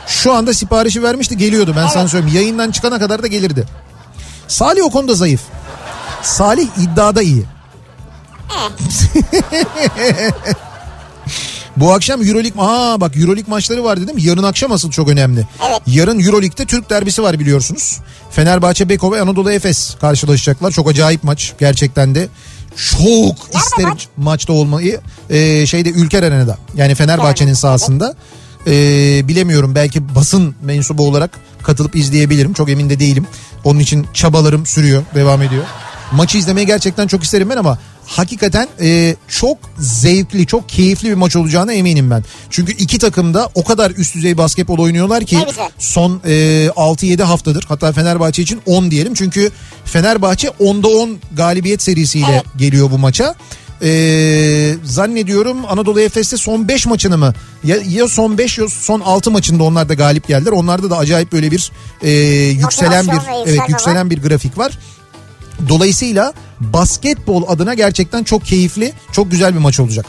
Şu 0.06 0.32
anda 0.32 0.55
siparişi 0.55 1.02
vermişti 1.02 1.36
geliyordu 1.36 1.74
ben 1.76 1.86
sana 1.86 2.09
söyleyeyim. 2.09 2.36
Yayından 2.36 2.70
çıkana 2.70 2.98
kadar 2.98 3.22
da 3.22 3.26
gelirdi. 3.26 3.64
Salih 4.48 4.84
o 4.84 4.90
konuda 4.90 5.14
zayıf. 5.14 5.40
Salih 6.22 6.68
iddiada 6.80 7.22
iyi. 7.22 7.44
Bu 11.77 11.93
akşam 11.93 12.23
Euroleague 12.23 12.62
aa 12.62 13.01
bak 13.01 13.16
Euroleague 13.16 13.51
maçları 13.51 13.85
var 13.85 14.01
dedim. 14.01 14.15
Yarın 14.19 14.43
akşam 14.43 14.73
asıl 14.73 14.90
çok 14.90 15.09
önemli. 15.09 15.47
Evet. 15.69 15.81
Yarın 15.86 16.20
Euroleague'de 16.20 16.65
Türk 16.66 16.90
derbisi 16.90 17.23
var 17.23 17.39
biliyorsunuz. 17.39 17.99
Fenerbahçe 18.31 18.89
Beko 18.89 19.12
ve 19.12 19.20
Anadolu 19.20 19.53
Efes 19.53 19.97
karşılaşacaklar. 20.01 20.70
Çok 20.70 20.90
acayip 20.90 21.24
maç 21.24 21.53
gerçekten 21.59 22.15
de. 22.15 22.28
Çok 22.77 23.36
isterim 23.55 23.89
maç? 23.89 24.09
maçta 24.16 24.53
olmayı. 24.53 25.01
Ee, 25.31 25.66
şeyde 25.66 25.90
Ülker 25.90 26.23
Arena'da. 26.23 26.59
Yani 26.74 26.94
Fenerbahçe'nin 26.94 27.55
sahasında. 27.55 28.15
Ee, 28.66 29.28
bilemiyorum 29.28 29.74
belki 29.74 30.15
basın 30.15 30.55
mensubu 30.62 31.09
olarak 31.09 31.31
katılıp 31.62 31.97
izleyebilirim. 31.97 32.53
Çok 32.53 32.70
emin 32.70 32.90
de 32.90 33.01
değilim. 33.01 33.27
Onun 33.65 33.81
için 33.81 34.07
çabalarım 34.15 34.66
sürüyor, 34.66 35.03
devam 35.15 35.43
ediyor. 35.43 35.65
Maçı 36.12 36.39
izlemeyi 36.39 36.66
gerçekten 36.66 37.07
çok 37.07 37.24
isterim 37.24 37.51
ben 37.51 37.57
ama 37.57 37.78
hakikaten 38.07 38.69
e, 38.81 39.16
çok 39.29 39.59
zevkli, 39.79 40.47
çok 40.47 40.69
keyifli 40.69 41.09
bir 41.09 41.15
maç 41.15 41.37
olacağına 41.37 41.73
eminim 41.73 42.11
ben. 42.11 42.24
Çünkü 42.51 42.73
iki 42.73 42.99
takım 42.99 43.35
da 43.35 43.51
o 43.55 43.65
kadar 43.65 43.91
üst 43.91 44.15
düzey 44.15 44.39
basketbol 44.39 44.79
oynuyorlar 44.79 45.24
ki 45.24 45.39
son 45.79 46.20
e, 46.24 46.66
6-7 46.77 47.23
haftadır. 47.23 47.65
Hatta 47.69 47.93
Fenerbahçe 47.93 48.43
için 48.43 48.61
10 48.66 48.91
diyelim. 48.91 49.15
Çünkü 49.15 49.51
Fenerbahçe 49.85 50.49
10'da 50.49 50.89
10 50.89 51.19
galibiyet 51.37 51.83
serisiyle 51.83 52.27
Evet. 52.33 52.45
geliyor 52.57 52.91
bu 52.91 52.99
maça. 52.99 53.35
Ee, 53.85 54.74
zannediyorum 54.85 55.59
Anadolu 55.69 56.01
Efes'te 56.01 56.37
son 56.37 56.69
5 56.69 56.87
maçını 56.87 57.19
mı 57.19 57.35
ya, 57.65 57.77
ya 57.89 58.09
son 58.09 58.39
5 58.39 58.59
ya 58.59 58.69
son 58.69 59.01
6 59.01 59.31
maçında 59.31 59.62
onlar 59.62 59.89
da 59.89 59.95
galip 59.95 60.29
geldiler. 60.29 60.53
Onlarda 60.53 60.91
da 60.91 60.99
acayip 60.99 61.33
böyle 61.33 61.51
bir 61.51 61.73
e, 62.03 62.11
yükselen 62.51 63.07
bir 63.07 63.19
evet 63.47 63.61
yükselen 63.69 64.11
bir 64.11 64.23
grafik 64.23 64.59
var. 64.59 64.79
Dolayısıyla 65.69 66.33
basketbol 66.61 67.45
adına 67.49 67.74
gerçekten 67.74 68.24
çok 68.24 68.45
keyifli, 68.45 68.93
çok 69.12 69.31
güzel 69.31 69.55
bir 69.55 69.59
maç 69.59 69.81
olacak. 69.81 70.07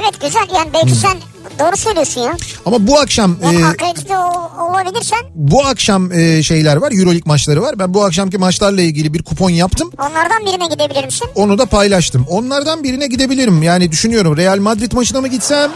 Evet 0.00 0.20
güzel 0.20 0.46
yani 0.54 0.66
Hmm. 0.66 0.72
belki 0.74 0.94
sen 0.94 1.16
doğru 1.58 1.76
söylüyorsun 1.76 2.20
ya. 2.20 2.36
Ama 2.66 2.86
bu 2.86 2.98
akşam 3.00 3.36
Yani 3.42 3.60
e, 3.60 3.64
akredite 3.64 4.18
ol- 4.18 4.70
olabilirsen 4.70 5.18
bu 5.34 5.64
akşam 5.66 6.12
e, 6.12 6.42
şeyler 6.42 6.76
var, 6.76 6.92
EuroLeague 6.92 7.22
maçları 7.26 7.62
var. 7.62 7.78
Ben 7.78 7.94
bu 7.94 8.04
akşamki 8.04 8.38
maçlarla 8.38 8.82
ilgili 8.82 9.14
bir 9.14 9.22
kupon 9.22 9.50
yaptım. 9.50 9.90
onlardan 9.98 10.46
birine 10.46 10.66
gidebilir 10.74 11.04
misin? 11.04 11.28
Onu 11.34 11.58
da 11.58 11.66
paylaştım. 11.66 12.26
Onlardan 12.28 12.84
birine 12.84 13.06
gidebilirim. 13.06 13.62
Yani 13.62 13.90
düşünüyorum 13.92 14.36
Real 14.36 14.58
Madrid 14.58 14.92
maçına 14.92 15.20
mı 15.20 15.28
gitsem 15.28 15.70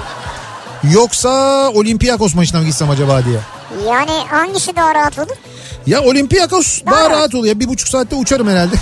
yoksa 0.92 1.30
Olympiakos 1.74 2.34
maçına 2.34 2.60
mı 2.60 2.66
gitsem 2.66 2.90
acaba 2.90 3.24
diye. 3.24 3.38
Yani 3.86 4.10
hangisi 4.28 4.76
daha 4.76 4.94
rahat 4.94 5.18
olur? 5.18 5.36
Ya 5.86 6.02
Olympiakos 6.02 6.84
daha, 6.86 6.94
Daha 6.94 7.10
rahat 7.10 7.34
oluyor. 7.34 7.60
Bir 7.60 7.68
buçuk 7.68 7.88
saatte 7.88 8.16
uçarım 8.16 8.48
herhalde. 8.48 8.76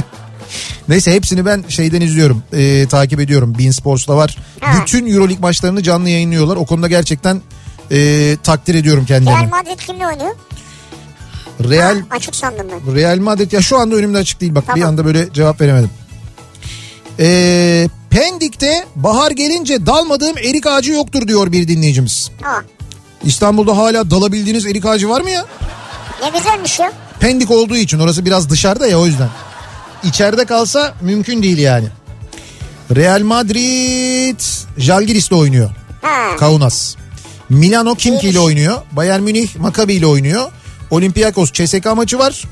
Neyse 0.87 1.13
hepsini 1.13 1.45
ben 1.45 1.63
şeyden 1.67 2.01
izliyorum. 2.01 2.43
e, 2.53 2.87
takip 2.87 3.19
ediyorum. 3.19 3.55
Bein 3.59 3.71
Sports'ta 3.71 4.15
var. 4.17 4.37
Ha. 4.59 4.81
Bütün 4.81 5.07
Euroleague 5.07 5.41
maçlarını 5.41 5.83
canlı 5.83 6.09
yayınlıyorlar. 6.09 6.55
O 6.55 6.65
konuda 6.65 6.87
gerçekten 6.87 7.41
e, 7.91 8.37
takdir 8.43 8.75
ediyorum 8.75 9.05
Real 9.09 9.17
kendilerini. 9.25 9.47
Madrid 9.47 9.79
kimle 9.87 10.07
oynuyor? 10.07 10.35
Real 11.69 11.95
Ha, 11.99 12.05
açık 12.15 12.35
sandım 12.35 12.67
ben. 12.87 12.95
Real 12.95 13.17
Madrid 13.19 13.51
ya 13.51 13.61
şu 13.61 13.77
anda 13.77 13.95
önümde 13.95 14.17
açık 14.17 14.41
değil 14.41 14.55
bak 14.55 14.63
bir 14.63 14.81
Tamam. 14.81 14.89
anda 14.89 15.05
böyle 15.05 15.33
cevap 15.33 15.61
veremedim. 15.61 15.89
Ee, 17.19 17.87
Pendik'te 18.09 18.85
bahar 18.95 19.31
gelince 19.31 19.85
dalmadığım 19.85 20.37
erik 20.37 20.67
ağacı 20.67 20.91
yoktur 20.91 21.27
diyor 21.27 21.51
bir 21.51 21.67
dinleyicimiz. 21.67 22.31
Aa, 22.45 22.61
İstanbul'da 23.23 23.77
hala 23.77 24.11
dalabildiğiniz 24.11 24.65
erik 24.65 24.85
ağacı 24.85 25.09
var 25.09 25.21
mı 25.21 25.29
ya? 25.29 25.45
ne 26.23 26.37
güzelmiş 26.39 26.79
ya. 26.79 26.91
Pendik 27.19 27.51
olduğu 27.51 27.77
için 27.77 27.99
orası 27.99 28.25
biraz 28.25 28.49
dışarıda 28.49 28.87
ya 28.87 28.99
o 28.99 29.05
yüzden. 29.05 29.29
İçeride 30.03 30.45
kalsa 30.45 30.93
mümkün 31.01 31.43
değil 31.43 31.57
yani. 31.57 31.87
Real 32.95 33.21
Madrid 33.21 34.39
Jalgiris'le 34.77 35.31
oynuyor. 35.31 35.69
Ha. 36.01 36.35
Kaunas. 36.37 36.95
Milano 37.49 37.95
Kimki 37.95 38.29
ile 38.29 38.39
oynuyor. 38.39 38.81
Bayern 38.91 39.21
Münih 39.21 39.55
Maccabi 39.55 39.93
ile 39.93 40.05
oynuyor. 40.05 40.51
Olympiakos 40.91 41.51
CSK 41.51 41.85
maçı 41.95 42.19
var. 42.19 42.43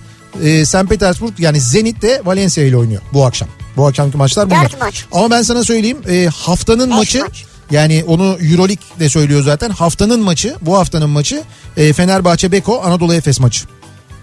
Ee, 0.43 0.65
St. 0.65 0.89
Petersburg 0.89 1.39
yani 1.39 1.59
Zenit 1.61 2.01
de 2.01 2.21
Valencia 2.25 2.63
ile 2.63 2.77
oynuyor 2.77 3.01
bu 3.13 3.25
akşam. 3.25 3.49
Bu 3.77 3.87
akşamki 3.87 4.17
maçlar 4.17 4.49
bunlar. 4.49 4.71
Maç. 4.79 5.05
Ama 5.11 5.31
ben 5.31 5.41
sana 5.41 5.63
söyleyeyim 5.63 5.97
e, 6.09 6.25
haftanın 6.25 6.89
Beş 6.89 6.97
maçı 6.97 7.21
maç. 7.21 7.45
Yani 7.71 8.03
onu 8.07 8.23
Euroleague 8.23 8.99
de 8.99 9.09
söylüyor 9.09 9.43
zaten. 9.43 9.69
Haftanın 9.69 10.19
maçı 10.19 10.55
bu 10.61 10.77
haftanın 10.77 11.09
maçı 11.09 11.43
e, 11.77 11.93
Fenerbahçe 11.93 12.51
Beko 12.51 12.81
Anadolu 12.83 13.13
Efes 13.13 13.39
maçı. 13.39 13.65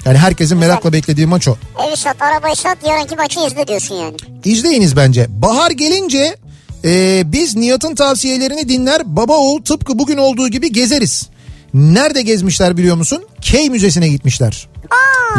Yani 0.04 0.18
herkesin 0.18 0.58
merakla 0.58 0.92
beklediği 0.92 1.26
maç 1.26 1.48
o. 1.48 1.56
Evi 1.88 1.96
sat, 1.96 2.22
arabayı 2.22 2.56
sat, 2.56 2.78
yarınki 2.88 3.16
maçı 3.16 3.40
izle 3.40 3.66
diyorsun 3.66 3.94
yani. 3.94 4.16
İzleyiniz 4.44 4.96
bence. 4.96 5.26
Bahar 5.28 5.70
gelince 5.70 6.36
e, 6.84 7.22
biz 7.32 7.56
Nihat'ın 7.56 7.94
tavsiyelerini 7.94 8.68
dinler 8.68 9.16
baba 9.16 9.36
oğul 9.36 9.62
tıpkı 9.62 9.98
bugün 9.98 10.16
olduğu 10.16 10.48
gibi 10.48 10.72
gezeriz. 10.72 11.28
Nerede 11.74 12.22
gezmişler 12.22 12.76
biliyor 12.76 12.96
musun? 12.96 13.24
Key 13.40 13.70
Müzesi'ne 13.70 14.08
gitmişler. 14.08 14.68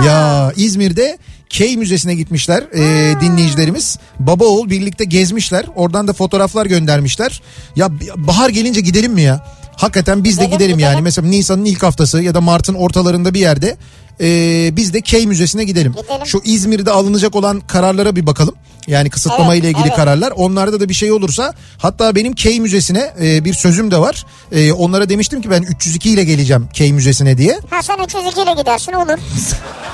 Ya 0.05 0.51
İzmir'de 0.55 1.17
Key 1.49 1.77
Müzesi'ne 1.77 2.15
gitmişler 2.15 2.63
e, 2.73 3.13
dinleyicilerimiz. 3.21 3.97
Baba 4.19 4.45
oğul 4.45 4.69
birlikte 4.69 5.05
gezmişler. 5.05 5.65
Oradan 5.75 6.07
da 6.07 6.13
fotoğraflar 6.13 6.65
göndermişler. 6.65 7.41
Ya 7.75 7.89
bahar 8.15 8.49
gelince 8.49 8.81
gidelim 8.81 9.13
mi 9.13 9.21
ya? 9.21 9.45
Hakikaten 9.77 10.23
biz 10.23 10.39
de 10.39 10.45
Gidelim, 10.45 10.79
yani. 10.79 11.01
Mesela 11.01 11.27
Nisan'ın 11.27 11.65
ilk 11.65 11.83
haftası 11.83 12.21
ya 12.21 12.33
da 12.33 12.41
Mart'ın 12.41 12.73
ortalarında 12.73 13.33
bir 13.33 13.39
yerde 13.39 13.77
e, 14.21 14.69
biz 14.75 14.93
de 14.93 15.01
Key 15.01 15.27
Müzesi'ne 15.27 15.63
gidelim. 15.63 15.91
Gidelim. 15.91 16.25
Şu 16.25 16.41
İzmir'de 16.43 16.91
alınacak 16.91 17.35
olan 17.35 17.59
kararlara 17.59 18.15
bir 18.15 18.25
bakalım. 18.27 18.55
Yani 18.87 19.09
kısıtlama 19.09 19.53
Evet, 19.53 19.63
ile 19.63 19.69
ilgili 19.69 19.87
evet. 19.87 19.95
kararlar. 19.95 20.31
Onlarda 20.31 20.79
da 20.79 20.89
bir 20.89 20.93
şey 20.93 21.11
olursa 21.11 21.53
hatta 21.77 22.15
benim 22.15 22.33
Key 22.33 22.59
Müzesi'ne 22.59 23.13
e, 23.21 23.45
bir 23.45 23.53
sözüm 23.53 23.91
de 23.91 23.97
var. 23.97 24.25
E, 24.51 24.71
onlara 24.71 25.09
demiştim 25.09 25.41
ki 25.41 25.49
ben 25.49 25.61
302 25.61 26.09
ile 26.09 26.23
geleceğim 26.23 26.67
Key 26.73 26.93
Müzesi'ne 26.93 27.37
diye. 27.37 27.59
Ha 27.69 27.83
sen 27.83 27.97
302 28.03 28.41
ile 28.41 28.53
gidersin 28.53 28.93
olur. 28.93 29.17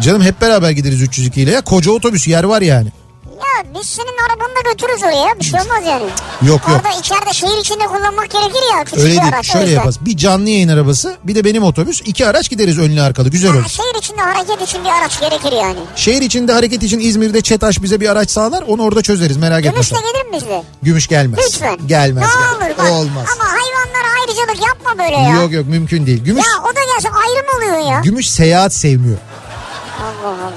Canım 0.00 0.22
hep 0.22 0.40
beraber 0.40 0.70
gideriz 0.70 1.02
302 1.02 1.40
ile 1.42 1.50
ya. 1.50 1.60
Koca 1.60 1.90
otobüs 1.90 2.28
yer 2.28 2.44
var 2.44 2.62
yani. 2.62 2.88
Ya 3.26 3.64
biz 3.80 3.88
senin 3.88 4.16
arabanı 4.28 4.56
da 4.56 4.70
götürürüz 4.72 5.02
oraya. 5.02 5.38
Bir 5.40 5.44
şey 5.44 5.60
olmaz 5.60 5.82
yani. 5.86 6.04
Yok 6.42 6.60
yok. 6.68 6.80
Orada 6.84 6.98
içeride 7.00 7.32
şehir 7.32 7.60
içinde 7.60 7.84
kullanmak 7.86 8.30
gerekir 8.30 8.60
ya. 8.78 8.84
Küçük 8.84 8.98
Öyle 8.98 9.08
bir 9.12 9.20
değil. 9.20 9.28
araç. 9.34 9.52
Şöyle 9.52 9.70
yaparız. 9.70 9.98
Bir 10.00 10.16
canlı 10.16 10.48
yayın 10.50 10.68
arabası 10.68 11.16
bir 11.24 11.34
de 11.34 11.44
benim 11.44 11.62
otobüs. 11.62 12.00
iki 12.04 12.26
araç 12.26 12.50
gideriz 12.50 12.78
önlü 12.78 13.02
arkalı. 13.02 13.28
Güzel 13.30 13.50
olur. 13.52 13.68
şehir 13.68 13.98
içinde 13.98 14.20
hareket 14.20 14.62
için 14.68 14.84
bir 14.84 14.88
araç 14.90 15.20
gerekir 15.20 15.52
yani. 15.52 15.78
Şehir 15.96 16.22
içinde 16.22 16.52
hareket 16.52 16.82
için 16.82 17.00
İzmir'de 17.00 17.40
ÇETAŞ 17.40 17.82
bize 17.82 18.00
bir 18.00 18.08
araç 18.08 18.30
sağlar. 18.30 18.62
Onu 18.62 18.82
orada 18.82 19.02
çözeriz 19.02 19.36
merak 19.36 19.58
etme 19.60 19.70
Gümüşle 19.72 19.96
sen. 19.96 20.04
gelir 20.12 20.26
mi 20.26 20.32
bizde? 20.36 20.62
Gümüş 20.82 21.06
gelmez. 21.08 21.40
Lütfen. 21.46 21.78
Gelmez. 21.86 22.24
Ne 22.24 22.66
olur 22.66 22.78
bak. 22.78 22.90
Olmaz. 22.90 23.26
Ama 23.34 23.44
hayvanlara 23.44 24.20
ayrıcalık 24.20 24.66
yapma 24.68 25.04
böyle 25.04 25.16
ya. 25.16 25.42
Yok 25.42 25.52
yok 25.52 25.66
mümkün 25.66 26.06
değil. 26.06 26.24
Gümüş 26.24 26.44
Ya 26.46 26.52
o 26.62 26.76
da 26.76 26.80
gelse 26.94 27.08
ayrı 27.08 27.46
mı 27.46 27.56
oluyor 27.76 27.92
ya? 27.92 28.00
Gümüş 28.00 28.30
seyahat 28.30 28.74
sevmiyor. 28.74 29.18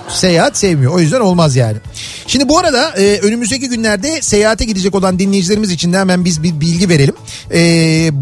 Seyahat 0.10 0.58
sevmiyor. 0.58 0.94
O 0.94 1.00
yüzden 1.00 1.20
olmaz 1.22 1.56
yani. 1.56 1.78
Şimdi 2.28 2.50
bu 2.50 2.58
arada 2.60 2.90
e, 2.98 3.20
önümüzdeki 3.20 3.70
günlerde 3.70 4.22
seyahate 4.22 4.66
gidecek 4.66 4.96
olan 4.96 5.20
dinleyicilerimiz 5.20 5.72
için 5.72 5.94
de 5.94 5.98
hemen 6.00 6.26
biz 6.26 6.44
bir 6.44 6.60
bilgi 6.60 6.90
verelim. 6.90 7.16
E, 7.54 7.60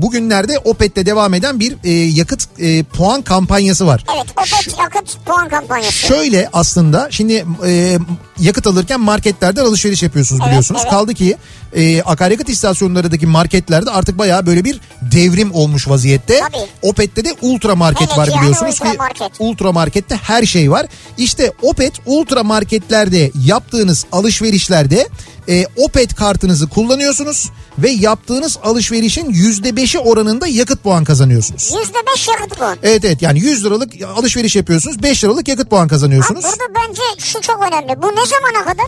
bugünlerde 0.02 0.60
Opet'te 0.60 1.06
devam 1.06 1.34
eden 1.34 1.60
bir 1.60 1.76
e, 1.84 1.92
yakıt 1.92 2.44
e, 2.60 2.84
puan 2.84 3.22
kampanyası 3.22 3.88
var. 3.88 4.06
Evet 4.16 4.26
Opet 4.38 4.80
yakıt 4.80 5.26
puan 5.26 5.50
kampanyası. 5.50 5.92
Şöyle 5.92 6.50
aslında 6.54 7.08
şimdi 7.12 7.46
e, 7.66 7.98
yakıt 8.40 8.68
alırken 8.68 9.00
marketlerden 9.00 9.66
alışveriş 9.66 10.04
yapıyorsunuz 10.04 10.42
Evet, 10.42 10.50
biliyorsunuz. 10.50 10.82
evet. 10.84 10.92
Kaldı 10.92 11.14
ki 11.14 11.38
e, 11.76 12.02
akaryakıt 12.02 12.50
istasyonlarındaki 12.50 13.28
marketlerde 13.28 13.90
artık 13.92 14.18
bayağı 14.18 14.46
böyle 14.46 14.64
bir 14.64 14.80
devrim 15.02 15.52
olmuş 15.54 15.88
vaziyette. 15.88 16.40
Tabii. 16.40 16.66
Opet'te 16.82 17.26
de 17.26 17.30
ultra 17.42 17.76
market 17.76 18.08
Evet, 18.08 18.18
var 18.18 18.28
yani 18.28 18.42
biliyorsunuz 18.42 18.74
ultra 18.76 18.92
ki 18.92 18.98
market. 18.98 19.32
ultra 19.40 19.72
markette 19.72 20.16
her 20.16 20.46
şey 20.46 20.72
var. 20.72 20.86
İşte 21.18 21.52
Opet 21.62 21.94
ultra 22.06 22.44
marketlerde 22.44 23.32
yaptığınız 23.46 24.06
alışverişlerde 24.12 25.08
e, 25.50 25.66
Opet 25.78 26.16
kartınızı 26.16 26.70
kullanıyorsunuz 26.70 27.50
ve 27.78 27.90
yaptığınız 27.90 28.58
alışverişin 28.64 29.26
%5'i 29.34 30.00
oranında 30.00 30.48
yakıt 30.48 30.84
puan 30.84 31.04
kazanıyorsunuz. 31.04 31.72
%5 31.72 32.32
yakıt 32.32 32.58
puan. 32.58 32.78
Evet 32.84 33.06
evet 33.06 33.22
yani 33.22 33.40
100 33.40 33.66
liralık 33.66 33.94
alışveriş 34.16 34.56
yapıyorsunuz 34.56 35.04
5 35.04 35.24
liralık 35.24 35.48
yakıt 35.48 35.70
puan 35.70 35.82
Abi 35.84 35.90
kazanıyorsunuz. 35.90 36.44
burada 36.44 36.64
bence 36.88 37.02
şu 37.18 37.42
çok 37.42 37.64
önemli. 37.68 38.02
Bu 38.02 38.08
ne 38.08 38.26
zamana 38.26 38.66
kadar? 38.74 38.86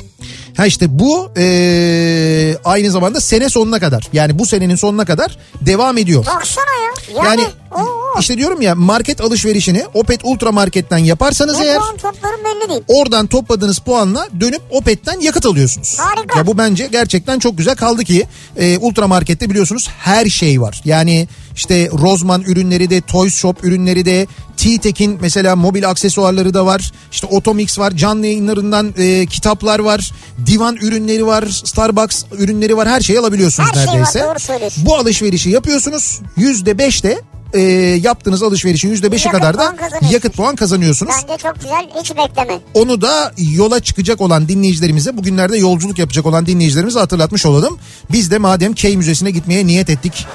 Ha 0.58 0.66
işte 0.66 1.00
bu 1.00 1.32
eee, 1.38 2.58
aynı 2.66 2.92
zamanda 2.92 3.22
sene 3.22 3.50
sonuna 3.50 3.80
kadar 3.80 4.08
yani 4.14 4.40
bu 4.40 4.46
senenin 4.46 4.76
sonuna 4.76 5.06
kadar 5.06 5.38
devam 5.62 5.98
ediyor. 5.98 6.26
Baksana 6.26 6.66
ya. 6.66 7.24
Yani, 7.24 7.42
Yani 7.42 7.52
Oo. 7.72 8.20
İşte 8.20 8.38
diyorum 8.38 8.62
ya 8.62 8.76
market 8.76 9.22
alışverişini 9.22 9.84
Opet 9.94 10.20
Ultra 10.24 10.52
Market'ten 10.52 10.98
yaparsanız 10.98 11.60
Ne 11.60 11.66
eğer 11.66 11.80
puan 11.80 11.98
toplarım 11.98 12.40
belli 12.46 12.70
değil. 12.70 12.82
oradan 12.88 13.28
topladığınız 13.28 13.80
puanla 13.80 14.28
dönüp 14.40 14.62
Opet'ten 14.72 15.20
yakıt 15.20 15.46
alıyorsunuz. 15.46 15.98
Harika. 16.00 16.40
Ya 16.40 16.48
bu 16.48 16.58
bence 16.58 16.88
gerçekten 16.92 17.40
çok 17.40 17.58
güzel 17.58 17.76
kaldı 17.76 18.04
ki 18.04 18.28
e, 18.58 18.78
Ultra 18.78 19.08
Market'te 19.08 19.50
biliyorsunuz 19.50 19.90
her 20.00 20.26
şey 20.26 20.62
var. 20.62 20.82
Yani 20.86 21.28
işte 21.56 21.90
Rozman 22.02 22.42
ürünleri 22.42 22.90
de 22.90 23.02
Toys 23.02 23.36
Shop 23.36 23.64
ürünleri 23.64 24.06
de 24.06 24.28
T-Tek'in 24.58 25.18
mesela 25.22 25.56
mobil 25.56 25.90
aksesuarları 25.90 26.54
da 26.54 26.66
var. 26.66 26.92
İşte 27.12 27.28
Otomix 27.28 27.80
var 27.80 27.92
canlı 27.92 28.26
yayınlarından 28.26 28.94
e, 28.98 29.26
kitaplar 29.26 29.80
var. 29.80 30.12
Divan 30.46 30.76
ürünleri 30.76 31.28
var. 31.28 31.46
Starbucks 31.66 32.24
ürünleri 32.38 32.78
var. 32.78 32.88
Her 32.88 33.02
şeyi 33.02 33.20
alabiliyorsunuz 33.20 33.70
Her 33.70 33.74
şey 33.74 33.88
var, 33.88 33.94
neredeyse. 33.94 34.20
doğru 34.24 34.40
söylüyorsun. 34.40 34.86
Bu 34.86 34.96
alışverişi 34.96 35.50
yapıyorsunuz. 35.50 36.20
%5 36.38 37.04
de 37.04 37.22
e, 37.56 37.62
yaptığınız 38.02 38.44
alışverişin 38.44 38.96
%5'i 38.96 39.12
Yakıt 39.12 39.32
kadar 39.32 39.58
da 39.58 39.76
puan 39.76 40.12
yakıt 40.12 40.36
puan 40.36 40.56
kazanıyorsunuz. 40.56 41.14
Bence 41.24 41.44
çok 41.44 41.56
güzel 41.56 41.90
hiç 42.00 42.12
bekleme. 42.18 42.60
Onu 42.74 43.02
da 43.02 43.34
yola 43.38 43.80
çıkacak 43.80 44.22
olan 44.22 44.48
dinleyicilerimize 44.48 45.18
bugünlerde 45.18 45.58
yolculuk 45.58 46.00
yapacak 46.00 46.26
olan 46.26 46.46
dinleyicilerimize 46.46 47.00
hatırlatmış 47.00 47.46
olalım. 47.46 47.78
Biz 48.12 48.32
de 48.32 48.38
madem 48.38 48.74
Key 48.74 48.98
Müzesi'ne 48.98 49.32
gitmeye 49.32 49.68
niyet 49.68 49.90
ettik. 49.90 50.28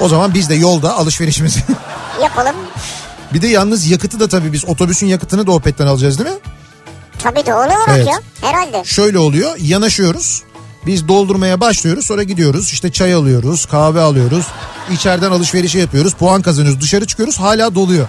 O 0.00 0.08
zaman 0.08 0.34
biz 0.34 0.48
de 0.48 0.54
yolda 0.54 0.94
alışverişimizi. 0.96 1.60
Yapalım. 2.22 2.54
bir 3.34 3.42
de 3.42 3.46
yalnız 3.48 3.90
yakıtı 3.90 4.20
da 4.20 4.28
tabii 4.28 4.52
biz 4.52 4.64
otobüsün 4.68 5.06
yakıtını 5.06 5.46
da 5.46 5.52
Opet'ten 5.52 5.86
alacağız 5.86 6.18
değil 6.18 6.30
mi? 6.30 6.36
Tabii 7.22 7.46
doğal 7.46 7.66
olarak 7.66 7.88
Evet. 7.88 8.06
ya. 8.06 8.20
Herhalde. 8.40 8.84
Şöyle 8.84 9.18
oluyor 9.18 9.56
yanaşıyoruz. 9.60 10.42
Biz 10.88 11.08
doldurmaya 11.08 11.60
başlıyoruz 11.60 12.06
sonra 12.06 12.22
gidiyoruz 12.22 12.72
işte 12.72 12.92
çay 12.92 13.14
alıyoruz 13.14 13.66
kahve 13.66 14.00
alıyoruz. 14.00 14.46
içeriden 14.92 15.30
alışverişi 15.30 15.78
yapıyoruz 15.78 16.14
puan 16.14 16.42
kazanıyoruz 16.42 16.80
dışarı 16.80 17.06
çıkıyoruz 17.06 17.38
hala 17.38 17.74
doluyor. 17.74 18.08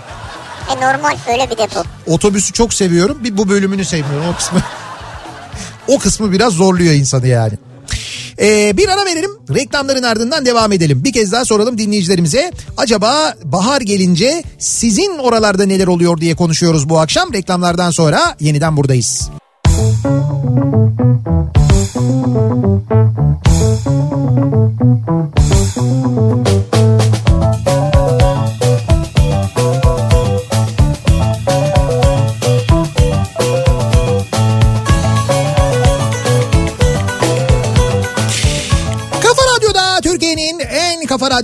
E 0.72 0.76
normal 0.76 1.18
öyle 1.32 1.50
bir 1.50 1.58
depo. 1.58 1.84
Otobüsü 2.08 2.54
çok 2.54 2.74
seviyorum 2.74 3.18
bir 3.24 3.38
bu 3.38 3.50
bölümünü 3.50 3.86
sevmiyorum 3.86 4.28
o 4.34 4.36
kısmı. 4.36 4.60
o 5.88 6.00
kısmı 6.00 6.32
biraz 6.32 6.54
zorluyor 6.54 6.94
insanı 6.94 7.28
yani. 7.28 7.54
Ee, 8.42 8.78
bir 8.78 8.90
ara 8.90 9.06
verelim 9.06 9.32
reklamların 9.56 10.04
ardından 10.04 10.46
devam 10.46 10.72
edelim. 10.72 11.04
Bir 11.04 11.14
kez 11.14 11.32
daha 11.32 11.46
soralım 11.46 11.78
dinleyicilerimize. 11.78 12.52
Acaba 12.78 13.34
bahar 13.44 13.82
gelince 13.82 14.44
sizin 14.60 15.18
oralarda 15.18 15.66
neler 15.66 15.88
oluyor 15.88 16.18
diye 16.18 16.36
konuşuyoruz 16.36 16.90
bu 16.90 17.00
akşam. 17.00 17.34
Reklamlardan 17.34 17.92
sonra 17.92 18.36
yeniden 18.40 18.78
buradayız. 18.78 19.30
Kafa 22.00 22.40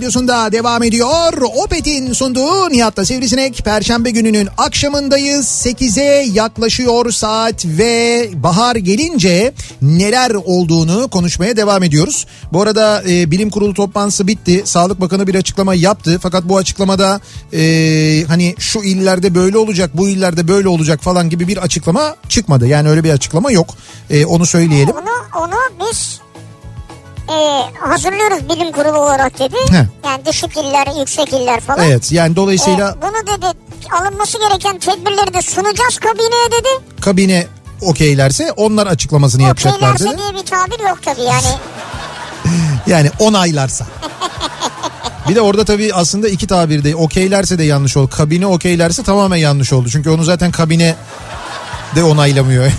radyosunda 0.06 0.52
devam 0.52 0.82
ediyor. 0.82 1.32
Opet'in 1.64 2.12
sunduğu 2.12 2.70
Nihat'ta 2.70 3.04
Sivrisinek. 3.04 3.64
Perşembe 3.64 4.10
gününün 4.10 4.48
akşamındayız. 4.58 5.46
8'e 5.46 6.26
yaklaşıyor 6.32 7.10
saat 7.10 7.64
ve 7.64 8.28
bahar 8.34 8.76
gelince 8.76 9.52
neler 9.82 10.30
olduğunu 10.30 11.08
konuşmaya 11.08 11.56
devam 11.56 11.82
ediyoruz. 11.82 12.26
Bu 12.52 12.62
arada 12.62 13.02
e, 13.08 13.30
bilim 13.30 13.50
kurulu 13.50 13.74
toplantısı 13.74 14.26
bitti. 14.26 14.62
Sağlık 14.64 15.00
Bakanı 15.00 15.26
bir 15.26 15.34
açıklama 15.34 15.74
yaptı. 15.74 16.18
Fakat 16.22 16.44
bu 16.44 16.56
açıklamada 16.56 17.20
e, 17.52 18.24
hani 18.28 18.54
şu 18.58 18.82
illerde 18.82 19.34
böyle 19.34 19.58
olacak, 19.58 19.90
bu 19.94 20.08
illerde 20.08 20.48
böyle 20.48 20.68
olacak 20.68 21.02
falan 21.02 21.30
gibi 21.30 21.48
bir 21.48 21.56
açıklama 21.56 22.16
çıkmadı. 22.28 22.66
Yani 22.66 22.88
öyle 22.88 23.04
bir 23.04 23.10
açıklama 23.10 23.50
yok. 23.50 23.74
E, 24.10 24.26
onu 24.26 24.46
söyleyelim. 24.46 24.94
Onu, 24.94 25.44
onu 25.44 25.56
biz 25.80 26.25
e, 27.30 27.64
hazırlıyoruz 27.80 28.48
bilim 28.48 28.72
kurulu 28.72 28.98
olarak 28.98 29.38
dedi. 29.38 29.56
Heh. 29.70 29.84
Yani 30.04 30.26
düşük 30.26 30.56
iller, 30.56 30.98
yüksek 30.98 31.28
iller 31.32 31.60
falan. 31.60 31.86
Evet 31.86 32.12
yani 32.12 32.36
dolayısıyla... 32.36 32.90
E, 32.98 33.02
bunu 33.02 33.36
dedi 33.36 33.46
alınması 34.00 34.38
gereken 34.38 34.78
tedbirleri 34.78 35.34
de 35.34 35.42
sunacağız 35.42 35.98
kabineye 35.98 36.50
dedi. 36.58 36.68
kabine 37.00 37.46
okeylerse 37.80 38.52
onlar 38.52 38.86
açıklamasını 38.86 39.42
yapacaklar 39.42 39.76
Okeylerse 39.94 40.04
dedi. 40.04 40.18
diye 40.18 40.42
bir 40.42 40.46
tabir 40.46 40.88
yok 40.88 40.98
tabii 41.04 41.22
yani. 41.22 41.46
Yani 42.86 43.10
onaylarsa. 43.18 43.86
Bir 45.28 45.34
de 45.34 45.40
orada 45.40 45.64
tabii 45.64 45.94
aslında 45.94 46.28
iki 46.28 46.46
tabirde 46.46 46.96
okeylerse 46.96 47.58
de 47.58 47.64
yanlış 47.64 47.96
oldu. 47.96 48.10
Kabine 48.10 48.46
okeylerse 48.46 49.02
tamamen 49.02 49.36
yanlış 49.36 49.72
oldu. 49.72 49.88
Çünkü 49.92 50.10
onu 50.10 50.24
zaten 50.24 50.52
kabine 50.52 50.96
de 51.96 52.04
onaylamıyor. 52.04 52.64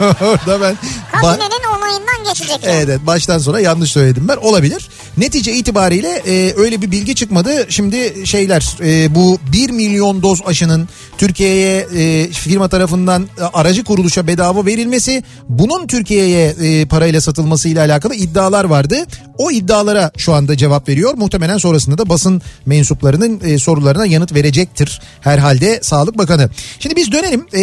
orada 0.00 0.60
ben 0.60 0.76
Kabinenin 1.12 1.78
onayından 1.78 2.17
geçecek. 2.28 2.64
yani. 2.64 2.76
Evet, 2.76 3.00
baştan 3.06 3.38
sona 3.38 3.60
yanlış 3.60 3.92
söyledim 3.92 4.28
ben 4.28 4.36
olabilir. 4.36 4.88
Netice 5.18 5.52
itibariyle 5.52 6.22
e, 6.26 6.54
öyle 6.56 6.82
bir 6.82 6.90
bilgi 6.90 7.14
çıkmadı. 7.14 7.66
Şimdi 7.68 8.26
şeyler 8.26 8.76
e, 8.80 9.14
bu 9.14 9.38
1 9.52 9.70
milyon 9.70 10.22
doz 10.22 10.42
aşının 10.46 10.88
Türkiye'ye 11.18 11.86
e, 11.96 12.28
firma 12.28 12.68
tarafından 12.68 13.28
e, 13.38 13.42
aracı 13.42 13.84
kuruluşa 13.84 14.26
bedava 14.26 14.66
verilmesi 14.66 15.22
bunun 15.48 15.86
Türkiye'ye 15.86 16.46
e, 16.48 16.86
parayla 16.86 17.20
satılması 17.20 17.68
ile 17.68 17.80
alakalı 17.80 18.14
iddialar 18.14 18.64
vardı. 18.64 18.96
O 19.38 19.50
iddialara 19.50 20.10
şu 20.16 20.34
anda 20.34 20.56
cevap 20.56 20.88
veriyor. 20.88 21.14
Muhtemelen 21.14 21.58
sonrasında 21.58 21.98
da 21.98 22.08
basın 22.08 22.42
mensuplarının 22.66 23.40
e, 23.44 23.58
sorularına 23.58 24.06
yanıt 24.06 24.34
verecektir 24.34 25.00
herhalde 25.20 25.80
Sağlık 25.82 26.18
Bakanı. 26.18 26.50
Şimdi 26.78 26.96
biz 26.96 27.12
dönelim 27.12 27.46
e, 27.52 27.60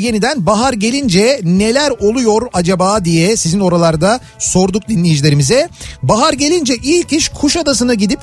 yeniden 0.00 0.46
bahar 0.46 0.72
gelince 0.72 1.40
neler 1.42 1.90
oluyor 1.90 2.42
acaba 2.52 3.04
diye 3.04 3.36
sizin 3.36 3.60
oralarda 3.60 4.20
sorduk 4.38 4.88
dinleyicilerimize. 4.88 5.68
Bahar 6.02 6.32
gelince 6.32 6.74
ilk 6.74 6.95
iş 7.00 7.28
Kuşadası'na 7.28 7.94
gidip 7.94 8.20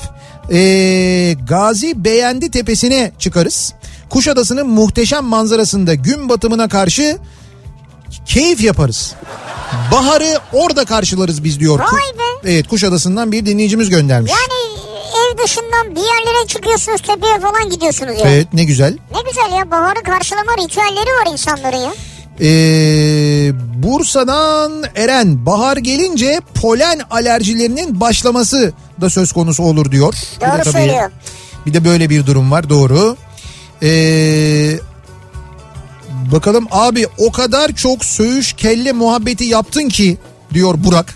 e, 0.52 1.36
Gazi 1.48 2.04
Beğendi 2.04 2.52
Tepesi'ne 2.52 3.12
çıkarız. 3.20 3.74
Kuşadası'nın 4.10 4.68
muhteşem 4.68 5.24
manzarasında 5.24 5.94
gün 5.94 6.30
batımına 6.30 6.68
karşı 6.68 7.18
keyif 8.26 8.62
yaparız. 8.64 9.16
Baharı 9.92 10.40
orada 10.54 10.86
karşılarız 10.86 11.44
biz 11.44 11.60
diyor. 11.60 11.80
Vay 11.80 11.88
be. 11.90 12.52
Evet 12.52 12.68
Kuşadası'ndan 12.68 13.32
bir 13.32 13.46
dinleyicimiz 13.46 13.90
göndermiş. 13.90 14.32
Yani 14.32 14.84
ev 15.14 15.44
dışından 15.44 15.96
bir 15.96 16.02
yerlere 16.02 16.48
çıkıyorsunuz 16.48 17.02
tepeye 17.02 17.40
falan 17.40 17.70
gidiyorsunuz 17.70 18.20
ya. 18.20 18.30
Evet 18.30 18.54
ne 18.54 18.64
güzel. 18.64 18.98
Ne 19.12 19.30
güzel 19.30 19.58
ya 19.58 19.72
baharı 19.72 20.04
karşılama 20.04 20.52
ritüelleri 20.58 21.10
var 21.10 21.32
insanların 21.32 21.78
ya. 21.78 21.94
Ee, 22.42 23.52
Bursa'dan 23.84 24.84
Eren 24.96 25.46
bahar 25.46 25.78
gelince 25.78 26.40
polen 26.62 27.02
alerjilerinin 27.12 28.00
başlaması 28.00 28.74
da 29.02 29.10
söz 29.10 29.32
konusu 29.32 29.64
olur 29.64 29.92
diyor. 29.92 30.14
Bir 30.42 30.46
de 30.46 30.64
Doğru 30.64 30.72
söylüyor. 30.72 31.12
Bir 31.66 31.74
de 31.74 31.86
böyle 31.86 32.10
bir 32.10 32.26
durum 32.26 32.52
var 32.52 32.70
doğru. 32.70 33.18
Ee, 33.84 34.80
bakalım 36.32 36.68
abi 36.72 37.08
o 37.18 37.32
kadar 37.32 37.76
çok 37.76 38.06
söğüş 38.06 38.54
kelle 38.54 38.92
muhabbeti 38.92 39.44
yaptın 39.44 39.90
ki 39.90 40.18
diyor 40.54 40.76
Burak. 40.78 41.16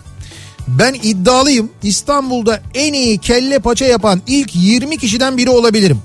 Ben 0.68 0.94
iddialıyım 0.94 1.70
İstanbul'da 1.84 2.60
en 2.74 2.94
iyi 2.94 3.18
kelle 3.18 3.60
paça 3.60 3.86
yapan 3.86 4.22
ilk 4.28 4.56
20 4.56 4.98
kişiden 4.98 5.38
biri 5.38 5.50
olabilirim. 5.50 5.98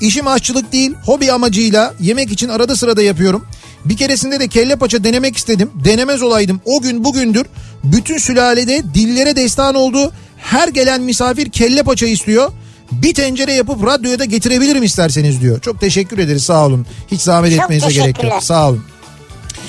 İşim 0.00 0.26
aşçılık 0.26 0.72
değil 0.72 0.94
hobi 1.04 1.32
amacıyla 1.32 1.94
yemek 2.00 2.32
için 2.32 2.48
arada 2.48 2.76
sırada 2.76 3.02
yapıyorum. 3.02 3.44
Bir 3.84 3.96
keresinde 3.96 4.40
de 4.40 4.48
kelle 4.48 4.76
paça 4.76 5.04
denemek 5.04 5.36
istedim. 5.36 5.70
Denemez 5.84 6.22
olaydım 6.22 6.60
o 6.64 6.80
gün 6.80 7.04
bugündür. 7.04 7.46
Bütün 7.84 8.18
sülalede 8.18 8.82
dillere 8.94 9.36
destan 9.36 9.74
oldu. 9.74 10.12
Her 10.38 10.68
gelen 10.68 11.02
misafir 11.02 11.50
kelle 11.50 11.82
paça 11.82 12.06
istiyor. 12.06 12.52
Bir 12.92 13.14
tencere 13.14 13.52
yapıp 13.52 13.86
radyoya 13.86 14.18
da 14.18 14.24
getirebilirim 14.24 14.82
isterseniz 14.82 15.40
diyor. 15.40 15.60
Çok 15.60 15.80
teşekkür 15.80 16.18
ederiz 16.18 16.42
sağ 16.44 16.66
olun. 16.66 16.86
Hiç 17.10 17.20
zahmet 17.20 17.52
Çok 17.52 17.62
etmenize 17.62 17.92
gerek 17.92 18.24
yok. 18.24 18.42
Sağ 18.42 18.68
olun. 18.68 18.84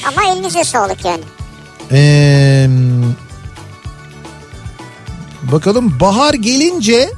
Ama 0.08 0.34
elinize 0.34 0.64
sağlık 0.64 1.06
yani. 1.06 1.24
Ee, 1.92 2.68
bakalım 5.52 6.00
bahar 6.00 6.34
gelince 6.34 7.10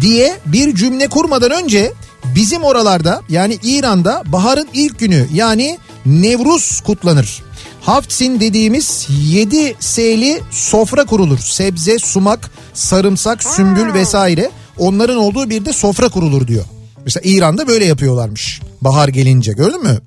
diye 0.00 0.36
bir 0.46 0.74
cümle 0.74 1.08
kurmadan 1.08 1.50
önce 1.50 1.92
bizim 2.34 2.62
oralarda 2.64 3.22
yani 3.28 3.58
İran'da 3.62 4.22
baharın 4.26 4.68
ilk 4.72 4.98
günü 4.98 5.28
yani 5.32 5.78
Nevruz 6.06 6.80
kutlanır. 6.80 7.42
Haftsin 7.80 8.40
dediğimiz 8.40 9.06
7 9.08 9.76
S'li 9.80 10.42
sofra 10.50 11.04
kurulur. 11.04 11.38
Sebze, 11.38 11.98
sumak, 11.98 12.50
sarımsak, 12.74 13.44
sümbül 13.44 13.94
vesaire. 13.94 14.50
Onların 14.78 15.16
olduğu 15.16 15.50
bir 15.50 15.64
de 15.64 15.72
sofra 15.72 16.08
kurulur 16.08 16.46
diyor. 16.46 16.64
Mesela 17.04 17.22
İran'da 17.24 17.68
böyle 17.68 17.84
yapıyorlarmış. 17.84 18.60
Bahar 18.80 19.08
gelince 19.08 19.52
gördün 19.52 19.82
mü? 19.82 19.98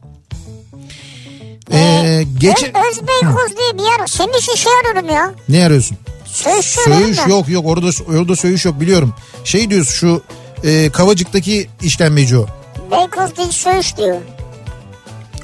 Ee, 1.72 2.24
geçe... 2.40 2.66
Öz, 2.66 2.98
Özbeykoz 2.98 3.58
diye 3.58 3.74
bir 3.74 3.84
yer. 3.84 4.08
Senin 4.08 4.38
için 4.38 4.56
şey 4.56 4.72
arıyorum 4.82 5.10
ya. 5.10 5.34
Ne 5.50 5.66
arıyorsun? 5.66 5.98
Söğüş 6.26 6.66
Söğüş 6.66 7.20
yok 7.28 7.50
yok 7.50 7.66
orada 7.66 7.90
orada 8.18 8.36
söğüş 8.36 8.66
yok 8.66 8.82
biliyorum. 8.82 9.14
Şey 9.44 9.70
diyorsun 9.70 9.94
şu 9.94 10.22
e, 10.64 10.90
Kavacık'taki 10.90 11.69
işkembeci 11.81 12.38
o. 12.38 12.45
Beykoz 12.91 13.38
değil 13.38 13.52
Söğüş 13.52 13.98
diyor. 13.98 14.18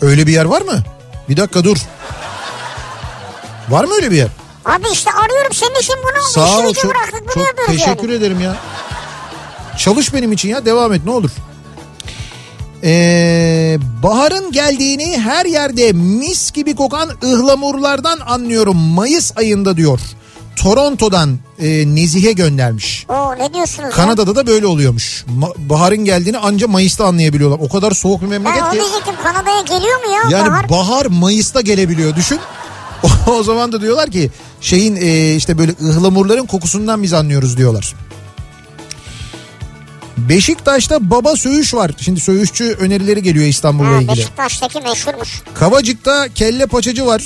Öyle 0.01 0.27
bir 0.27 0.33
yer 0.33 0.45
var 0.45 0.61
mı? 0.61 0.83
Bir 1.29 1.37
dakika 1.37 1.63
dur. 1.63 1.77
Var 3.69 3.83
mı 3.83 3.93
öyle 3.93 4.11
bir 4.11 4.17
yer? 4.17 4.27
Abi 4.65 4.85
işte 4.93 5.11
arıyorum 5.11 5.53
senin 5.53 5.79
için 5.79 5.95
bunu 6.03 6.23
Sağ 6.29 6.59
ol 6.59 6.73
çok, 6.73 6.91
bıraktık 6.91 7.31
çok 7.33 7.67
teşekkür 7.67 8.09
yani. 8.09 8.13
ederim 8.17 8.41
ya. 8.41 8.55
Çalış 9.77 10.13
benim 10.13 10.31
için 10.31 10.49
ya 10.49 10.65
devam 10.65 10.93
et 10.93 11.01
ne 11.05 11.11
olur. 11.11 11.29
Ee, 12.83 13.77
baharın 14.03 14.51
geldiğini 14.51 15.19
her 15.19 15.45
yerde 15.45 15.91
mis 15.93 16.51
gibi 16.51 16.75
kokan 16.75 17.09
ıhlamurlardan 17.23 18.19
anlıyorum 18.19 18.77
Mayıs 18.77 19.37
ayında 19.37 19.77
diyor. 19.77 19.99
Toronto'dan 20.55 21.39
e, 21.59 21.95
Nezihe 21.95 22.31
göndermiş. 22.31 23.05
Oo 23.09 23.35
ne 23.39 23.53
diyorsunuz 23.53 23.83
ya? 23.83 23.89
Kanada'da 23.89 24.35
da 24.35 24.47
böyle 24.47 24.67
oluyormuş. 24.67 25.25
Ma- 25.39 25.69
baharın 25.69 26.05
geldiğini 26.05 26.37
anca 26.37 26.67
Mayıs'ta 26.67 27.05
anlayabiliyorlar. 27.05 27.59
O 27.61 27.69
kadar 27.69 27.91
soğuk 27.91 28.21
bir 28.21 28.31
Ben 28.31 28.41
memleket 28.41 28.63
onu 28.63 28.71
ki. 28.71 28.77
diyecektim 28.77 29.13
Kanada'ya 29.23 29.61
geliyor 29.61 30.05
mu 30.05 30.11
ya 30.13 30.39
Yani 30.39 30.49
bahar? 30.49 30.69
bahar, 30.69 31.05
Mayıs'ta 31.05 31.61
gelebiliyor 31.61 32.15
düşün. 32.15 32.39
o 33.27 33.43
zaman 33.43 33.71
da 33.71 33.81
diyorlar 33.81 34.11
ki 34.11 34.31
şeyin 34.61 34.95
e, 34.95 35.35
işte 35.35 35.57
böyle 35.57 35.71
ıhlamurların 35.81 36.45
kokusundan 36.45 37.03
biz 37.03 37.13
anlıyoruz 37.13 37.57
diyorlar. 37.57 37.93
Beşiktaş'ta 40.17 41.09
baba 41.11 41.35
söğüş 41.35 41.73
var. 41.73 41.91
Şimdi 42.01 42.19
söğüşçü 42.19 42.63
önerileri 42.79 43.23
geliyor 43.23 43.45
İstanbul'la 43.45 43.89
Ha, 43.89 43.95
ilgili. 44.01 44.09
Beşiktaş'taki 44.17 44.81
meşhurmuş. 44.81 45.41
Kavacık'ta 45.53 46.27
kelle 46.35 46.65
paçacı 46.65 47.05
var. 47.05 47.23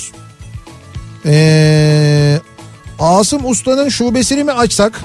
Ee, 1.26 2.40
Asım 3.00 3.50
Usta'nın 3.50 3.88
şubesini 3.88 4.44
mi 4.44 4.52
açsak? 4.52 5.00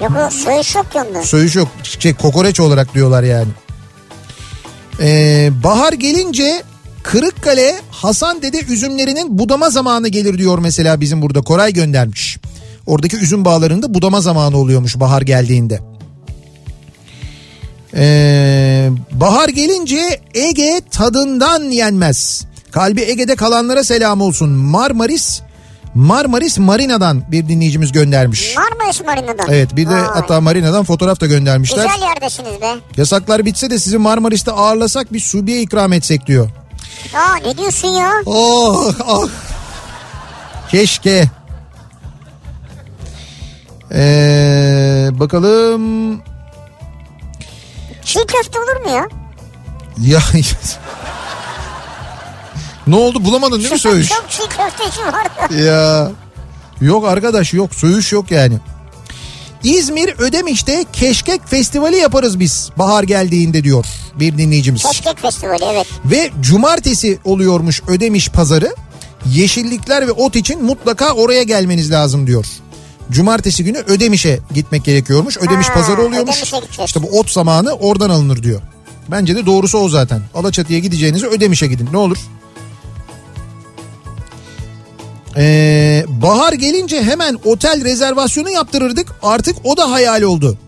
Yok 0.00 0.12
o 0.26 0.30
Söğüş 0.30 0.74
yok 0.74 0.86
onda. 0.94 1.22
Söğüş 1.22 1.56
yok. 1.56 1.68
Şey, 1.98 2.14
kokoreç 2.14 2.60
olarak 2.60 2.94
diyorlar 2.94 3.22
yani. 3.22 3.48
Ee, 5.00 5.50
bahar 5.64 5.92
gelince 5.92 6.62
Kırıkkale 7.02 7.74
Hasan 7.90 8.42
Dede 8.42 8.60
üzümlerinin 8.60 9.38
budama 9.38 9.70
zamanı 9.70 10.08
gelir 10.08 10.38
diyor 10.38 10.58
mesela 10.58 11.00
bizim 11.00 11.22
burada. 11.22 11.40
Koray 11.40 11.72
göndermiş. 11.72 12.38
Oradaki 12.86 13.16
üzüm 13.16 13.44
bağlarında 13.44 13.94
budama 13.94 14.20
zamanı 14.20 14.56
oluyormuş 14.56 15.00
bahar 15.00 15.22
geldiğinde. 15.22 15.80
Ee, 17.96 18.90
bahar 19.12 19.48
gelince 19.48 20.20
Ege 20.34 20.80
tadından 20.90 21.62
yenmez. 21.62 22.44
Kalbi 22.70 23.00
Ege'de 23.00 23.36
kalanlara 23.36 23.84
selam 23.84 24.20
olsun. 24.20 24.50
Marmaris 24.50 25.42
Marmaris 25.94 26.58
Marina'dan 26.58 27.22
bir 27.32 27.48
dinleyicimiz 27.48 27.92
göndermiş. 27.92 28.56
Marmaris 28.56 29.00
Marina'dan. 29.04 29.46
Evet 29.50 29.76
bir 29.76 29.86
de 29.86 29.90
Vay. 29.94 30.00
hatta 30.00 30.40
Marina'dan 30.40 30.84
fotoğraf 30.84 31.20
da 31.20 31.26
göndermişler. 31.26 31.86
Güzel 31.86 32.08
yerdesiniz 32.08 32.60
be. 32.60 32.74
Yasaklar 32.96 33.44
bitse 33.44 33.70
de 33.70 33.78
sizi 33.78 33.98
Marmaris'te 33.98 34.52
ağırlasak 34.52 35.12
bir 35.12 35.20
subiye 35.20 35.60
ikram 35.62 35.92
etsek 35.92 36.26
diyor. 36.26 36.50
Aa 37.14 37.36
ne 37.36 37.58
diyorsun 37.58 37.88
ya? 37.88 38.10
Oh 38.26 38.94
ah. 39.08 39.28
Keşke. 40.70 41.30
Ee, 43.92 45.08
bakalım. 45.12 46.16
Çiğ 48.04 48.26
köfte 48.26 48.58
olur 48.58 48.84
mu 48.84 48.90
ya? 48.96 49.08
Ya 49.98 50.20
ne 52.86 52.96
oldu 52.96 53.24
bulamadın 53.24 53.58
değil 53.60 53.72
mi 53.72 53.78
söğüş? 53.78 54.08
Çok 54.08 54.24
çiğ 54.30 54.42
köfteci 54.42 55.00
var 55.00 55.50
da. 55.50 55.54
ya 55.54 56.10
yok 56.80 57.08
arkadaş 57.08 57.54
yok 57.54 57.74
söğüş 57.74 58.12
yok 58.12 58.30
yani. 58.30 58.54
İzmir 59.64 60.14
Ödemiş'te 60.18 60.84
Keşkek 60.92 61.46
Festivali 61.46 61.96
yaparız 61.96 62.40
biz 62.40 62.70
bahar 62.78 63.02
geldiğinde 63.02 63.64
diyor 63.64 63.86
bir 64.20 64.38
dinleyicimiz. 64.38 64.82
Keşkek 64.82 65.18
Festivali 65.18 65.64
evet. 65.72 65.86
Ve 66.04 66.30
cumartesi 66.40 67.18
oluyormuş 67.24 67.82
Ödemiş 67.88 68.28
pazarı. 68.28 68.74
Yeşillikler 69.32 70.06
ve 70.06 70.12
ot 70.12 70.36
için 70.36 70.64
mutlaka 70.64 71.12
oraya 71.12 71.42
gelmeniz 71.42 71.90
lazım 71.90 72.26
diyor. 72.26 72.46
Cumartesi 73.10 73.64
günü 73.64 73.78
Ödemiş'e 73.78 74.40
gitmek 74.54 74.84
gerekiyormuş. 74.84 75.36
Ödemiş 75.38 75.68
Ha, 75.68 75.74
pazarı 75.74 76.02
oluyormuş. 76.02 76.42
İşte 76.86 77.02
bu 77.02 77.18
ot 77.18 77.30
zamanı 77.30 77.72
oradan 77.72 78.10
alınır 78.10 78.42
diyor. 78.42 78.60
Bence 79.08 79.36
de 79.36 79.46
doğrusu 79.46 79.78
o 79.78 79.88
zaten. 79.88 80.22
Alaçatı'ya 80.34 80.78
gideceğinizi 80.78 81.26
Ödemiş'e 81.26 81.66
gidin 81.66 81.88
ne 81.92 81.96
olur. 81.96 82.18
Ee, 85.36 86.04
bahar 86.08 86.52
gelince 86.52 87.02
hemen 87.02 87.38
otel 87.44 87.84
rezervasyonu 87.84 88.50
yaptırırdık. 88.50 89.08
Artık 89.22 89.56
o 89.64 89.76
da 89.76 89.90
hayal 89.90 90.22
oldu. 90.22 90.58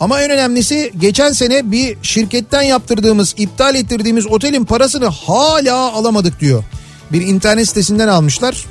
Ama 0.00 0.20
en 0.22 0.30
önemlisi 0.30 0.92
geçen 0.98 1.32
sene 1.32 1.70
bir 1.70 1.98
şirketten 2.02 2.62
yaptırdığımız, 2.62 3.34
iptal 3.36 3.74
ettirdiğimiz 3.74 4.26
otelin 4.26 4.64
parasını 4.64 5.06
hala 5.06 5.92
alamadık 5.92 6.40
diyor. 6.40 6.64
Bir 7.12 7.20
internet 7.26 7.68
sitesinden 7.68 8.08
almışlar. 8.08 8.64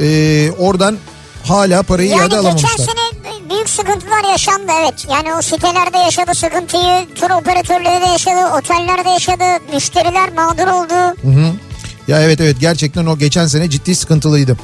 Ee, 0.00 0.50
oradan 0.58 0.96
hala 1.44 1.82
parayı 1.82 2.08
Yani 2.08 2.18
iade 2.20 2.28
geçen 2.28 2.38
alamamışlar. 2.38 2.76
sene 2.76 3.50
büyük 3.50 3.68
sıkıntılar 3.68 4.30
yaşandı 4.30 4.72
evet. 4.82 5.06
Yani 5.10 5.34
o 5.34 5.42
sitelerde 5.42 5.98
yaşadı 5.98 6.34
sıkıntıyı, 6.34 7.06
tur 7.14 7.30
operatörleri 7.30 8.02
de 8.02 8.06
yaşadı, 8.06 8.54
oteller 8.58 9.04
de 9.04 9.08
yaşadı, 9.10 9.44
müşteriler 9.74 10.32
mağdur 10.32 10.66
oldu. 10.66 11.16
Ya 12.08 12.22
evet 12.22 12.40
evet 12.40 12.56
gerçekten 12.60 13.06
o 13.06 13.18
geçen 13.18 13.46
sene 13.46 13.70
ciddi 13.70 13.94
sıkıntılıydı. 13.94 14.56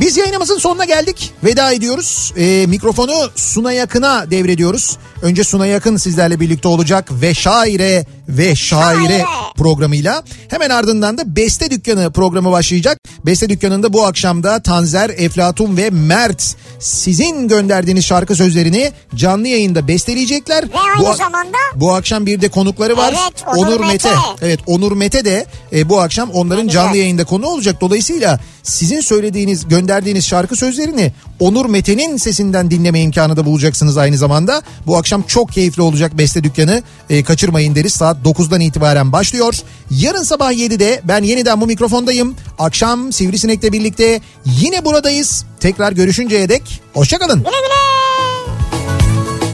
Biz 0.00 0.16
yayınımızın 0.16 0.58
sonuna 0.58 0.84
geldik. 0.84 1.32
Veda 1.44 1.72
ediyoruz. 1.72 2.32
Ee, 2.36 2.66
mikrofonu 2.68 3.30
Suna 3.34 3.72
Yakın'a 3.72 4.30
devrediyoruz. 4.30 4.96
Önce 5.22 5.44
Suna 5.44 5.66
Yakın 5.66 5.96
sizlerle 5.96 6.40
birlikte 6.40 6.68
olacak 6.68 7.08
ve 7.22 7.34
şaire 7.34 8.06
ve 8.38 8.54
şaire 8.54 9.24
programıyla. 9.56 10.22
Hemen 10.48 10.70
ardından 10.70 11.18
da 11.18 11.36
Beste 11.36 11.70
Dükkanı 11.70 12.12
programı 12.12 12.50
başlayacak. 12.50 12.98
Beste 13.26 13.48
Dükkanı'nda 13.48 13.92
bu 13.92 14.06
akşamda 14.06 14.62
Tanzer, 14.62 15.10
Eflatun 15.10 15.76
ve 15.76 15.90
Mert 15.90 16.56
sizin 16.78 17.48
gönderdiğiniz 17.48 18.04
şarkı 18.04 18.36
sözlerini 18.36 18.92
canlı 19.14 19.48
yayında 19.48 19.88
besteleyecekler. 19.88 20.62
Ve 20.64 20.78
aynı 20.78 21.08
bu, 21.08 21.16
zamanda 21.16 21.56
bu 21.74 21.94
akşam 21.94 22.26
bir 22.26 22.40
de 22.40 22.48
konukları 22.48 22.96
var. 22.96 23.14
Evet, 23.22 23.56
Onur 23.56 23.80
Mete. 23.80 24.10
Evet 24.42 24.60
Onur 24.66 24.92
Mete 24.92 25.24
de 25.24 25.46
e, 25.72 25.88
bu 25.88 26.00
akşam 26.00 26.30
onların 26.30 26.66
güzel. 26.66 26.82
canlı 26.82 26.96
yayında 26.96 27.24
konu 27.24 27.46
olacak. 27.46 27.80
Dolayısıyla 27.80 28.40
sizin 28.62 29.00
söylediğiniz 29.00 29.68
gönderdiğiniz 29.68 30.26
şarkı 30.26 30.56
sözlerini 30.56 31.12
Onur 31.40 31.66
Mete'nin 31.66 32.16
sesinden 32.16 32.70
dinleme 32.70 33.00
imkanı 33.00 33.36
da 33.36 33.46
bulacaksınız 33.46 33.96
aynı 33.96 34.16
zamanda. 34.16 34.62
Bu 34.86 34.96
akşam 34.96 35.22
çok 35.22 35.52
keyifli 35.52 35.82
olacak 35.82 36.18
Beste 36.18 36.44
Dükkanı. 36.44 36.82
E, 37.10 37.24
kaçırmayın 37.24 37.74
deriz 37.74 37.92
saat 37.92 38.19
9'dan 38.24 38.60
itibaren 38.60 39.12
başlıyor. 39.12 39.54
Yarın 39.90 40.22
sabah 40.22 40.52
7'de 40.52 41.00
ben 41.04 41.22
yeniden 41.22 41.60
bu 41.60 41.66
mikrofondayım. 41.66 42.36
Akşam 42.58 43.12
Sivrisinek'le 43.12 43.72
birlikte 43.72 44.20
yine 44.44 44.84
buradayız. 44.84 45.44
Tekrar 45.60 45.92
görüşünceye 45.92 46.48
dek 46.48 46.80
hoşçakalın. 46.94 47.38
güle 47.38 47.50
güle. 47.50 47.89